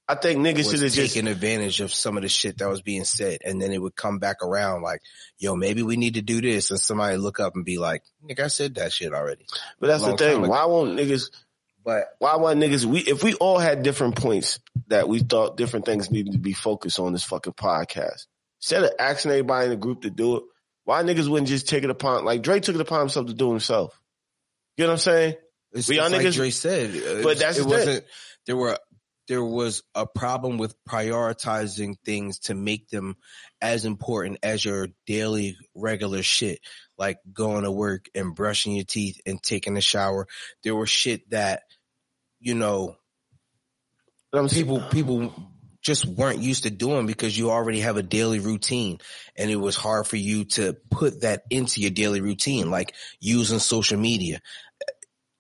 I 0.08 0.14
think 0.16 0.40
niggas 0.40 0.70
should 0.70 0.82
have 0.82 0.92
just. 0.92 1.14
taking 1.14 1.28
advantage 1.28 1.80
of 1.80 1.94
some 1.94 2.16
of 2.16 2.22
the 2.22 2.28
shit 2.28 2.58
that 2.58 2.68
was 2.68 2.82
being 2.82 3.04
said, 3.04 3.38
and 3.44 3.62
then 3.62 3.72
it 3.72 3.80
would 3.80 3.94
come 3.96 4.18
back 4.18 4.42
around 4.42 4.82
like, 4.82 5.00
"Yo, 5.38 5.54
maybe 5.54 5.82
we 5.82 5.96
need 5.96 6.14
to 6.14 6.22
do 6.22 6.40
this," 6.40 6.70
and 6.70 6.78
somebody 6.78 7.16
look 7.16 7.40
up 7.40 7.54
and 7.54 7.64
be 7.64 7.78
like, 7.78 8.02
"Nigga, 8.22 8.44
I 8.44 8.48
said 8.48 8.74
that 8.74 8.92
shit 8.92 9.14
already." 9.14 9.46
But 9.80 9.86
that's 9.86 10.04
the 10.04 10.16
thing. 10.16 10.46
Why 10.46 10.66
won't 10.66 10.98
niggas? 10.98 11.30
But 11.84 12.08
Why 12.18 12.36
won't 12.36 12.60
niggas? 12.60 12.84
We 12.84 13.00
if 13.00 13.22
we 13.22 13.34
all 13.34 13.58
had 13.58 13.82
different 13.82 14.16
points 14.16 14.60
that 14.88 15.08
we 15.08 15.20
thought 15.20 15.56
different 15.56 15.86
things 15.86 16.10
needed 16.10 16.32
to 16.32 16.38
be 16.38 16.52
focused 16.52 16.98
on 16.98 17.12
this 17.12 17.24
fucking 17.24 17.54
podcast. 17.54 18.26
Instead 18.60 18.84
of 18.84 18.90
asking 18.98 19.30
everybody 19.30 19.64
in 19.64 19.70
the 19.70 19.76
group 19.76 20.02
to 20.02 20.10
do 20.10 20.36
it, 20.36 20.42
why 20.84 21.02
niggas 21.02 21.28
wouldn't 21.28 21.48
just 21.48 21.68
take 21.68 21.84
it 21.84 21.90
upon 21.90 22.24
like 22.24 22.42
Drake 22.42 22.62
took 22.62 22.74
it 22.74 22.80
upon 22.80 23.00
himself 23.00 23.26
to 23.26 23.34
do 23.34 23.50
himself? 23.50 23.98
You 24.76 24.84
know 24.84 24.90
what 24.90 24.94
I'm 24.94 24.98
saying? 24.98 25.34
it's, 25.72 25.86
But 25.86 25.96
y'all 25.96 26.06
it's 26.06 26.14
like 26.14 26.26
niggas- 26.26 26.34
Dre 26.34 26.50
said, 26.50 26.90
uh, 26.90 27.22
But 27.22 27.38
that's 27.38 27.58
it 27.58 27.62
the 27.62 27.68
wasn't. 27.68 28.04
There 28.46 28.56
were 28.56 28.78
there 29.28 29.44
was 29.44 29.84
a 29.94 30.04
problem 30.06 30.58
with 30.58 30.74
prioritizing 30.84 31.94
things 32.04 32.40
to 32.40 32.54
make 32.54 32.88
them 32.88 33.16
as 33.60 33.84
important 33.84 34.38
as 34.42 34.64
your 34.64 34.88
daily 35.06 35.56
regular 35.76 36.22
shit, 36.24 36.58
like 36.98 37.18
going 37.32 37.62
to 37.62 37.70
work 37.70 38.06
and 38.16 38.34
brushing 38.34 38.72
your 38.74 38.84
teeth 38.84 39.20
and 39.24 39.40
taking 39.40 39.76
a 39.76 39.80
shower. 39.80 40.26
There 40.64 40.74
was 40.74 40.90
shit 40.90 41.30
that 41.30 41.62
you 42.40 42.54
know 42.54 42.96
people 44.50 44.80
people 44.90 45.32
just 45.82 46.06
weren't 46.06 46.38
used 46.38 46.62
to 46.62 46.70
doing 46.70 47.06
because 47.06 47.36
you 47.36 47.50
already 47.50 47.80
have 47.80 47.96
a 47.96 48.02
daily 48.02 48.38
routine. 48.38 48.98
And 49.36 49.50
it 49.50 49.56
was 49.56 49.76
hard 49.76 50.06
for 50.06 50.16
you 50.16 50.44
to 50.44 50.76
put 50.90 51.22
that 51.22 51.42
into 51.50 51.80
your 51.80 51.90
daily 51.90 52.20
routine 52.20 52.70
like 52.70 52.94
using 53.20 53.58
social 53.58 53.98
media. 53.98 54.40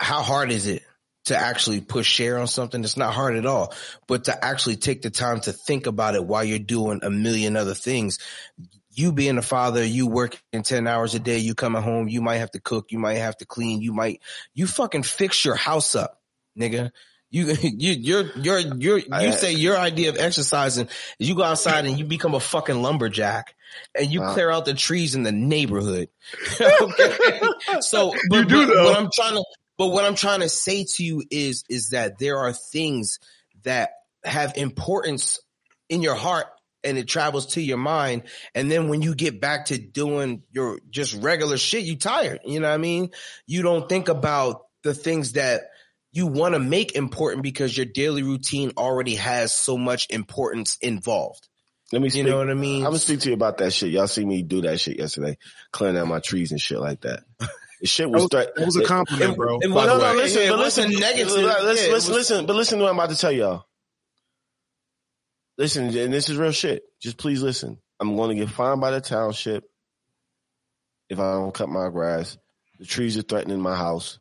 How 0.00 0.22
hard 0.22 0.50
is 0.50 0.66
it 0.66 0.82
to 1.26 1.36
actually 1.36 1.80
push 1.80 2.08
share 2.08 2.38
on 2.38 2.48
something? 2.48 2.82
It's 2.82 2.96
not 2.96 3.14
hard 3.14 3.36
at 3.36 3.46
all. 3.46 3.72
But 4.08 4.24
to 4.24 4.44
actually 4.44 4.76
take 4.76 5.02
the 5.02 5.10
time 5.10 5.40
to 5.42 5.52
think 5.52 5.86
about 5.86 6.16
it 6.16 6.24
while 6.24 6.42
you're 6.42 6.58
doing 6.58 7.00
a 7.02 7.10
million 7.10 7.56
other 7.56 7.74
things. 7.74 8.18
You 8.94 9.12
being 9.12 9.38
a 9.38 9.42
father 9.42 9.82
you 9.82 10.08
working 10.08 10.62
10 10.62 10.86
hours 10.86 11.14
a 11.14 11.18
day 11.18 11.38
you 11.38 11.54
coming 11.54 11.80
home 11.80 12.08
you 12.08 12.20
might 12.20 12.38
have 12.38 12.50
to 12.50 12.60
cook 12.60 12.92
you 12.92 12.98
might 12.98 13.14
have 13.14 13.34
to 13.38 13.46
clean 13.46 13.80
you 13.80 13.94
might 13.94 14.20
you 14.52 14.66
fucking 14.66 15.02
fix 15.02 15.46
your 15.46 15.54
house 15.54 15.94
up 15.94 16.20
nigga 16.58 16.90
you 17.32 17.46
you 17.62 17.92
you're 17.92 18.30
you're 18.36 18.58
you're 18.60 18.98
you 18.98 19.06
I- 19.10 19.30
say 19.30 19.52
your 19.54 19.76
idea 19.76 20.10
of 20.10 20.16
exercising 20.18 20.86
is 21.18 21.28
you 21.28 21.34
go 21.34 21.42
outside 21.42 21.86
and 21.86 21.98
you 21.98 22.04
become 22.04 22.34
a 22.34 22.40
fucking 22.40 22.80
lumberjack 22.80 23.54
and 23.98 24.08
you 24.12 24.20
Wow. 24.20 24.34
clear 24.34 24.50
out 24.50 24.66
the 24.66 24.74
trees 24.74 25.14
in 25.14 25.22
the 25.24 25.32
neighborhood. 25.32 26.08
okay? 26.60 27.40
So 27.80 28.12
but, 28.28 28.36
You 28.36 28.44
do, 28.44 28.66
but 28.66 28.74
though. 28.74 28.84
what 28.84 28.96
I'm 28.98 29.08
trying 29.12 29.34
to 29.34 29.44
but 29.78 29.88
what 29.88 30.04
I'm 30.04 30.14
trying 30.14 30.40
to 30.40 30.48
say 30.48 30.84
to 30.84 31.04
you 31.04 31.22
is 31.30 31.64
is 31.68 31.90
that 31.90 32.18
there 32.18 32.38
are 32.38 32.52
things 32.52 33.18
that 33.64 33.90
have 34.24 34.52
importance 34.56 35.40
in 35.88 36.02
your 36.02 36.14
heart 36.14 36.46
and 36.84 36.98
it 36.98 37.06
travels 37.08 37.46
to 37.54 37.62
your 37.62 37.78
mind. 37.78 38.24
And 38.54 38.70
then 38.70 38.88
when 38.88 39.00
you 39.02 39.14
get 39.14 39.40
back 39.40 39.66
to 39.66 39.78
doing 39.78 40.42
your 40.50 40.80
just 40.90 41.14
regular 41.14 41.56
shit, 41.56 41.84
you 41.84 41.96
tired. 41.96 42.40
You 42.44 42.60
know 42.60 42.68
what 42.68 42.74
I 42.74 42.78
mean? 42.78 43.10
You 43.46 43.62
don't 43.62 43.88
think 43.88 44.08
about 44.08 44.66
the 44.82 44.92
things 44.92 45.32
that 45.32 45.62
you 46.12 46.26
want 46.26 46.54
to 46.54 46.58
make 46.60 46.94
important 46.94 47.42
because 47.42 47.76
your 47.76 47.86
daily 47.86 48.22
routine 48.22 48.72
already 48.76 49.14
has 49.16 49.52
so 49.52 49.78
much 49.78 50.06
importance 50.10 50.76
involved. 50.80 51.48
Let 51.92 52.00
me 52.02 52.08
You 52.10 52.24
know 52.24 52.38
what 52.38 52.48
I 52.50 52.54
mean? 52.54 52.78
I'm 52.82 52.90
gonna 52.90 52.98
speak 52.98 53.20
to 53.20 53.28
you 53.28 53.34
about 53.34 53.58
that 53.58 53.72
shit. 53.72 53.90
Y'all 53.90 54.06
see 54.06 54.24
me 54.24 54.42
do 54.42 54.62
that 54.62 54.80
shit 54.80 54.98
yesterday, 54.98 55.36
clearing 55.72 55.96
out 55.98 56.06
my 56.08 56.20
trees 56.20 56.50
and 56.52 56.60
shit 56.60 56.80
like 56.80 57.02
that. 57.02 57.24
The 57.80 57.86
shit 57.86 58.06
That 58.06 58.10
was 58.12 58.22
was, 58.22 58.30
threat. 58.30 58.54
that 58.54 58.64
was 58.64 58.76
a 58.76 58.84
compliment, 58.84 59.36
bro. 59.36 59.58
and 59.60 59.74
by 59.74 59.86
no, 59.86 59.98
the 59.98 60.04
no, 60.04 60.10
way. 60.12 60.16
listen, 60.16 60.42
Yeah, 60.42 60.50
but 60.50 60.58
listen, 60.60 60.90
negative. 60.92 61.26
Listen, 61.32 61.44
Yeah, 61.44 61.62
listen, 61.64 61.92
was- 61.92 62.08
listen, 62.08 62.46
but 62.46 62.56
listen 62.56 62.78
to 62.78 62.84
what 62.84 62.90
I'm 62.90 62.98
about 62.98 63.10
to 63.10 63.16
tell 63.16 63.32
y'all. 63.32 63.64
Listen, 65.58 65.86
and 65.96 66.12
this 66.12 66.28
is 66.30 66.36
real 66.36 66.52
shit. 66.52 66.82
Just 67.00 67.18
please 67.18 67.42
listen. 67.42 67.78
I'm 68.00 68.16
going 68.16 68.30
to 68.30 68.34
get 68.44 68.50
fined 68.52 68.80
by 68.80 68.90
the 68.90 69.00
township 69.00 69.64
if 71.10 71.18
I 71.18 71.32
don't 71.34 71.52
cut 71.52 71.68
my 71.68 71.88
grass. 71.90 72.38
The 72.78 72.86
trees 72.86 73.18
are 73.18 73.22
threatening 73.22 73.60
my 73.60 73.76
house. 73.76 74.18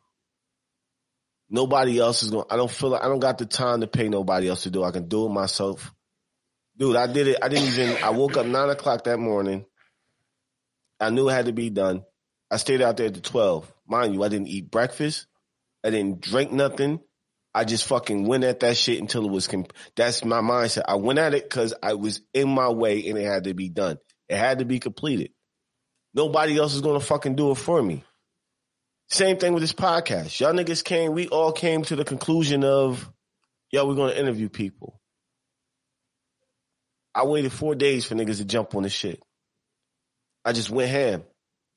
Nobody 1.53 1.99
else 1.99 2.23
is 2.23 2.31
going. 2.31 2.45
To, 2.47 2.53
I 2.53 2.55
don't 2.55 2.71
feel 2.71 2.89
like 2.91 3.03
I 3.03 3.09
don't 3.09 3.19
got 3.19 3.37
the 3.37 3.45
time 3.45 3.81
to 3.81 3.87
pay 3.87 4.07
nobody 4.07 4.47
else 4.47 4.63
to 4.63 4.71
do. 4.71 4.83
I 4.83 4.91
can 4.91 5.09
do 5.09 5.25
it 5.25 5.29
myself. 5.29 5.93
Dude, 6.77 6.95
I 6.95 7.07
did 7.07 7.27
it. 7.27 7.37
I 7.41 7.49
didn't 7.49 7.67
even. 7.67 8.01
I 8.01 8.11
woke 8.11 8.37
up 8.37 8.45
nine 8.45 8.69
o'clock 8.69 9.03
that 9.03 9.19
morning. 9.19 9.65
I 10.99 11.09
knew 11.09 11.27
it 11.27 11.33
had 11.33 11.47
to 11.47 11.51
be 11.51 11.69
done. 11.69 12.03
I 12.49 12.55
stayed 12.55 12.81
out 12.81 12.95
there 12.95 13.09
to 13.09 13.21
twelve. 13.21 13.71
Mind 13.85 14.13
you, 14.13 14.23
I 14.23 14.29
didn't 14.29 14.47
eat 14.47 14.71
breakfast. 14.71 15.27
I 15.83 15.89
didn't 15.89 16.21
drink 16.21 16.53
nothing. 16.53 17.01
I 17.53 17.65
just 17.65 17.85
fucking 17.85 18.25
went 18.25 18.45
at 18.45 18.61
that 18.61 18.77
shit 18.77 19.01
until 19.01 19.25
it 19.25 19.31
was. 19.31 19.47
Comp- 19.47 19.73
that's 19.97 20.23
my 20.23 20.39
mindset. 20.39 20.83
I 20.87 20.95
went 20.95 21.19
at 21.19 21.33
it 21.33 21.43
because 21.43 21.73
I 21.83 21.95
was 21.95 22.21
in 22.33 22.47
my 22.47 22.69
way 22.69 23.09
and 23.09 23.17
it 23.17 23.25
had 23.25 23.43
to 23.43 23.53
be 23.53 23.67
done. 23.67 23.97
It 24.29 24.37
had 24.37 24.59
to 24.59 24.65
be 24.65 24.79
completed. 24.79 25.31
Nobody 26.13 26.57
else 26.57 26.75
is 26.75 26.81
gonna 26.81 27.01
fucking 27.01 27.35
do 27.35 27.51
it 27.51 27.55
for 27.55 27.83
me. 27.83 28.05
Same 29.11 29.35
thing 29.35 29.51
with 29.51 29.61
this 29.61 29.73
podcast. 29.73 30.39
Y'all 30.39 30.53
niggas 30.53 30.85
came. 30.85 31.11
We 31.11 31.27
all 31.27 31.51
came 31.51 31.83
to 31.83 31.97
the 31.97 32.05
conclusion 32.05 32.63
of, 32.63 33.11
yo, 33.69 33.85
we're 33.85 33.95
gonna 33.95 34.13
interview 34.13 34.47
people. 34.47 35.01
I 37.13 37.25
waited 37.25 37.51
four 37.51 37.75
days 37.75 38.05
for 38.05 38.15
niggas 38.15 38.37
to 38.37 38.45
jump 38.45 38.73
on 38.73 38.83
this 38.83 38.93
shit. 38.93 39.21
I 40.45 40.53
just 40.53 40.69
went 40.69 40.91
ham, 40.91 41.23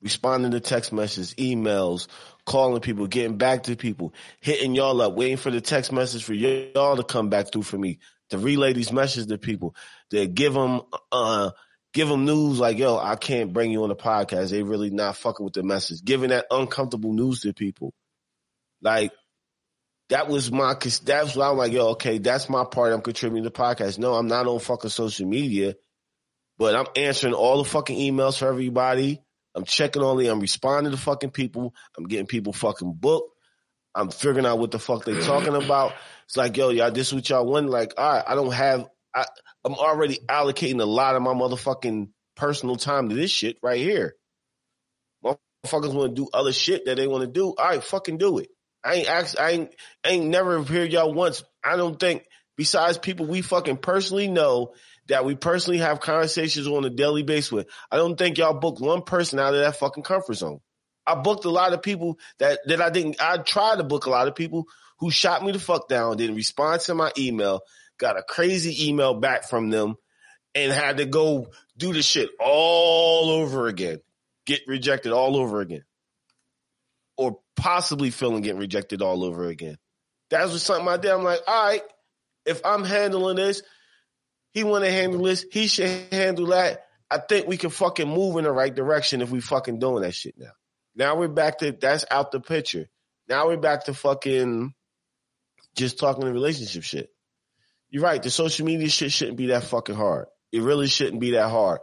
responding 0.01 0.51
to 0.51 0.61
text 0.61 0.93
messages, 0.93 1.33
emails, 1.33 2.07
calling 2.45 2.79
people, 2.79 3.05
getting 3.05 3.37
back 3.37 3.63
to 3.63 3.75
people, 3.75 4.13
hitting 4.39 4.73
y'all 4.73 5.01
up, 5.01 5.15
waiting 5.15 5.35
for 5.35 5.51
the 5.51 5.59
text 5.59 5.91
message 5.91 6.23
for 6.23 6.33
y'all 6.33 6.95
to 6.95 7.03
come 7.03 7.27
back 7.27 7.51
through 7.51 7.63
for 7.63 7.77
me 7.77 7.99
to 8.29 8.37
relay 8.37 8.71
these 8.71 8.93
messages 8.93 9.25
to 9.25 9.37
people, 9.37 9.75
to 10.11 10.25
give 10.25 10.53
them, 10.53 10.83
uh, 11.11 11.51
give 11.95 12.09
them 12.09 12.25
news 12.25 12.59
like, 12.59 12.77
yo, 12.77 12.97
I 12.97 13.15
can't 13.15 13.53
bring 13.53 13.71
you 13.71 13.83
on 13.83 13.89
the 13.89 13.95
podcast. 13.95 14.51
They 14.51 14.63
really 14.63 14.89
not 14.89 15.15
fucking 15.15 15.43
with 15.43 15.53
the 15.53 15.63
message, 15.63 16.03
giving 16.03 16.29
that 16.29 16.45
uncomfortable 16.51 17.13
news 17.13 17.39
to 17.41 17.53
people. 17.53 17.93
Like, 18.81 19.13
that 20.09 20.27
was 20.27 20.51
my, 20.51 20.73
cause 20.73 20.99
that's 20.99 21.37
why 21.37 21.49
I'm 21.49 21.57
like, 21.57 21.71
yo, 21.71 21.91
okay, 21.91 22.17
that's 22.17 22.49
my 22.49 22.65
part. 22.65 22.91
I'm 22.91 23.01
contributing 23.01 23.43
to 23.43 23.49
the 23.49 23.55
podcast. 23.55 23.97
No, 23.97 24.13
I'm 24.13 24.27
not 24.27 24.45
on 24.45 24.59
fucking 24.59 24.89
social 24.89 25.25
media, 25.25 25.75
but 26.57 26.75
I'm 26.75 26.85
answering 26.97 27.33
all 27.33 27.63
the 27.63 27.69
fucking 27.69 27.97
emails 27.97 28.37
for 28.37 28.49
everybody. 28.49 29.21
I'm 29.55 29.63
checking 29.63 30.03
all 30.03 30.17
the, 30.17 30.27
I'm 30.27 30.41
responding 30.41 30.91
to 30.91 30.97
fucking 30.97 31.31
people. 31.31 31.73
I'm 31.97 32.03
getting 32.03 32.27
people 32.27 32.51
fucking 32.51 32.91
booked. 32.93 33.31
I'm 33.95 34.09
figuring 34.09 34.45
out 34.45 34.59
what 34.59 34.71
the 34.71 34.79
fuck 34.79 35.05
they 35.05 35.17
talking 35.21 35.55
about. 35.55 35.93
It's 36.25 36.35
like, 36.35 36.57
yo, 36.57 36.71
y'all, 36.71 36.91
this 36.91 37.07
is 37.07 37.13
what 37.13 37.29
y'all 37.29 37.45
want. 37.45 37.69
Like, 37.69 37.93
all 37.97 38.11
right, 38.11 38.23
I 38.27 38.35
don't 38.35 38.51
have, 38.51 38.89
I, 39.15 39.25
I'm 39.63 39.75
already 39.75 40.19
allocating 40.27 40.81
a 40.81 40.85
lot 40.85 41.15
of 41.15 41.21
my 41.21 41.33
motherfucking 41.33 42.09
personal 42.35 42.75
time 42.75 43.09
to 43.09 43.15
this 43.15 43.31
shit 43.31 43.57
right 43.63 43.79
here. 43.79 44.15
Motherfuckers 45.23 45.93
want 45.93 46.15
to 46.15 46.21
do 46.21 46.29
other 46.33 46.51
shit 46.51 46.85
that 46.85 46.97
they 46.97 47.07
want 47.07 47.21
to 47.21 47.27
do. 47.27 47.55
Right, 47.57 47.81
fucking 47.83 48.17
do 48.17 48.39
it. 48.39 48.49
I 48.83 48.95
ain't 48.95 49.09
asked, 49.09 49.39
I 49.39 49.49
ain't, 49.51 49.75
I 50.03 50.09
ain't 50.09 50.25
never 50.25 50.57
appeared 50.57 50.91
y'all 50.91 51.13
once. 51.13 51.43
I 51.63 51.77
don't 51.77 51.99
think, 51.99 52.23
besides 52.57 52.97
people 52.97 53.25
we 53.25 53.41
fucking 53.41 53.77
personally 53.77 54.27
know 54.27 54.73
that 55.07 55.25
we 55.25 55.35
personally 55.35 55.79
have 55.79 55.99
conversations 56.01 56.67
on 56.67 56.85
a 56.85 56.89
daily 56.89 57.23
basis 57.23 57.51
with, 57.51 57.67
I 57.91 57.97
don't 57.97 58.17
think 58.17 58.37
y'all 58.37 58.59
booked 58.59 58.81
one 58.81 59.01
person 59.01 59.39
out 59.39 59.53
of 59.55 59.61
that 59.61 59.77
fucking 59.77 60.03
comfort 60.03 60.35
zone. 60.35 60.59
I 61.07 61.15
booked 61.15 61.45
a 61.45 61.49
lot 61.49 61.73
of 61.73 61.81
people 61.81 62.19
that, 62.39 62.59
that 62.67 62.81
I 62.81 62.89
didn't, 62.89 63.21
I 63.21 63.37
tried 63.37 63.77
to 63.77 63.83
book 63.83 64.05
a 64.05 64.09
lot 64.11 64.27
of 64.27 64.35
people 64.35 64.65
who 64.99 65.09
shot 65.09 65.43
me 65.43 65.51
the 65.51 65.59
fuck 65.59 65.87
down, 65.87 66.17
didn't 66.17 66.35
respond 66.35 66.81
to 66.81 66.95
my 66.95 67.11
email, 67.17 67.61
got 67.97 68.17
a 68.17 68.23
crazy 68.23 68.89
email 68.89 69.13
back 69.13 69.43
from 69.45 69.69
them 69.69 69.95
and 70.53 70.71
had 70.71 70.97
to 70.97 71.05
go 71.05 71.47
do 71.77 71.93
the 71.93 72.01
shit 72.01 72.29
all 72.39 73.29
over 73.29 73.67
again, 73.67 73.99
get 74.45 74.61
rejected 74.67 75.11
all 75.11 75.35
over 75.37 75.61
again 75.61 75.83
or 77.17 77.39
possibly 77.55 78.09
feeling 78.09 78.41
getting 78.41 78.59
rejected 78.59 79.01
all 79.01 79.23
over 79.23 79.47
again. 79.47 79.77
That 80.29 80.45
was 80.45 80.63
something 80.63 80.87
I 80.87 80.97
did. 80.97 81.11
I'm 81.11 81.23
like, 81.23 81.41
all 81.47 81.67
right, 81.67 81.83
if 82.45 82.61
I'm 82.65 82.83
handling 82.83 83.37
this, 83.37 83.61
he 84.51 84.63
want 84.63 84.85
to 84.85 84.91
handle 84.91 85.21
this, 85.23 85.45
he 85.51 85.67
should 85.67 85.89
handle 86.11 86.47
that. 86.47 86.85
I 87.09 87.19
think 87.19 87.47
we 87.47 87.57
can 87.57 87.69
fucking 87.69 88.09
move 88.09 88.37
in 88.37 88.45
the 88.45 88.51
right 88.51 88.73
direction 88.73 89.21
if 89.21 89.29
we 89.29 89.39
fucking 89.39 89.79
doing 89.79 90.01
that 90.01 90.13
shit 90.13 90.35
now. 90.37 90.51
Now 90.95 91.17
we're 91.17 91.27
back 91.27 91.59
to 91.59 91.71
that's 91.71 92.05
out 92.09 92.31
the 92.31 92.39
picture. 92.39 92.87
Now 93.27 93.47
we're 93.47 93.57
back 93.57 93.85
to 93.85 93.93
fucking 93.93 94.73
just 95.75 95.99
talking 95.99 96.25
the 96.25 96.31
relationship 96.31 96.83
shit. 96.83 97.09
You're 97.95 98.03
right. 98.03 98.21
The 98.21 98.29
social 98.29 98.65
media 98.65 98.89
shit 98.89 99.13
shouldn't 99.13 99.37
be 99.37 99.47
that 99.47 99.63
fucking 99.63 99.95
hard. 99.95 100.25
It 100.51 100.61
really 100.61 100.87
shouldn't 100.87 101.21
be 101.21 101.31
that 101.31 101.49
hard. 101.49 101.79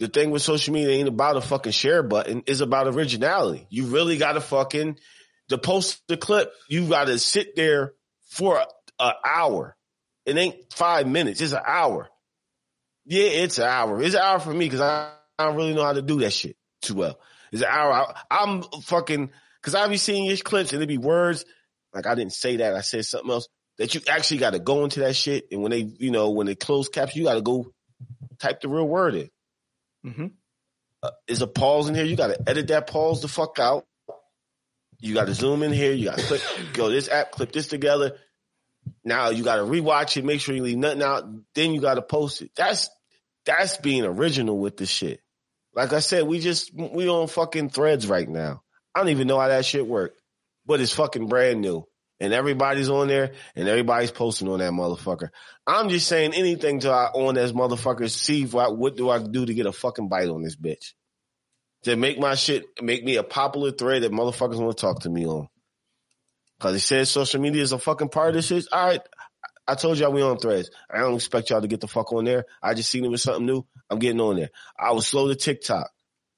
The 0.00 0.08
thing 0.08 0.32
with 0.32 0.42
social 0.42 0.74
media 0.74 0.96
ain't 0.96 1.06
about 1.06 1.36
a 1.36 1.40
fucking 1.40 1.70
share 1.70 2.02
button. 2.02 2.42
It's 2.48 2.58
about 2.58 2.88
originality. 2.88 3.64
You 3.70 3.84
really 3.84 4.16
got 4.16 4.32
to 4.32 4.40
fucking 4.40 4.98
to 5.50 5.56
post 5.56 6.02
the 6.08 6.16
clip. 6.16 6.50
You 6.68 6.88
got 6.88 7.06
to 7.06 7.20
sit 7.20 7.54
there 7.54 7.94
for 8.28 8.58
an 8.98 9.12
hour. 9.24 9.76
It 10.24 10.36
ain't 10.36 10.72
five 10.72 11.06
minutes. 11.06 11.40
It's 11.40 11.52
an 11.52 11.62
hour. 11.64 12.08
Yeah, 13.04 13.28
it's 13.28 13.58
an 13.58 13.68
hour. 13.68 14.02
It's 14.02 14.16
an 14.16 14.22
hour 14.22 14.40
for 14.40 14.52
me 14.52 14.66
because 14.66 14.80
I, 14.80 15.12
I 15.38 15.44
don't 15.44 15.54
really 15.54 15.74
know 15.74 15.84
how 15.84 15.92
to 15.92 16.02
do 16.02 16.18
that 16.22 16.32
shit 16.32 16.56
too 16.82 16.94
well. 16.94 17.20
It's 17.52 17.62
an 17.62 17.68
hour. 17.70 17.92
I, 17.92 18.22
I'm 18.32 18.62
fucking 18.82 19.30
because 19.62 19.76
I 19.76 19.86
be 19.86 19.96
seeing 19.96 20.24
your 20.24 20.38
clips 20.38 20.72
and 20.72 20.82
it 20.82 20.88
be 20.88 20.98
words 20.98 21.44
like 21.94 22.08
I 22.08 22.16
didn't 22.16 22.32
say 22.32 22.56
that. 22.56 22.74
I 22.74 22.80
said 22.80 23.04
something 23.04 23.30
else 23.30 23.46
that 23.78 23.94
you 23.94 24.00
actually 24.08 24.38
got 24.38 24.50
to 24.50 24.58
go 24.58 24.84
into 24.84 25.00
that 25.00 25.16
shit. 25.16 25.48
And 25.50 25.62
when 25.62 25.70
they, 25.70 25.80
you 25.80 26.10
know, 26.10 26.30
when 26.30 26.46
they 26.46 26.54
close 26.54 26.88
caption, 26.88 27.20
you 27.20 27.26
got 27.26 27.34
to 27.34 27.42
go 27.42 27.72
type 28.38 28.60
the 28.60 28.68
real 28.68 28.86
word 28.88 29.14
in. 29.14 29.30
Mhm. 30.04 30.32
Uh, 31.02 31.10
is 31.28 31.42
a 31.42 31.46
pause 31.46 31.88
in 31.88 31.94
here? 31.94 32.04
You 32.04 32.16
got 32.16 32.28
to 32.28 32.48
edit 32.48 32.68
that 32.68 32.86
pause 32.86 33.22
the 33.22 33.28
fuck 33.28 33.58
out. 33.58 33.84
You 34.98 35.14
got 35.14 35.26
to 35.26 35.34
zoom 35.34 35.62
in 35.62 35.72
here. 35.72 35.92
You 35.92 36.06
got 36.06 36.18
to 36.18 36.24
click, 36.24 36.42
go 36.72 36.88
this 36.88 37.08
app, 37.08 37.32
clip 37.32 37.52
this 37.52 37.66
together. 37.68 38.16
Now 39.04 39.30
you 39.30 39.42
got 39.42 39.56
to 39.56 39.62
rewatch 39.62 40.16
it, 40.16 40.24
make 40.24 40.40
sure 40.40 40.54
you 40.54 40.62
leave 40.62 40.78
nothing 40.78 41.02
out. 41.02 41.24
Then 41.54 41.72
you 41.72 41.80
got 41.80 41.94
to 41.94 42.02
post 42.02 42.42
it. 42.42 42.50
That's 42.56 42.88
that's 43.44 43.76
being 43.76 44.04
original 44.04 44.58
with 44.58 44.76
the 44.76 44.86
shit. 44.86 45.20
Like 45.74 45.92
I 45.92 46.00
said, 46.00 46.26
we 46.26 46.40
just 46.40 46.72
we 46.74 47.08
on 47.08 47.28
fucking 47.28 47.70
threads 47.70 48.06
right 48.06 48.28
now. 48.28 48.62
I 48.94 49.00
don't 49.00 49.10
even 49.10 49.26
know 49.26 49.38
how 49.38 49.48
that 49.48 49.64
shit 49.64 49.86
work, 49.86 50.14
but 50.64 50.80
it's 50.80 50.92
fucking 50.92 51.26
brand 51.28 51.60
new, 51.60 51.84
and 52.20 52.32
everybody's 52.32 52.88
on 52.88 53.08
there, 53.08 53.32
and 53.54 53.68
everybody's 53.68 54.10
posting 54.10 54.48
on 54.48 54.60
that 54.60 54.72
motherfucker. 54.72 55.30
I'm 55.66 55.88
just 55.88 56.08
saying 56.08 56.34
anything 56.34 56.80
to 56.80 56.92
our 56.92 57.10
on 57.14 57.36
as 57.36 57.52
motherfucker 57.52 58.10
See 58.10 58.44
what 58.46 58.76
what 58.76 58.96
do 58.96 59.10
I 59.10 59.18
do 59.18 59.44
to 59.44 59.54
get 59.54 59.66
a 59.66 59.72
fucking 59.72 60.08
bite 60.08 60.28
on 60.28 60.42
this 60.42 60.56
bitch? 60.56 60.92
To 61.84 61.96
make 61.96 62.18
my 62.18 62.34
shit 62.34 62.64
make 62.82 63.04
me 63.04 63.16
a 63.16 63.22
popular 63.22 63.70
thread 63.70 64.02
that 64.02 64.12
motherfuckers 64.12 64.56
want 64.56 64.76
to 64.76 64.80
talk 64.80 65.00
to 65.02 65.10
me 65.10 65.26
on. 65.26 65.48
Cause 66.58 66.74
it 66.74 66.80
says 66.80 67.10
social 67.10 67.40
media 67.40 67.62
is 67.62 67.72
a 67.72 67.78
fucking 67.78 68.08
part 68.08 68.30
of 68.30 68.34
this 68.36 68.46
shit. 68.46 68.66
All 68.72 68.86
right. 68.86 69.00
I 69.68 69.74
told 69.74 69.98
y'all 69.98 70.12
we 70.12 70.22
on 70.22 70.38
threads. 70.38 70.70
I 70.88 70.98
don't 70.98 71.16
expect 71.16 71.50
y'all 71.50 71.60
to 71.60 71.66
get 71.66 71.80
the 71.80 71.88
fuck 71.88 72.12
on 72.12 72.24
there. 72.24 72.44
I 72.62 72.74
just 72.74 72.88
seen 72.88 73.04
it 73.04 73.10
with 73.10 73.20
something 73.20 73.44
new. 73.44 73.66
I'm 73.90 73.98
getting 73.98 74.20
on 74.20 74.36
there. 74.36 74.50
I 74.78 74.92
was 74.92 75.06
slow 75.06 75.28
to 75.28 75.34
TikTok. 75.34 75.90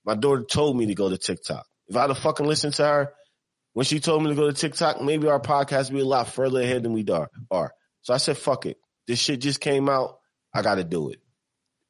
My 0.04 0.14
daughter 0.14 0.42
told 0.42 0.76
me 0.76 0.86
to 0.86 0.94
go 0.94 1.10
to 1.10 1.18
TikTok. 1.18 1.66
If 1.88 1.96
I'd 1.96 2.08
have 2.08 2.18
fucking 2.18 2.46
listened 2.46 2.74
to 2.74 2.84
her 2.86 3.12
when 3.78 3.84
she 3.84 4.00
told 4.00 4.24
me 4.24 4.30
to 4.30 4.34
go 4.34 4.50
to 4.50 4.52
TikTok, 4.52 5.00
maybe 5.02 5.28
our 5.28 5.38
podcast 5.38 5.92
be 5.92 6.00
a 6.00 6.04
lot 6.04 6.26
further 6.26 6.60
ahead 6.60 6.82
than 6.82 6.92
we 6.94 7.06
are. 7.52 7.72
So 8.02 8.12
I 8.12 8.16
said, 8.16 8.36
fuck 8.36 8.66
it. 8.66 8.76
This 9.06 9.20
shit 9.20 9.40
just 9.40 9.60
came 9.60 9.88
out. 9.88 10.18
I 10.52 10.62
got 10.62 10.74
to 10.74 10.82
do 10.82 11.10
it. 11.10 11.20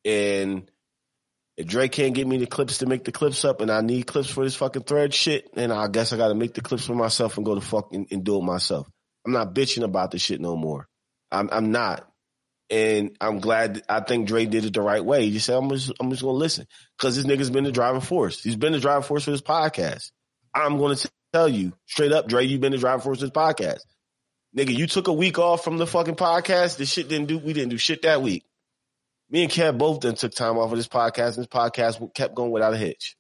And 0.05 0.71
if 1.57 1.67
Drake 1.67 1.93
can't 1.93 2.13
get 2.13 2.27
me 2.27 2.37
the 2.37 2.47
clips 2.47 2.77
to 2.79 2.87
make 2.87 3.05
the 3.05 3.11
clips 3.11 3.43
up 3.43 3.63
and 3.63 3.71
I 3.71 3.81
need 3.81 4.07
clips 4.07 4.29
for 4.29 4.45
this 4.45 4.55
fucking 4.55 4.83
thread 4.83 5.15
shit, 5.15 5.49
then 5.55 5.73
I 5.73 5.89
guess 5.89 6.13
I 6.13 6.19
got 6.19 6.29
to 6.29 6.35
make 6.35 6.53
the 6.53 6.61
clips 6.61 6.85
for 6.85 6.95
myself 6.95 7.39
and 7.39 7.47
go 7.47 7.55
to 7.55 7.63
fuck 7.63 7.95
and, 7.95 8.07
and 8.11 8.23
do 8.23 8.37
it 8.37 8.43
myself. 8.43 8.87
I'm 9.25 9.33
not 9.33 9.55
bitching 9.55 9.83
about 9.83 10.11
this 10.11 10.21
shit 10.21 10.43
no 10.43 10.57
more. 10.57 10.87
I'm, 11.33 11.49
I'm 11.51 11.73
not. 11.73 12.07
And 12.69 13.17
I'm 13.19 13.39
glad, 13.39 13.83
I 13.89 14.01
think 14.01 14.29
Drake 14.29 14.51
did 14.51 14.67
it 14.67 14.75
the 14.75 14.83
right 14.83 15.03
way. 15.03 15.25
He 15.25 15.33
just 15.33 15.47
said, 15.47 15.57
I'm 15.57 15.71
just, 15.71 15.91
I'm 15.99 16.11
just 16.11 16.21
going 16.21 16.35
to 16.35 16.39
listen. 16.39 16.67
Cause 16.99 17.17
this 17.17 17.25
nigga's 17.25 17.49
been 17.49 17.65
the 17.65 17.73
driving 17.73 18.03
force. 18.03 18.43
He's 18.43 18.57
been 18.57 18.73
the 18.73 18.79
driving 18.79 19.05
force 19.05 19.25
for 19.25 19.31
this 19.31 19.41
podcast. 19.41 20.11
I'm 20.55 20.77
going 20.77 20.95
to 20.95 21.09
tell 21.33 21.49
you 21.49 21.73
straight 21.87 22.13
up, 22.13 22.29
Dre, 22.29 22.45
you've 22.45 22.61
been 22.61 22.73
the 22.73 22.79
driving 22.79 23.03
force 23.03 23.21
for 23.21 23.27
this 23.27 23.31
podcast. 23.31 23.81
Nigga, 24.57 24.77
you 24.77 24.87
took 24.87 25.09
a 25.09 25.13
week 25.13 25.39
off 25.39 25.63
from 25.63 25.79
the 25.79 25.87
fucking 25.87 26.17
podcast. 26.17 26.77
This 26.77 26.91
shit 26.91 27.09
didn't 27.09 27.27
do, 27.27 27.39
we 27.39 27.53
didn't 27.53 27.71
do 27.71 27.79
shit 27.79 28.03
that 28.03 28.23
week. 28.23 28.45
Me 29.31 29.43
and 29.43 29.53
Kev 29.53 29.77
both 29.77 30.01
then 30.01 30.15
took 30.15 30.33
time 30.33 30.57
off 30.57 30.73
of 30.73 30.79
this 30.79 30.89
podcast, 30.89 31.37
and 31.37 31.45
this 31.45 31.47
podcast 31.47 32.15
kept 32.15 32.35
going 32.35 32.51
without 32.51 32.73
a 32.73 32.79
hitch. 32.79 33.17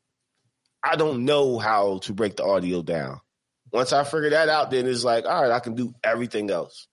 I 0.83 0.97
don't 0.97 1.25
know 1.25 1.59
how 1.59 1.99
to 1.99 2.15
break 2.15 2.37
the 2.37 2.45
audio 2.45 2.83
down. 2.83 3.21
Once 3.71 3.93
I 3.93 4.05
figure 4.05 4.31
that 4.31 4.49
out, 4.49 4.71
then 4.71 4.87
it's 4.87 5.05
like, 5.05 5.27
all 5.27 5.43
right, 5.43 5.51
I 5.51 5.61
can 5.61 5.75
do 5.75 5.95
everything 6.03 6.51
else. 6.51 6.89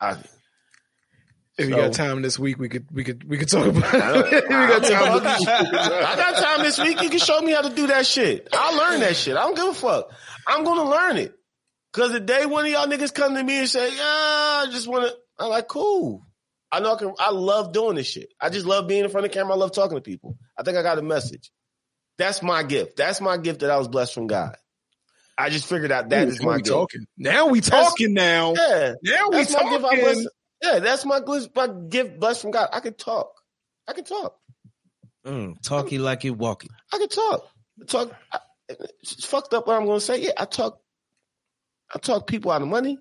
I, 0.00 0.16
If 1.56 1.68
you 1.68 1.76
got 1.76 1.92
time 1.92 2.20
this 2.22 2.38
week, 2.38 2.58
we 2.58 2.68
could 2.68 2.86
we 2.90 3.04
could 3.04 3.28
we 3.28 3.38
could 3.38 3.48
talk 3.48 3.66
about 3.76 3.94
I 3.94 4.18
it. 4.18 4.44
we 4.48 4.48
got 4.48 4.82
time. 4.82 5.26
I 5.26 6.14
got 6.16 6.42
time 6.42 6.62
this 6.62 6.78
week. 6.78 7.00
You 7.00 7.10
can 7.10 7.20
show 7.20 7.40
me 7.40 7.52
how 7.52 7.62
to 7.62 7.74
do 7.74 7.86
that 7.88 8.06
shit. 8.06 8.48
I'll 8.52 8.76
learn 8.76 9.00
that 9.00 9.14
shit. 9.16 9.36
I 9.36 9.42
don't 9.42 9.54
give 9.54 9.66
a 9.68 9.74
fuck. 9.74 10.10
I'm 10.46 10.64
gonna 10.64 10.88
learn 10.90 11.16
it. 11.16 11.34
Cause 11.92 12.10
the 12.10 12.18
day 12.18 12.44
one 12.44 12.66
of 12.66 12.72
y'all 12.72 12.88
niggas 12.88 13.14
come 13.14 13.36
to 13.36 13.42
me 13.44 13.60
and 13.60 13.68
say, 13.68 13.88
yeah, 13.88 14.02
I 14.02 14.66
just 14.72 14.88
wanna, 14.88 15.10
I'm 15.38 15.48
like, 15.48 15.68
cool. 15.68 16.26
I 16.72 16.80
know 16.80 16.94
I 16.94 16.98
can, 16.98 17.14
I 17.20 17.30
love 17.30 17.72
doing 17.72 17.94
this 17.94 18.08
shit. 18.08 18.30
I 18.40 18.50
just 18.50 18.66
love 18.66 18.88
being 18.88 19.04
in 19.04 19.10
front 19.10 19.24
of 19.24 19.30
the 19.30 19.38
camera. 19.38 19.52
I 19.52 19.56
love 19.56 19.70
talking 19.70 19.96
to 19.96 20.00
people. 20.02 20.36
I 20.58 20.64
think 20.64 20.76
I 20.76 20.82
got 20.82 20.98
a 20.98 21.02
message. 21.02 21.52
That's 22.18 22.42
my 22.42 22.64
gift. 22.64 22.96
That's 22.96 23.20
my 23.20 23.36
gift 23.36 23.60
that 23.60 23.70
I 23.70 23.76
was 23.76 23.86
blessed 23.86 24.12
from 24.12 24.26
God. 24.26 24.56
I 25.38 25.50
just 25.50 25.66
figured 25.66 25.92
out 25.92 26.08
that 26.08 26.26
is 26.26 26.40
Ooh, 26.40 26.46
my 26.46 26.56
we 26.56 26.62
gift. 26.62 26.74
talking. 26.74 27.06
Now 27.16 27.46
we 27.46 27.60
talking 27.60 28.12
now. 28.12 28.54
Yeah. 28.54 28.94
Now 29.02 29.28
we 29.30 29.36
That's 29.36 29.52
my 29.52 29.70
gift. 29.70 29.84
I 29.84 30.00
talking. 30.00 30.26
Blessed, 30.64 30.74
yeah, 30.74 30.80
that's 30.80 31.04
my, 31.04 31.20
gl- 31.20 31.54
my 31.54 31.68
gift 31.88 32.18
blessed 32.18 32.42
from 32.42 32.50
God. 32.50 32.68
I 32.72 32.80
can 32.80 32.94
talk. 32.94 33.32
I 33.86 33.92
can 33.92 34.04
talk. 34.04 34.36
Mm, 35.26 35.60
talkie 35.62 35.98
like 35.98 36.24
it 36.24 36.30
walkie. 36.30 36.68
I 36.92 36.98
can 36.98 37.08
talk. 37.08 37.48
Talk. 37.86 38.12
I, 38.32 38.38
it's 39.02 39.24
fucked 39.24 39.54
up 39.54 39.66
what 39.66 39.76
I'm 39.76 39.86
gonna 39.86 40.00
say. 40.00 40.22
Yeah, 40.22 40.32
I 40.38 40.44
talk. 40.44 40.80
I 41.94 41.98
talk 41.98 42.26
people 42.26 42.50
out 42.50 42.62
of 42.62 42.68
money. 42.68 42.98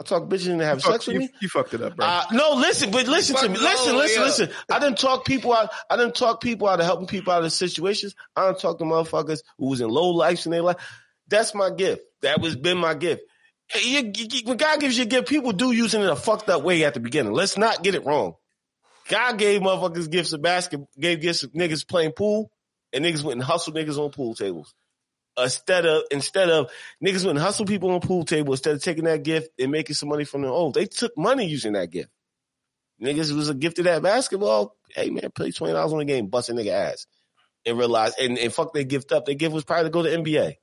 I 0.00 0.04
talk 0.04 0.24
bitches 0.24 0.48
into 0.48 0.64
having 0.64 0.80
sex 0.80 1.06
with 1.06 1.14
you, 1.14 1.20
me. 1.20 1.30
you 1.40 1.48
fucked 1.48 1.72
it 1.74 1.80
up, 1.80 1.94
bro. 1.96 2.04
Uh, 2.04 2.24
no, 2.32 2.54
listen, 2.54 2.90
but 2.90 3.06
listen 3.06 3.36
to 3.36 3.48
me. 3.48 3.54
Fuck 3.54 3.62
Listen, 3.64 3.92
no, 3.92 3.98
listen, 3.98 4.20
yeah. 4.20 4.26
listen. 4.26 4.50
I 4.70 4.78
didn't 4.80 4.98
talk 4.98 5.24
people 5.24 5.52
out. 5.52 5.70
I 5.88 5.96
didn't 5.96 6.16
talk 6.16 6.40
people 6.40 6.68
out 6.68 6.80
of 6.80 6.86
helping 6.86 7.06
people 7.06 7.32
out 7.32 7.44
of 7.44 7.52
situations. 7.52 8.16
I 8.34 8.46
didn't 8.46 8.58
talk 8.58 8.78
to 8.78 8.84
motherfuckers 8.84 9.42
who 9.56 9.66
was 9.66 9.80
in 9.80 9.88
low 9.88 10.10
lives 10.10 10.46
in 10.46 10.52
their 10.52 10.62
life. 10.62 10.76
That's 11.28 11.54
my 11.54 11.70
gift. 11.70 12.02
That 12.22 12.40
was 12.40 12.56
been 12.56 12.76
my 12.78 12.94
gift. 12.94 13.22
You- 13.82 14.12
you- 14.14 14.42
when 14.44 14.56
God 14.56 14.80
gives 14.80 14.96
you 14.96 15.04
a 15.04 15.06
gift, 15.06 15.28
people 15.28 15.52
do 15.52 15.72
use 15.72 15.94
it 15.94 16.00
in 16.00 16.06
a 16.08 16.16
fucked 16.16 16.48
up 16.48 16.62
way 16.62 16.84
at 16.84 16.94
the 16.94 17.00
beginning. 17.00 17.32
Let's 17.32 17.58
not 17.58 17.82
get 17.82 17.94
it 17.94 18.04
wrong. 18.04 18.36
God 19.08 19.38
gave 19.38 19.60
motherfuckers 19.60 20.10
gifts 20.10 20.32
of 20.32 20.42
basket, 20.42 20.80
gave 20.98 21.20
gifts 21.20 21.42
of 21.42 21.52
niggas 21.52 21.86
playing 21.86 22.12
pool, 22.12 22.50
and 22.92 23.04
niggas 23.04 23.22
went 23.22 23.38
and 23.38 23.44
hustled 23.44 23.76
niggas 23.76 23.98
on 23.98 24.10
pool 24.10 24.34
tables. 24.34 24.74
Instead 25.36 25.84
of 25.84 26.04
instead 26.12 26.48
of 26.48 26.70
niggas 27.04 27.24
went 27.24 27.36
and 27.36 27.40
hustle 27.40 27.66
people 27.66 27.90
on 27.90 28.00
pool 28.00 28.24
table 28.24 28.52
instead 28.52 28.74
of 28.74 28.82
taking 28.82 29.04
that 29.04 29.24
gift 29.24 29.48
and 29.58 29.72
making 29.72 29.94
some 29.94 30.08
money 30.08 30.24
from 30.24 30.42
their 30.42 30.50
own. 30.52 30.68
Oh, 30.68 30.70
they 30.72 30.86
took 30.86 31.16
money 31.18 31.46
using 31.46 31.72
that 31.72 31.90
gift. 31.90 32.08
Niggas 33.02 33.34
was 33.34 33.48
a 33.48 33.54
gift 33.54 33.76
gifted 33.76 33.88
at 33.88 34.02
basketball. 34.02 34.76
Hey 34.90 35.10
man, 35.10 35.32
play 35.34 35.50
twenty 35.50 35.72
dollars 35.74 35.92
on 35.92 35.98
the 35.98 36.04
game, 36.04 36.28
bust 36.28 36.50
a 36.50 36.52
nigga 36.52 36.70
ass, 36.70 37.06
and 37.66 37.76
realize 37.76 38.14
and, 38.14 38.38
and 38.38 38.54
fuck 38.54 38.72
their 38.72 38.84
gift 38.84 39.10
up. 39.10 39.26
Their 39.26 39.34
gift 39.34 39.52
was 39.52 39.64
probably 39.64 39.84
to 39.86 39.90
go 39.90 40.02
to 40.02 40.08
NBA. 40.16 40.54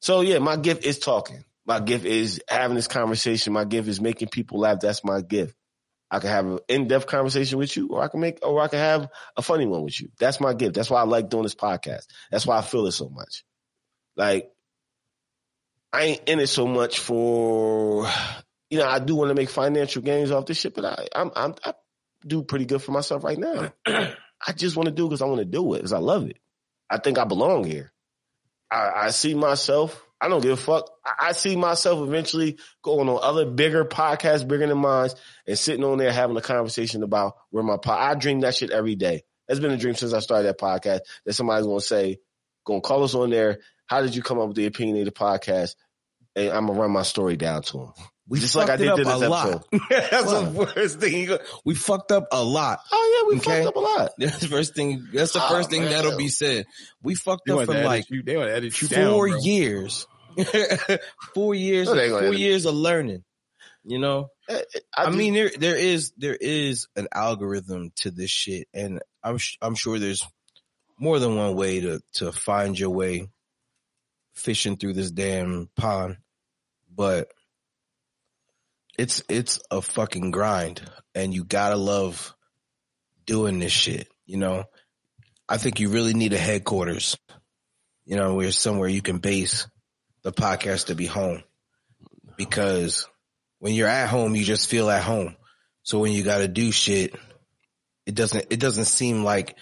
So 0.00 0.20
yeah, 0.20 0.40
my 0.40 0.56
gift 0.56 0.84
is 0.84 0.98
talking. 0.98 1.44
My 1.66 1.80
gift 1.80 2.04
is 2.04 2.40
having 2.48 2.76
this 2.76 2.88
conversation. 2.88 3.52
My 3.52 3.64
gift 3.64 3.88
is 3.88 4.00
making 4.00 4.28
people 4.28 4.60
laugh. 4.60 4.80
That's 4.80 5.04
my 5.04 5.20
gift. 5.20 5.54
I 6.10 6.20
can 6.20 6.30
have 6.30 6.46
an 6.46 6.58
in-depth 6.68 7.08
conversation 7.08 7.58
with 7.58 7.76
you, 7.76 7.88
or 7.88 8.00
I 8.00 8.08
can 8.08 8.20
make, 8.20 8.38
or 8.42 8.60
I 8.60 8.68
can 8.68 8.78
have 8.78 9.08
a 9.36 9.42
funny 9.42 9.66
one 9.66 9.82
with 9.82 10.00
you. 10.00 10.08
That's 10.18 10.40
my 10.40 10.54
gift. 10.54 10.74
That's 10.74 10.88
why 10.88 11.00
I 11.00 11.04
like 11.04 11.28
doing 11.28 11.42
this 11.42 11.56
podcast. 11.56 12.06
That's 12.30 12.46
why 12.46 12.58
I 12.58 12.62
feel 12.62 12.86
it 12.86 12.92
so 12.92 13.08
much. 13.08 13.44
Like, 14.16 14.48
I 15.92 16.02
ain't 16.02 16.28
in 16.28 16.38
it 16.38 16.46
so 16.46 16.68
much 16.68 17.00
for, 17.00 18.08
you 18.70 18.78
know, 18.78 18.86
I 18.86 19.00
do 19.00 19.16
want 19.16 19.30
to 19.30 19.34
make 19.34 19.50
financial 19.50 20.02
gains 20.02 20.30
off 20.30 20.46
this 20.46 20.58
shit, 20.58 20.74
but 20.74 20.84
I, 20.84 21.08
I'm, 21.14 21.32
I'm, 21.34 21.54
I 21.64 21.74
do 22.24 22.44
pretty 22.44 22.66
good 22.66 22.82
for 22.82 22.92
myself 22.92 23.24
right 23.24 23.38
now. 23.38 23.72
I 23.86 24.52
just 24.54 24.76
want 24.76 24.86
to 24.86 24.94
do 24.94 25.08
because 25.08 25.22
I 25.22 25.26
want 25.26 25.38
to 25.38 25.44
do 25.44 25.74
it 25.74 25.78
because 25.78 25.92
I 25.92 25.98
love 25.98 26.28
it. 26.28 26.38
I 26.88 26.98
think 26.98 27.18
I 27.18 27.24
belong 27.24 27.64
here. 27.64 27.92
I, 28.70 28.90
I 28.94 29.10
see 29.10 29.34
myself. 29.34 30.05
I 30.20 30.28
don't 30.28 30.40
give 30.40 30.52
a 30.52 30.56
fuck. 30.56 30.90
I, 31.04 31.28
I 31.28 31.32
see 31.32 31.56
myself 31.56 32.06
eventually 32.06 32.58
going 32.82 33.08
on 33.08 33.18
other 33.22 33.46
bigger 33.46 33.84
podcasts, 33.84 34.46
bigger 34.46 34.66
than 34.66 34.78
mine, 34.78 35.10
and 35.46 35.58
sitting 35.58 35.84
on 35.84 35.98
there 35.98 36.12
having 36.12 36.36
a 36.36 36.42
conversation 36.42 37.02
about 37.02 37.34
where 37.50 37.62
my 37.62 37.76
pod. 37.76 37.98
I 38.00 38.14
dream 38.18 38.40
that 38.40 38.54
shit 38.54 38.70
every 38.70 38.94
day. 38.94 39.24
That's 39.46 39.60
been 39.60 39.70
a 39.70 39.76
dream 39.76 39.94
since 39.94 40.12
I 40.12 40.20
started 40.20 40.48
that 40.48 40.58
podcast. 40.58 41.00
That 41.24 41.34
somebody's 41.34 41.66
gonna 41.66 41.80
say, 41.80 42.18
gonna 42.64 42.80
call 42.80 43.04
us 43.04 43.14
on 43.14 43.30
there. 43.30 43.60
How 43.86 44.02
did 44.02 44.16
you 44.16 44.22
come 44.22 44.38
up 44.38 44.48
with 44.48 44.56
the 44.56 44.66
opinionated 44.66 45.14
podcast? 45.14 45.76
And 46.34 46.50
I'm 46.50 46.66
gonna 46.66 46.80
run 46.80 46.90
my 46.90 47.02
story 47.02 47.36
down 47.36 47.62
to 47.62 47.72
them. 47.78 47.92
We 48.28 48.40
Just 48.40 48.56
like 48.56 48.64
I 48.64 48.76
fucked 48.76 48.80
did 48.80 48.88
up 48.88 48.96
this 48.98 49.06
a 49.08 49.28
lot. 49.28 49.66
That's 49.90 50.26
What? 50.26 50.54
the 50.54 50.66
first 50.74 50.98
thing. 51.00 51.26
Go, 51.26 51.38
we 51.64 51.74
fucked 51.76 52.10
up 52.10 52.26
a 52.32 52.42
lot. 52.42 52.80
Oh 52.90 53.22
yeah, 53.22 53.28
we 53.34 53.40
Okay. 53.40 53.62
fucked 53.64 53.68
up 53.68 53.76
a 53.76 53.80
lot. 53.86 54.12
That's 54.18 54.38
the 54.40 54.48
first 54.48 54.74
thing. 54.74 55.06
That's 55.12 55.32
the 55.32 55.44
Oh, 55.44 55.48
first 55.48 55.70
thing 55.70 55.82
man. 55.82 55.92
that'll 55.92 56.16
be 56.18 56.26
said. 56.28 56.66
We 57.02 57.14
fucked 57.14 57.42
They 57.46 57.52
up 57.52 57.66
for 57.66 57.74
like 57.84 58.10
you. 58.10 58.24
They 58.24 58.36
edit 58.36 58.82
you 58.82 58.88
four 58.88 59.28
bro. 59.28 59.38
years. 59.38 60.06
four 61.34 61.54
years. 61.54 61.86
No, 61.86 61.94
they 61.94 62.04
ain't 62.04 62.12
gonna 62.12 62.26
four 62.26 62.34
years 62.34 62.64
of 62.66 62.74
learning. 62.74 63.22
You 63.84 64.00
know. 64.00 64.30
Eh, 64.48 64.54
eh, 64.54 64.78
I, 64.96 65.02
I, 65.02 65.06
just- 65.06 65.18
mean, 65.18 65.34
there 65.34 65.50
there 65.56 65.76
is 65.76 66.12
there 66.16 66.36
is 66.38 66.88
an 66.96 67.06
algorithm 67.14 67.92
to 67.96 68.10
this 68.10 68.30
shit, 68.30 68.66
and 68.74 69.00
I'm 69.22 69.38
sh- 69.38 69.56
I'm 69.62 69.76
sure 69.76 69.98
there's 70.00 70.26
more 70.98 71.18
than 71.20 71.36
one 71.36 71.54
way 71.54 71.80
to 71.80 72.00
to 72.14 72.32
find 72.32 72.76
your 72.76 72.90
way 72.90 73.28
fishing 74.34 74.76
through 74.76 74.94
this 74.94 75.10
damn 75.12 75.70
pond, 75.76 76.16
but 76.94 77.28
it's 78.98 79.22
it's 79.28 79.60
a 79.70 79.80
fucking 79.82 80.30
grind, 80.30 80.82
and 81.14 81.32
you 81.34 81.44
gotta 81.44 81.76
love 81.76 82.34
doing 83.24 83.58
this 83.58 83.72
shit. 83.72 84.08
You 84.24 84.38
know, 84.38 84.64
I 85.48 85.58
think 85.58 85.80
you 85.80 85.90
really 85.90 86.14
need 86.14 86.32
a 86.32 86.38
headquarters. 86.38 87.16
You 88.04 88.16
know, 88.16 88.34
where 88.34 88.52
somewhere 88.52 88.88
you 88.88 89.02
can 89.02 89.18
base 89.18 89.66
the 90.22 90.32
podcast 90.32 90.86
to 90.86 90.94
be 90.94 91.06
home, 91.06 91.42
because 92.36 93.08
when 93.58 93.74
you're 93.74 93.88
at 93.88 94.08
home, 94.08 94.36
you 94.36 94.44
just 94.44 94.68
feel 94.68 94.90
at 94.90 95.02
home. 95.02 95.36
So 95.82 95.98
when 95.98 96.12
you 96.12 96.22
got 96.22 96.38
to 96.38 96.48
do 96.48 96.72
shit, 96.72 97.14
it 98.06 98.14
doesn't, 98.14 98.46
it 98.50 98.60
doesn't 98.60 98.84
seem 98.84 99.24
like 99.24 99.56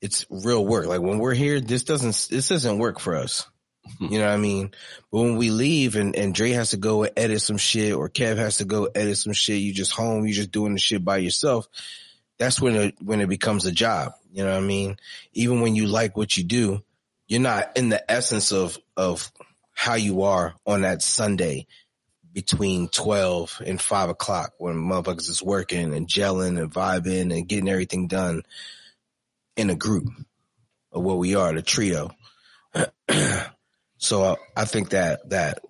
it's 0.00 0.26
real 0.30 0.64
work. 0.64 0.86
Like 0.86 1.00
when 1.00 1.18
we're 1.18 1.34
here, 1.34 1.60
this 1.60 1.84
doesn't, 1.84 2.28
this 2.30 2.48
doesn't 2.48 2.78
work 2.78 3.00
for 3.00 3.16
us. 3.16 3.46
You 4.00 4.18
know 4.18 4.24
what 4.24 4.34
I 4.34 4.38
mean? 4.38 4.72
But 5.10 5.20
when 5.20 5.36
we 5.36 5.50
leave 5.50 5.96
and, 5.96 6.16
and 6.16 6.34
Dre 6.34 6.50
has 6.50 6.70
to 6.70 6.76
go 6.76 7.04
and 7.04 7.12
edit 7.16 7.40
some 7.40 7.56
shit 7.56 7.94
or 7.94 8.08
Kev 8.08 8.36
has 8.36 8.58
to 8.58 8.64
go 8.64 8.88
edit 8.94 9.16
some 9.16 9.32
shit, 9.32 9.60
you 9.60 9.72
just 9.72 9.92
home, 9.92 10.26
you 10.26 10.34
just 10.34 10.50
doing 10.50 10.72
the 10.72 10.78
shit 10.78 11.04
by 11.04 11.18
yourself. 11.18 11.68
That's 12.38 12.60
when 12.60 12.74
it, 12.74 12.96
when 13.00 13.20
it 13.20 13.28
becomes 13.28 13.66
a 13.66 13.72
job. 13.72 14.12
You 14.32 14.44
know 14.44 14.50
what 14.50 14.62
I 14.62 14.66
mean? 14.66 14.96
Even 15.32 15.60
when 15.60 15.74
you 15.74 15.86
like 15.86 16.16
what 16.16 16.36
you 16.36 16.44
do, 16.44 16.82
you're 17.28 17.40
not 17.40 17.76
in 17.76 17.88
the 17.88 18.10
essence 18.10 18.52
of, 18.52 18.78
of 18.96 19.30
how 19.72 19.94
you 19.94 20.22
are 20.22 20.54
on 20.66 20.82
that 20.82 21.02
Sunday 21.02 21.66
between 22.32 22.88
12 22.88 23.62
and 23.64 23.80
5 23.80 24.08
o'clock 24.10 24.52
when 24.58 24.74
motherfuckers 24.74 25.28
is 25.30 25.42
working 25.42 25.94
and 25.94 26.08
gelling 26.08 26.58
and 26.60 26.72
vibing 26.72 27.36
and 27.36 27.48
getting 27.48 27.68
everything 27.68 28.08
done 28.08 28.42
in 29.56 29.70
a 29.70 29.76
group 29.76 30.08
of 30.92 31.02
what 31.02 31.18
we 31.18 31.36
are, 31.36 31.54
the 31.54 31.62
trio. 31.62 32.10
so 34.04 34.22
uh, 34.22 34.36
I 34.54 34.66
think 34.66 34.90
that, 34.90 35.30
that, 35.30 35.60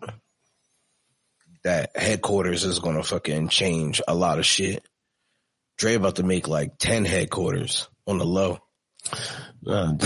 that 1.62 1.96
headquarters 1.96 2.64
is 2.64 2.80
going 2.80 2.96
to 2.96 3.02
fucking 3.04 3.48
change 3.48 4.02
a 4.06 4.14
lot 4.14 4.38
of 4.38 4.44
shit. 4.44 4.84
Dre 5.78 5.94
about 5.94 6.16
to 6.16 6.22
make 6.24 6.48
like 6.48 6.76
10 6.78 7.04
headquarters 7.04 7.88
on 8.06 8.18
the 8.18 8.26
low. 8.26 8.58
What 9.66 10.02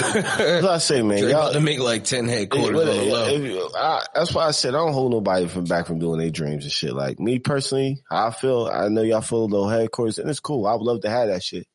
I 0.64 0.78
say, 0.78 1.02
man. 1.02 1.20
Dre 1.20 1.30
Y'all, 1.30 1.40
about 1.48 1.52
to 1.54 1.60
make 1.60 1.80
like 1.80 2.04
10 2.04 2.28
headquarters 2.28 2.78
on 2.78 2.86
the 2.86 3.02
low. 3.04 3.70
I- 3.74 4.04
that's 4.14 4.32
why 4.34 4.46
I 4.46 4.50
said 4.52 4.74
I 4.74 4.78
don't 4.78 4.92
hold 4.92 5.12
nobody 5.12 5.48
from 5.48 5.64
back 5.64 5.86
from 5.86 5.98
doing 5.98 6.20
their 6.20 6.30
dreams 6.30 6.64
and 6.64 6.72
shit. 6.72 6.92
Like 6.94 7.18
me 7.18 7.38
personally, 7.38 8.02
I 8.10 8.30
feel, 8.30 8.70
I 8.72 8.88
know 8.88 9.02
y'all 9.02 9.20
feel 9.20 9.44
a 9.44 9.46
little 9.46 9.68
headquarters, 9.68 10.18
and 10.18 10.28
it's 10.30 10.38
cool. 10.40 10.66
I 10.66 10.74
would 10.74 10.82
love 10.82 11.00
to 11.00 11.10
have 11.10 11.28
that 11.28 11.42
shit. 11.42 11.66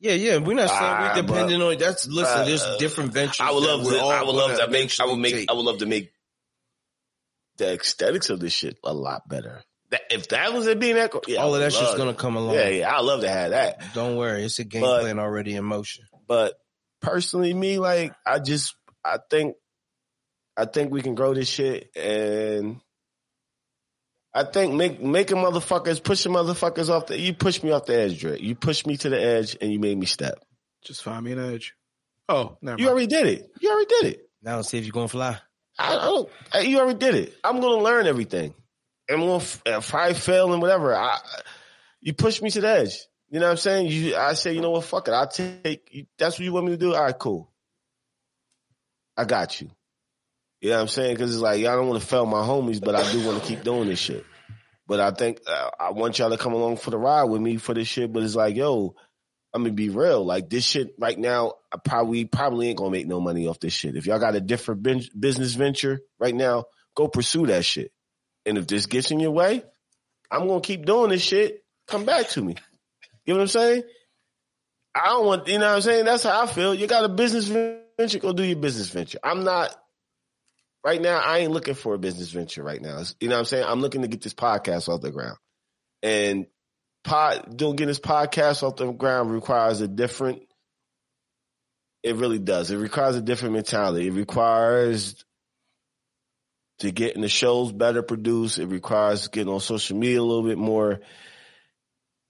Yeah, 0.00 0.14
yeah. 0.14 0.38
We're 0.38 0.54
not 0.54 0.70
saying 0.70 1.00
we're 1.00 1.22
depending 1.22 1.62
on 1.62 1.78
that's 1.78 2.06
listen, 2.06 2.46
there's 2.46 2.62
Uh, 2.62 2.78
different 2.78 3.12
ventures. 3.12 3.40
I 3.40 3.50
would 3.50 3.62
love 3.62 3.84
to. 3.86 3.98
I 3.98 4.22
would 4.22 4.34
love 4.34 4.56
gonna 4.58 4.70
make. 4.72 4.98
I 4.98 5.04
would 5.06 5.18
make. 5.18 5.34
take. 5.34 5.50
I 5.50 5.54
would 5.54 5.64
love 5.64 5.78
to 5.78 5.86
make 5.86 6.12
the 7.58 7.74
aesthetics 7.74 8.30
of 8.30 8.40
this 8.40 8.52
shit 8.52 8.78
a 8.82 8.92
lot 8.94 9.28
better. 9.28 9.62
That, 9.90 10.02
if 10.10 10.28
that 10.28 10.52
was 10.54 10.66
it 10.66 10.78
being 10.80 10.94
that, 10.94 11.12
yeah, 11.26 11.38
all 11.40 11.54
of 11.54 11.60
that 11.60 11.72
shit's 11.72 11.96
gonna 11.96 12.14
come 12.14 12.36
along. 12.36 12.54
Yeah, 12.54 12.68
yeah, 12.68 12.94
I 12.96 13.00
love 13.00 13.20
to 13.22 13.28
have 13.28 13.50
that. 13.50 13.82
Don't 13.92 14.16
worry, 14.16 14.44
it's 14.44 14.58
a 14.58 14.64
game 14.64 14.82
But- 14.82 15.02
plan 15.02 15.18
already 15.18 15.54
in 15.54 15.64
motion. 15.64 16.04
But 16.26 16.54
personally, 17.02 17.52
me, 17.52 17.78
like, 17.78 18.12
I 18.24 18.38
just, 18.38 18.76
I 19.04 19.18
think, 19.28 19.56
I 20.56 20.64
think 20.66 20.92
we 20.92 21.02
can 21.02 21.16
grow 21.16 21.34
this 21.34 21.48
shit, 21.48 21.90
and 21.96 22.80
I 24.32 24.44
think 24.44 24.74
make 24.74 25.00
making 25.02 25.38
motherfuckers 25.38 26.02
pushing 26.02 26.32
motherfuckers 26.32 26.88
off 26.88 27.06
the. 27.06 27.18
You 27.18 27.34
pushed 27.34 27.64
me 27.64 27.72
off 27.72 27.86
the 27.86 27.96
edge, 27.98 28.20
Drake. 28.20 28.40
You 28.40 28.54
pushed 28.54 28.86
me 28.86 28.96
to 28.98 29.08
the 29.08 29.20
edge, 29.20 29.56
and 29.60 29.72
you 29.72 29.78
made 29.80 29.98
me 29.98 30.06
step. 30.06 30.38
Just 30.84 31.02
find 31.02 31.24
me 31.24 31.32
an 31.32 31.52
edge. 31.54 31.74
Oh, 32.28 32.56
never 32.62 32.78
You 32.78 32.86
mind. 32.86 32.92
already 32.92 33.06
did 33.08 33.26
it. 33.26 33.50
You 33.60 33.70
already 33.70 33.86
did 33.88 34.04
it. 34.14 34.28
Now 34.42 34.56
let's 34.56 34.68
see 34.68 34.78
if 34.78 34.84
you're 34.84 34.92
gonna 34.92 35.08
fly. 35.08 35.38
I, 35.78 35.96
I 35.96 35.96
don't. 35.96 36.30
You 36.68 36.78
already 36.78 36.98
did 36.98 37.14
it. 37.16 37.34
I'm 37.42 37.60
gonna 37.60 37.82
learn 37.82 38.06
everything. 38.06 38.54
I'm 39.10 39.20
gonna 39.20 39.36
f- 39.36 39.62
uh, 39.66 39.80
probably 39.80 40.14
fail 40.14 40.52
and 40.52 40.62
whatever. 40.62 40.94
I, 40.94 41.18
you 42.00 42.12
pushed 42.14 42.40
me 42.42 42.50
to 42.50 42.60
the 42.60 42.68
edge. 42.68 42.94
You 43.30 43.40
know 43.40 43.46
what 43.46 43.52
I'm 43.52 43.56
saying? 43.58 43.86
You, 43.88 44.14
I 44.16 44.34
say, 44.34 44.52
you 44.54 44.60
know 44.60 44.70
what? 44.70 44.84
Fuck 44.84 45.08
it. 45.08 45.12
I'll 45.12 45.26
take. 45.28 46.06
That's 46.18 46.38
what 46.38 46.44
you 46.44 46.52
want 46.52 46.66
me 46.66 46.72
to 46.72 46.78
do. 46.78 46.94
All 46.94 47.02
right, 47.02 47.18
cool. 47.18 47.50
I 49.16 49.24
got 49.24 49.60
you. 49.60 49.70
You 50.60 50.70
know 50.70 50.76
what 50.76 50.82
I'm 50.82 50.88
saying? 50.88 51.14
Because 51.14 51.34
it's 51.34 51.42
like 51.42 51.60
y'all 51.60 51.76
don't 51.76 51.88
want 51.88 52.00
to 52.00 52.06
fail 52.06 52.26
my 52.26 52.42
homies, 52.42 52.84
but 52.84 52.94
I 52.94 53.10
do 53.12 53.24
want 53.26 53.40
to 53.40 53.48
keep 53.48 53.62
doing 53.62 53.88
this 53.88 53.98
shit. 53.98 54.24
But 54.86 55.00
I 55.00 55.10
think 55.12 55.40
uh, 55.46 55.70
I 55.78 55.90
want 55.92 56.18
y'all 56.18 56.30
to 56.30 56.36
come 56.36 56.52
along 56.52 56.76
for 56.76 56.90
the 56.90 56.98
ride 56.98 57.24
with 57.24 57.40
me 57.40 57.56
for 57.56 57.74
this 57.74 57.88
shit. 57.88 58.12
But 58.12 58.22
it's 58.22 58.34
like, 58.34 58.56
yo, 58.56 58.94
I'm 59.54 59.62
gonna 59.62 59.72
be 59.72 59.88
real. 59.88 60.24
Like 60.24 60.50
this 60.50 60.64
shit 60.64 60.94
right 60.98 61.18
now, 61.18 61.54
I 61.72 61.78
probably 61.78 62.24
probably 62.24 62.68
ain't 62.68 62.78
gonna 62.78 62.90
make 62.90 63.06
no 63.06 63.20
money 63.20 63.46
off 63.46 63.60
this 63.60 63.72
shit. 63.72 63.96
If 63.96 64.06
y'all 64.06 64.18
got 64.18 64.34
a 64.34 64.40
different 64.40 64.82
ben- 64.82 65.08
business 65.18 65.54
venture 65.54 66.00
right 66.18 66.34
now, 66.34 66.64
go 66.94 67.08
pursue 67.08 67.46
that 67.46 67.64
shit. 67.64 67.92
And 68.44 68.58
if 68.58 68.66
this 68.66 68.86
gets 68.86 69.10
in 69.10 69.20
your 69.20 69.30
way, 69.30 69.62
I'm 70.30 70.46
gonna 70.46 70.60
keep 70.60 70.84
doing 70.84 71.10
this 71.10 71.22
shit. 71.22 71.64
Come 71.88 72.04
back 72.04 72.28
to 72.30 72.42
me. 72.42 72.56
You 73.24 73.34
know 73.34 73.38
what 73.38 73.42
I'm 73.42 73.48
saying? 73.48 73.82
I 74.94 75.06
don't 75.06 75.26
want, 75.26 75.48
you 75.48 75.58
know 75.58 75.68
what 75.68 75.76
I'm 75.76 75.82
saying? 75.82 76.04
That's 76.04 76.24
how 76.24 76.42
I 76.42 76.46
feel. 76.46 76.74
You 76.74 76.86
got 76.86 77.04
a 77.04 77.08
business 77.08 77.46
venture, 77.46 78.18
go 78.18 78.32
do 78.32 78.42
your 78.42 78.56
business 78.56 78.88
venture. 78.88 79.18
I'm 79.22 79.44
not, 79.44 79.74
right 80.84 81.00
now, 81.00 81.18
I 81.18 81.38
ain't 81.38 81.52
looking 81.52 81.74
for 81.74 81.94
a 81.94 81.98
business 81.98 82.30
venture 82.30 82.62
right 82.62 82.80
now. 82.80 83.02
You 83.20 83.28
know 83.28 83.36
what 83.36 83.40
I'm 83.40 83.44
saying? 83.46 83.64
I'm 83.66 83.80
looking 83.80 84.02
to 84.02 84.08
get 84.08 84.22
this 84.22 84.34
podcast 84.34 84.88
off 84.88 85.00
the 85.00 85.10
ground. 85.10 85.36
And 86.02 86.46
pod, 87.04 87.56
doing 87.56 87.76
getting 87.76 87.88
this 87.88 88.00
podcast 88.00 88.62
off 88.62 88.76
the 88.76 88.90
ground 88.92 89.30
requires 89.32 89.80
a 89.80 89.88
different, 89.88 90.42
it 92.02 92.16
really 92.16 92.38
does. 92.38 92.70
It 92.70 92.76
requires 92.76 93.16
a 93.16 93.22
different 93.22 93.54
mentality. 93.54 94.08
It 94.08 94.12
requires 94.12 95.24
to 96.78 96.90
getting 96.90 97.20
the 97.20 97.28
shows 97.28 97.72
better 97.72 98.02
produced. 98.02 98.58
It 98.58 98.66
requires 98.66 99.28
getting 99.28 99.52
on 99.52 99.60
social 99.60 99.98
media 99.98 100.20
a 100.20 100.22
little 100.22 100.44
bit 100.44 100.56
more. 100.56 101.00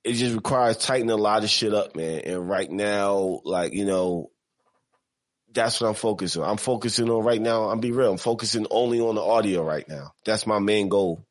It 0.02 0.14
just 0.14 0.35
requires 0.35 0.77
tightening 0.78 1.10
a 1.10 1.16
lot 1.16 1.44
of 1.44 1.51
shit 1.51 1.72
up, 1.72 1.94
man. 1.94 2.22
And 2.24 2.48
right 2.48 2.70
now, 2.70 3.43
like, 3.44 3.74
you 3.74 3.85
know, 3.85 4.31
that's 5.52 5.81
what 5.81 5.89
I'm 5.89 5.94
focusing 5.94 6.43
on. 6.43 6.51
I'm 6.51 6.56
focusing 6.56 7.10
on 7.10 7.24
right 7.24 7.40
now. 7.40 7.70
I'm 7.70 7.81
be 7.81 7.93
real. 7.93 8.12
I'm 8.12 8.18
focusing 8.18 8.66
only 8.70 9.01
on 9.01 9.14
the 9.14 9.22
audio 9.22 9.64
right 9.64 9.89
now. 9.89 10.12
That's 10.24 10.47
my 10.47 10.59
main 10.59 10.89
goal. 10.89 11.24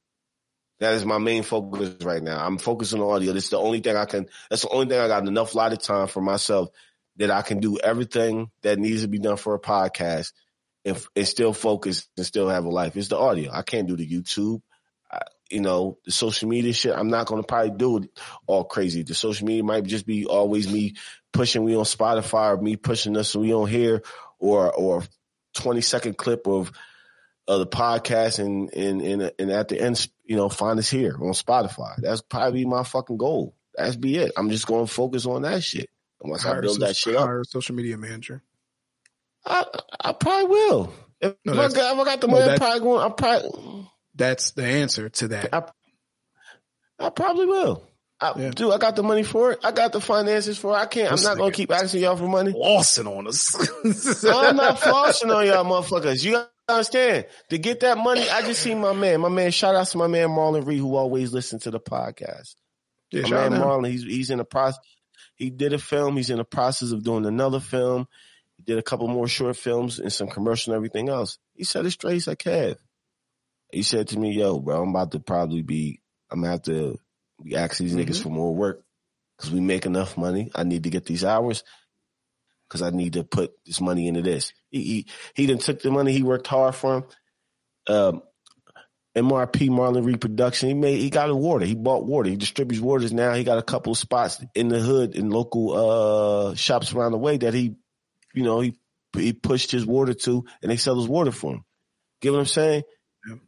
That 0.80 0.94
is 0.94 1.06
my 1.06 1.18
main 1.18 1.44
focus 1.44 2.04
right 2.04 2.24
now. 2.24 2.46
I'm 2.46 2.58
focusing 2.58 3.02
on 3.02 3.16
audio. 3.16 3.34
This 3.34 3.46
is 3.46 3.50
the 3.50 3.58
only 3.58 3.82
thing 3.82 3.98
I 3.98 4.06
can, 4.06 4.28
that's 4.50 4.62
the 4.62 4.70
only 4.70 4.88
thing 4.88 5.00
I 5.00 5.08
got 5.08 5.28
enough 5.28 5.56
lot 5.56 5.74
of 5.74 5.82
time 5.82 6.08
for 6.08 6.22
myself 6.22 6.70
that 7.18 7.32
I 7.32 7.42
can 7.42 7.60
do 7.60 7.78
everything 7.78 8.50
that 8.62 8.80
needs 8.80 9.02
to 9.02 9.10
be 9.10 9.20
done 9.20 9.36
for 9.36 9.54
a 9.54 9.60
podcast 9.60 10.32
and, 10.86 11.06
and 11.16 11.28
still 11.28 11.52
focus 11.52 12.08
and 12.16 12.26
still 12.26 12.48
have 12.48 12.64
a 12.64 12.70
life. 12.70 12.96
It's 12.96 13.10
the 13.10 13.18
audio. 13.18 13.52
I 13.52 13.62
can't 13.62 13.88
do 13.88 13.98
the 13.98 14.08
YouTube. 14.08 14.62
You 15.50 15.62
know, 15.62 15.98
the 16.06 16.12
social 16.12 16.48
media 16.48 16.74
shit. 16.74 16.96
I'm 16.96 17.10
not 17.10 17.28
going 17.28 17.42
to 17.42 17.48
probably 17.48 17.72
do 17.72 17.98
it 17.98 18.10
all 18.46 18.64
crazy. 18.64 19.04
The 19.04 19.16
social 19.16 19.48
media 19.48 19.64
might 19.64 19.84
just 19.84 20.06
be 20.06 20.26
always 20.26 20.72
me 20.72 20.96
pushing 21.34 21.64
we 21.64 21.76
on 21.76 21.84
Spotify 21.84 22.58
or 22.58 22.62
me 22.62 22.76
pushing 22.76 23.18
us 23.18 23.36
we 23.36 23.54
on 23.54 23.68
here 23.68 24.04
or, 24.38 24.72
or 24.74 25.04
20 25.56 25.82
second 25.82 26.18
clip 26.18 26.48
of, 26.48 26.72
of 27.48 27.60
the 27.60 27.68
podcast 27.68 28.40
and, 28.40 28.72
and, 28.74 29.02
and, 29.02 29.32
and 29.40 29.52
at 29.52 29.70
the 29.70 29.82
end, 29.82 30.08
you 30.24 30.36
know, 30.36 30.50
find 30.50 30.78
us 30.78 30.90
here 30.90 31.16
on 31.16 31.34
Spotify. 31.34 31.96
That's 31.98 32.22
probably 32.22 32.66
my 32.66 32.84
fucking 32.84 33.18
goal. 33.18 33.56
That's 33.76 33.96
be 33.96 34.18
it. 34.18 34.32
I'm 34.38 34.50
just 34.50 34.68
going 34.68 34.86
to 34.86 34.92
focus 34.92 35.26
on 35.26 35.42
that 35.44 35.64
shit. 35.64 35.90
And 36.22 36.30
once 36.30 36.46
I 36.46 36.60
build 36.60 36.82
that 36.82 36.96
shit 36.96 37.16
up, 37.16 37.26
hire 37.26 37.42
a 37.42 37.46
social 37.46 37.76
media 37.76 37.98
manager. 37.98 38.44
I, 39.46 39.66
I 40.00 40.14
probably 40.14 40.48
will. 40.48 40.94
If, 41.22 41.36
No, 41.46 41.54
if 41.54 41.60
I, 41.60 41.68
got, 41.70 41.94
if 41.94 42.00
I 42.00 42.04
got 42.04 42.22
the 42.22 42.28
no, 42.28 42.34
money, 42.34 42.52
I'm 42.52 42.58
probably 42.58 42.80
going. 42.80 43.02
I 43.02 43.10
probably, 43.10 43.90
That's 44.20 44.52
the 44.52 44.66
answer 44.66 45.10
to 45.10 45.30
that. 45.30 45.54
I, 45.54 45.64
I 47.00 47.10
probably 47.10 47.46
will. 47.46 47.90
I, 48.22 48.34
Yeah. 48.38 48.50
Dude, 48.50 48.74
I 48.74 48.78
got 48.78 48.96
the 48.96 49.04
money 49.04 49.24
for 49.24 49.54
it. 49.54 49.60
I 49.64 49.72
got 49.72 49.94
the 49.94 50.02
finances 50.02 50.58
for 50.58 50.74
it. 50.76 50.78
I 50.78 50.86
can't. 50.86 51.10
This 51.12 51.26
I'm 51.26 51.32
not 51.32 51.42
gonna 51.42 51.54
keep 51.54 51.72
asking 51.72 52.02
y'all 52.02 52.18
for 52.18 52.28
money. 52.28 52.52
Flossing 52.52 53.08
on 53.08 53.28
us. 53.28 53.56
I'm 54.26 54.58
not 54.58 54.78
flossing 54.78 55.34
on 55.34 55.48
y'all 55.48 55.64
motherfuckers. 55.64 56.24
You 56.24 56.44
understand? 56.68 57.28
To 57.50 57.58
get 57.58 57.80
that 57.80 57.98
money, 57.98 58.30
I 58.30 58.42
just 58.42 58.62
see 58.62 58.76
my 58.76 58.94
man. 58.94 59.22
My 59.22 59.30
man, 59.30 59.52
shout 59.52 59.76
out 59.76 59.88
to 59.88 59.98
my 59.98 60.08
man 60.08 60.30
Marlon 60.30 60.66
Reed, 60.66 60.80
who 60.80 60.96
always 60.96 61.32
listens 61.34 61.64
to 61.64 61.72
the 61.72 61.80
podcast. 61.80 62.56
Yeah, 63.12 63.24
My 63.24 63.50
man. 63.50 63.62
Marlon, 63.62 63.88
he's 63.90 64.04
he's 64.04 64.30
in 64.30 64.40
the 64.40 64.46
process. 64.46 64.80
He 65.36 65.50
did 65.50 65.72
a 65.72 65.80
film. 65.80 66.18
He's 66.18 66.30
in 66.30 66.38
the 66.38 66.44
process 66.44 66.92
of 66.92 67.04
doing 67.04 67.26
another 67.26 67.62
film. 67.62 68.08
He 68.58 68.64
did 68.64 68.78
a 68.78 68.84
couple 68.84 69.08
more 69.08 69.30
short 69.30 69.56
films 69.56 70.00
and 70.00 70.12
some 70.12 70.28
commercial 70.28 70.74
and 70.74 70.78
everything 70.78 71.08
else. 71.08 71.40
He 71.54 71.64
said 71.64 71.86
it 71.86 71.92
straight. 71.92 72.16
He's 72.16 72.28
like, 72.28 72.40
Kev. 72.40 72.76
He 73.72 73.84
said 73.84 74.10
to 74.10 74.20
me, 74.20 74.32
yo, 74.32 74.60
bro, 74.60 74.82
I'm 74.82 74.90
about 74.90 75.12
to 75.12 75.20
probably 75.20 75.62
be, 75.62 76.02
I'm 76.32 76.42
gonna 76.42 76.52
have 76.52 76.64
to 76.64 76.98
be 77.44 77.56
asking 77.56 77.88
these 77.88 77.96
niggas 77.96 78.22
for 78.22 78.30
more 78.30 78.54
work 78.54 78.84
because 79.38 79.52
we 79.52 79.60
make 79.60 79.86
enough 79.86 80.18
money. 80.18 80.52
I 80.56 80.64
need 80.64 80.84
to 80.84 80.90
get 80.90 81.06
these 81.06 81.24
hours 81.24 81.64
because 82.68 82.82
I 82.82 82.90
need 82.90 83.14
to 83.14 83.24
put 83.24 83.52
this 83.66 83.82
money 83.82 84.08
into 84.08 84.22
this. 84.22 84.54
He 84.70 84.84
he, 84.84 85.08
he 85.36 85.46
done 85.48 85.60
took 85.60 85.82
the 85.82 85.92
money. 85.92 86.12
He 86.12 86.24
worked 86.24 86.48
hard 86.48 86.76
for 86.76 86.98
him. 86.98 87.04
Um, 87.88 88.22
MRP 89.18 89.70
Marlon 89.70 90.06
Reed 90.06 90.22
Production. 90.22 90.70
He 90.70 90.76
made 90.76 91.00
he 91.00 91.10
got 91.10 91.30
a 91.30 91.36
water. 91.36 91.66
He 91.66 91.76
bought 91.76 92.06
water. 92.06 92.30
He 92.30 92.36
distributes 92.36 92.82
waters 92.82 93.12
now. 93.12 93.34
He 93.34 93.44
got 93.44 93.58
a 93.58 93.64
couple 93.64 93.92
of 93.92 93.98
spots 93.98 94.44
in 94.56 94.68
the 94.68 94.80
hood 94.80 95.16
in 95.16 95.30
local 95.30 96.52
uh 96.52 96.56
shops 96.56 96.94
around 96.94 97.14
the 97.14 97.18
way 97.18 97.38
that 97.38 97.54
he, 97.54 97.76
you 98.34 98.44
know, 98.44 98.60
he 98.60 98.76
he 99.16 99.34
pushed 99.34 99.72
his 99.72 99.86
water 99.86 100.14
to, 100.14 100.46
and 100.62 100.72
they 100.72 100.78
sell 100.78 100.96
his 100.96 101.08
water 101.08 101.32
for 101.32 101.56
him. 101.56 101.66
Get 102.22 102.32
what 102.32 102.40
I'm 102.40 102.46
saying? 102.46 102.84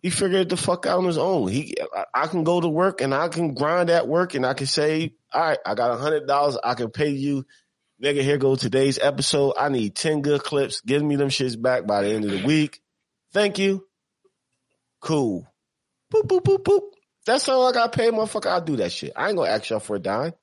He 0.02 0.10
figured 0.10 0.50
the 0.50 0.58
fuck 0.58 0.86
out 0.86 1.00
on 1.00 1.06
his 1.06 1.18
own. 1.18 1.48
He, 1.48 1.76
I, 1.96 2.06
I 2.14 2.28
can 2.28 2.44
go 2.44 2.60
to 2.60 2.68
work 2.68 3.02
and 3.02 3.14
I 3.14 3.30
can 3.30 3.54
grind 3.54 3.90
at 3.90 4.08
work 4.08 4.36
and 4.36 4.46
I 4.46 4.54
can 4.54 4.68
say, 4.68 5.14
all 5.34 5.42
right, 5.42 5.60
I 5.66 5.76
got 5.76 5.92
a 5.92 5.98
hundred 5.98 6.28
dollars. 6.28 6.58
I 6.64 6.74
can 6.74 6.90
pay 6.90 7.10
you. 7.10 7.46
Nigga, 8.04 8.22
here 8.22 8.38
go 8.38 8.56
today's 8.56 9.00
episode. 9.00 9.54
I 9.58 9.70
need 9.70 9.96
10 9.96 10.22
good 10.22 10.44
clips. 10.44 10.82
Give 10.82 11.02
me 11.02 11.16
them 11.16 11.30
shits 11.30 11.60
back 11.62 11.86
by 11.86 12.02
the 12.02 12.10
end 12.10 12.26
of 12.26 12.32
the 12.32 12.44
week. 12.44 12.82
Thank 13.32 13.60
you. 13.60 13.86
Cool. 15.00 15.48
Boop, 16.14 16.24
boop, 16.24 16.44
boop, 16.44 16.64
boop. 16.64 16.82
That's 17.26 17.48
all 17.48 17.68
I 17.68 17.72
got 17.72 17.94
paid, 17.94 18.14
motherfucker. 18.14 18.48
I'll 18.48 18.62
do 18.62 18.78
that 18.78 18.92
shit. 18.92 19.14
I 19.16 19.28
ain't 19.30 19.38
gonna 19.38 19.52
ask 19.52 19.70
y'all 19.70 19.80
for 19.80 19.96
a 19.96 20.00
dime. 20.00 20.34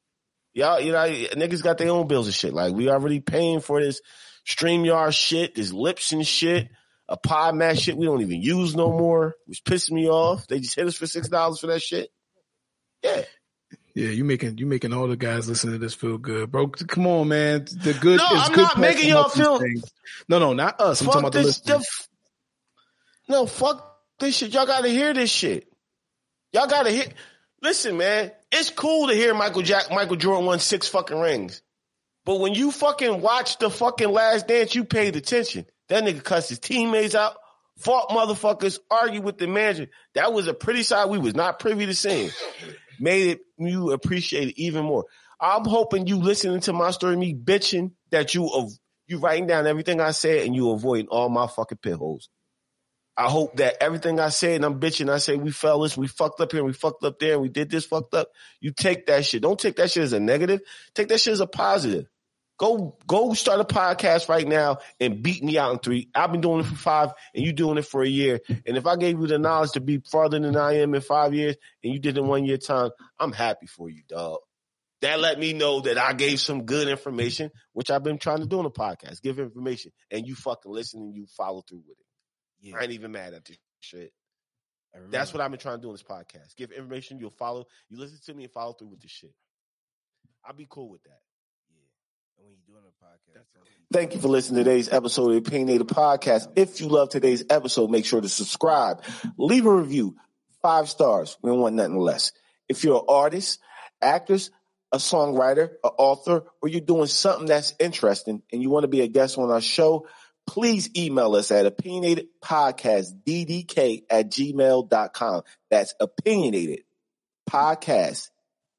Y'all, 0.55 0.81
you 0.81 0.93
know, 0.93 0.99
niggas 0.99 1.63
got 1.63 1.79
their 1.79 1.91
own 1.91 2.07
bills 2.07 2.27
and 2.27 2.35
shit. 2.35 2.55
Like, 2.55 2.73
we 2.73 2.89
already 2.89 3.21
paying 3.21 3.61
for 3.61 3.81
this 3.83 4.01
StreamYard 4.49 5.13
shit, 5.13 5.55
this 5.55 5.73
Libsyn 5.73 6.27
shit, 6.27 6.69
a 7.09 7.17
PodMatch 7.17 7.81
shit 7.81 7.97
we 7.97 8.07
don't 8.07 8.21
even 8.21 8.43
use 8.43 8.77
no 8.77 8.91
more, 8.91 9.35
which 9.47 9.65
pissed 9.65 9.91
me 9.91 10.09
off. 10.09 10.47
They 10.47 10.61
just 10.61 10.75
hit 10.75 10.87
us 10.87 10.97
for 10.97 11.07
$6 11.07 11.61
for 11.61 11.67
that 11.69 11.81
shit. 11.83 12.11
Yeah. 13.03 13.23
Yeah, 13.95 14.11
you 14.11 14.25
making 14.25 14.59
you 14.59 14.67
making 14.67 14.93
all 14.93 15.09
the 15.09 15.17
guys 15.17 15.49
listening 15.49 15.75
to 15.75 15.79
this 15.79 15.95
feel 15.95 16.19
good, 16.19 16.53
bro. 16.53 16.69
Come 16.69 17.07
on, 17.07 17.29
man. 17.29 17.65
The 17.65 17.97
good. 18.01 18.19
No, 18.19 18.27
I'm 18.29 18.53
good 18.53 18.63
not 18.63 18.79
making 18.79 19.09
y'all 19.09 19.29
feel- 19.29 19.59
things. 19.59 19.83
No, 20.29 20.39
no, 20.39 20.53
not 20.53 20.81
us. 20.81 21.01
I'm 21.01 21.07
talking 21.07 21.23
fuck 21.23 21.23
about 21.23 21.33
the 21.33 21.39
this 21.41 21.47
listeners. 21.67 21.87
stuff. 21.89 22.09
No, 23.29 23.47
fuck 23.47 23.97
this 24.21 24.37
shit. 24.37 24.53
Y'all 24.55 24.67
gotta 24.67 24.89
hear 24.89 25.13
this 25.15 25.31
shit. 25.31 25.67
Y'all 26.53 26.69
gotta 26.69 26.91
hear. 26.91 27.07
Listen, 27.61 27.97
man, 27.97 28.31
it's 28.53 28.71
cool 28.71 29.09
to 29.09 29.15
hear 29.15 29.35
Michael 29.35 29.63
Jack, 29.63 29.91
Michael 29.91 30.17
Jordan 30.17 30.47
won 30.47 30.61
six 30.61 30.87
fucking 30.87 31.19
rings. 31.19 31.61
But 32.25 32.39
when 32.41 32.55
you 32.55 32.71
fucking 32.71 33.21
watch 33.21 33.59
the 33.59 33.69
fucking 33.69 34.11
last 34.11 34.47
dance, 34.47 34.75
you 34.77 34.85
paid 34.85 35.17
attention. 35.17 35.67
That 35.89 36.05
nigga 36.05 36.23
cussed 36.23 36.51
his 36.51 36.59
teammates 36.59 37.15
out, 37.15 37.37
fought 37.79 38.11
motherfuckers, 38.11 38.79
argued 38.91 39.25
with 39.25 39.39
the 39.39 39.47
manager. 39.47 39.89
That 40.15 40.33
was 40.33 40.47
a 40.47 40.55
pretty 40.55 40.83
side 40.83 41.11
we 41.11 41.19
was 41.19 41.35
not 41.35 41.59
privy 41.59 41.87
to 41.87 41.95
seeing. 41.95 42.31
Made 43.01 43.29
it 43.29 43.41
you 43.57 43.93
appreciate 43.93 44.49
it 44.49 44.61
even 44.61 44.85
more. 44.85 45.05
I'm 45.41 45.65
hoping 45.65 46.07
you 46.07 46.17
listening 46.17 46.61
to 46.61 46.73
my 46.73 46.91
story, 46.91 47.17
me 47.17 47.35
bitching, 47.35 47.93
that 48.11 48.35
you 48.35 48.49
of 48.49 48.73
you 49.07 49.19
writing 49.19 49.47
down 49.47 49.67
everything 49.67 50.01
I 50.01 50.11
said 50.11 50.45
and 50.45 50.55
you 50.55 50.71
avoiding 50.71 51.09
all 51.09 51.29
my 51.29 51.47
fucking 51.47 51.79
pit 51.79 51.95
holes. 51.95 52.29
I 53.17 53.29
hope 53.29 53.57
that 53.57 53.83
everything 53.83 54.21
I 54.21 54.29
said 54.29 54.57
and 54.57 54.65
I'm 54.65 54.79
bitching, 54.79 55.11
I 55.11 55.19
say 55.19 55.37
we 55.37 55.51
fellas, 55.51 55.97
we 55.97 56.07
fucked 56.07 56.41
up 56.41 56.53
here, 56.53 56.63
we 56.63 56.73
fucked 56.73 57.03
up 57.03 57.19
there, 57.19 57.33
and 57.33 57.43
we 57.43 57.49
did 57.49 57.69
this 57.69 57.85
fucked 57.85 58.15
up. 58.15 58.29
You 58.61 58.73
take 58.73 59.07
that 59.07 59.25
shit. 59.25 59.43
Don't 59.43 59.59
take 59.59 59.77
that 59.77 59.91
shit 59.91 60.05
as 60.05 60.13
a 60.13 60.21
negative. 60.21 60.61
Take 60.95 61.09
that 61.09 61.21
shit 61.21 61.33
as 61.33 61.41
a 61.41 61.47
positive. 61.47 62.07
Go, 62.59 62.97
go 63.07 63.35
start 63.35 63.61
a 63.61 63.65
podcast 63.65 64.29
right 64.29 64.47
now 64.47 64.79
and 64.99 65.23
beat 65.23 65.43
me 65.45 65.57
out 65.59 65.73
in 65.73 65.79
three. 65.79 66.09
I've 66.15 66.33
been 66.33 66.41
doing 66.41 66.61
it 66.61 66.67
for 66.67 66.75
five 66.75 67.11
and 67.35 67.45
you 67.45 67.53
doing 67.53 67.79
it 67.79 67.87
for 67.87 68.03
a 68.03 68.09
year. 68.09 68.41
And 68.67 68.77
if 68.77 68.85
I 68.87 68.97
gave 68.97 69.19
you 69.21 69.27
the 69.29 69.39
knowledge 69.39 69.73
to 69.73 69.81
be 69.81 69.99
farther 70.11 70.41
than 70.41 70.57
I 70.57 70.79
am 70.79 70.95
in 70.95 71.01
five 71.01 71.35
years 71.35 71.57
and 71.85 71.93
you 71.93 72.01
did 72.01 72.17
it 72.17 72.21
in 72.21 72.27
one 72.27 72.45
year 72.45 72.57
time, 72.59 72.91
I'm 73.19 73.33
happy 73.33 73.67
for 73.67 73.89
you, 73.89 74.03
dog. 74.09 74.39
That 75.03 75.21
let 75.21 75.39
me 75.39 75.53
know 75.53 75.81
that 75.83 75.97
I 75.97 76.13
gave 76.13 76.41
some 76.41 76.65
good 76.65 76.89
information, 76.89 77.53
which 77.73 77.89
I've 77.91 78.03
been 78.03 78.19
trying 78.19 78.41
to 78.41 78.47
do 78.47 78.59
on 78.59 78.65
the 78.65 78.71
podcast. 78.73 79.23
Give 79.23 79.39
information 79.39 79.93
and 80.11 80.27
you 80.27 80.35
fucking 80.35 80.73
listen 80.73 81.01
and 81.01 81.15
you 81.15 81.27
follow 81.37 81.63
through 81.63 81.83
with 81.87 81.97
it. 81.99 82.07
Yeah, 82.61 82.77
I 82.77 82.83
ain't 82.83 82.93
even 82.93 83.13
mad 83.13 83.35
at 83.35 83.45
this 83.45 83.57
shit. 83.79 84.13
That's 85.11 85.33
what 85.33 85.41
I've 85.41 85.51
been 85.53 85.61
trying 85.61 85.77
to 85.77 85.83
do 85.83 85.89
on 85.89 85.95
this 85.95 86.03
podcast. 86.03 86.57
Give 86.57 86.73
information, 86.73 87.21
you'll 87.21 87.31
follow, 87.31 87.67
you 87.89 87.99
listen 87.99 88.19
to 88.27 88.35
me 88.35 88.45
and 88.45 88.53
follow 88.53 88.73
through 88.73 88.89
with 88.89 89.01
this 89.01 89.13
shit. 89.13 89.35
I'll 90.45 90.55
be 90.55 90.67
cool 90.69 90.89
with 90.89 91.05
that. 91.05 91.21
Yeah, 91.71 91.87
and 92.39 92.47
when 92.47 92.55
you're 92.57 92.67
doing 92.67 92.83
a 92.83 92.88
podcast, 92.88 92.88
tell 92.88 92.88
people- 92.88 92.88
Thank 93.91 94.15
you 94.15 94.21
for 94.21 94.29
listening 94.29 94.63
to 94.63 94.65
today's 94.65 94.93
episode 94.93 95.29
of 95.29 95.33
the 95.33 95.39
Opinionated 95.49 95.89
Podcast. 95.89 96.49
If 96.57 96.79
you 96.81 96.89
love 96.89 97.09
today's 97.09 97.45
episode, 97.49 97.91
make 97.91 98.05
sure 98.05 98.21
to 98.21 98.29
subscribe, 98.29 99.03
leave 99.39 99.65
a 99.65 99.75
review, 99.75 100.15
five 100.61 100.91
stars. 100.91 101.39
We 101.41 101.51
don't 101.51 101.61
want 101.61 101.77
nothing 101.77 101.97
less. 101.97 102.33
If 102.69 102.85
you're 102.85 102.99
an 102.99 103.07
artist, 103.09 103.61
actors, 104.03 104.51
a 104.93 104.99
songwriter, 104.99 105.71
an 105.83 105.91
author, 105.97 106.45
or 106.61 106.69
you're 106.69 106.83
doing 106.83 107.07
something 107.07 107.47
that's 107.47 107.75
interesting 107.79 108.43
and 108.53 108.63
you 108.63 108.69
want 108.69 108.85
to 108.85 108.89
be 108.89 109.01
a 109.01 109.09
guest 109.09 109.39
on 109.39 109.51
our 109.51 109.63
show, 109.63 110.07
please 110.47 110.91
email 110.95 111.35
us 111.35 111.51
at 111.51 111.65
opinionatedpodcastddk 111.65 114.03
at 114.11 114.31
gmail.com. 114.31 115.43
That's 115.71 115.95
opinionated 115.99 116.81
podcast 117.49 118.29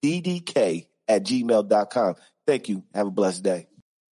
ddk 0.04 0.86
at 1.08 1.24
gmail.com. 1.24 2.16
Thank 2.46 2.70
you. 2.70 2.84
Have 2.94 3.08
a 3.08 3.12
blessed 3.12 3.41
day. 3.44 3.69